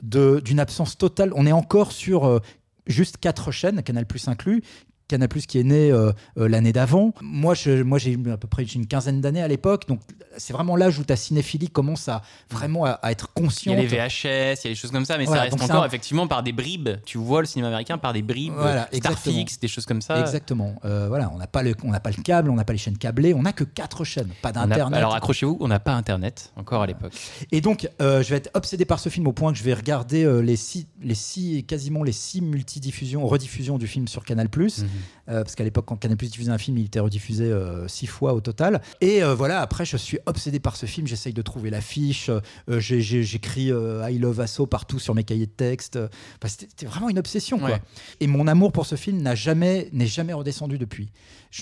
d'une 0.03 0.61
absence 0.61 0.99
totale. 0.99 1.33
On 1.35 1.47
est 1.47 1.53
encore 1.53 1.93
sur 1.93 2.27
euh, 2.27 2.41
juste 2.87 3.19
quatre 3.19 3.53
chaînes, 3.53 3.83
Canal 3.83 4.07
inclus. 4.27 4.63
Canal 5.09 5.29
qui 5.29 5.59
est 5.59 5.63
né 5.65 5.91
euh, 5.91 6.13
euh, 6.39 6.49
l'année 6.49 6.73
d'avant. 6.73 7.13
Moi, 7.21 7.55
je, 7.55 7.83
moi, 7.83 7.99
j'ai 7.99 8.13
eu 8.13 8.31
à 8.31 8.37
peu 8.37 8.49
près 8.49 8.63
une 8.65 8.87
quinzaine 8.87 9.21
d'années 9.21 9.43
à 9.43 9.49
l'époque, 9.49 9.87
donc 9.89 10.01
c'est 10.39 10.53
vraiment 10.55 10.75
l'âge 10.77 10.99
où 10.99 11.05
ta 11.05 11.17
cinéphilie 11.17 11.69
commence 11.69 12.09
à 12.09 12.23
vraiment 12.51 12.85
à, 12.87 12.93
à 12.93 13.11
être 13.13 13.29
Il 13.37 13.41
y 13.41 13.45
consciente. 13.45 13.77
a 13.77 13.81
les 13.83 13.87
VHS, 13.87 13.95
il 14.25 14.27
y 14.27 14.67
a 14.67 14.71
des 14.71 14.75
choses 14.75 14.91
comme 14.91 15.05
ça, 15.05 15.19
mais 15.19 15.25
Voilà, 15.27 15.43
ça 15.51 15.51
reste 15.57 15.63
encore 15.71 15.83
un- 15.83 15.87
effectivement 15.87 16.27
par 16.27 16.43
des 16.43 16.53
bribes. 16.53 16.89
Tu 17.05 17.19
vois 17.19 17.41
le 17.41 17.47
cinéma 17.47 17.69
américain 17.69 17.99
par 17.99 18.13
des 18.15 18.23
bribes, 18.23 18.55
Voilà. 18.57 18.89
Starfix, 18.93 19.61
des 19.61 19.69
choses 19.69 19.85
comme 19.87 20.01
ça. 20.01 20.19
Exactement. 20.21 20.75
Euh, 20.85 21.09
voilà, 21.09 21.31
on 21.35 21.39
n'a 21.39 21.47
pas 21.47 21.63
le, 21.63 21.75
on 21.85 21.91
n'a 21.91 22.01
pas 22.01 22.11
le 22.11 22.23
câble, 22.23 22.49
on 22.51 22.55
n'a 22.55 22.65
pas 22.65 22.73
les 22.73 22.79
chaînes 22.79 22.97
câblées, 22.99 23.35
on 23.35 23.43
n'a 23.43 23.53
que 23.53 23.65
quatre 23.65 24.05
chaînes, 24.05 24.31
pas 24.41 24.53
d'internet. 24.53 24.99
alors 24.99 25.15
accrochez-vous, 25.15 25.59
on 25.61 25.69
n'a 25.69 25.81
pas 25.81 25.93
internet 25.95 26.53
encore 26.57 26.83
à 26.83 26.87
l'époque. 26.87 27.13
Et 27.51 27.61
donc, 27.61 27.89
je 28.01 28.29
vais 28.31 28.37
être 28.37 28.51
obsédé 28.55 28.85
par 28.85 28.99
ce 28.99 29.09
film 29.11 29.27
au 29.27 29.33
point 29.33 29.53
que 29.53 29.59
je 29.59 29.65
vais 29.65 29.75
regarder 29.75 30.43
les 30.43 30.57
six, 30.57 30.87
les 31.03 31.15
six, 31.15 31.65
quasiment 31.65 32.03
les 32.03 32.13
six 32.13 32.41
multidiffusions, 32.41 33.27
rediffusions 33.27 33.77
du 33.79 33.87
film 33.87 34.09
sur 34.09 34.25
Canal+. 34.25 34.49
Mhm. 34.53 34.89
Euh, 35.29 35.43
parce 35.43 35.55
qu'à 35.55 35.65
l'époque, 35.65 35.85
quand 35.87 35.97
Canal 35.97 36.17
diffusait 36.17 36.51
un 36.51 36.59
film, 36.59 36.79
il 36.79 36.87
était 36.87 37.01
rediffusé 37.01 37.45
euh, 37.45 37.87
six 37.89 38.07
fois 38.07 38.35
au 38.35 38.41
total. 38.41 38.81
Et 39.01 39.23
euh, 39.23 39.35
voilà, 39.35 39.61
après, 39.61 39.85
je 39.85 39.97
suis 39.97 40.19
obsédé 40.27 40.59
par 40.61 40.77
ce 40.77 40.87
film. 40.87 41.07
J'essaye 41.07 41.33
de 41.33 41.43
trouver 41.43 41.71
l'affiche. 41.71 42.31
J'écris 42.69 43.67
I 43.71 44.19
Love 44.19 44.41
Asso 44.41 44.67
partout 44.67 44.99
sur 44.99 45.15
mes 45.15 45.25
cahiers 45.25 45.47
de 45.47 45.51
texte. 45.53 45.97
Enfin, 45.97 46.49
C'était 46.59 46.87
vraiment 46.87 47.09
une 47.09 47.19
obsession. 47.19 47.59
Quoi. 47.59 47.71
Ouais. 47.71 47.83
Et 48.21 48.27
mon 48.27 48.47
amour 48.47 48.73
pour 48.73 48.87
ce 48.87 48.95
film 48.97 49.23
n'a 49.23 49.35
jamais, 49.35 49.89
n'est 49.93 50.07
jamais 50.07 50.33
redescendu 50.33 50.79
depuis. 50.79 51.11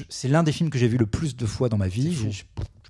C'est 0.08 0.28
l'un 0.28 0.42
des 0.42 0.52
films 0.52 0.70
que 0.70 0.78
j'ai 0.78 0.88
vu 0.88 0.96
le 0.96 1.06
plus 1.06 1.36
de 1.36 1.46
fois 1.46 1.68
dans 1.68 1.78
ma 1.78 1.88
vie. 1.88 2.14
Je- 2.14 2.30
je- 2.30 2.42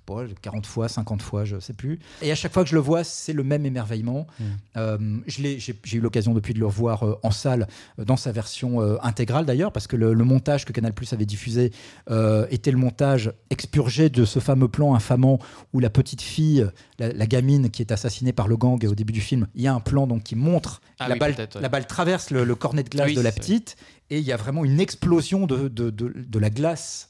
pas, 0.05 0.23
40 0.41 0.65
fois, 0.65 0.87
50 0.89 1.21
fois, 1.21 1.45
je 1.45 1.59
sais 1.59 1.73
plus. 1.73 1.99
Et 2.21 2.31
à 2.31 2.35
chaque 2.35 2.53
fois 2.53 2.63
que 2.63 2.69
je 2.69 2.75
le 2.75 2.81
vois, 2.81 3.03
c'est 3.03 3.33
le 3.33 3.43
même 3.43 3.65
émerveillement. 3.65 4.27
Mm. 4.39 4.43
Euh, 4.77 4.97
J'ai 5.27 5.75
eu 5.93 5.99
l'occasion 5.99 6.33
depuis 6.33 6.53
de 6.53 6.59
le 6.59 6.65
revoir 6.65 7.03
euh, 7.03 7.19
en 7.23 7.31
salle, 7.31 7.67
euh, 7.99 8.05
dans 8.05 8.17
sa 8.17 8.31
version 8.31 8.81
euh, 8.81 8.97
intégrale 9.01 9.45
d'ailleurs, 9.45 9.71
parce 9.71 9.87
que 9.87 9.95
le, 9.95 10.13
le 10.13 10.23
montage 10.23 10.65
que 10.65 10.71
Canal 10.73 10.93
Plus 10.93 11.11
avait 11.13 11.25
diffusé 11.25 11.71
était 12.49 12.71
le 12.71 12.77
montage 12.77 13.31
expurgé 13.49 14.09
de 14.09 14.25
ce 14.25 14.39
fameux 14.39 14.67
plan 14.67 14.93
infamant 14.95 15.39
où 15.73 15.79
la 15.79 15.89
petite 15.89 16.21
fille, 16.21 16.65
la, 16.99 17.11
la 17.13 17.27
gamine 17.27 17.69
qui 17.69 17.81
est 17.81 17.91
assassinée 17.91 18.33
par 18.33 18.47
le 18.47 18.57
gang 18.57 18.83
au 18.85 18.95
début 18.95 19.13
du 19.13 19.21
film, 19.21 19.47
il 19.55 19.61
y 19.61 19.67
a 19.67 19.73
un 19.73 19.79
plan 19.79 20.07
donc 20.07 20.23
qui 20.23 20.35
montre 20.35 20.81
Ah 20.99 21.07
la, 21.07 21.13
oui, 21.15 21.19
balle, 21.19 21.35
peut-être, 21.35 21.55
ouais. 21.55 21.61
la 21.61 21.69
balle 21.69 21.87
traverse 21.87 22.31
le, 22.31 22.43
le 22.43 22.55
cornet 22.55 22.83
de 22.83 22.89
glace 22.89 23.07
Oui, 23.07 23.15
de 23.15 23.21
la 23.21 23.29
vrai. 23.31 23.39
petite 23.39 23.75
et 24.09 24.19
il 24.19 24.25
y 24.25 24.31
a 24.33 24.37
vraiment 24.37 24.65
une 24.65 24.79
explosion 24.81 25.45
de, 25.47 25.67
de, 25.69 25.89
de- 25.89 26.13
de 26.15 26.39
la 26.39 26.49
glace 26.49 27.07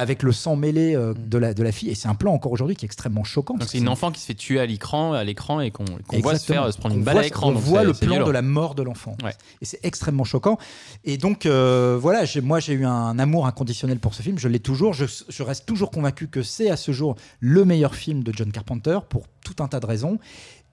avec 0.00 0.22
le 0.22 0.32
sang 0.32 0.56
mêlé 0.56 0.94
euh, 0.96 1.12
de, 1.14 1.36
la, 1.36 1.52
de 1.52 1.62
la 1.62 1.72
fille. 1.72 1.90
Et 1.90 1.94
c'est 1.94 2.08
un 2.08 2.14
plan 2.14 2.32
encore 2.32 2.52
aujourd'hui 2.52 2.74
qui 2.74 2.84
est 2.84 2.88
extrêmement 2.88 3.22
choquant. 3.22 3.54
Mm. 3.54 3.58
Donc 3.58 3.68
c'est 3.68 3.78
une 3.78 3.88
enfant 3.88 4.10
qui 4.10 4.20
se 4.20 4.26
fait 4.26 4.34
tuer 4.34 4.58
à 4.58 4.64
l'écran, 4.64 5.12
à 5.12 5.22
l'écran 5.24 5.60
et 5.60 5.70
qu'on 5.70 5.84
voit 6.20 6.38
se 6.38 6.46
faire 6.46 6.72
se 6.72 6.78
prendre 6.78 6.94
une 6.94 7.02
On 7.02 7.04
balle 7.04 7.14
voit- 7.14 7.20
à 7.20 7.24
l'écran. 7.24 7.48
On 7.48 7.52
donc 7.52 7.62
voit 7.62 7.84
le 7.84 7.92
plan 7.92 8.10
violent. 8.10 8.26
de 8.26 8.30
la 8.32 8.42
mort 8.42 8.74
de 8.74 8.82
l'enfant. 8.82 9.16
Ouais. 9.22 9.34
Et 9.60 9.64
c'est 9.66 9.80
extrêmement 9.82 10.24
choquant. 10.24 10.58
Et 11.04 11.18
donc, 11.18 11.44
euh, 11.44 11.98
voilà, 12.00 12.24
moi, 12.42 12.60
j'ai 12.60 12.72
eu 12.72 12.86
un 12.86 13.18
amour 13.18 13.46
inconditionnel 13.46 13.98
pour 13.98 14.14
ce 14.14 14.22
film. 14.22 14.38
Je 14.38 14.48
l'ai 14.48 14.60
toujours. 14.60 14.94
Je, 14.94 15.04
je 15.28 15.42
reste 15.42 15.66
toujours 15.66 15.90
convaincu 15.90 16.28
que 16.28 16.42
c'est 16.42 16.70
à 16.70 16.76
ce 16.76 16.92
jour 16.92 17.16
le 17.40 17.64
meilleur 17.66 17.94
film 17.94 18.22
de 18.22 18.32
John 18.34 18.50
Carpenter 18.52 18.98
pour 19.08 19.26
tout 19.44 19.62
un 19.62 19.68
tas 19.68 19.80
de 19.80 19.86
raisons. 19.86 20.18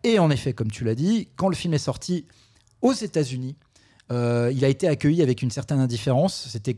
Et 0.04 0.20
en 0.20 0.30
effet, 0.30 0.54
comme 0.54 0.72
tu 0.72 0.84
l'as 0.86 0.96
dit, 0.96 1.28
quand 1.36 1.50
le 1.50 1.56
film 1.56 1.74
est 1.74 1.80
sorti 1.80 2.26
aux 2.82 2.94
États-Unis, 2.94 3.56
euh, 4.12 4.52
il 4.56 4.64
a 4.64 4.70
été 4.70 4.88
accueilli 4.88 5.22
avec 5.22 5.42
une 5.42 5.52
certaine 5.52 5.80
indifférence. 5.80 6.48
C'était 6.50 6.78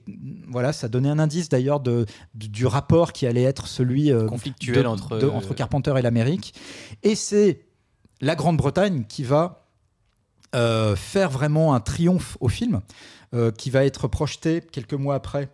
voilà, 0.50 0.74
ça 0.74 0.88
donnait 0.88 1.10
un 1.10 1.20
indice 1.20 1.50
d'ailleurs 1.50 1.80
de, 1.80 2.06
de- 2.36 2.48
du 2.48 2.66
rapport 2.66 3.14
qui 3.14 3.28
allait 3.28 3.44
être 3.44 3.68
celui 3.68 4.12
euh, 4.12 4.26
conflictuel 4.28 4.84
de- 4.84 4.88
entre 4.88 5.18
entre 5.36 5.54
Carpenter 5.54 5.94
et 5.98 6.02
l'Amérique. 6.02 6.54
Et 7.04 7.16
c'est 7.16 7.62
la 8.22 8.36
Grande-Bretagne 8.36 9.06
qui 9.08 9.24
va 9.24 9.68
euh, 10.56 10.96
faire 10.96 11.30
vraiment 11.30 11.76
un 11.76 11.80
triomphe 11.80 12.36
au 12.40 12.50
film, 12.50 12.82
euh, 13.36 13.52
qui 13.52 13.70
va 13.70 13.86
être 13.86 14.08
projeté 14.08 14.62
quelques 14.62 14.96
mois 14.96 15.16
après. 15.16 15.50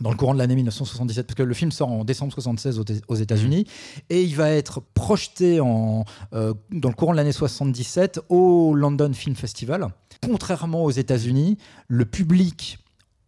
Dans 0.00 0.10
le 0.12 0.16
courant 0.16 0.32
de 0.32 0.38
l'année 0.38 0.54
1977, 0.54 1.26
parce 1.26 1.34
que 1.34 1.42
le 1.42 1.54
film 1.54 1.72
sort 1.72 1.90
en 1.90 2.04
décembre 2.04 2.32
76 2.32 2.78
aux, 2.78 2.84
aux 3.08 3.14
États-Unis, 3.16 3.66
et 4.10 4.22
il 4.22 4.36
va 4.36 4.50
être 4.50 4.80
projeté 4.94 5.58
en, 5.58 6.04
euh, 6.34 6.54
dans 6.70 6.88
le 6.88 6.94
courant 6.94 7.10
de 7.10 7.16
l'année 7.16 7.32
77 7.32 8.20
au 8.28 8.74
London 8.76 9.12
Film 9.12 9.34
Festival. 9.34 9.88
Contrairement 10.24 10.84
aux 10.84 10.90
États-Unis, 10.90 11.58
le 11.88 12.04
public 12.04 12.78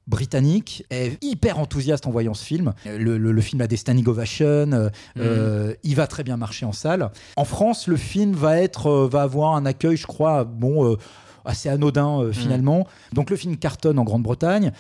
britannique 0.07 0.85
est 0.91 1.23
hyper 1.23 1.59
enthousiaste 1.61 2.07
en 2.07 2.11
voyant 2.11 2.35
ce 2.35 2.45
film. 2.45 2.73
Le, 2.85 3.17
le- 3.17 3.31
le 3.33 3.41
film 3.41 3.61
a 3.61 3.69
des 3.69 3.77
standing 3.77 4.07
ovations, 4.09 4.45
euh, 4.73 4.89
euh, 5.19 5.75
il 5.85 5.95
va 5.95 6.07
très 6.09 6.25
bien 6.25 6.37
marcher 6.37 6.67
en 6.67 6.73
salle. 6.73 7.11
En 7.37 7.45
France, 7.45 7.87
le 7.87 7.97
film 7.97 8.33
va 8.33 8.59
être, 8.61 8.89
euh, 8.89 9.09
va 9.09 9.23
avoir 9.23 9.55
un 9.55 9.65
accueil, 9.67 9.97
je 9.97 10.07
crois, 10.09 10.43
bon, 10.45 10.85
euh, 10.93 10.97
assez 11.45 11.69
anodin 11.69 12.21
euh, 12.23 12.33
finalement. 12.33 12.87
Donc 13.13 13.31
le 13.31 13.37
film 13.37 13.57
cartonne 13.57 13.99
en 14.01 14.05
Grande-Bretagne. 14.05 14.73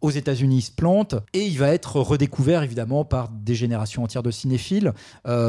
Aux 0.00 0.10
États-Unis, 0.10 0.58
il 0.58 0.62
se 0.62 0.70
plante 0.70 1.16
et 1.32 1.44
il 1.46 1.58
va 1.58 1.72
être 1.72 1.96
redécouvert 2.00 2.62
évidemment 2.62 3.04
par 3.04 3.30
des 3.30 3.56
générations 3.56 4.04
entières 4.04 4.22
de 4.22 4.30
cinéphiles, 4.30 4.92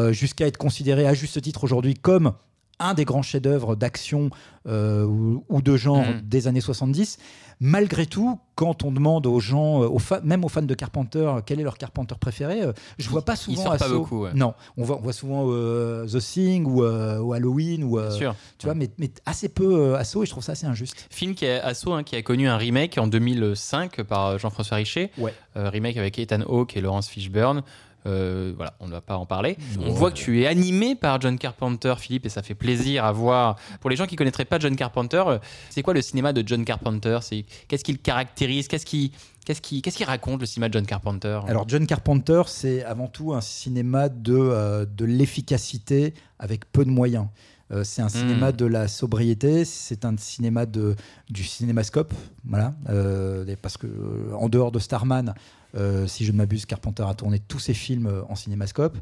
jusqu'à 0.09 0.47
être 0.47 0.57
considéré 0.57 1.05
à 1.05 1.13
juste 1.13 1.39
titre 1.39 1.63
aujourd'hui 1.65 1.93
comme 1.93 2.33
un 2.80 2.93
des 2.93 3.05
grands 3.05 3.21
chefs-d'œuvre 3.21 3.75
d'action 3.75 4.30
euh, 4.67 5.03
ou, 5.05 5.43
ou 5.49 5.61
de 5.61 5.75
genre 5.77 5.97
Mhm. 6.05 6.21
des 6.23 6.47
années 6.47 6.61
70. 6.61 7.17
Malgré 7.61 8.05
tout, 8.05 8.39
quand 8.55 8.86
on 8.86 8.91
demande 8.91 9.25
aux 9.27 9.41
gens, 9.41 9.84
euh, 9.84 9.88
aux 9.88 9.99
même 10.23 10.45
aux 10.45 10.49
fans 10.49 10.61
de 10.61 10.73
Carpenter, 10.73 11.19
euh, 11.19 11.41
quel 11.45 11.59
est 11.59 11.63
leur 11.63 11.77
Carpenter 11.77 12.15
préféré, 12.17 12.61
euh, 12.61 12.71
je 12.97 13.09
vois 13.09 13.25
pas 13.25 13.34
il 13.34 13.38
souvent 13.38 13.63
sort 13.63 13.77
pas 13.77 13.89
beaucoup, 13.89 14.23
ouais. 14.23 14.32
Non, 14.34 14.53
on 14.77 14.84
voit, 14.86 14.97
on 14.97 15.01
voit 15.01 15.11
souvent 15.11 15.43
euh, 15.47 16.05
The 16.07 16.19
Thing 16.19 16.65
ou, 16.65 16.84
euh, 16.86 17.19
ou 17.19 17.34
Halloween 17.34 17.84
ou 17.84 17.97
Bien 17.99 18.11
sûr. 18.11 18.36
tu 18.57 18.65
vois, 18.67 18.75
mais, 18.75 18.89
mais 18.97 19.11
assez 19.25 19.49
peu 19.49 19.95
Asso 19.95 20.23
et 20.23 20.25
je 20.25 20.32
trouve 20.32 20.43
ça 20.43 20.53
assez 20.53 20.67
injuste. 20.67 21.05
Film 21.09 21.36
qui 21.36 21.43
est 21.45 21.59
Asso, 21.59 21.88
hein, 21.89 22.03
qui 22.03 22.15
a 22.15 22.21
connu 22.21 22.47
un 22.47 22.55
remake 22.55 22.97
en 22.97 23.07
2005 23.07 24.03
par 24.03 24.38
Jean-François 24.39 24.77
Richer. 24.77 25.11
Ouais. 25.17 25.34
Remake 25.55 25.97
avec 25.97 26.17
Ethan 26.17 26.41
Hawke 26.47 26.77
et 26.77 26.82
Laurence 26.82 27.09
Fishburne. 27.09 27.63
Euh, 28.05 28.53
voilà, 28.55 28.73
on 28.79 28.87
ne 28.87 28.91
va 28.91 29.01
pas 29.01 29.17
en 29.17 29.25
parler. 29.25 29.57
On 29.79 29.91
voit 29.91 30.11
que 30.11 30.17
tu 30.17 30.41
es 30.41 30.47
animé 30.47 30.95
par 30.95 31.19
John 31.19 31.37
Carpenter, 31.37 31.93
Philippe, 31.97 32.25
et 32.25 32.29
ça 32.29 32.41
fait 32.41 32.55
plaisir 32.55 33.03
à 33.05 33.11
voir. 33.11 33.57
Pour 33.81 33.89
les 33.89 33.95
gens 33.95 34.05
qui 34.05 34.15
connaîtraient 34.15 34.45
pas 34.45 34.59
John 34.59 34.75
Carpenter, 34.75 35.23
euh, 35.27 35.37
c'est 35.69 35.81
quoi 35.81 35.93
le 35.93 36.01
cinéma 36.01 36.33
de 36.33 36.43
John 36.45 36.63
Carpenter? 36.65 37.19
C'est 37.21 37.45
qu'est-ce 37.67 37.83
qu'il 37.83 37.99
caractérise? 37.99 38.67
Qu'est-ce 38.67 38.85
qui, 38.85 39.11
qu'est-ce 39.45 39.61
qui, 39.61 39.81
qu'est-ce 39.81 39.97
qui 39.97 40.05
raconte 40.05 40.39
le 40.39 40.45
cinéma 40.45 40.69
de 40.69 40.73
John 40.73 40.85
Carpenter? 40.85 41.39
Alors 41.47 41.67
John 41.67 41.85
Carpenter, 41.85 42.43
c'est 42.47 42.83
avant 42.83 43.07
tout 43.07 43.33
un 43.33 43.41
cinéma 43.41 44.09
de, 44.09 44.35
euh, 44.37 44.85
de 44.85 45.05
l'efficacité 45.05 46.13
avec 46.39 46.71
peu 46.71 46.85
de 46.85 46.91
moyens. 46.91 47.27
Euh, 47.71 47.83
c'est 47.83 48.01
un 48.01 48.09
cinéma 48.09 48.51
de 48.51 48.65
la 48.65 48.87
sobriété, 48.87 49.63
c'est 49.63 50.03
un 50.03 50.17
cinéma 50.17 50.65
de, 50.65 50.95
du 51.29 51.43
cinémascope, 51.43 52.15
voilà, 52.49 52.73
euh, 52.89 53.45
parce 53.61 53.77
que 53.77 53.87
euh, 53.87 54.33
en 54.37 54.49
dehors 54.49 54.71
de 54.71 54.79
Starman, 54.79 55.33
euh, 55.77 56.07
si 56.07 56.25
je 56.25 56.31
ne 56.31 56.37
m'abuse, 56.37 56.65
Carpenter 56.65 57.03
a 57.07 57.13
tourné 57.13 57.37
tous 57.39 57.59
ses 57.59 57.75
films 57.75 58.07
euh, 58.07 58.21
en 58.27 58.35
cinémascope. 58.35 58.97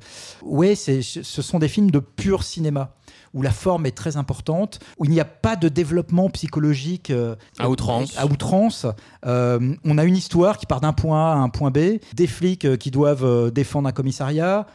C'est, 0.75 1.01
ce 1.01 1.41
sont 1.41 1.59
des 1.59 1.69
films 1.69 1.91
de 1.91 1.99
pur 1.99 2.43
cinéma 2.43 2.91
où 3.33 3.41
la 3.41 3.51
forme 3.51 3.85
est 3.85 3.95
très 3.95 4.17
importante, 4.17 4.79
où 4.97 5.05
il 5.05 5.11
n'y 5.11 5.19
a 5.21 5.25
pas 5.25 5.55
de 5.55 5.69
développement 5.69 6.29
psychologique 6.29 7.09
euh, 7.09 7.35
À 7.57 7.69
outrance. 7.69 8.17
à 8.17 8.25
outrance. 8.25 8.85
On 9.23 9.97
a 9.97 10.03
une 10.03 10.15
histoire 10.15 10.57
qui 10.57 10.65
part 10.65 10.81
d'un 10.81 10.93
point 10.93 11.31
A 11.31 11.33
à 11.35 11.37
un 11.37 11.49
point 11.49 11.71
B, 11.71 11.99
des 12.15 12.27
flics 12.27 12.77
qui 12.77 12.91
doivent 12.91 13.51
défendre 13.51 13.87
un 13.87 13.91
commissariat. 13.91 14.65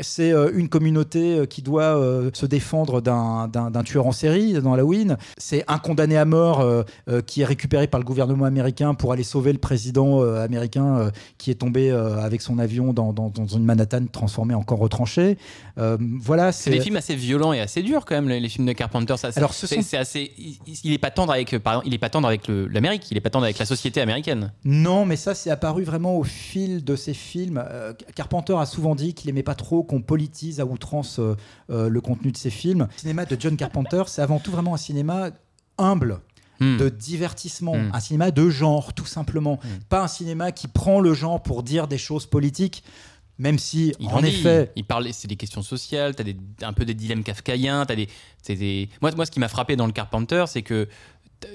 C'est 0.00 0.32
une 0.54 0.68
communauté 0.68 1.46
qui 1.48 1.60
doit 1.62 2.00
se 2.32 2.46
défendre 2.46 3.00
d'un- 3.00 3.82
tueur 3.84 4.06
en 4.06 4.12
série 4.12 4.54
dans 4.54 4.72
Halloween. 4.72 5.16
C'est 5.36 5.64
un 5.68 5.78
condamné 5.78 6.16
à 6.16 6.24
mort 6.24 6.84
qui 7.26 7.42
est 7.42 7.44
récupéré 7.44 7.86
par 7.92 8.00
le 8.00 8.04
gouvernement 8.04 8.46
américain 8.46 8.94
pour 8.94 9.12
aller 9.12 9.22
sauver 9.22 9.52
le 9.52 9.58
président 9.58 10.20
euh, 10.22 10.42
américain 10.44 10.96
euh, 10.98 11.10
qui 11.38 11.50
est 11.52 11.54
tombé 11.54 11.90
euh, 11.90 12.18
avec 12.20 12.40
son 12.42 12.58
avion 12.58 12.92
dans, 12.92 13.12
dans- 13.12 13.28
dans 13.28 13.46
une 13.46 13.64
Manhattan 13.64 14.06
transformée 14.10 14.54
en 14.54 14.62
camp 14.62 14.74
retranché. 14.76 15.38
Voilà, 15.76 16.52
C'est 16.52 16.70
des 16.70 16.80
films 16.80 16.96
assez 16.96 17.14
violents 17.14 17.52
et 17.52 17.60
assez 17.60 17.82
durs 17.82 18.04
quand 18.04 18.14
même 18.14 18.28
les, 18.28 18.40
les 18.40 18.48
films 18.48 18.66
de 18.66 18.72
Carpenter. 18.72 19.14
Ça, 19.16 19.30
c'est- 19.30 19.38
Alors, 19.38 19.52
ce 19.54 19.66
c'est 19.66 19.76
sont- 19.76 19.82
c'est 19.82 19.96
assez. 19.98 20.32
Il, 20.38 20.58
il 20.84 20.92
est 20.92 20.98
pas 20.98 21.10
tendre 21.10 21.32
avec, 21.32 21.56
par 21.58 21.74
exemple, 21.74 21.86
il 21.88 21.94
est 21.94 21.98
pas 21.98 22.08
tendre 22.10 22.26
avec 22.28 22.48
l'Amérique. 22.48 23.10
Il 23.10 23.16
est 23.16 23.20
pas 23.20 23.30
tendre 23.30 23.44
avec 23.44 23.58
la 23.58 23.66
société 23.66 24.00
américaine. 24.00 24.52
Non, 24.64 25.04
mais 25.04 25.16
ça, 25.16 25.34
c'est 25.34 25.50
apparu 25.50 25.84
vraiment 25.84 26.16
au 26.16 26.24
fil 26.24 26.82
de 26.84 26.96
ses 26.96 27.14
films. 27.14 27.62
Carpenter 28.14 28.54
a 28.58 28.66
souvent 28.66 28.94
dit 28.94 29.12
qu'il 29.14 29.28
aimait 29.30 29.42
pas 29.42 29.54
trop 29.54 29.82
qu'on 29.82 30.00
politise 30.00 30.60
à 30.60 30.64
outrance 30.64 31.20
le 31.68 32.00
contenu 32.00 32.32
de 32.32 32.36
ses 32.38 32.50
films. 32.50 32.88
Le 32.90 32.98
cinéma 33.00 33.24
de 33.26 33.36
John 33.38 33.56
Carpenter, 33.56 34.02
c'est 34.06 34.22
avant 34.22 34.38
tout 34.38 34.50
vraiment 34.50 34.74
un 34.74 34.78
cinéma 34.78 35.30
humble 35.78 36.20
Hmm. 36.62 36.76
de 36.78 36.88
divertissement, 36.88 37.76
Mm. 37.76 37.90
un 37.92 38.00
cinéma 38.00 38.30
de 38.30 38.48
genre, 38.48 38.92
tout 38.94 39.06
simplement. 39.06 39.58
Pas 39.88 40.02
un 40.02 40.08
cinéma 40.08 40.52
qui 40.52 40.68
prend 40.68 41.00
le 41.00 41.12
genre 41.14 41.42
pour 41.42 41.62
dire 41.62 41.88
des 41.88 41.98
choses 41.98 42.26
politiques, 42.26 42.84
même 43.38 43.58
si, 43.58 43.92
Il 43.98 44.08
en 44.08 44.22
effet, 44.22 44.70
il 44.76 44.84
parle, 44.84 45.08
c'est 45.12 45.26
des 45.26 45.36
questions 45.36 45.62
sociales, 45.62 46.14
t'as 46.14 46.22
des, 46.22 46.36
un 46.62 46.72
peu 46.72 46.84
des 46.84 46.94
dilemmes 46.94 47.24
kafkaïens, 47.24 47.84
t'as 47.86 47.96
des, 47.96 48.08
des... 48.48 48.88
Moi, 49.00 49.10
moi, 49.16 49.26
ce 49.26 49.30
qui 49.30 49.40
m'a 49.40 49.48
frappé 49.48 49.74
dans 49.74 49.86
le 49.86 49.92
Carpenter, 49.92 50.44
c'est 50.46 50.62
que 50.62 50.88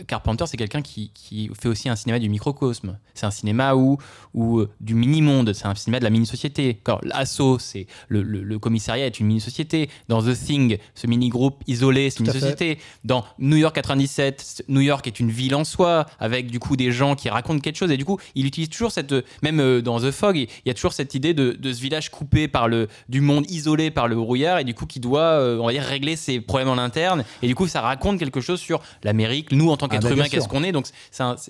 Carpenter, 0.08 0.46
c'est 0.48 0.58
quelqu'un 0.58 0.82
qui, 0.82 1.12
qui 1.14 1.50
fait 1.60 1.68
aussi 1.70 1.90
un 1.90 1.96
cinéma 1.96 2.20
du 2.20 2.30
microcosme. 2.30 2.98
C'est 3.14 3.26
un 3.26 3.32
cinéma 3.32 3.76
où, 3.76 3.98
où 4.34 4.60
euh, 4.60 4.70
du 4.82 4.94
mini-monde, 4.96 5.54
c'est 5.54 5.66
un 5.66 5.76
cinéma 5.76 6.00
de 6.00 6.04
la 6.04 6.10
mini-société. 6.10 6.80
L'assaut, 7.04 7.60
c'est 7.60 7.88
le, 8.08 8.22
le- 8.22 8.44
le 8.44 8.60
commissariat 8.60 9.06
est 9.08 9.20
une 9.20 9.28
mini-société. 9.28 9.90
Dans 10.08 10.22
The 10.22 10.34
Thing, 10.34 10.78
ce 10.96 11.08
mini-groupe 11.08 11.64
isolé, 11.68 12.10
c'est 12.10 12.20
une 12.20 12.26
Tout 12.26 12.32
à 12.32 12.34
fait. 12.34 12.40
société. 12.42 12.78
Dans 13.04 13.26
New 13.40 13.58
York 13.58 13.74
97, 13.76 14.66
New 14.68 14.82
York 14.82 15.06
est 15.08 15.20
une 15.20 15.32
ville 15.32 15.56
en 15.56 15.64
soi, 15.64 16.06
avec 16.20 16.50
du 16.52 16.60
coup 16.60 16.76
des 16.76 16.92
gens 16.92 17.16
qui 17.16 17.30
racontent 17.30 17.60
quelque 17.60 17.78
chose. 17.78 17.92
Et 17.92 17.98
du 17.98 18.06
coup, 18.06 18.20
il 18.36 18.46
utilise 18.46 18.70
toujours 18.70 18.92
cette. 18.92 19.14
Même 19.42 19.60
euh, 19.60 19.82
dans 19.82 20.00
The 20.00 20.12
Fog, 20.12 20.36
il 20.38 20.48
y 20.66 20.70
a 20.70 20.74
toujours 20.74 20.94
cette 20.94 21.16
idée 21.16 21.34
de, 21.34 21.52
de 21.54 21.74
ce 21.74 21.82
village 21.82 22.10
coupé 22.12 22.48
par 22.48 22.68
le, 22.68 22.88
du 23.10 23.22
monde 23.22 23.50
isolé 23.50 23.92
par 23.92 24.08
le 24.08 24.16
brouillard, 24.16 24.60
et 24.60 24.64
du 24.64 24.74
coup 24.74 24.86
qui 24.86 25.00
doit, 25.00 25.22
euh, 25.22 25.58
on 25.60 25.66
va 25.68 25.72
dire, 25.72 25.84
régler 25.84 26.16
ses 26.16 26.42
problèmes 26.42 26.70
en 26.70 26.78
interne. 26.78 27.24
Et 27.42 27.48
du 27.48 27.56
coup, 27.56 27.68
ça 27.68 27.82
raconte 27.82 28.20
quelque 28.20 28.42
chose 28.42 28.60
sur 28.60 28.82
l'Amérique, 29.04 29.52
nous 29.52 29.70
en 29.70 29.77
tant 29.78 29.88
qu'être 29.88 30.02
bah, 30.02 30.10
bien 30.10 30.18
humain, 30.18 30.28
qu'est-ce 30.30 30.48
qu'on 30.48 30.64
est. 30.64 30.72
Donc, 30.72 30.88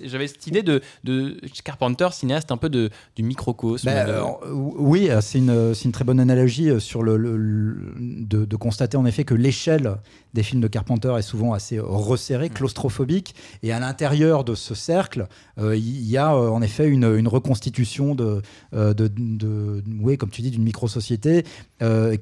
j'avais 0.04 0.28
cette 0.28 0.46
idée 0.46 0.62
de, 0.62 0.80
de 1.04 1.40
Carpenter, 1.64 2.08
cinéaste 2.12 2.52
un 2.52 2.56
peu 2.56 2.68
de, 2.68 2.90
du 3.16 3.22
microcosme. 3.22 3.88
De- 3.88 3.94
euh, 3.94 4.22
oui, 4.52 5.10
euh, 5.10 5.20
c'est 5.20 5.38
une, 5.38 5.74
c'est 5.74 5.84
une 5.86 5.92
très 5.92 6.04
bonne 6.04 6.20
analogie 6.20 6.70
euh, 6.70 6.78
sur 6.78 7.02
le, 7.02 7.16
le- 7.16 7.36
le- 7.36 7.94
de, 7.98 8.44
de 8.44 8.56
constater 8.56 8.96
en 8.96 9.06
effet 9.06 9.24
que 9.24 9.34
l'échelle 9.34 9.96
des 10.34 10.42
films 10.42 10.60
de 10.60 10.68
Carpenter 10.68 11.14
est 11.18 11.22
souvent 11.22 11.52
assez 11.52 11.78
resserrée, 11.80 12.50
claustrophobique, 12.50 13.34
et 13.62 13.72
à 13.72 13.80
l'intérieur 13.80 14.44
de 14.44 14.54
ce 14.54 14.74
cercle, 14.74 15.26
euh, 15.58 15.76
il 15.76 16.08
y 16.08 16.16
a 16.16 16.34
euh, 16.34 16.48
en 16.50 16.62
effet 16.62 16.86
une, 16.88 17.04
une 17.04 17.28
reconstitution 17.28 18.14
de, 18.14 18.42
euh, 18.74 18.94
de, 18.94 19.08
de- 19.08 19.82
oui, 20.00 20.16
comme 20.18 20.30
tu 20.30 20.42
dis, 20.42 20.50
d'une 20.50 20.62
micro-société 20.64 21.44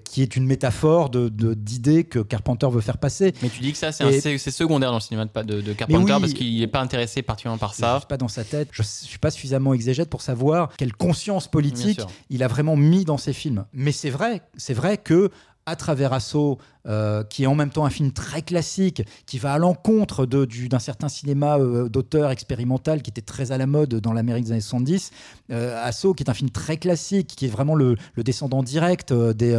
qui 0.04 0.22
est 0.22 0.36
une 0.36 0.46
métaphore 0.46 1.09
d'idées 1.11 2.04
que 2.04 2.18
Carpenter 2.18 2.68
veut 2.70 2.80
faire 2.82 2.98
passer. 2.98 3.32
Mais 3.42 3.48
tu 3.48 3.61
dis 3.61 3.72
que 3.72 3.78
ça, 3.78 3.90
c'est 3.92 4.38
secondaire 4.50 4.90
dans 4.90 4.96
le 4.96 5.00
cinéma 5.00 5.24
de, 5.24 5.72
Carpenter 5.72 6.14
oui. 6.14 6.20
parce 6.20 6.32
qu'il 6.34 6.59
n'est 6.59 6.66
pas 6.66 6.80
intéressé 6.80 7.22
particulièrement 7.22 7.59
par 7.59 7.72
Je 7.72 7.78
ça. 7.78 7.98
suis 7.98 8.07
pas 8.07 8.16
dans 8.18 8.28
sa 8.28 8.44
tête. 8.44 8.68
Je, 8.72 8.82
je 8.82 8.88
suis 8.88 9.18
pas 9.18 9.30
suffisamment 9.30 9.72
exégète 9.74 10.11
pour 10.11 10.22
savoir 10.22 10.70
quelle 10.76 10.92
conscience 10.92 11.48
politique 11.48 12.00
il 12.30 12.42
a 12.42 12.48
vraiment 12.48 12.76
mis 12.76 13.04
dans 13.04 13.18
ses 13.18 13.32
films. 13.32 13.64
Mais 13.72 13.92
c'est 13.92 14.11
vrai, 14.11 14.42
c'est 14.57 14.74
vrai 14.74 14.98
que 14.98 15.30
à 15.66 15.74
travers 15.76 16.12
Assaut, 16.12 16.58
euh, 16.86 17.24
qui 17.24 17.42
est 17.42 17.46
en 17.46 17.56
même 17.56 17.70
temps 17.70 17.84
un 17.84 17.90
film 17.90 18.12
très 18.12 18.40
classique, 18.42 19.02
qui 19.26 19.38
va 19.38 19.52
à 19.54 19.58
l'encontre 19.58 20.24
du- 20.24 20.68
d'un 20.68 20.78
certain 20.78 21.08
cinéma 21.08 21.58
euh, 21.58 21.88
d'auteur 21.88 22.30
expérimental 22.30 23.02
qui 23.02 23.10
était 23.10 23.20
très 23.20 23.50
à 23.50 23.58
la 23.58 23.66
mode 23.66 23.96
dans 23.96 24.12
l'Amérique 24.12 24.44
des 24.44 24.52
années 24.52 24.60
70. 24.60 25.10
Euh, 25.50 25.84
Assaut, 25.84 26.14
qui 26.14 26.22
est 26.22 26.30
un 26.30 26.34
film 26.34 26.50
très 26.50 26.76
classique, 26.76 27.26
qui 27.36 27.46
est 27.46 27.48
vraiment 27.48 27.74
le, 27.74 27.96
le 28.14 28.22
descendant 28.22 28.62
direct 28.62 29.10
euh, 29.10 29.32
des, 29.32 29.54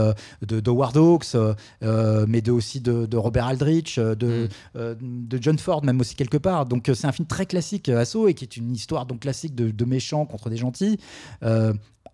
de, 0.48 0.62
de 0.62 0.70
Howard 0.70 0.96
Hawks, 0.96 1.36
mais 1.82 2.42
de, 2.42 2.52
aussi 2.52 2.80
de, 2.80 3.06
de 3.06 3.18
Robert 3.18 3.46
Aldrich, 3.48 4.00
de, 4.00 4.48
Mm. 4.76 5.28
de 5.28 5.38
John 5.42 5.58
Ford, 5.60 5.84
même 5.84 6.00
aussi 6.00 6.16
quelque 6.16 6.38
part. 6.38 6.66
Donc 6.66 6.90
c'est 6.94 7.08
un 7.08 7.12
film 7.12 7.28
très 7.28 7.46
classique, 7.46 7.90
Assaut, 7.90 8.28
et 8.30 8.34
qui 8.34 8.46
est 8.46 8.56
une 8.58 8.74
histoire 8.74 9.06
donc 9.06 9.20
classique 9.22 9.56
de 9.56 9.86
méchants 9.86 10.26
contre 10.26 10.50
des 10.50 10.58
gentils. 10.58 10.98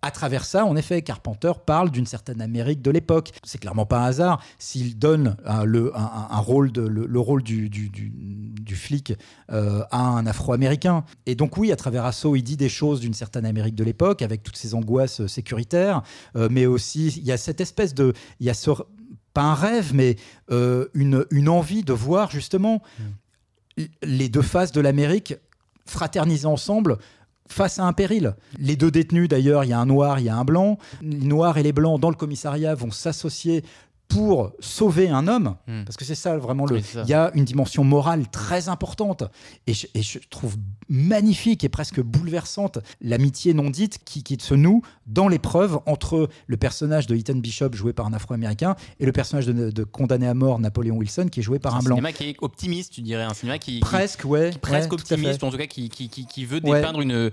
À 0.06 0.10
travers 0.10 0.44
ça, 0.44 0.66
en 0.66 0.76
effet, 0.76 1.00
Carpenter 1.00 1.52
parle 1.64 1.90
d'une 1.90 2.04
certaine 2.04 2.42
Amérique 2.42 2.82
de 2.82 2.90
l'époque. 2.90 3.30
C'est 3.42 3.56
clairement 3.56 3.86
pas 3.86 4.00
un 4.00 4.04
hasard 4.04 4.42
s'il 4.58 4.98
donne 4.98 5.36
euh, 5.46 5.64
le, 5.64 5.96
un, 5.96 6.02
un- 6.02 6.28
un 6.30 6.38
rôle, 6.40 6.70
de, 6.72 6.82
le, 6.82 7.06
le 7.06 7.20
rôle 7.20 7.42
du, 7.42 7.70
du- 7.70 7.88
du- 7.88 8.10
du 8.10 8.76
flic 8.76 9.14
euh, 9.50 9.82
à 9.90 10.00
un 10.00 10.26
Afro-Américain. 10.26 11.04
Et 11.24 11.34
donc 11.34 11.56
oui, 11.56 11.72
à 11.72 11.76
travers 11.76 12.04
Assaut, 12.04 12.36
il 12.36 12.42
dit 12.42 12.58
des 12.58 12.68
choses 12.68 13.00
d'une 13.00 13.14
certaine 13.14 13.46
Amérique 13.46 13.74
de 13.76 13.82
l'époque, 13.84 14.20
avec 14.20 14.42
toutes 14.42 14.56
ses 14.58 14.74
angoisses 14.74 15.22
euh, 15.22 15.26
sécuritaires, 15.28 16.02
euh, 16.36 16.48
mais 16.50 16.66
aussi 16.66 17.06
il 17.16 17.24
y 17.24 17.32
a 17.32 17.38
cette 17.38 17.62
espèce 17.62 17.94
de, 17.94 18.12
il 18.40 18.46
y 18.46 18.50
a 18.50 18.54
ce 18.54 18.72
pas 19.32 19.42
un 19.42 19.54
rêve, 19.54 19.92
mais 19.94 20.16
euh, 20.50 20.86
une, 20.92 21.24
une 21.30 21.48
envie 21.48 21.82
de 21.82 21.94
voir 21.94 22.30
justement 22.30 22.82
l- 23.78 23.88
les 24.02 24.28
deux 24.28 24.42
faces 24.42 24.70
de 24.72 24.82
l'Amérique 24.82 25.34
fraterniser 25.86 26.46
ensemble 26.46 26.98
face 27.48 27.78
à 27.78 27.84
un 27.84 27.92
péril. 27.92 28.34
Les 28.58 28.76
deux 28.76 28.90
détenus, 28.90 29.28
d'ailleurs, 29.28 29.64
il 29.64 29.70
y 29.70 29.72
a 29.72 29.78
un 29.78 29.86
noir, 29.86 30.18
il 30.18 30.26
y 30.26 30.28
a 30.28 30.36
un 30.36 30.44
blanc. 30.44 30.78
Les 31.02 31.18
noirs 31.18 31.58
et 31.58 31.62
les 31.62 31.72
blancs 31.72 32.00
dans 32.00 32.10
le 32.10 32.16
commissariat 32.16 32.74
vont 32.74 32.90
s'associer 32.90 33.64
pour 34.14 34.52
sauver 34.60 35.08
un 35.08 35.26
homme, 35.28 35.56
Hmm. 35.66 35.84
parce 35.84 35.96
que 35.96 36.04
c'est 36.04 36.14
ça 36.14 36.36
vraiment 36.38 36.66
le. 36.66 36.76
Oui. 36.76 36.84
Il 37.04 37.08
y 37.08 37.14
a 37.14 37.30
une 37.34 37.44
dimension 37.44 37.84
morale 37.84 38.28
très 38.30 38.68
importante 38.68 39.24
et 39.66 39.74
je, 39.74 39.86
et 39.94 40.02
je 40.02 40.18
trouve 40.30 40.56
magnifique 40.88 41.64
et 41.64 41.68
presque 41.68 42.00
bouleversante 42.00 42.78
l'amitié 43.00 43.54
non 43.54 43.70
dite 43.70 43.98
qui, 44.04 44.22
qui 44.22 44.36
se 44.40 44.54
noue 44.54 44.82
dans 45.06 45.28
l'épreuve 45.28 45.80
entre 45.86 46.28
le 46.46 46.56
personnage 46.56 47.06
de 47.06 47.16
Ethan 47.16 47.34
Bishop 47.36 47.70
joué 47.72 47.92
par 47.92 48.06
un 48.06 48.12
Afro-américain 48.12 48.76
et 49.00 49.06
le 49.06 49.12
personnage 49.12 49.46
de, 49.46 49.70
de 49.70 49.84
condamné 49.84 50.26
à 50.28 50.34
mort 50.34 50.58
Napoléon 50.58 50.96
Wilson 50.96 51.28
qui 51.30 51.40
est 51.40 51.42
joué 51.42 51.58
par 51.58 51.74
un, 51.74 51.78
un 51.78 51.82
blanc. 51.82 51.96
cinéma 51.96 52.12
qui 52.12 52.24
est 52.30 52.36
optimiste, 52.40 52.92
tu 52.92 53.00
dirais, 53.02 53.24
un 53.24 53.34
cinéma 53.34 53.58
qui, 53.58 53.74
qui- 53.74 53.80
Presque, 53.80 54.24
ouais, 54.24 54.50
presque 54.60 54.90
ouais, 54.92 55.00
optimiste, 55.00 55.42
en 55.42 55.50
tout 55.50 55.56
cas 55.58 55.66
qui, 55.66 56.44
veut 56.44 56.60
dépeindre 56.60 57.00
une, 57.00 57.30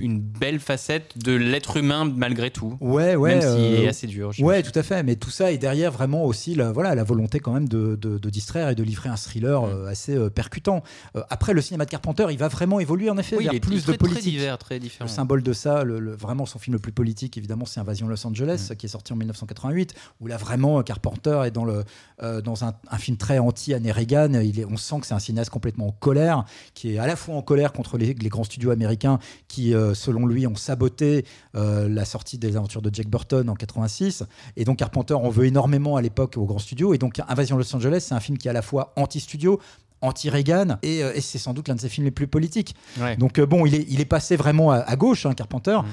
une 0.00 0.20
belle 0.20 0.60
facette 0.60 1.16
de 1.18 1.32
l'être 1.32 1.76
humain 1.76 2.04
malgré 2.16 2.50
tout. 2.50 2.76
Ouais, 2.80 3.14
ouais. 3.16 3.34
même 3.36 3.40
s'il 3.42 3.48
euh, 3.74 3.82
est 3.82 3.88
assez 3.88 4.06
dur. 4.06 4.30
Ouais, 4.40 4.62
tout 4.62 4.76
à 4.78 4.82
fait. 4.82 5.02
Mais 5.02 5.16
tout 5.16 5.30
ça 5.30 5.52
est 5.52 5.58
derrière 5.58 5.90
vraiment 5.92 6.24
aussi 6.24 6.54
la, 6.54 6.72
voilà, 6.72 6.94
la 6.94 7.04
volonté 7.04 7.40
quand 7.40 7.52
même 7.52 7.68
de, 7.68 7.96
de- 7.96 8.18
de 8.18 8.30
distraire 8.30 8.68
et 8.70 8.74
de 8.74 8.82
livrer 8.82 9.08
un 9.08 9.16
thriller 9.16 9.64
euh, 9.64 9.86
assez 9.88 10.14
euh, 10.16 10.30
percutant. 10.30 10.82
Euh, 11.16 11.22
après, 11.30 11.52
le 11.52 11.60
cinéma 11.60 11.84
de 11.84 11.90
Carpenter, 11.90 12.26
il 12.30 12.38
va 12.38 12.48
vraiment 12.48 12.80
évoluer 12.80 13.10
en 13.10 13.18
effet 13.18 13.36
Oui, 13.36 13.44
vers 13.44 13.52
il 13.52 13.56
est 13.56 13.60
plus 13.60 13.82
très, 13.82 13.92
de 13.92 13.96
très 13.98 14.08
politique. 14.08 14.32
divers, 14.34 14.58
très 14.58 14.78
différent. 14.78 15.08
Le 15.08 15.14
symbole 15.14 15.42
de 15.42 15.52
ça, 15.52 15.84
le, 15.84 15.98
le- 15.98 16.14
vraiment 16.14 16.46
son 16.46 16.58
film 16.58 16.74
le 16.74 16.80
plus 16.80 16.92
politique, 16.92 17.36
évidemment, 17.36 17.64
c'est 17.66 17.80
Invasion 17.80 18.08
Los 18.08 18.26
Angeles, 18.26 18.70
qui 18.78 18.86
est 18.86 18.88
sorti 18.88 19.12
en 19.12 19.16
1988, 19.16 19.94
où 20.20 20.26
là 20.26 20.36
vraiment 20.36 20.82
Carpenter 20.82 21.42
est 21.46 21.50
dans, 21.50 21.64
le, 21.64 21.84
euh, 22.22 22.40
dans 22.40 22.64
un, 22.64 22.74
un 22.90 22.98
film 22.98 23.16
très 23.16 23.38
anti-Anne 23.38 23.90
Reagan. 23.90 24.32
Il 24.40 24.60
est, 24.60 24.64
on 24.64 24.76
sent 24.76 25.00
que 25.00 25.06
c'est 25.06 25.14
un 25.14 25.18
cinéaste 25.18 25.50
complètement 25.50 25.88
en 25.88 25.92
colère, 25.92 26.44
qui 26.74 26.94
est 26.94 26.98
à 26.98 27.06
la 27.06 27.16
fois 27.16 27.34
en 27.34 27.42
colère 27.42 27.72
contre 27.72 27.98
les, 27.98 28.14
les 28.14 28.28
grands 28.28 28.44
studios 28.44 28.70
américains 28.70 29.18
qui, 29.48 29.55
euh, 29.74 29.94
selon 29.94 30.26
lui, 30.26 30.46
ont 30.46 30.54
saboté 30.56 31.24
euh, 31.54 31.88
la 31.88 32.04
sortie 32.04 32.38
des 32.38 32.56
aventures 32.56 32.82
de 32.82 32.90
Jack 32.92 33.08
Burton 33.08 33.48
en 33.48 33.54
86. 33.54 34.24
Et 34.56 34.64
donc 34.64 34.78
Carpenter 34.78 35.14
en 35.14 35.28
veut 35.30 35.46
énormément 35.46 35.96
à 35.96 36.02
l'époque 36.02 36.36
aux 36.36 36.44
grands 36.44 36.58
studios. 36.58 36.94
Et 36.94 36.98
donc 36.98 37.20
Invasion 37.28 37.56
Los 37.56 37.74
Angeles, 37.74 38.04
c'est 38.08 38.14
un 38.14 38.20
film 38.20 38.38
qui 38.38 38.48
est 38.48 38.50
à 38.50 38.54
la 38.54 38.62
fois 38.62 38.92
anti-studio, 38.96 39.60
anti-Reagan, 40.02 40.76
et, 40.82 41.02
euh, 41.02 41.12
et 41.14 41.20
c'est 41.20 41.38
sans 41.38 41.54
doute 41.54 41.68
l'un 41.68 41.74
de 41.74 41.80
ses 41.80 41.88
films 41.88 42.04
les 42.04 42.10
plus 42.10 42.26
politiques. 42.26 42.74
Ouais. 43.00 43.16
Donc 43.16 43.40
bon, 43.40 43.66
il 43.66 43.74
est, 43.74 43.86
il 43.88 44.00
est 44.00 44.04
passé 44.04 44.36
vraiment 44.36 44.70
à, 44.70 44.76
à 44.78 44.96
gauche, 44.96 45.26
hein, 45.26 45.34
Carpenter. 45.34 45.78
Mm. 45.82 45.86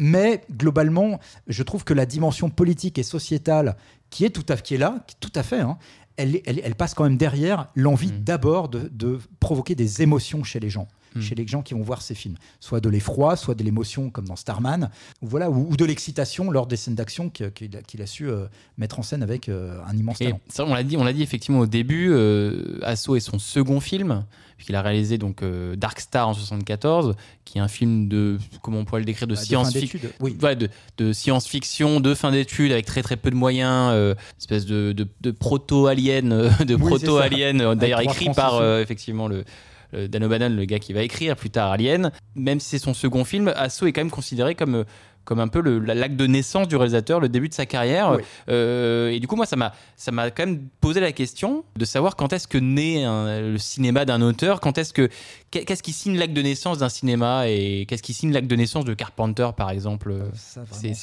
Mais 0.00 0.42
globalement, 0.52 1.18
je 1.48 1.62
trouve 1.62 1.82
que 1.84 1.92
la 1.94 2.06
dimension 2.06 2.50
politique 2.50 2.98
et 2.98 3.02
sociétale 3.02 3.76
qui 4.10 4.24
est, 4.24 4.30
tout 4.30 4.44
à, 4.48 4.56
qui 4.56 4.74
est 4.74 4.78
là, 4.78 5.04
qui- 5.06 5.16
tout 5.18 5.32
à 5.34 5.42
fait, 5.42 5.60
hein, 5.60 5.76
elle, 6.16 6.36
est- 6.36 6.42
elle, 6.46 6.60
elle 6.62 6.74
passe 6.76 6.94
quand 6.94 7.04
même 7.04 7.16
derrière 7.16 7.68
l'envie 7.74 8.12
Mm. 8.12 8.22
d'abord 8.24 8.68
de, 8.68 8.88
de 8.92 9.18
provoquer 9.40 9.74
des 9.74 10.02
émotions 10.02 10.44
chez 10.44 10.60
les 10.60 10.70
gens. 10.70 10.86
Mm. 11.14 11.20
Chez 11.20 11.34
les 11.34 11.46
gens 11.46 11.62
qui 11.62 11.74
vont 11.74 11.82
voir 11.82 12.02
ces 12.02 12.14
films, 12.14 12.36
soit 12.60 12.80
de 12.80 12.88
l'effroi, 12.88 13.36
soit 13.36 13.54
de 13.54 13.62
l'émotion 13.62 14.10
comme 14.10 14.26
dans 14.26 14.36
Starman, 14.36 14.90
ou 15.22 15.26
voilà, 15.28 15.50
ou, 15.50 15.68
ou 15.70 15.76
de 15.76 15.84
l'excitation 15.84 16.50
lors 16.50 16.66
des 16.66 16.76
scènes 16.76 16.94
d'action 16.94 17.30
qu'il 17.30 18.02
a, 18.02 18.06
su 18.06 18.28
euh, 18.28 18.46
mettre 18.76 18.98
en 18.98 19.02
scène 19.02 19.22
avec 19.22 19.48
euh, 19.48 19.78
un 19.86 19.96
immense 19.96 20.20
Et 20.20 20.26
talent. 20.54 20.70
on 20.70 20.74
l'a 20.74 20.82
dit, 20.82 20.96
on 20.96 21.04
l'a 21.04 21.12
dit 21.12 21.22
effectivement 21.22 21.60
au 21.60 21.66
début. 21.66 22.10
Euh, 22.10 22.78
Asso 22.82 23.16
est 23.16 23.20
son 23.20 23.38
second 23.38 23.80
film, 23.80 24.24
puisqu'il 24.56 24.74
a 24.76 24.82
réalisé 24.82 25.18
donc 25.18 25.42
Dark 25.76 26.00
Star 26.00 26.28
en 26.28 26.34
74, 26.34 27.14
qui 27.44 27.58
est 27.58 27.60
un 27.60 27.68
film 27.68 28.08
de 28.08 28.38
comment 28.62 28.78
on 28.80 28.84
pourrait 28.84 29.00
le 29.00 29.06
décrire 29.06 29.26
de 29.28 29.34
Bah, 29.34 29.40
science-fiction. 29.40 30.00
oui. 30.20 30.34
De, 30.34 30.68
de 30.98 31.12
science-fiction, 31.12 32.00
de 32.00 32.14
fin 32.14 32.30
d'études, 32.30 32.72
avec 32.72 32.86
très 32.86 33.02
très 33.02 33.16
peu 33.16 33.30
de 33.30 33.36
moyens, 33.36 34.14
espèce 34.38 34.66
de, 34.66 34.92
proto-alien, 35.38 36.28
de 36.66 36.74
Oui, 36.74 36.80
proto-alien, 36.80 37.74
d'ailleurs 37.74 38.00
écrit 38.00 38.30
par 38.34 38.62
effectivement 38.78 39.28
le 39.28 39.44
Dan 39.92 40.24
O'Bannon, 40.24 40.50
le 40.54 40.64
gars 40.64 40.78
qui 40.78 40.92
va 40.92 41.02
écrire 41.02 41.36
plus 41.36 41.50
tard 41.50 41.70
Alien. 41.72 42.10
Même 42.34 42.60
si 42.60 42.68
c'est 42.70 42.78
son 42.78 42.94
second 42.94 43.24
film, 43.24 43.48
Asso 43.56 43.84
est 43.86 43.92
quand 43.92 44.00
même 44.02 44.10
considéré 44.10 44.54
comme 44.54 44.74
euh, 44.76 44.84
comme 45.24 45.40
un 45.40 45.48
peu 45.48 45.60
l'acte 45.60 46.16
de 46.16 46.26
naissance 46.26 46.68
du 46.68 46.76
réalisateur, 46.76 47.20
le 47.20 47.28
début 47.28 47.50
de 47.50 47.54
sa 47.54 47.66
carrière. 47.66 48.12
Oui. 48.16 48.22
Euh, 48.48 49.10
et 49.10 49.20
du 49.20 49.26
coup, 49.26 49.36
moi, 49.36 49.44
ça 49.44 49.56
m'a 49.56 49.74
ça 49.94 50.10
m'a 50.10 50.30
quand 50.30 50.46
même 50.46 50.62
posé 50.80 51.00
la 51.00 51.12
question 51.12 51.64
de 51.76 51.84
savoir 51.84 52.16
quand 52.16 52.32
est-ce 52.32 52.48
que 52.48 52.56
naît 52.56 53.04
un- 53.04 53.42
le 53.42 53.58
cinéma 53.58 54.06
d'un 54.06 54.22
auteur, 54.22 54.58
quand 54.60 54.78
est-ce 54.78 54.94
que 54.94 55.10
qu'est- 55.50 55.66
qu'est-ce 55.66 55.82
qui 55.82 55.92
signe 55.92 56.16
l'acte 56.16 56.32
de 56.32 56.40
naissance 56.40 56.78
d'un 56.78 56.88
cinéma 56.88 57.46
et 57.46 57.84
qu'est-ce 57.86 58.02
qui 58.02 58.14
signe 58.14 58.32
l'acte 58.32 58.46
de 58.48 58.56
naissance 58.56 58.86
de 58.86 58.94
Carpenter, 58.94 59.50
par 59.54 59.68
exemple? 59.68 60.14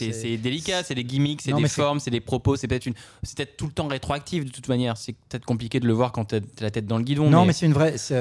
C'est- 0.09 0.38
délicat, 0.38 0.81
c'est 0.83 0.95
des 0.95 1.03
gimmicks, 1.03 1.41
c'est 1.43 1.51
des 1.57 1.61
formes, 1.83 1.99
c'est 1.99 2.09
des 2.11 2.19
propos, 2.19 2.55
c'est 2.55 2.67
peut-être 2.67 2.88
une, 2.88 2.95
c'est 3.21 3.38
peut-être 3.38 3.57
tout 3.57 3.67
le 3.67 3.73
temps 3.73 3.88
rétroactif 3.88 4.43
de 4.43 4.49
toute 4.49 4.69
manière. 4.69 4.97
C'est 4.97 5.13
peut-être 5.29 5.45
compliqué 5.45 5.79
de 5.79 5.86
le 5.86 5.93
voir 5.93 6.11
quand 6.11 6.25
t'as 6.25 6.39
la 6.61 6.71
tête 6.71 6.88
dans 6.88 6.97
le 6.97 7.03
guidon. 7.03 7.29
Non, 7.29 7.41
mais- 7.41 7.47
mais 7.47 7.53
c'est 7.53 7.67
une 7.67 7.73
vraie, 7.73 7.97
c'est 7.99 8.15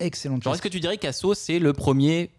excellente 0.00 0.42
Genre, 0.42 0.54
est-ce 0.54 0.62
que 0.62 0.68
tu 0.68 0.80
dirais 0.80 0.96
qu'Asso 0.98 1.34
c'est 1.34 1.58
le 1.58 1.72
premier 1.72 2.30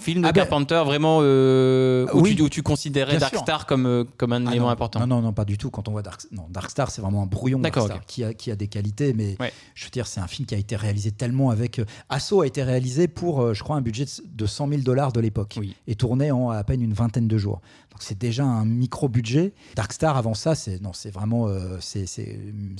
Film 0.00 0.22
de 0.22 0.28
Ah 0.28 0.32
ben- 0.32 0.42
Carpenter 0.42 0.80
vraiment 0.86 1.18
euh, 1.22 2.06
où, 2.14 2.20
Oui. 2.20 2.36
tu, 2.36 2.42
où 2.42 2.48
tu 2.48 2.62
considérais 2.62 3.18
Dark 3.18 3.32
sûr. 3.34 3.42
Star 3.42 3.66
comme, 3.66 3.84
euh, 3.84 4.04
comme 4.16 4.32
un 4.32 4.46
Ah 4.46 4.50
élément 4.52 4.66
non, 4.66 4.70
important? 4.72 5.00
Non, 5.00 5.06
non, 5.08 5.22
non, 5.22 5.32
pas 5.32 5.44
du 5.44 5.58
tout. 5.58 5.70
Quand 5.70 5.88
on 5.88 5.90
voit 5.90 6.02
Dark, 6.02 6.20
non, 6.30 6.46
Dark 6.50 6.70
Star, 6.70 6.88
c'est 6.92 7.00
vraiment 7.02 7.24
un 7.24 7.26
brouillon 7.26 7.58
Dark 7.58 7.74
Star 7.80 8.06
qui, 8.06 8.22
a, 8.22 8.32
qui 8.32 8.52
a 8.52 8.54
des 8.54 8.68
qualités, 8.68 9.12
mais 9.12 9.34
Ouais. 9.40 9.52
je 9.74 9.84
veux 9.84 9.90
dire, 9.90 10.06
c'est 10.06 10.20
un 10.20 10.28
film 10.28 10.46
qui 10.46 10.54
a 10.54 10.58
été 10.58 10.76
réalisé 10.76 11.10
tellement 11.10 11.50
avec. 11.50 11.80
euh, 11.80 11.84
Assaut 12.10 12.42
a 12.42 12.46
été 12.46 12.62
réalisé 12.62 13.08
pour, 13.08 13.52
je 13.52 13.60
crois, 13.64 13.74
un 13.74 13.80
budget 13.80 14.04
de 14.24 14.46
100 14.46 14.68
000 14.68 14.82
dollars 14.82 15.10
de 15.12 15.18
l'époque 15.18 15.56
Oui. 15.58 15.74
et 15.88 15.96
tourné 15.96 16.30
en 16.30 16.50
à 16.50 16.62
peine 16.62 16.80
une 16.80 16.92
vingtaine 16.94 17.26
de 17.26 17.36
jours. 17.36 17.60
Donc 17.90 18.00
c'est 18.04 18.16
déjà 18.18 18.44
un 18.44 18.64
micro 18.64 19.08
budget. 19.08 19.52
Dark 19.74 19.92
Star 19.92 20.16
avant 20.16 20.34
ça, 20.34 20.54
c'est 20.54 20.80
non, 20.80 20.92
c'est 20.92 21.10
vraiment, 21.10 21.48
euh, 21.48 21.78
c'est 21.80 22.06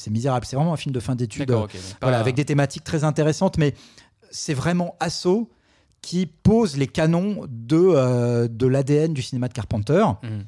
misérable. 0.08 0.46
C'est 0.46 0.54
vraiment 0.54 0.72
un 0.72 0.76
film 0.76 0.94
de 0.94 1.00
fin 1.00 1.16
d'études. 1.16 1.48
D'accord, 1.48 1.64
ok. 1.64 1.72
donc 1.72 1.82
pas- 1.82 1.96
Voilà, 2.06 2.20
avec 2.20 2.36
des 2.36 2.44
thématiques 2.44 2.84
très 2.84 3.02
intéressantes, 3.02 3.58
mais 3.58 3.74
c'est 4.30 4.54
vraiment 4.54 4.96
Assaut 5.00 5.50
qui 6.02 6.26
pose 6.26 6.76
les 6.76 6.86
canons 6.86 7.46
de, 7.48 7.76
euh, 7.76 8.48
de 8.48 8.66
l'ADN 8.66 9.12
du 9.12 9.22
cinéma 9.22 9.48
de 9.48 9.52
Carpenter. 9.52 10.04
Mhm. 10.22 10.44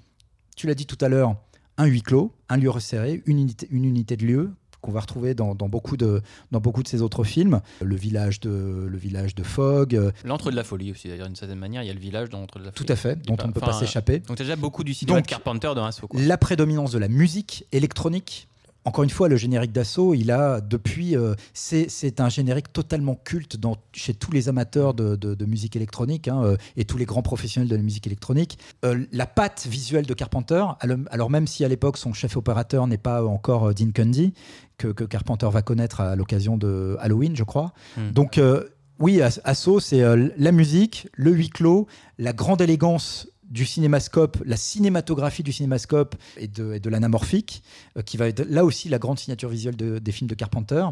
Tu 0.56 0.66
l'as 0.66 0.74
dit 0.74 0.86
tout 0.86 0.98
à 1.00 1.08
l'heure, 1.08 1.34
un 1.78 1.86
huis 1.86 2.02
clos, 2.02 2.32
un 2.48 2.56
lieu 2.56 2.70
resserré, 2.70 3.22
une 3.26 3.38
unité, 3.38 3.66
une 3.70 3.84
unité 3.84 4.16
de 4.16 4.24
lieu 4.26 4.50
qu'on 4.82 4.92
va 4.92 5.00
retrouver 5.00 5.34
dans, 5.34 5.54
dans 5.54 5.68
beaucoup 5.68 5.96
de, 5.98 6.22
dans 6.52 6.60
beaucoup 6.60 6.82
de 6.82 6.88
ses 6.88 7.02
autres 7.02 7.22
films. 7.24 7.60
Le 7.82 7.96
village 7.96 8.40
de, 8.40 8.86
le 8.88 8.96
village 8.96 9.34
de 9.34 9.42
Fogg, 9.42 9.94
euh, 9.94 10.10
L'entre 10.24 10.50
de 10.50 10.56
la 10.56 10.64
folie 10.64 10.90
aussi, 10.90 11.08
d'ailleurs, 11.08 11.26
d'une 11.26 11.36
certaine 11.36 11.58
manière. 11.58 11.82
Il 11.82 11.86
y 11.86 11.90
a 11.90 11.94
le 11.94 12.00
village 12.00 12.30
dans 12.30 12.40
l'entre 12.40 12.58
de 12.60 12.64
la 12.64 12.70
tout 12.72 12.84
folie. 12.84 12.92
à 12.92 12.96
fait, 12.96 13.16
dont 13.26 13.36
pas- 13.36 13.44
on 13.44 13.48
ne 13.48 13.52
peut 13.52 13.60
pas 13.60 13.72
s'échapper. 13.74 14.20
Donc, 14.20 14.36
t'as 14.38 14.44
déjà 14.44 14.56
beaucoup 14.56 14.82
du 14.84 14.94
cinéma 14.94 15.18
Donc, 15.18 15.26
de 15.26 15.30
Carpenter 15.30 15.72
dans. 15.74 15.90
Quoi. 15.90 16.20
La 16.22 16.38
prédominance 16.38 16.92
de 16.92 16.98
la 16.98 17.08
musique 17.08 17.66
électronique. 17.72 18.48
Encore 18.86 19.04
une 19.04 19.10
fois, 19.10 19.28
le 19.28 19.36
générique 19.36 19.72
d'assaut, 19.72 20.14
il 20.14 20.30
a 20.30 20.60
depuis. 20.60 21.14
euh, 21.16 21.34
c'est 21.52 22.20
un 22.20 22.28
générique 22.30 22.72
totalement 22.72 23.14
culte 23.14 23.56
dans, 23.58 23.76
chez 23.92 24.14
tous 24.14 24.32
les 24.32 24.48
amateurs 24.48 24.94
de, 24.94 25.16
de- 25.16 25.34
de 25.34 25.44
musique 25.44 25.76
électronique 25.76 26.28
hein, 26.28 26.42
euh, 26.44 26.56
et 26.76 26.84
tous 26.86 26.96
les 26.96 27.04
grands 27.04 27.22
professionnels 27.22 27.68
de 27.68 27.76
la 27.76 27.82
musique 27.82 28.06
électronique. 28.06 28.58
Euh, 28.84 29.04
la 29.12 29.26
patte 29.26 29.66
visuelle 29.70 30.06
de 30.06 30.14
Carpenter, 30.14 30.64
alors, 31.10 31.28
même 31.30 31.46
si 31.46 31.64
à 31.64 31.68
l'époque 31.68 31.98
son 31.98 32.12
chef 32.14 32.36
opérateur 32.36 32.86
n'est 32.86 32.96
pas 32.98 33.24
encore 33.24 33.74
Dean 33.74 33.90
Cundy, 33.92 34.32
que, 34.78 34.88
que 34.88 35.04
Carpenter 35.04 35.48
va 35.52 35.60
connaître 35.62 36.00
à 36.00 36.16
l'occasion 36.16 36.56
de 36.56 36.96
Halloween, 37.00 37.36
je 37.36 37.44
crois. 37.44 37.72
Hmm. 37.98 38.12
Donc, 38.12 38.38
euh, 38.38 38.64
oui, 38.98 39.20
As- 39.20 39.40
Assaut, 39.44 39.80
c'est 39.80 40.02
la 40.38 40.52
musique, 40.52 41.08
le 41.14 41.32
huis 41.32 41.50
clos, 41.50 41.86
la 42.18 42.32
grande 42.32 42.60
élégance 42.62 43.28
du 43.50 43.66
cinémascope, 43.66 44.38
la 44.44 44.56
cinématographie 44.56 45.42
du 45.42 45.52
cinémascope 45.52 46.14
et 46.36 46.46
de, 46.48 46.74
et 46.74 46.80
de 46.80 46.88
l'anamorphique, 46.88 47.62
euh, 47.96 48.02
qui 48.02 48.16
va 48.16 48.28
être 48.28 48.44
là 48.48 48.64
aussi 48.64 48.88
la 48.88 48.98
grande 48.98 49.18
signature 49.18 49.48
visuelle 49.48 49.76
de- 49.76 49.98
des 49.98 50.12
films 50.12 50.28
de 50.30 50.34
Carpenter. 50.36 50.84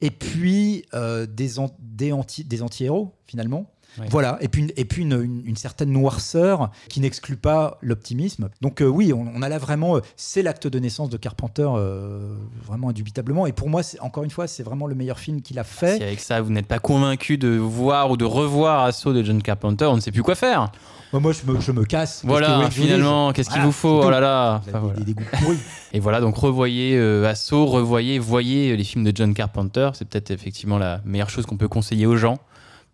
Et 0.00 0.10
puis 0.10 0.84
euh, 0.94 1.26
des, 1.26 1.58
an- 1.58 1.74
des, 1.80 2.12
anti, 2.12 2.44
des 2.44 2.62
anti-héros, 2.62 3.12
finalement. 3.26 3.70
Ouais. 3.98 4.06
Voilà, 4.10 4.36
et 4.42 4.48
puis, 4.48 4.60
une, 4.62 4.72
et 4.76 4.84
puis 4.84 5.02
une, 5.02 5.12
une- 5.22 5.42
une 5.46 5.56
certaine 5.56 5.90
noirceur 5.90 6.70
qui 6.90 7.00
n'exclut 7.00 7.38
pas 7.38 7.78
l'optimisme. 7.80 8.50
Donc 8.60 8.82
euh, 8.82 8.86
oui, 8.86 9.12
on, 9.14 9.26
on 9.34 9.40
a 9.40 9.48
là 9.48 9.56
vraiment, 9.58 9.98
c'est 10.16 10.42
l'acte 10.42 10.66
de 10.66 10.78
naissance 10.78 11.08
de 11.08 11.16
Carpenter, 11.16 11.66
euh, 11.74 12.36
vraiment 12.62 12.90
indubitablement. 12.90 13.46
Et 13.46 13.52
pour 13.52 13.70
moi, 13.70 13.82
c'est- 13.82 13.98
encore 14.00 14.22
une 14.24 14.30
fois, 14.30 14.46
c'est 14.48 14.62
vraiment 14.62 14.86
le 14.86 14.94
meilleur 14.94 15.18
film 15.18 15.40
qu'il 15.40 15.58
a 15.58 15.64
fait. 15.64 15.96
Si 15.96 16.02
avec 16.02 16.20
ça, 16.20 16.42
vous 16.42 16.50
n'êtes 16.52 16.66
pas 16.66 16.78
convaincu 16.78 17.38
de 17.38 17.48
voir 17.56 18.10
ou 18.10 18.18
de 18.18 18.26
revoir 18.26 18.84
Assaut 18.84 19.14
de 19.14 19.22
John 19.22 19.40
Carpenter, 19.42 19.86
on 19.86 19.96
ne 19.96 20.00
sait 20.00 20.12
plus 20.12 20.22
quoi 20.22 20.34
faire. 20.34 20.70
Moi, 21.12 21.20
moi, 21.20 21.32
je 21.32 21.50
me, 21.50 21.60
je 21.60 21.72
me 21.72 21.84
casse. 21.84 22.22
Voilà, 22.24 22.68
finalement, 22.70 23.32
qu'est-ce 23.32 23.48
qu'il 23.48 23.54
Voilà, 23.56 23.66
vous 23.66 23.72
faut 23.72 24.02
Oh 24.04 24.10
là 24.10 24.20
là 24.20 24.62
Enfin, 24.66 24.80
voilà. 24.80 24.98
des, 24.98 25.04
des 25.04 25.14
goûts 25.14 25.24
pourris. 25.40 25.58
Et 25.92 26.00
voilà, 26.00 26.20
donc 26.20 26.36
revoyez 26.36 26.96
euh, 26.96 27.24
Assaut, 27.28 27.64
revoyez, 27.66 28.18
voyez 28.18 28.72
euh, 28.72 28.76
les 28.76 28.84
films 28.84 29.04
de 29.04 29.12
John 29.14 29.32
Carpenter. 29.32 29.90
C'est 29.94 30.06
peut-être 30.08 30.30
effectivement 30.30 30.78
la 30.78 31.00
meilleure 31.04 31.30
chose 31.30 31.46
qu'on 31.46 31.56
peut 31.56 31.68
conseiller 31.68 32.06
aux 32.06 32.16
gens, 32.16 32.38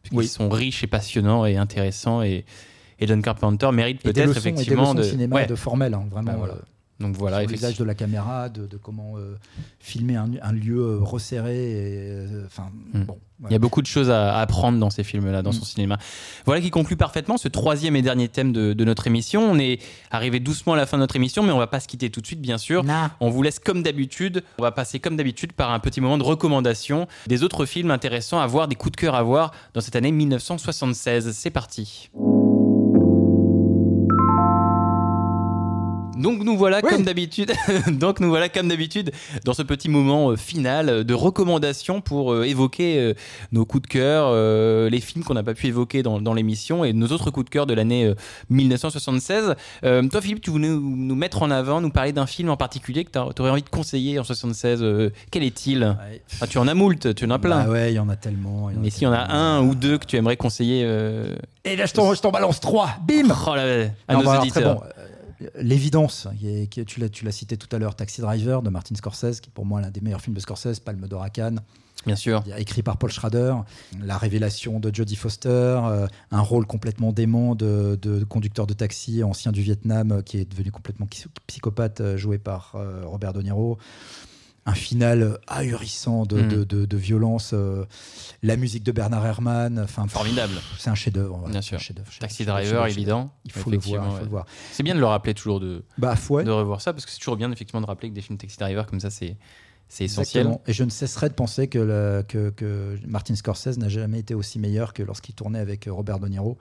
puisqu'ils 0.02 0.18
Oui. 0.18 0.26
sont 0.28 0.48
riches 0.50 0.84
et 0.84 0.86
passionnants 0.86 1.46
et 1.46 1.56
intéressants. 1.56 2.22
Et, 2.22 2.44
et 3.00 3.06
John 3.06 3.22
Carpenter 3.22 3.70
mérite 3.72 4.02
peut-être 4.02 4.26
leçons, 4.26 4.30
et 4.30 4.34
des 4.34 4.38
effectivement 4.38 4.94
de 4.94 4.98
de. 5.00 5.04
cinéma 5.04 5.36
Ouais. 5.36 5.46
de 5.46 5.54
formel, 5.54 5.94
hein, 5.94 6.04
vraiment. 6.10 6.32
Bah, 6.32 6.36
voilà. 6.38 6.54
Donc 7.02 7.16
voilà, 7.16 7.44
l'usage 7.44 7.76
de 7.76 7.84
la 7.84 7.94
caméra, 7.94 8.48
de, 8.48 8.66
de 8.66 8.76
comment 8.76 9.14
euh, 9.18 9.36
filmer 9.80 10.16
un, 10.16 10.30
un 10.40 10.52
lieu 10.52 10.78
euh, 10.78 10.98
resserré. 11.00 11.52
euh, 11.56 12.46
Enfin, 12.46 12.70
Hmm. 12.94 13.04
bon. 13.04 13.18
Il 13.48 13.52
y 13.52 13.56
a 13.56 13.58
beaucoup 13.58 13.82
de 13.82 13.88
choses 13.88 14.08
à 14.08 14.34
à 14.36 14.40
apprendre 14.40 14.78
dans 14.78 14.88
ces 14.90 15.02
films-là, 15.02 15.42
dans 15.42 15.50
Mm. 15.50 15.54
son 15.54 15.64
cinéma. 15.64 15.98
Voilà 16.46 16.60
qui 16.60 16.70
conclut 16.70 16.96
parfaitement 16.96 17.36
ce 17.38 17.48
troisième 17.48 17.96
et 17.96 18.02
dernier 18.02 18.28
thème 18.28 18.52
de, 18.52 18.72
de 18.72 18.84
notre 18.84 19.08
émission. 19.08 19.42
On 19.50 19.58
est 19.58 19.80
arrivé 20.12 20.38
doucement 20.38 20.74
à 20.74 20.76
la 20.76 20.86
fin 20.86 20.96
de 20.96 21.00
notre 21.02 21.16
émission, 21.16 21.42
mais 21.42 21.50
on 21.50 21.58
va 21.58 21.66
pas 21.66 21.80
se 21.80 21.88
quitter 21.88 22.08
tout 22.08 22.20
de 22.20 22.26
suite, 22.26 22.40
bien 22.40 22.56
sûr. 22.56 22.84
On 23.18 23.30
vous 23.30 23.42
laisse 23.42 23.58
comme 23.58 23.82
d'habitude. 23.82 24.44
On 24.58 24.62
va 24.62 24.70
passer 24.70 25.00
comme 25.00 25.16
d'habitude 25.16 25.54
par 25.54 25.72
un 25.72 25.80
petit 25.80 26.00
moment 26.00 26.18
de 26.18 26.22
recommandation 26.22 27.08
des 27.26 27.42
autres 27.42 27.66
films 27.66 27.90
intéressants 27.90 28.38
à 28.38 28.46
voir, 28.46 28.68
des 28.68 28.76
coups 28.76 28.92
de 28.92 28.96
cœur 29.00 29.16
à 29.16 29.24
voir 29.24 29.50
dans 29.74 29.80
cette 29.80 29.96
année 29.96 30.12
1976. 30.12 31.32
C'est 31.32 31.50
parti. 31.50 32.10
Nous 36.52 36.58
voilà 36.58 36.80
Oui. 36.82 36.90
comme 36.90 37.02
d'habitude. 37.02 37.52
Donc 37.90 38.20
nous 38.20 38.28
voilà 38.28 38.48
comme 38.48 38.68
d'habitude 38.68 39.10
dans 39.44 39.54
ce 39.54 39.62
petit 39.62 39.88
moment 39.88 40.30
euh, 40.30 40.36
final 40.36 40.88
euh, 40.88 41.04
de 41.04 41.14
recommandation 41.14 42.00
pour 42.00 42.32
euh, 42.32 42.44
évoquer 42.44 43.14
nos 43.52 43.64
coups 43.64 43.82
de 43.82 43.86
cœur, 43.88 44.32
les 44.90 45.00
films 45.00 45.24
qu'on 45.24 45.34
n'a 45.34 45.42
pas 45.42 45.54
pu 45.54 45.66
évoquer 45.68 46.02
dans, 46.02 46.20
dans 46.20 46.34
l'émission 46.34 46.84
et 46.84 46.92
nos 46.92 47.06
autres 47.08 47.30
coups 47.30 47.46
de 47.46 47.50
cœur 47.50 47.66
de 47.66 47.74
l'année 47.74 48.04
euh, 48.06 48.14
1976. 48.50 49.54
Euh, 49.84 50.02
toi 50.08 50.20
Philippe, 50.20 50.40
tu 50.40 50.50
voulais 50.50 50.68
nous, 50.68 50.80
nous 50.96 51.14
mettre 51.14 51.42
en 51.42 51.50
avant, 51.50 51.80
nous 51.80 51.90
parler 51.90 52.12
d'un 52.12 52.26
film 52.26 52.50
en 52.50 52.56
particulier 52.56 53.04
que 53.04 53.10
tu 53.10 53.18
aurais 53.42 53.50
envie 53.50 53.62
de 53.62 53.68
conseiller 53.68 54.18
en 54.18 54.24
76. 54.24 54.82
euh, 54.82 55.10
quel 55.30 55.42
est-il? 55.42 55.82
Ouais. 55.84 56.22
Ah, 56.40 56.46
Tu 56.46 56.58
en 56.58 56.68
as 56.68 56.74
moult, 56.74 57.14
tu 57.14 57.24
en 57.24 57.30
as 57.30 57.38
plein. 57.38 57.64
Bah 57.64 57.70
ouais, 57.70 57.92
il 57.92 57.96
y 57.96 57.98
en 57.98 58.08
a 58.08 58.16
tellement. 58.16 58.70
il 58.70 58.74
y 58.74 58.76
en 58.76 58.80
a 58.80 58.82
Mais 58.84 58.90
s'il 58.90 59.02
y 59.04 59.06
en 59.06 59.12
a 59.12 59.32
un 59.32 59.62
ou 59.62 59.74
deux 59.74 59.98
que 59.98 60.06
tu 60.06 60.16
aimerais 60.16 60.36
conseiller 60.36 60.82
Et 61.64 61.76
là, 61.76 61.86
je 61.86 61.92
t'en 61.94 62.30
balance 62.30 62.60
trois. 62.60 62.90
Bim 63.06 63.28
oh 63.46 63.54
là, 63.54 63.86
à 64.08 64.14
Non, 64.14 64.20
nos 64.20 64.24
bah 64.26 64.40
auditeurs. 64.40 64.84
L'évidence, 65.56 66.28
est- 66.44 66.84
tu 66.86 67.00
l'as 67.00 67.08
tu 67.08 67.24
l'as 67.24 67.32
cité 67.32 67.56
tout 67.56 67.68
à 67.74 67.78
l'heure, 67.78 67.94
Taxi 67.96 68.20
Driver 68.20 68.62
de 68.62 68.70
Martin 68.70 68.94
Scorsese, 68.94 69.40
qui 69.40 69.48
est 69.50 69.52
pour 69.52 69.64
moi 69.66 69.80
l'un 69.80 69.90
des 69.90 70.00
meilleurs 70.00 70.20
films 70.20 70.34
de 70.34 70.40
Scorsese, 70.40 70.80
Palme 70.80 71.06
d'Or 71.08 71.22
à 71.22 71.30
Cannes, 71.30 71.60
Bien 72.06 72.16
sûr. 72.16 72.42
écrit 72.58 72.82
par 72.82 72.96
Paul 72.96 73.10
Schrader, 73.10 73.54
la 74.02 74.18
révélation 74.18 74.80
de 74.80 74.92
Jodie 74.94 75.14
Foster, 75.16 75.48
euh, 75.48 76.06
un 76.30 76.40
rôle 76.40 76.66
complètement 76.66 77.12
dément 77.12 77.54
de, 77.54 77.98
de 78.00 78.24
conducteur 78.24 78.66
de 78.66 78.74
taxi 78.74 79.22
ancien 79.22 79.52
du 79.52 79.62
Vietnam 79.62 80.10
euh, 80.12 80.22
qui 80.22 80.38
est 80.38 80.44
devenu 80.50 80.70
complètement 80.72 81.06
psy- 81.06 81.26
psychopathe, 81.46 82.00
euh, 82.00 82.16
joué 82.16 82.38
par 82.38 82.72
euh, 82.74 83.02
Robert 83.04 83.32
De 83.32 83.42
Niro. 83.42 83.78
Un 84.64 84.74
final 84.74 85.38
ahurissant 85.48 86.24
de, 86.24 86.40
Mm. 86.40 86.48
de- 86.48 86.64
de- 86.64 86.84
de 86.86 86.96
violence, 86.96 87.50
euh, 87.52 87.84
la 88.44 88.56
musique 88.56 88.84
de 88.84 88.92
Bernard 88.92 89.26
Herrmann, 89.26 89.80
enfin 89.80 90.06
Formidable. 90.06 90.54
c'est 90.78 90.88
un 90.88 90.94
chef-d'œuvre. 90.94 91.36
voilà, 91.38 91.50
Bien 91.50 91.62
sûr. 91.62 91.80
chef-d'œuvre, 91.80 92.08
Taxi 92.20 92.44
Driver, 92.44 92.86
évident. 92.86 93.32
Il 93.44 93.50
faut 93.50 93.70
le 93.70 93.78
voir, 93.78 94.14
ouais. 94.14 94.28
voir. 94.28 94.46
C'est 94.70 94.84
bien 94.84 94.94
de 94.94 95.00
le 95.00 95.06
rappeler 95.06 95.34
toujours 95.34 95.58
de, 95.58 95.82
Bah 95.98 96.14
ouais. 96.30 96.44
de 96.44 96.50
revoir 96.52 96.80
ça 96.80 96.92
parce 96.92 97.04
que 97.04 97.10
c'est 97.10 97.18
toujours 97.18 97.36
bien 97.36 97.50
effectivement 97.50 97.80
de 97.80 97.86
rappeler 97.86 98.10
que 98.10 98.14
des 98.14 98.20
films 98.20 98.38
Taxi 98.38 98.56
Driver 98.56 98.86
comme 98.86 99.00
ça 99.00 99.10
c'est 99.10 99.36
c'est 99.88 100.04
essentiel. 100.04 100.42
Exactement. 100.46 100.62
Et 100.68 100.72
je 100.72 100.84
ne 100.84 100.90
cesserai 100.90 101.28
de 101.28 101.34
penser 101.34 101.66
que, 101.68 101.78
le- 101.78 102.24
que, 102.26 102.48
que 102.50 102.96
Martin 103.06 103.34
Scorsese 103.34 103.76
n'a 103.76 103.90
jamais 103.90 104.20
été 104.20 104.32
aussi 104.32 104.58
meilleur 104.58 104.94
que 104.94 105.02
lorsqu'il 105.02 105.34
tournait 105.34 105.58
avec 105.58 105.86
Robert 105.90 106.18
De 106.18 106.28
Niro, 106.28 106.56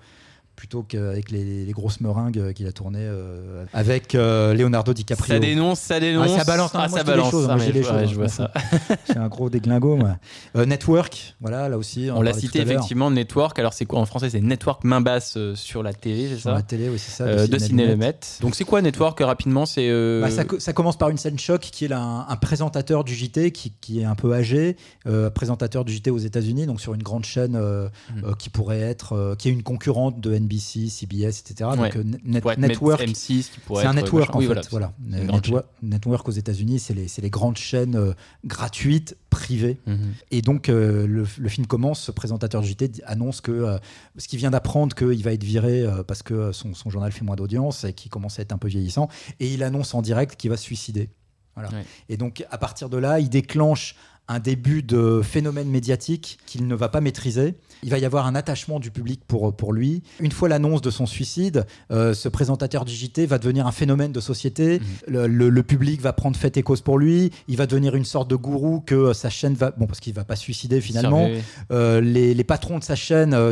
plutôt 0.55 0.83
qu'avec 0.83 1.31
les, 1.31 1.65
les 1.65 1.71
grosses 1.71 2.01
meringues 2.01 2.53
qu'il 2.53 2.67
a 2.67 2.71
tourné 2.71 2.99
euh, 3.01 3.65
avec 3.73 4.13
euh, 4.15 4.53
Leonardo 4.53 4.93
DiCaprio. 4.93 5.33
Ça 5.35 5.39
dénonce, 5.39 5.79
ça 5.79 5.99
dénonce. 5.99 6.29
Ah, 6.35 6.37
ça 6.39 6.43
balance, 6.43 6.73
non, 6.73 6.79
Ah, 6.83 6.87
moi, 6.87 6.97
ça 6.99 7.03
balance. 7.03 7.31
choses, 7.31 7.47
Ah, 7.49 7.55
moi, 7.55 7.65
les 7.65 7.81
choses, 7.83 7.91
ouais, 7.91 7.97
hein, 8.03 8.05
je 8.07 8.15
vois 8.15 8.27
je 8.27 8.31
ça. 8.33 8.51
C'est 9.05 9.17
un 9.17 9.27
gros 9.27 9.49
déglingo, 9.49 9.95
moi. 9.95 10.17
Euh, 10.55 10.65
Network, 10.65 11.35
voilà, 11.41 11.67
là 11.69 11.77
aussi. 11.77 12.09
On 12.13 12.21
l'a 12.21 12.33
cité 12.33 12.59
effectivement 12.61 13.09
Network. 13.09 13.57
Alors 13.57 13.73
c'est 13.73 13.85
quoi 13.85 13.99
en 13.99 14.05
français 14.05 14.29
C'est 14.29 14.41
Network 14.41 14.83
main 14.83 15.01
basse 15.01 15.33
euh, 15.37 15.55
sur 15.55 15.81
la 15.83 15.93
télé, 15.93 16.27
c'est 16.29 16.35
Sur 16.35 16.49
ça 16.51 16.53
la 16.53 16.61
télé, 16.61 16.89
oui, 16.89 16.99
c'est 16.99 17.11
ça. 17.11 17.23
Euh, 17.23 17.47
De 17.47 17.57
Ciné. 17.57 17.95
Donc 18.41 18.55
c'est 18.55 18.63
quoi 18.65 18.81
Network 18.81 19.19
rapidement 19.19 19.65
C'est 19.65 19.89
euh, 19.89 20.21
Bah, 20.21 20.29
ça, 20.31 20.43
co- 20.45 20.59
ça 20.59 20.73
commence 20.73 20.97
par 20.97 21.09
une 21.09 21.17
scène 21.17 21.39
choc 21.39 21.61
qui 21.61 21.85
est 21.85 21.87
là, 21.87 21.99
un, 21.99 22.27
un 22.29 22.35
présentateur 22.35 23.03
du 23.03 23.13
JT 23.15 23.51
qui, 23.51 23.73
qui 23.81 24.01
est 24.01 24.05
un 24.05 24.15
peu 24.15 24.33
âgé, 24.33 24.75
euh, 25.07 25.29
présentateur 25.29 25.85
du 25.85 25.93
JT 25.93 26.11
aux 26.11 26.17
États-Unis, 26.17 26.65
donc 26.67 26.79
sur 26.81 26.93
une 26.93 27.03
grande 27.03 27.25
chaîne 27.25 27.55
euh, 27.55 27.89
qui 28.37 28.49
pourrait 28.49 28.79
être, 28.81 29.13
euh, 29.13 29.35
qui 29.35 29.49
est 29.49 29.51
une 29.51 29.63
concurrente 29.63 30.19
de 30.19 30.33
NBC, 30.37 30.50
CBS, 30.59 31.39
etc. 31.41 31.69
Ouais. 31.71 31.77
Donc 31.77 31.95
euh, 31.95 32.03
Net- 32.23 32.41
pourrait 32.41 32.53
être 32.53 32.59
Network, 32.59 33.01
M6 33.01 33.51
qui 33.51 33.59
pourrait 33.65 33.83
c'est 33.83 33.87
un 33.87 33.91
euh, 33.91 34.01
network 34.01 34.35
en 34.35 34.39
Oui, 34.39 34.47
fait. 34.47 34.67
voilà. 34.69 34.93
Grande 34.99 35.31
Network, 35.35 35.65
network 35.81 36.27
aux 36.29 36.31
États-Unis, 36.31 36.79
c'est 36.79 36.93
les, 37.21 37.29
grandes 37.29 37.57
chaînes 37.57 37.95
euh, 37.95 38.13
gratuites, 38.45 39.15
privées. 39.29 39.77
Mhm. 39.87 40.13
Et 40.31 40.41
donc, 40.41 40.69
euh, 40.69 41.07
le, 41.07 41.25
le 41.37 41.49
film 41.49 41.67
commence, 41.67 42.01
ce 42.01 42.11
présentateur 42.11 42.61
JT 42.63 43.01
annonce 43.05 43.41
que, 43.41 43.51
euh, 43.51 43.77
parce 44.15 44.27
qu'il 44.27 44.39
vient 44.39 44.51
d'apprendre 44.51 44.95
qu'il 44.95 45.23
va 45.23 45.33
être 45.33 45.43
viré 45.43 45.81
euh, 45.81 46.03
parce 46.03 46.23
que 46.23 46.33
euh, 46.33 46.51
son, 46.53 46.73
son 46.73 46.89
journal 46.89 47.11
fait 47.11 47.23
moins 47.23 47.35
d'audience 47.35 47.83
et 47.85 47.93
qu'il 47.93 48.11
commence 48.11 48.39
à 48.39 48.41
être 48.41 48.51
un 48.51 48.57
peu 48.57 48.67
vieillissant, 48.67 49.07
et 49.39 49.53
il 49.53 49.63
annonce 49.63 49.93
en 49.93 50.01
direct 50.01 50.35
qu'il 50.35 50.49
va 50.49 50.57
se 50.57 50.63
suicider. 50.63 51.09
Voilà. 51.55 51.69
Ouais. 51.69 51.85
Et 52.07 52.15
donc, 52.17 52.45
à 52.49 52.57
partir 52.57 52.89
de 52.89 52.97
là, 52.97 53.19
il 53.19 53.29
déclenche 53.29 53.95
un 54.27 54.39
début 54.39 54.81
de 54.81 55.21
phénomène 55.21 55.67
médiatique 55.69 56.37
qu'il 56.45 56.65
ne 56.67 56.75
va 56.75 56.87
pas 56.89 57.01
maîtriser. 57.01 57.55
Il 57.83 57.89
va 57.89 57.97
y 57.97 58.05
avoir 58.05 58.27
un 58.27 58.35
attachement 58.35 58.79
du 58.79 58.89
public 58.91 59.21
pour, 59.27 59.53
pour 59.55 59.73
lui. 59.73 60.03
Une 60.19 60.31
fois 60.31 60.47
l'annonce 60.47 60.81
de 60.81 60.89
son 60.91 61.05
suicide, 61.05 61.65
euh, 61.91 62.13
ce 62.13 62.29
présentateur 62.29 62.85
du 62.85 62.93
JT 62.93 63.25
va 63.25 63.39
devenir 63.39 63.67
un 63.67 63.71
phénomène 63.71 64.11
de 64.11 64.19
société. 64.19 64.79
Mhm. 64.79 64.85
Le, 65.07 65.27
le- 65.27 65.49
le 65.49 65.63
public 65.63 65.99
va 66.01 66.13
prendre 66.13 66.37
fait 66.37 66.55
et 66.57 66.63
cause 66.63 66.81
pour 66.81 66.97
lui. 66.97 67.31
Il 67.47 67.57
va 67.57 67.65
devenir 67.67 67.95
une 67.95 68.05
sorte 68.05 68.29
de 68.29 68.35
gourou 68.35 68.79
que 68.81 69.11
sa 69.13 69.29
chaîne 69.29 69.55
va... 69.55 69.71
Bon, 69.71 69.87
parce 69.87 69.99
qu'il 69.99 70.13
va 70.13 70.23
pas 70.23 70.35
se 70.35 70.43
suicider 70.43 70.79
finalement. 70.79 71.29
Euh, 71.71 71.99
les, 71.99 72.33
les 72.33 72.43
patrons 72.43 72.79
de 72.79 72.83
sa 72.83 72.95
chaîne 72.95 73.33
euh, 73.33 73.51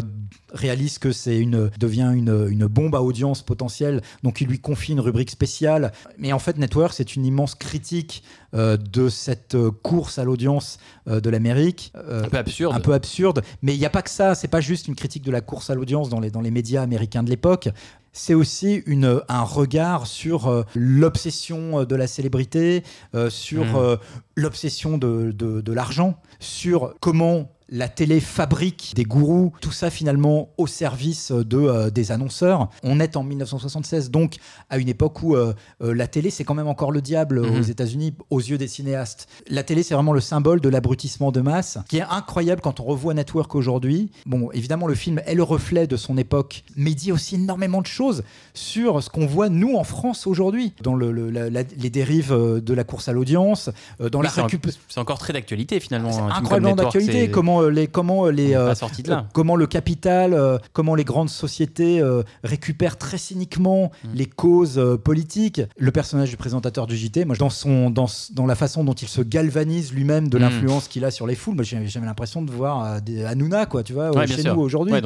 réalisent 0.54 0.98
que 1.00 1.12
c'est 1.12 1.38
une 1.38 1.70
devient 1.80 2.12
une, 2.16 2.48
une 2.50 2.68
bombe 2.68 2.96
à 2.96 3.02
audience 3.02 3.42
potentielle, 3.44 4.02
donc 4.24 4.42
ils 4.42 4.48
lui 4.48 4.60
confient 4.60 4.94
une 4.94 5.00
rubrique 5.00 5.30
spéciale. 5.32 5.92
Mais 6.18 6.32
en 6.34 6.40
fait, 6.40 6.58
Network, 6.58 6.94
c'est 6.96 7.16
une 7.16 7.26
immense 7.26 7.56
critique 7.56 8.24
de 8.54 9.10
cette 9.10 9.56
euh, 9.56 9.72
course 9.72 10.18
à 10.20 10.24
l'audience 10.24 10.80
euh, 11.08 11.20
de 11.22 11.30
l'Amérique. 11.30 11.94
Euh, 11.96 12.24
Un 12.26 12.30
peu 12.30 12.38
absurde. 12.38 12.76
un 12.76 12.80
peu 12.80 12.94
absurde. 12.94 13.42
Mais 13.62 13.76
il 13.76 13.80
n'y 13.80 13.86
a 13.86 13.90
pas 13.90 14.02
que 14.02 14.10
ça. 14.10 14.36
C'est 14.36 14.48
pas 14.48 14.62
juste 14.62 14.88
une 14.88 14.96
critique 14.96 15.24
de 15.24 15.32
la 15.32 15.42
course 15.42 15.70
à 15.70 15.76
l'audience 15.76 16.10
dans 16.10 16.20
les, 16.20 16.32
dans 16.32 16.42
les 16.42 16.52
médias 16.52 16.82
américains 16.82 17.24
de 17.24 17.30
l'époque. 17.30 17.70
C'est 18.12 18.34
aussi 18.34 18.82
une, 18.88 19.22
un 19.30 19.44
regard 19.44 20.08
sur 20.08 20.48
euh, 20.48 20.64
l'obsession 20.76 21.84
de 21.84 21.96
la 21.96 22.08
célébrité, 22.08 22.84
euh, 23.16 23.30
sur 23.30 23.66
Mm. 23.66 23.76
euh, 23.76 23.98
l'obsession 24.36 24.98
de, 24.98 25.32
de- 25.32 25.62
de 25.62 25.74
l'argent, 25.74 26.20
sur 26.40 26.96
comment 27.00 27.52
la 27.72 27.88
télé 27.88 28.20
fabrique 28.20 28.94
des 28.96 29.04
gourous, 29.04 29.54
tout 29.62 29.72
ça 29.72 29.90
finalement 29.90 30.50
au 30.58 30.68
service 30.68 31.32
de, 31.32 31.58
euh, 31.58 31.90
des 31.90 32.12
annonceurs. 32.12 32.70
On 32.84 33.00
est 33.00 33.16
en 33.16 33.24
1976, 33.24 34.10
donc 34.12 34.38
à 34.70 34.78
une 34.78 34.90
époque 34.90 35.22
où 35.24 35.36
euh, 35.36 35.54
euh, 35.82 35.94
la 35.94 36.08
télé, 36.08 36.30
c'est 36.30 36.44
quand 36.44 36.56
même 36.56 36.68
encore 36.68 36.92
le 36.92 37.02
diable 37.02 37.42
Mhm. 37.42 37.60
aux 37.60 37.62
États-Unis, 37.62 38.14
aux 38.30 38.40
yeux 38.40 38.58
des 38.58 38.68
cinéastes. 38.68 39.28
La 39.48 39.64
télé, 39.64 39.84
c'est 39.84 39.94
vraiment 39.94 40.14
le 40.14 40.20
symbole 40.22 40.62
de 40.62 40.70
l'abrutissement 40.70 41.32
de 41.32 41.42
masse, 41.42 41.78
qui 41.88 41.98
est 41.98 42.06
incroyable 42.10 42.62
quand 42.62 42.80
on 42.80 42.84
revoit 42.86 43.14
Network 43.14 43.54
aujourd'hui. 43.56 44.12
Bon, 44.26 44.50
évidemment, 44.52 44.88
le 44.88 44.96
film 44.96 45.22
est 45.26 45.36
le 45.36 45.44
reflet 45.44 45.88
de 45.88 45.96
son 45.98 46.18
époque, 46.18 46.64
mais 46.76 46.92
il 46.92 46.96
dit 46.96 47.12
aussi 47.12 47.36
énormément 47.36 47.82
de 47.82 47.88
choses 47.88 48.24
sur 48.60 49.02
ce 49.02 49.10
qu'on 49.10 49.26
voit, 49.26 49.50
nous, 49.50 49.76
en 49.76 49.84
France 49.84 50.28
aujourd'hui, 50.28 50.74
dans 50.84 50.96
le- 50.96 51.12
le- 51.12 51.30
la- 51.30 51.50
la- 51.50 51.64
les 51.78 51.90
dérives 51.90 52.32
euh, 52.34 52.60
de 52.62 52.74
la 52.74 52.84
course 52.84 53.08
à 53.08 53.14
l'audience, 53.14 53.70
euh, 54.02 54.10
dans 54.10 54.20
Oui, 54.20 54.28
la 54.36 54.44
récup... 54.44 54.68
C'est 54.90 55.00
encore 55.00 55.18
très 55.20 55.34
d'actualité 55.34 55.80
finalement. 55.80 56.12
C'est 56.12 56.18
film 56.18 56.28
comme 56.30 56.38
incroyablement 56.38 56.76
d'actualité. 56.76 57.30
Comment 57.32 57.62
euh, 57.62 57.70
les 57.70 57.88
comment 57.88 58.28
les 58.28 58.54
euh, 58.56 58.74
euh, 59.10 59.22
comment 59.34 59.56
le 59.56 59.68
capital, 59.68 60.34
euh, 60.34 60.58
comment 60.74 60.96
les 60.96 61.04
grandes 61.06 61.30
sociétés 61.30 62.02
récupèrent 62.44 62.98
très 62.98 63.18
cyniquement 63.18 63.92
Mm. 64.04 64.08
les 64.16 64.26
causes 64.26 64.82
politiques. 65.04 65.62
Le 65.78 65.92
personnage 65.92 66.30
du 66.30 66.38
présentateur 66.38 66.88
du 66.88 66.96
JT, 66.98 67.26
moi, 67.26 67.36
dans 67.38 67.50
son 67.50 67.90
dans, 67.90 68.08
dans 68.34 68.46
la 68.46 68.56
façon 68.56 68.84
dont 68.84 68.94
il 68.94 69.08
se 69.08 69.22
galvanise 69.22 69.94
lui-même 69.94 70.28
de 70.30 70.38
Mm. 70.38 70.42
l'influence 70.42 70.88
qu'il 70.88 71.06
a 71.06 71.12
sur 71.12 71.28
les 71.28 71.36
foules, 71.36 71.56
moi 71.56 71.64
j'ai 71.64 71.86
j'avais 71.88 72.06
l'impression 72.06 72.42
de 72.42 72.52
voir 72.52 73.02
des 73.02 73.24
Hanouna 73.24 73.66
quoi, 73.66 73.84
tu 73.84 73.94
vois, 73.94 74.12
Ouais, 74.16 74.28
chez 74.28 74.44
nous 74.44 74.60
aujourd'hui. 74.60 74.94
Ouais, 74.94 75.02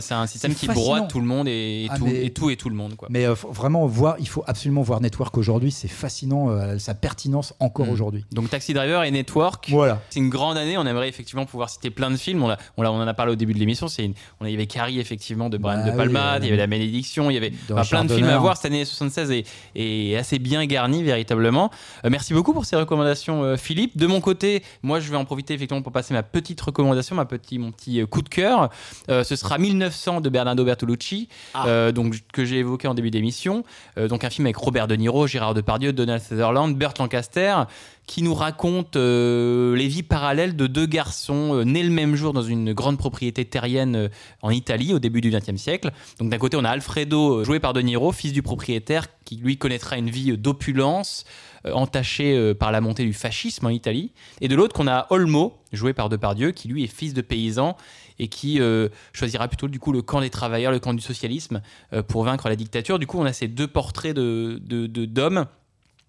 c'est 0.00 0.14
un 0.14 0.26
système 0.26 0.54
qui 0.54 0.66
broie 0.68 1.02
tout 1.02 1.20
le 1.20 1.26
monde 1.26 1.48
et, 1.48 1.84
et 1.84 1.88
Ah, 1.90 1.98
tout, 1.98 2.04
mais- 2.06 2.24
et 2.24 2.30
tout 2.30 2.50
et 2.50 2.56
tout 2.56 2.61
le 2.68 2.74
monde 2.76 2.96
quoi. 2.96 3.08
Mais 3.10 3.24
euh, 3.26 3.34
faut 3.34 3.50
vraiment 3.50 3.86
voir, 3.86 4.16
il 4.18 4.28
faut 4.28 4.44
absolument 4.46 4.82
voir 4.82 5.00
Network 5.00 5.36
aujourd'hui, 5.38 5.70
c'est 5.72 5.88
fascinant 5.88 6.50
euh, 6.50 6.78
sa 6.78 6.94
pertinence 6.94 7.54
encore 7.60 7.86
Mm. 7.86 7.90
aujourd'hui. 7.90 8.24
Donc 8.32 8.50
Taxi 8.50 8.74
Driver 8.74 9.02
et 9.04 9.10
Network. 9.10 9.66
Voilà. 9.70 10.00
C'est 10.10 10.20
une 10.20 10.28
grande 10.30 10.56
année. 10.56 10.76
On 10.78 10.86
aimerait 10.86 11.08
effectivement 11.08 11.46
pouvoir 11.46 11.70
citer 11.70 11.90
plein 11.90 12.10
de 12.10 12.16
films. 12.16 12.42
On, 12.42 12.48
l'a- 12.48 12.58
on, 12.76 12.84
en 12.84 13.06
a 13.06 13.14
parlé 13.14 13.32
au 13.32 13.36
début 13.36 13.54
de 13.54 13.58
l'émission. 13.58 13.88
C'est 13.88 14.04
une- 14.04 14.14
on 14.40 14.44
a- 14.44 14.48
il 14.48 14.52
y 14.52 14.54
avait 14.54 14.66
Carrie 14.66 15.00
effectivement 15.00 15.48
de 15.50 15.58
Brian 15.58 15.84
Bah 15.84 15.90
De 15.90 15.96
Palma. 15.96 16.20
oui, 16.20 16.36
euh, 16.36 16.38
il 16.40 16.44
y 16.44 16.48
avait 16.48 16.56
La 16.56 16.66
Malédiction. 16.66 17.30
Il 17.30 17.34
y 17.34 17.36
avait 17.36 17.50
plein 17.88 18.04
de 18.04 18.14
films 18.14 18.28
à 18.28 18.38
voir. 18.38 18.56
Cette 18.56 18.66
année 18.66 18.84
76 18.84 19.30
est, 19.30 19.44
est 19.74 20.16
assez 20.16 20.38
bien 20.38 20.64
garnie 20.66 21.02
véritablement. 21.02 21.70
Euh, 22.04 22.08
merci 22.10 22.34
beaucoup 22.34 22.52
pour 22.52 22.64
ces 22.64 22.76
recommandations, 22.76 23.42
euh, 23.42 23.56
Philippe. 23.56 23.96
De 23.96 24.06
mon 24.06 24.20
côté, 24.20 24.62
moi, 24.82 25.00
je 25.00 25.10
vais 25.10 25.16
en 25.16 25.24
profiter 25.24 25.54
effectivement 25.54 25.82
pour 25.82 25.92
passer 25.92 26.14
ma 26.14 26.22
petite 26.22 26.60
recommandation, 26.60 27.16
ma 27.16 27.24
petit, 27.24 27.58
mon 27.58 27.72
petit 27.72 28.04
coup 28.06 28.22
de 28.22 28.28
cœur. 28.28 28.70
Euh, 29.08 29.24
ce 29.24 29.36
sera 29.36 29.58
1900 29.58 30.20
de 30.20 30.28
Bernardo 30.28 30.64
Bertolucci, 30.64 31.28
Ah. 31.54 31.66
euh, 31.66 31.92
donc 31.92 32.16
que 32.32 32.41
j'ai 32.44 32.58
évoqué 32.58 32.88
en 32.88 32.94
début 32.94 33.10
d'émission. 33.10 33.64
Euh, 33.98 34.08
donc 34.08 34.24
un 34.24 34.30
film 34.30 34.46
avec 34.46 34.56
Robert 34.56 34.88
De 34.88 34.96
Niro, 34.96 35.26
Gérard 35.26 35.54
Depardieu, 35.54 35.92
Donald 35.92 36.22
Sutherland, 36.22 36.76
Burt 36.76 36.98
Lancaster, 36.98 37.56
qui 38.06 38.22
nous 38.22 38.34
raconte 38.34 38.96
euh, 38.96 39.76
les 39.76 39.88
vies 39.88 40.02
parallèles 40.02 40.56
de 40.56 40.66
deux 40.66 40.86
garçons 40.86 41.54
euh, 41.54 41.64
nés 41.64 41.82
le 41.82 41.90
même 41.90 42.16
jour 42.16 42.32
dans 42.32 42.42
une 42.42 42.72
grande 42.72 42.98
propriété 42.98 43.44
terrienne 43.44 44.10
en 44.42 44.50
Italie 44.50 44.92
au 44.92 44.98
début 44.98 45.20
du 45.20 45.30
XXe 45.30 45.56
siècle. 45.56 45.90
Donc 46.18 46.30
d'un 46.30 46.38
côté, 46.38 46.56
on 46.56 46.64
a 46.64 46.70
Alfredo, 46.70 47.44
joué 47.44 47.60
par 47.60 47.72
De 47.72 47.80
Niro, 47.80 48.12
fils 48.12 48.32
du 48.32 48.42
propriétaire, 48.42 49.06
qui 49.24 49.36
lui 49.36 49.56
connaîtra 49.56 49.96
une 49.96 50.10
vie 50.10 50.36
d'opulence, 50.36 51.24
entachée 51.70 52.36
euh, 52.36 52.54
par 52.54 52.72
la 52.72 52.80
montée 52.80 53.04
du 53.04 53.12
fascisme 53.12 53.66
en 53.66 53.70
Italie. 53.70 54.12
Et 54.40 54.48
de 54.48 54.54
l'autre, 54.54 54.74
qu'on 54.74 54.88
a 54.88 55.06
Olmo, 55.10 55.54
joué 55.72 55.92
par 55.92 56.08
Depardieu, 56.08 56.50
qui 56.50 56.68
lui 56.68 56.84
est 56.84 56.88
fils 56.88 57.14
de 57.14 57.22
paysan 57.22 57.76
et 58.22 58.28
qui 58.28 58.60
euh, 58.60 58.88
choisira 59.12 59.48
plutôt 59.48 59.66
du 59.66 59.80
coup 59.80 59.90
le 59.92 60.00
camp 60.00 60.20
des 60.20 60.30
travailleurs, 60.30 60.70
le 60.70 60.78
camp 60.78 60.94
du 60.94 61.02
socialisme, 61.02 61.60
euh, 61.92 62.02
pour 62.04 62.22
vaincre 62.22 62.48
la 62.48 62.54
dictature. 62.56 63.00
Du 63.00 63.06
coup, 63.08 63.18
on 63.18 63.24
a 63.24 63.32
ces 63.32 63.48
deux 63.48 63.66
portraits 63.66 64.14
de, 64.14 64.60
de- 64.62 64.86
de- 64.86 65.06
d'hommes 65.06 65.46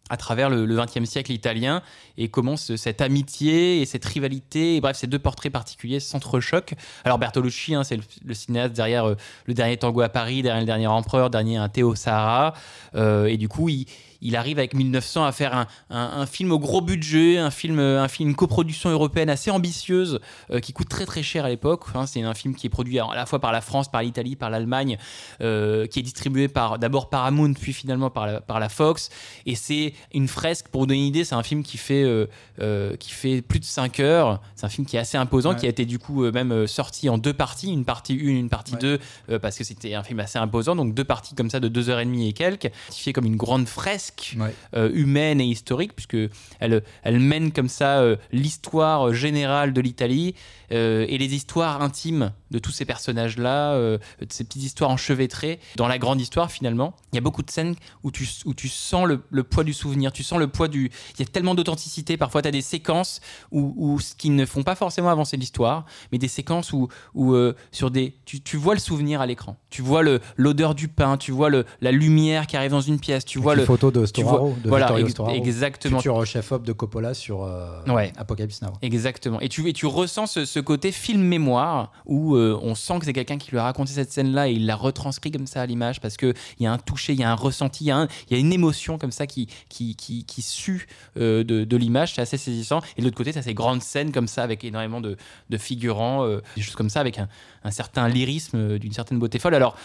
à 0.09 0.17
travers 0.17 0.49
le 0.51 0.65
XXe 0.75 1.05
siècle 1.09 1.31
italien 1.31 1.81
et 2.17 2.27
comment 2.27 2.55
ce- 2.57 2.75
cette 2.77 3.01
amitié 3.01 3.81
et 3.81 3.85
cette 3.85 4.05
rivalité, 4.05 4.75
et 4.75 4.81
bref, 4.81 4.97
ces 4.97 5.07
deux 5.07 5.17
portraits 5.17 5.51
particuliers 5.51 5.99
s'entrechoquent. 6.01 6.75
Alors 7.03 7.17
Bertolucci, 7.17 7.73
hein, 7.73 7.83
c'est 7.83 7.97
le, 7.97 8.33
cinéaste 8.35 8.73
derrière 8.75 9.05
euh, 9.05 9.15
le 9.45 9.53
dernier 9.55 9.77
tango 9.77 10.01
à 10.01 10.09
Paris, 10.09 10.41
derrière 10.43 10.59
le 10.61 10.67
dernier 10.67 10.87
empereur, 10.87 11.29
dernier 11.31 11.57
un 11.57 11.71
Sahara, 11.95 12.53
et 12.95 13.37
du 13.37 13.47
coup, 13.47 13.69
il, 13.69 13.85
il 14.23 14.35
arrive 14.35 14.57
avec 14.57 14.73
1900 14.73 15.25
à 15.25 15.31
faire 15.31 15.53
un, 15.55 15.67
un- 15.89 16.21
un 16.21 16.25
film 16.25 16.51
au 16.51 16.59
gros 16.59 16.81
budget, 16.81 17.37
un 17.37 17.51
film, 17.51 17.79
un 17.79 18.07
film 18.07 18.29
une 18.29 18.35
coproduction 18.35 18.89
européenne 18.89 19.29
assez 19.29 19.51
ambitieuse 19.51 20.19
euh, 20.51 20.59
qui 20.59 20.73
coûte 20.73 20.89
très 20.89 21.05
très 21.05 21.21
cher 21.23 21.45
à 21.45 21.49
l'époque. 21.49 21.81
Enfin, 21.87 22.05
c'est 22.05 22.21
un 22.21 22.33
film 22.33 22.55
qui 22.55 22.67
est 22.67 22.69
produit 22.69 22.99
à 22.99 23.07
la 23.13 23.25
fois 23.25 23.39
par 23.39 23.51
la 23.51 23.61
France, 23.61 23.91
par 23.91 24.01
l'Italie, 24.01 24.35
par 24.35 24.49
l'Allemagne, 24.49 24.97
euh, 25.41 25.85
qui 25.87 25.99
est 25.99 26.03
distribué 26.03 26.47
par 26.47 26.79
d'abord 26.79 27.09
Paramount, 27.09 27.53
puis 27.53 27.73
finalement 27.73 28.09
par 28.09 28.25
la, 28.27 28.41
par 28.41 28.59
la 28.59 28.69
Fox. 28.69 29.09
Et 29.45 29.55
c'est 29.55 29.93
une 30.13 30.27
fresque, 30.27 30.67
pour 30.69 30.81
vous 30.81 30.87
donner 30.87 30.99
une 31.01 31.05
idée, 31.07 31.23
c'est 31.25 31.35
un 31.35 31.43
film 31.43 31.63
qui 31.63 31.77
fait, 31.77 32.03
euh, 32.03 32.27
euh, 32.61 32.95
qui 32.95 33.11
fait 33.11 33.41
plus 33.41 33.59
de 33.59 33.65
5 33.65 33.99
heures. 33.99 34.41
C'est 34.55 34.65
un 34.65 34.69
film 34.69 34.87
qui 34.87 34.95
est 34.95 34.99
assez 34.99 35.17
imposant, 35.17 35.51
Ouais. 35.51 35.55
qui 35.57 35.65
a 35.65 35.69
été 35.69 35.85
du 35.85 35.99
coup 35.99 36.23
euh, 36.23 36.31
même 36.31 36.51
euh, 36.51 36.67
sorti 36.67 37.09
en 37.09 37.17
deux 37.17 37.33
parties, 37.33 37.71
une 37.71 37.85
partie 37.85 38.13
1, 38.13 38.27
une 38.29 38.49
partie 38.49 38.73
Ouais. 38.73 38.79
2, 38.79 38.99
euh, 39.31 39.39
parce 39.39 39.57
que 39.57 39.63
c'était 39.63 39.93
un 39.95 40.03
film 40.03 40.19
assez 40.19 40.39
imposant. 40.39 40.75
Donc 40.75 40.93
deux 40.93 41.03
parties 41.03 41.35
comme 41.35 41.49
ça 41.49 41.59
de 41.59 41.67
2h30 41.69 42.27
et 42.27 42.33
quelques, 42.33 42.71
fait 42.91 43.11
comme 43.13 43.25
une 43.25 43.35
grande 43.35 43.67
fresque 43.67 44.12
Ouais. 44.37 44.53
euh, 44.75 44.89
humaine 44.93 45.41
et 45.41 45.45
historique, 45.45 45.93
puisque 45.95 46.17
elle, 46.59 46.83
elle 47.03 47.19
mène 47.19 47.51
comme 47.51 47.69
ça 47.69 47.99
euh, 47.99 48.15
l'histoire 48.31 49.13
générale 49.13 49.73
de 49.73 49.81
l'Italie 49.81 50.35
euh, 50.71 51.05
et 51.07 51.17
les 51.17 51.35
histoires 51.35 51.81
intimes 51.81 52.31
de 52.53 52.59
tous 52.59 52.71
ces 52.71 52.85
personnages-là, 52.85 53.73
euh, 53.73 53.97
de 54.21 54.27
ces 54.31 54.43
petites 54.43 54.63
histoires 54.63 54.89
enchevêtrées 54.91 55.59
dans 55.75 55.87
la 55.87 55.97
grande 55.97 56.21
histoire 56.21 56.51
finalement. 56.51 56.93
Il 57.11 57.15
y 57.15 57.17
a 57.17 57.21
beaucoup 57.21 57.43
de 57.43 57.51
scènes 57.51 57.75
où 58.03 58.11
tu, 58.11 58.27
où 58.45 58.53
tu 58.53 58.69
sens 58.69 59.05
le, 59.07 59.21
le 59.29 59.43
poids 59.43 59.63
du 59.63 59.73
souvenir, 59.73 60.11
tu 60.11 60.23
sens 60.23 60.39
le 60.39 60.47
poids 60.47 60.67
du... 60.67 60.91
Il 61.17 61.19
y 61.19 61.23
a 61.23 61.25
tellement 61.25 61.55
d'authenticité, 61.55 62.15
parfois 62.15 62.41
tu 62.41 62.47
as 62.47 62.51
des 62.51 62.61
séquences 62.61 63.19
où, 63.51 63.73
où 63.75 63.99
ce 63.99 64.15
qui 64.15 64.29
ne 64.29 64.45
font 64.45 64.63
pas 64.63 64.75
forcément 64.75 65.09
avancer 65.09 65.35
l'histoire, 65.35 65.85
mais 66.11 66.17
des 66.17 66.27
séquences 66.27 66.71
où, 66.73 66.87
où 67.13 67.33
euh, 67.33 67.55
sur 67.71 67.91
des... 67.91 68.15
Tu, 68.25 68.41
tu 68.41 68.55
vois 68.57 68.73
le 68.75 68.79
souvenir 68.79 69.19
à 69.21 69.25
l'écran, 69.25 69.57
tu 69.69 69.81
vois 69.81 70.03
le- 70.03 70.21
l'odeur 70.37 70.75
du 70.75 70.87
pain, 70.87 71.17
tu 71.17 71.31
vois 71.31 71.49
le, 71.49 71.65
la 71.81 71.91
lumière 71.91 72.47
qui 72.47 72.55
arrive 72.55 72.71
dans 72.71 72.81
une 72.81 72.99
pièce, 72.99 73.25
tu 73.25 73.39
vois 73.39 73.53
Une 73.53 73.61
le... 73.61 73.65
photo 73.65 73.91
de 73.91 74.05
tu 74.05 74.21
vois- 74.21 74.31
Storaro, 74.33 74.55
de 74.63 74.69
voilà, 74.69 74.85
Vittorio 74.85 75.05
ex- 75.05 75.11
Storaro, 75.13 75.35
exactement. 75.35 75.97
futur 75.97 76.25
chef-op 76.25 76.63
de 76.63 76.71
Coppola 76.73 77.13
sur 77.13 77.43
euh, 77.43 77.81
Ouais. 77.87 78.13
Apocalypse 78.17 78.61
Now. 78.61 78.73
Exactement. 78.81 79.39
Et 79.41 79.49
tu, 79.49 79.67
et 79.67 79.73
tu 79.73 79.85
ressens 79.85 80.27
ce, 80.27 80.45
ce 80.45 80.59
côté 80.59 80.91
film-mémoire 80.91 81.91
où 82.05 82.35
euh, 82.43 82.59
on 82.61 82.75
sent 82.75 82.99
que 82.99 83.05
c'est 83.05 83.13
quelqu'un 83.13 83.37
qui 83.37 83.51
lui 83.51 83.57
a 83.57 83.63
raconté 83.63 83.93
cette 83.93 84.11
scène-là 84.11 84.49
et 84.49 84.53
il 84.53 84.65
l'a 84.65 84.75
retranscrit 84.75 85.31
comme 85.31 85.47
ça 85.47 85.61
à 85.61 85.65
l'image 85.65 86.01
parce 86.01 86.17
qu'il 86.17 86.33
y 86.59 86.65
a 86.65 86.71
un 86.71 86.77
toucher, 86.77 87.13
il 87.13 87.19
y 87.19 87.23
a 87.23 87.31
un 87.31 87.35
ressenti, 87.35 87.85
il 87.85 87.87
y 87.87 87.91
a, 87.91 88.07
une 88.37 88.53
émotion 88.53 88.97
comme 88.97 89.11
ça 89.11 89.27
qui, 89.27 89.47
qui, 89.69 89.95
qui, 89.95 90.25
qui 90.25 90.41
sue 90.41 90.87
euh, 91.17 91.43
de, 91.43 91.63
de 91.63 91.77
l'image. 91.77 92.15
C'est 92.15 92.21
assez 92.21 92.37
saisissant. 92.37 92.81
Et 92.97 93.01
de 93.01 93.05
l'autre 93.05 93.17
côté, 93.17 93.33
tu 93.33 93.39
as 93.39 93.43
ces 93.43 93.53
grandes 93.53 93.81
scènes 93.81 94.11
comme 94.11 94.27
ça 94.27 94.43
avec 94.43 94.63
énormément 94.63 95.01
de, 95.01 95.17
de 95.49 95.57
figurants, 95.57 96.25
euh, 96.25 96.41
des 96.55 96.61
choses 96.61 96.75
comme 96.75 96.89
ça 96.89 96.99
avec 96.99 97.19
un, 97.19 97.27
un 97.63 97.71
certain 97.71 98.07
lyrisme 98.07 98.57
euh, 98.57 98.79
d'une 98.79 98.93
certaine 98.93 99.19
beauté 99.19 99.39
folle. 99.39 99.55
Alors, 99.55 99.75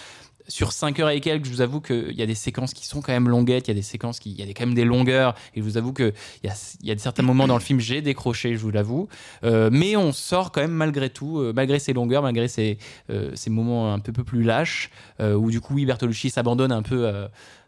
sur 0.49 0.73
5 0.73 0.99
heures 1.01 1.11
et 1.11 1.21
quelques, 1.21 1.45
je 1.45 1.51
vous 1.51 1.61
avoue 1.61 1.81
qu'il 1.81 2.13
y 2.13 2.23
a 2.23 2.27
des 2.27 2.35
séquences 2.35 2.73
qui 2.73 2.87
sont 2.87 3.03
quand 3.03 3.13
même 3.13 3.29
longuettes, 3.29 3.69
il 3.69 3.71
y 3.71 3.73
a 3.73 3.75
des 3.75 3.83
séquences 3.83 4.19
qui, 4.19 4.33
il 4.33 4.45
y 4.45 4.51
a 4.51 4.55
quand 4.55 4.67
même 4.67 4.75
des 4.75 4.85
longueurs, 4.85 5.35
et 5.55 5.61
je 5.61 5.65
vous 5.65 5.77
avoue 5.77 5.93
qu'il 5.93 6.13
y 6.43 6.49
a, 6.49 6.55
y 6.83 6.91
a 6.91 6.99
certains 6.99 7.23
moments 7.23 7.47
dans 7.47 7.55
le 7.55 7.61
film, 7.61 7.81
j'ai 7.81 8.01
décroché, 8.01 8.55
je 8.55 8.61
vous 8.61 8.71
l'avoue. 8.71 9.09
Euh, 9.45 9.69
mais 9.71 9.97
on 9.97 10.13
sort 10.13 10.51
quand 10.51 10.61
même 10.61 10.73
malgré 10.73 11.11
tout, 11.11 11.39
euh, 11.39 11.53
malgré 11.55 11.79
ces 11.79 11.93
longueurs, 11.93 12.23
malgré 12.23 12.49
ces, 12.49 12.79
euh, 13.11 13.31
ces 13.35 13.51
moments 13.51 13.93
un 13.93 13.99
peu, 13.99 14.13
peu 14.13 14.25
plus 14.25 14.43
lâches, 14.43 14.91
où 15.21 15.51
du 15.51 15.61
coup, 15.61 15.75
oui, 15.75 15.85
Bertolucci 15.85 16.31
s'abandonne 16.31 16.73
un 16.73 16.83
peu 16.83 17.11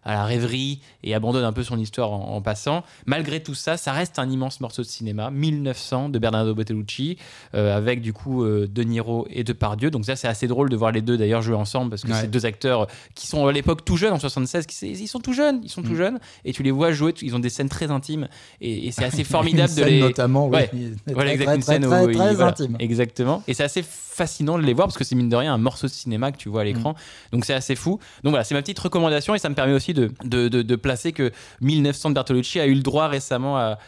à 0.05 0.15
la 0.15 0.25
rêverie 0.25 0.81
et 1.03 1.15
abandonne 1.15 1.45
un 1.45 1.53
peu 1.53 1.63
son 1.63 1.79
histoire 1.79 2.11
en, 2.13 2.37
en 2.37 2.41
passant. 2.41 2.85
Malgré 3.07 3.43
tout 3.43 3.55
ça, 3.55 3.77
ça 3.77 3.93
reste 3.93 4.19
un 4.19 4.29
immense 4.31 4.61
morceau 4.61 4.83
de 4.83 4.87
cinéma, 4.87 5.31
1900 5.31 6.09
de 6.09 6.19
Bernardo 6.19 6.55
Bertolucci, 6.55 7.19
euh, 7.55 7.77
avec 7.77 8.01
du 8.01 8.13
coup 8.13 8.43
euh, 8.45 8.67
De 8.67 8.83
Niro 8.83 9.27
et 9.31 9.45
Depardieu. 9.45 9.91
Donc 9.91 10.05
ça, 10.07 10.17
c'est 10.17 10.29
assez 10.29 10.47
drôle 10.47 10.71
de 10.71 10.77
voir 10.77 10.91
les 10.93 11.03
deux 11.03 11.17
d'ailleurs 11.19 11.43
jouer 11.43 11.55
ensemble, 11.57 11.91
parce 11.91 12.03
que 12.03 12.09
Ouais. 12.11 12.21
c'est 12.23 12.31
deux 12.31 12.47
acteurs 12.47 12.87
qui 13.15 13.27
sont 13.27 13.47
à 13.47 13.53
l'époque 13.53 13.85
tout 13.85 13.97
jeunes, 13.97 14.13
en 14.15 14.19
76, 14.19 14.67
qui, 14.67 14.87
ils 14.91 15.07
sont 15.09 15.21
tout 15.21 15.33
jeunes, 15.35 15.61
ils 15.63 15.69
sont 15.71 15.83
tout 15.83 15.93
Mm. 15.93 15.97
jeunes, 15.97 16.19
et 16.45 16.53
tu 16.53 16.63
les 16.63 16.71
vois 16.71 16.93
jouer, 16.93 17.15
ils 17.23 17.35
ont 17.37 17.39
des 17.39 17.51
scènes 17.51 17.69
très 17.69 17.91
intimes, 17.91 18.27
et, 18.61 18.87
et 18.87 18.93
c'est 18.93 19.05
assez 19.05 19.25
formidable 19.37 19.69
de 19.75 19.81
scène 19.83 19.89
les. 19.89 20.01
notamment, 20.01 20.47
oui. 20.49 20.57
Ouais. 20.57 20.71
Voilà, 21.09 21.31
très, 21.31 21.33
exact, 21.35 21.45
très, 21.47 21.57
une 21.57 21.63
scène 21.63 21.83
très, 21.83 22.05
où 22.05 22.13
très 22.13 22.35
voilà, 22.35 22.51
intime. 22.51 22.77
Exactement. 22.79 23.43
Et 23.47 23.55
c'est 23.55 23.65
assez 23.65 23.83
fascinant 23.85 24.59
de 24.59 24.63
les 24.65 24.75
voir 24.75 24.87
parce 24.89 24.99
que 24.99 25.05
c'est 25.05 25.15
mine 25.15 25.29
de 25.29 25.37
rien 25.37 25.55
un 25.55 25.59
morceau 25.59 25.87
de 25.87 25.93
cinéma 25.93 26.31
que 26.33 26.37
tu 26.37 26.49
vois 26.49 26.61
à 26.63 26.65
l'écran. 26.65 26.95
Donc 27.33 27.45
c'est 27.45 27.55
assez 27.55 27.75
fou. 27.75 27.99
Donc 28.23 28.31
voilà, 28.33 28.45
c'est 28.45 28.55
ma 28.55 28.61
petite 28.61 28.79
recommandation 28.79 29.35
et 29.35 29.39
ça 29.39 29.49
me 29.49 29.55
permet 29.55 29.73
aussi 29.73 29.90
de, 29.95 30.11
de, 30.25 30.49
de- 30.49 30.63
de 30.63 30.77
placer 30.77 31.13
que 31.13 31.31
1900 31.61 32.11
de 32.11 32.15
Bertolucci 32.15 32.61
a 32.61 32.67
eu 32.67 32.75
le 32.75 32.83
droit 32.83 33.09
récemment 33.09 33.57
à, 33.59 33.79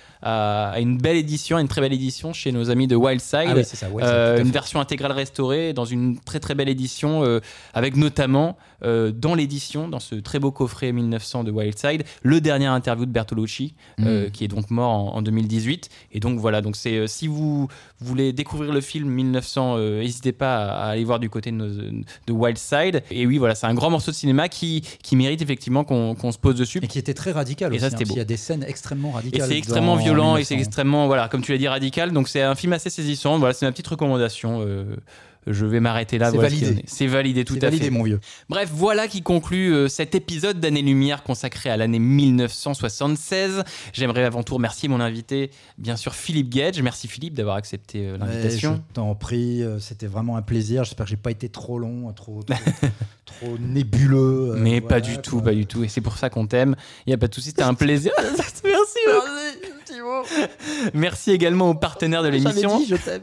une 0.78 0.98
belle 0.98 1.16
édition, 1.16 1.56
à 1.56 1.60
une 1.60 1.68
très 1.68 1.80
belle 1.80 1.92
édition 1.92 2.32
chez 2.32 2.52
nos 2.52 2.70
amis 2.70 2.86
de 2.86 2.94
Wildside. 2.96 3.48
Ah 3.48 3.54
oui, 3.56 3.64
ça, 3.64 3.88
Wildside, 3.88 4.14
Euh, 4.14 4.40
une 4.40 4.50
version 4.50 4.80
intégrale 4.80 5.12
restaurée 5.12 5.72
dans 5.72 5.84
une 5.84 6.18
très 6.20 6.38
très 6.40 6.54
belle 6.54 6.68
édition 6.68 7.24
euh, 7.24 7.40
avec 7.74 7.96
notamment 7.96 8.56
euh, 8.84 9.12
dans 9.12 9.34
l'édition, 9.34 9.88
dans 9.88 10.00
ce 10.00 10.14
très 10.16 10.38
beau 10.38 10.50
coffret 10.50 10.92
1900 10.92 11.44
de 11.44 11.50
Wildside, 11.50 12.04
le 12.22 12.40
dernier 12.40 12.66
interview 12.66 13.06
de 13.06 13.10
Bertolucci 13.12 13.74
euh, 14.00 14.28
qui 14.30 14.44
est 14.44 14.48
donc 14.48 14.70
mort 14.70 14.90
en, 14.90 15.16
en 15.16 15.22
2018. 15.22 15.88
Et 16.12 16.20
donc 16.20 16.38
voilà, 16.38 16.60
donc 16.60 16.76
c'est 16.76 16.96
euh, 16.96 17.06
si 17.06 17.26
vous 17.28 17.68
voulez 18.00 18.32
découvrir 18.32 18.72
le 18.72 18.80
film 18.80 19.09
1900, 19.09 19.76
euh, 19.76 20.00
n'hésitez 20.00 20.32
pas 20.32 20.64
à, 20.66 20.86
à 20.86 20.88
aller 20.90 21.04
voir 21.04 21.18
du 21.20 21.30
côté 21.30 21.50
de, 21.50 21.56
nos- 21.56 21.68
de 21.68 22.32
Wildside. 22.32 23.02
Et 23.10 23.26
oui, 23.26 23.38
voilà, 23.38 23.54
c'est 23.54 23.66
un 23.66 23.74
grand 23.74 23.90
morceau 23.90 24.10
de 24.10 24.16
cinéma 24.16 24.48
qui, 24.48 24.82
qui 25.02 25.16
mérite 25.16 25.42
effectivement 25.42 25.84
qu'on 25.84 26.14
qu'on 26.14 26.32
se 26.32 26.38
pose 26.38 26.56
dessus. 26.56 26.80
Et 26.82 26.88
qui 26.88 26.98
était 26.98 27.14
très 27.14 27.32
radical 27.32 27.72
Et 27.72 27.76
aussi. 27.76 27.80
ça, 27.80 27.86
hein, 27.94 27.98
beau. 27.98 28.04
qu'il 28.04 28.16
y 28.16 28.20
a 28.20 28.24
des 28.24 28.36
scènes 28.36 28.64
extrêmement 28.66 29.10
Et 29.10 29.14
radicales. 29.14 29.48
c'est 29.48 29.59
extrêmement 29.59 29.96
violent 29.96 30.36
et 30.36 30.44
c'est 30.44 30.54
1900. 30.54 30.68
extrêmement, 30.68 31.06
voilà, 31.06 31.28
comme 31.28 31.42
tu 31.42 31.52
l'as 31.52 31.59
dit, 31.59 31.68
radical. 31.68 32.12
Donc 32.12 32.28
c'est 32.28 32.42
un 32.42 32.54
film 32.54 32.72
assez 32.72 32.90
saisissant. 32.90 33.38
Voilà, 33.38 33.54
c'est 33.54 33.66
ma 33.66 33.72
petite 33.72 33.86
recommandation. 33.88 34.60
Je 35.47 35.66
vais 35.66 35.81
m'arrêter 35.81 36.19
là. 36.19 36.27
C'est 36.31 36.36
voilà 36.36 36.48
validé. 36.48 36.82
C'est 36.86 37.06
validé, 37.06 37.44
tout 37.44 37.56
à 37.56 37.66
validé, 37.66 37.85
fait. 37.86 37.90
mon 37.90 38.05
vieux. 38.05 38.20
Bref, 38.48 38.70
voilà 38.73 39.09
qui 39.09 39.23
conclut 39.23 39.74
euh, 39.74 39.89
cet 39.89 40.14
épisode 40.14 40.60
d'Année-Lumière 40.60 41.23
consacré 41.23 41.70
à 41.70 41.77
l'année 41.77 41.98
1976. 41.98 43.64
J'aimerais 43.93 44.24
avant 44.24 44.43
tout 44.43 44.55
remercier 44.55 44.89
mon 44.89 45.01
invité, 45.01 45.51
bien 45.78 45.97
sûr 45.97 46.14
Philippe 46.14 46.51
Gage. 46.51 46.81
Merci 46.81 47.09
Philippe 47.09 47.35
d'avoir 47.35 47.56
accepté 47.56 48.06
euh, 48.06 48.12
Ouais, 48.12 48.19
l'invitation. 48.19 48.82
je 48.89 48.94
t'en 48.94 49.14
prie, 49.14 49.62
euh, 49.62 49.78
c'était 49.81 50.06
vraiment 50.06 50.36
un 50.36 50.43
plaisir. 50.43 50.85
J'espère 50.85 51.06
que 51.06 51.10
j'ai 51.10 51.16
pas 51.16 51.31
été 51.31 51.48
trop 51.48 51.78
long, 51.78 52.12
trop, 52.12 52.43
trop, 52.43 52.56
trop 53.27 53.59
nébuleux. 53.59 54.55
Mais 54.59 54.81
pas 54.81 55.01
du 55.01 55.19
tout, 55.19 55.40
pas 55.40 55.55
du 55.55 55.66
tout. 55.66 55.82
Et 55.82 55.89
c'est 55.89 56.01
pour 56.01 56.19
ça 56.19 56.31
qu'on 56.31 56.47
t'aime. 56.47 56.77
Il 57.06 57.10
n'y 57.10 57.14
a 57.14 57.19
pas 57.19 57.28
de 57.28 57.35
souci, 57.35 57.48
c'était 57.48 57.62
un 57.62 57.74
plaisir. 57.74 58.12
Merci, 58.36 58.62
merci. 58.64 58.98
Merci 60.94 61.31
également 61.32 61.70
aux 61.70 61.74
partenaires 61.74 62.23
de 62.23 62.28
l'émission. 62.28 62.78
dit, 62.78 62.86
je 62.86 62.97
t'aime. 62.97 63.23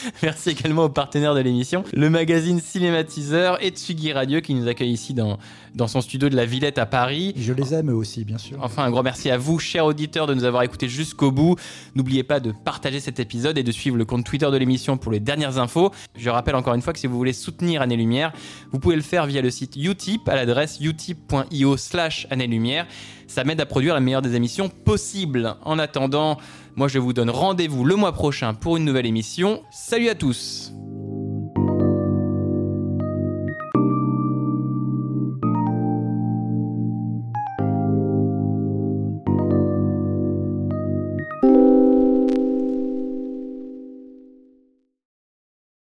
Merci 0.22 0.50
également 0.50 0.84
aux 0.84 0.90
partenaires 0.90 1.34
de 1.34 1.40
l'émission, 1.40 1.84
le 1.92 2.10
magazine 2.10 2.60
Cinématiseur 2.60 3.62
et 3.62 3.70
Tsugi 3.70 4.12
Radio 4.12 4.40
qui 4.40 4.54
nous 4.54 4.68
accueille 4.68 4.92
ici 4.92 5.14
dans, 5.14 5.38
dans 5.74 5.88
son 5.88 6.00
studio 6.00 6.28
de 6.28 6.36
la 6.36 6.44
Villette 6.44 6.78
à 6.78 6.86
Paris. 6.86 7.32
Je 7.36 7.52
les 7.52 7.74
aime 7.74 7.90
eux 7.90 7.94
aussi, 7.94 8.24
bien 8.24 8.38
sûr. 8.38 8.58
Enfin, 8.62 8.84
un 8.84 8.90
grand 8.90 9.02
merci 9.02 9.30
à 9.30 9.38
vous, 9.38 9.58
chers 9.58 9.86
auditeurs, 9.86 10.26
de 10.26 10.34
nous 10.34 10.44
avoir 10.44 10.62
écoutés 10.62 10.88
jusqu'au 10.88 11.30
bout. 11.30 11.56
N'oubliez 11.94 12.22
pas 12.22 12.40
de 12.40 12.52
partager 12.52 13.00
cet 13.00 13.20
épisode 13.20 13.58
et 13.58 13.62
de 13.62 13.72
suivre 13.72 13.96
le 13.96 14.04
compte 14.04 14.24
Twitter 14.24 14.50
de 14.50 14.56
l'émission 14.56 14.96
pour 14.96 15.12
les 15.12 15.20
dernières 15.20 15.58
infos. 15.58 15.92
Je 16.16 16.30
rappelle 16.30 16.54
encore 16.54 16.74
une 16.74 16.82
fois 16.82 16.92
que 16.92 16.98
si 16.98 17.06
vous 17.06 17.16
voulez 17.16 17.32
soutenir 17.32 17.82
Année 17.82 17.96
Lumière, 17.96 18.32
vous 18.72 18.78
pouvez 18.78 18.96
le 18.96 19.02
faire 19.02 19.26
via 19.26 19.42
le 19.42 19.50
site 19.50 19.76
Utip 19.76 20.28
à 20.28 20.36
l'adresse 20.36 20.78
utip.io 20.80 21.76
slash 21.76 22.26
Année 22.30 22.46
Lumière. 22.46 22.86
Ça 23.26 23.44
m'aide 23.44 23.60
à 23.60 23.66
produire 23.66 23.94
la 23.94 24.00
meilleure 24.00 24.22
des 24.22 24.34
émissions 24.34 24.68
possibles. 24.68 25.54
En 25.62 25.78
attendant, 25.78 26.38
moi 26.74 26.88
je 26.88 26.98
vous 26.98 27.12
donne 27.12 27.30
rendez-vous 27.30 27.84
le 27.84 27.94
mois 27.94 28.12
prochain 28.12 28.54
pour 28.54 28.76
une 28.76 28.84
nouvelle 28.84 29.06
émission. 29.06 29.62
Salut 29.70 30.08
à 30.08 30.14
tous 30.14 30.72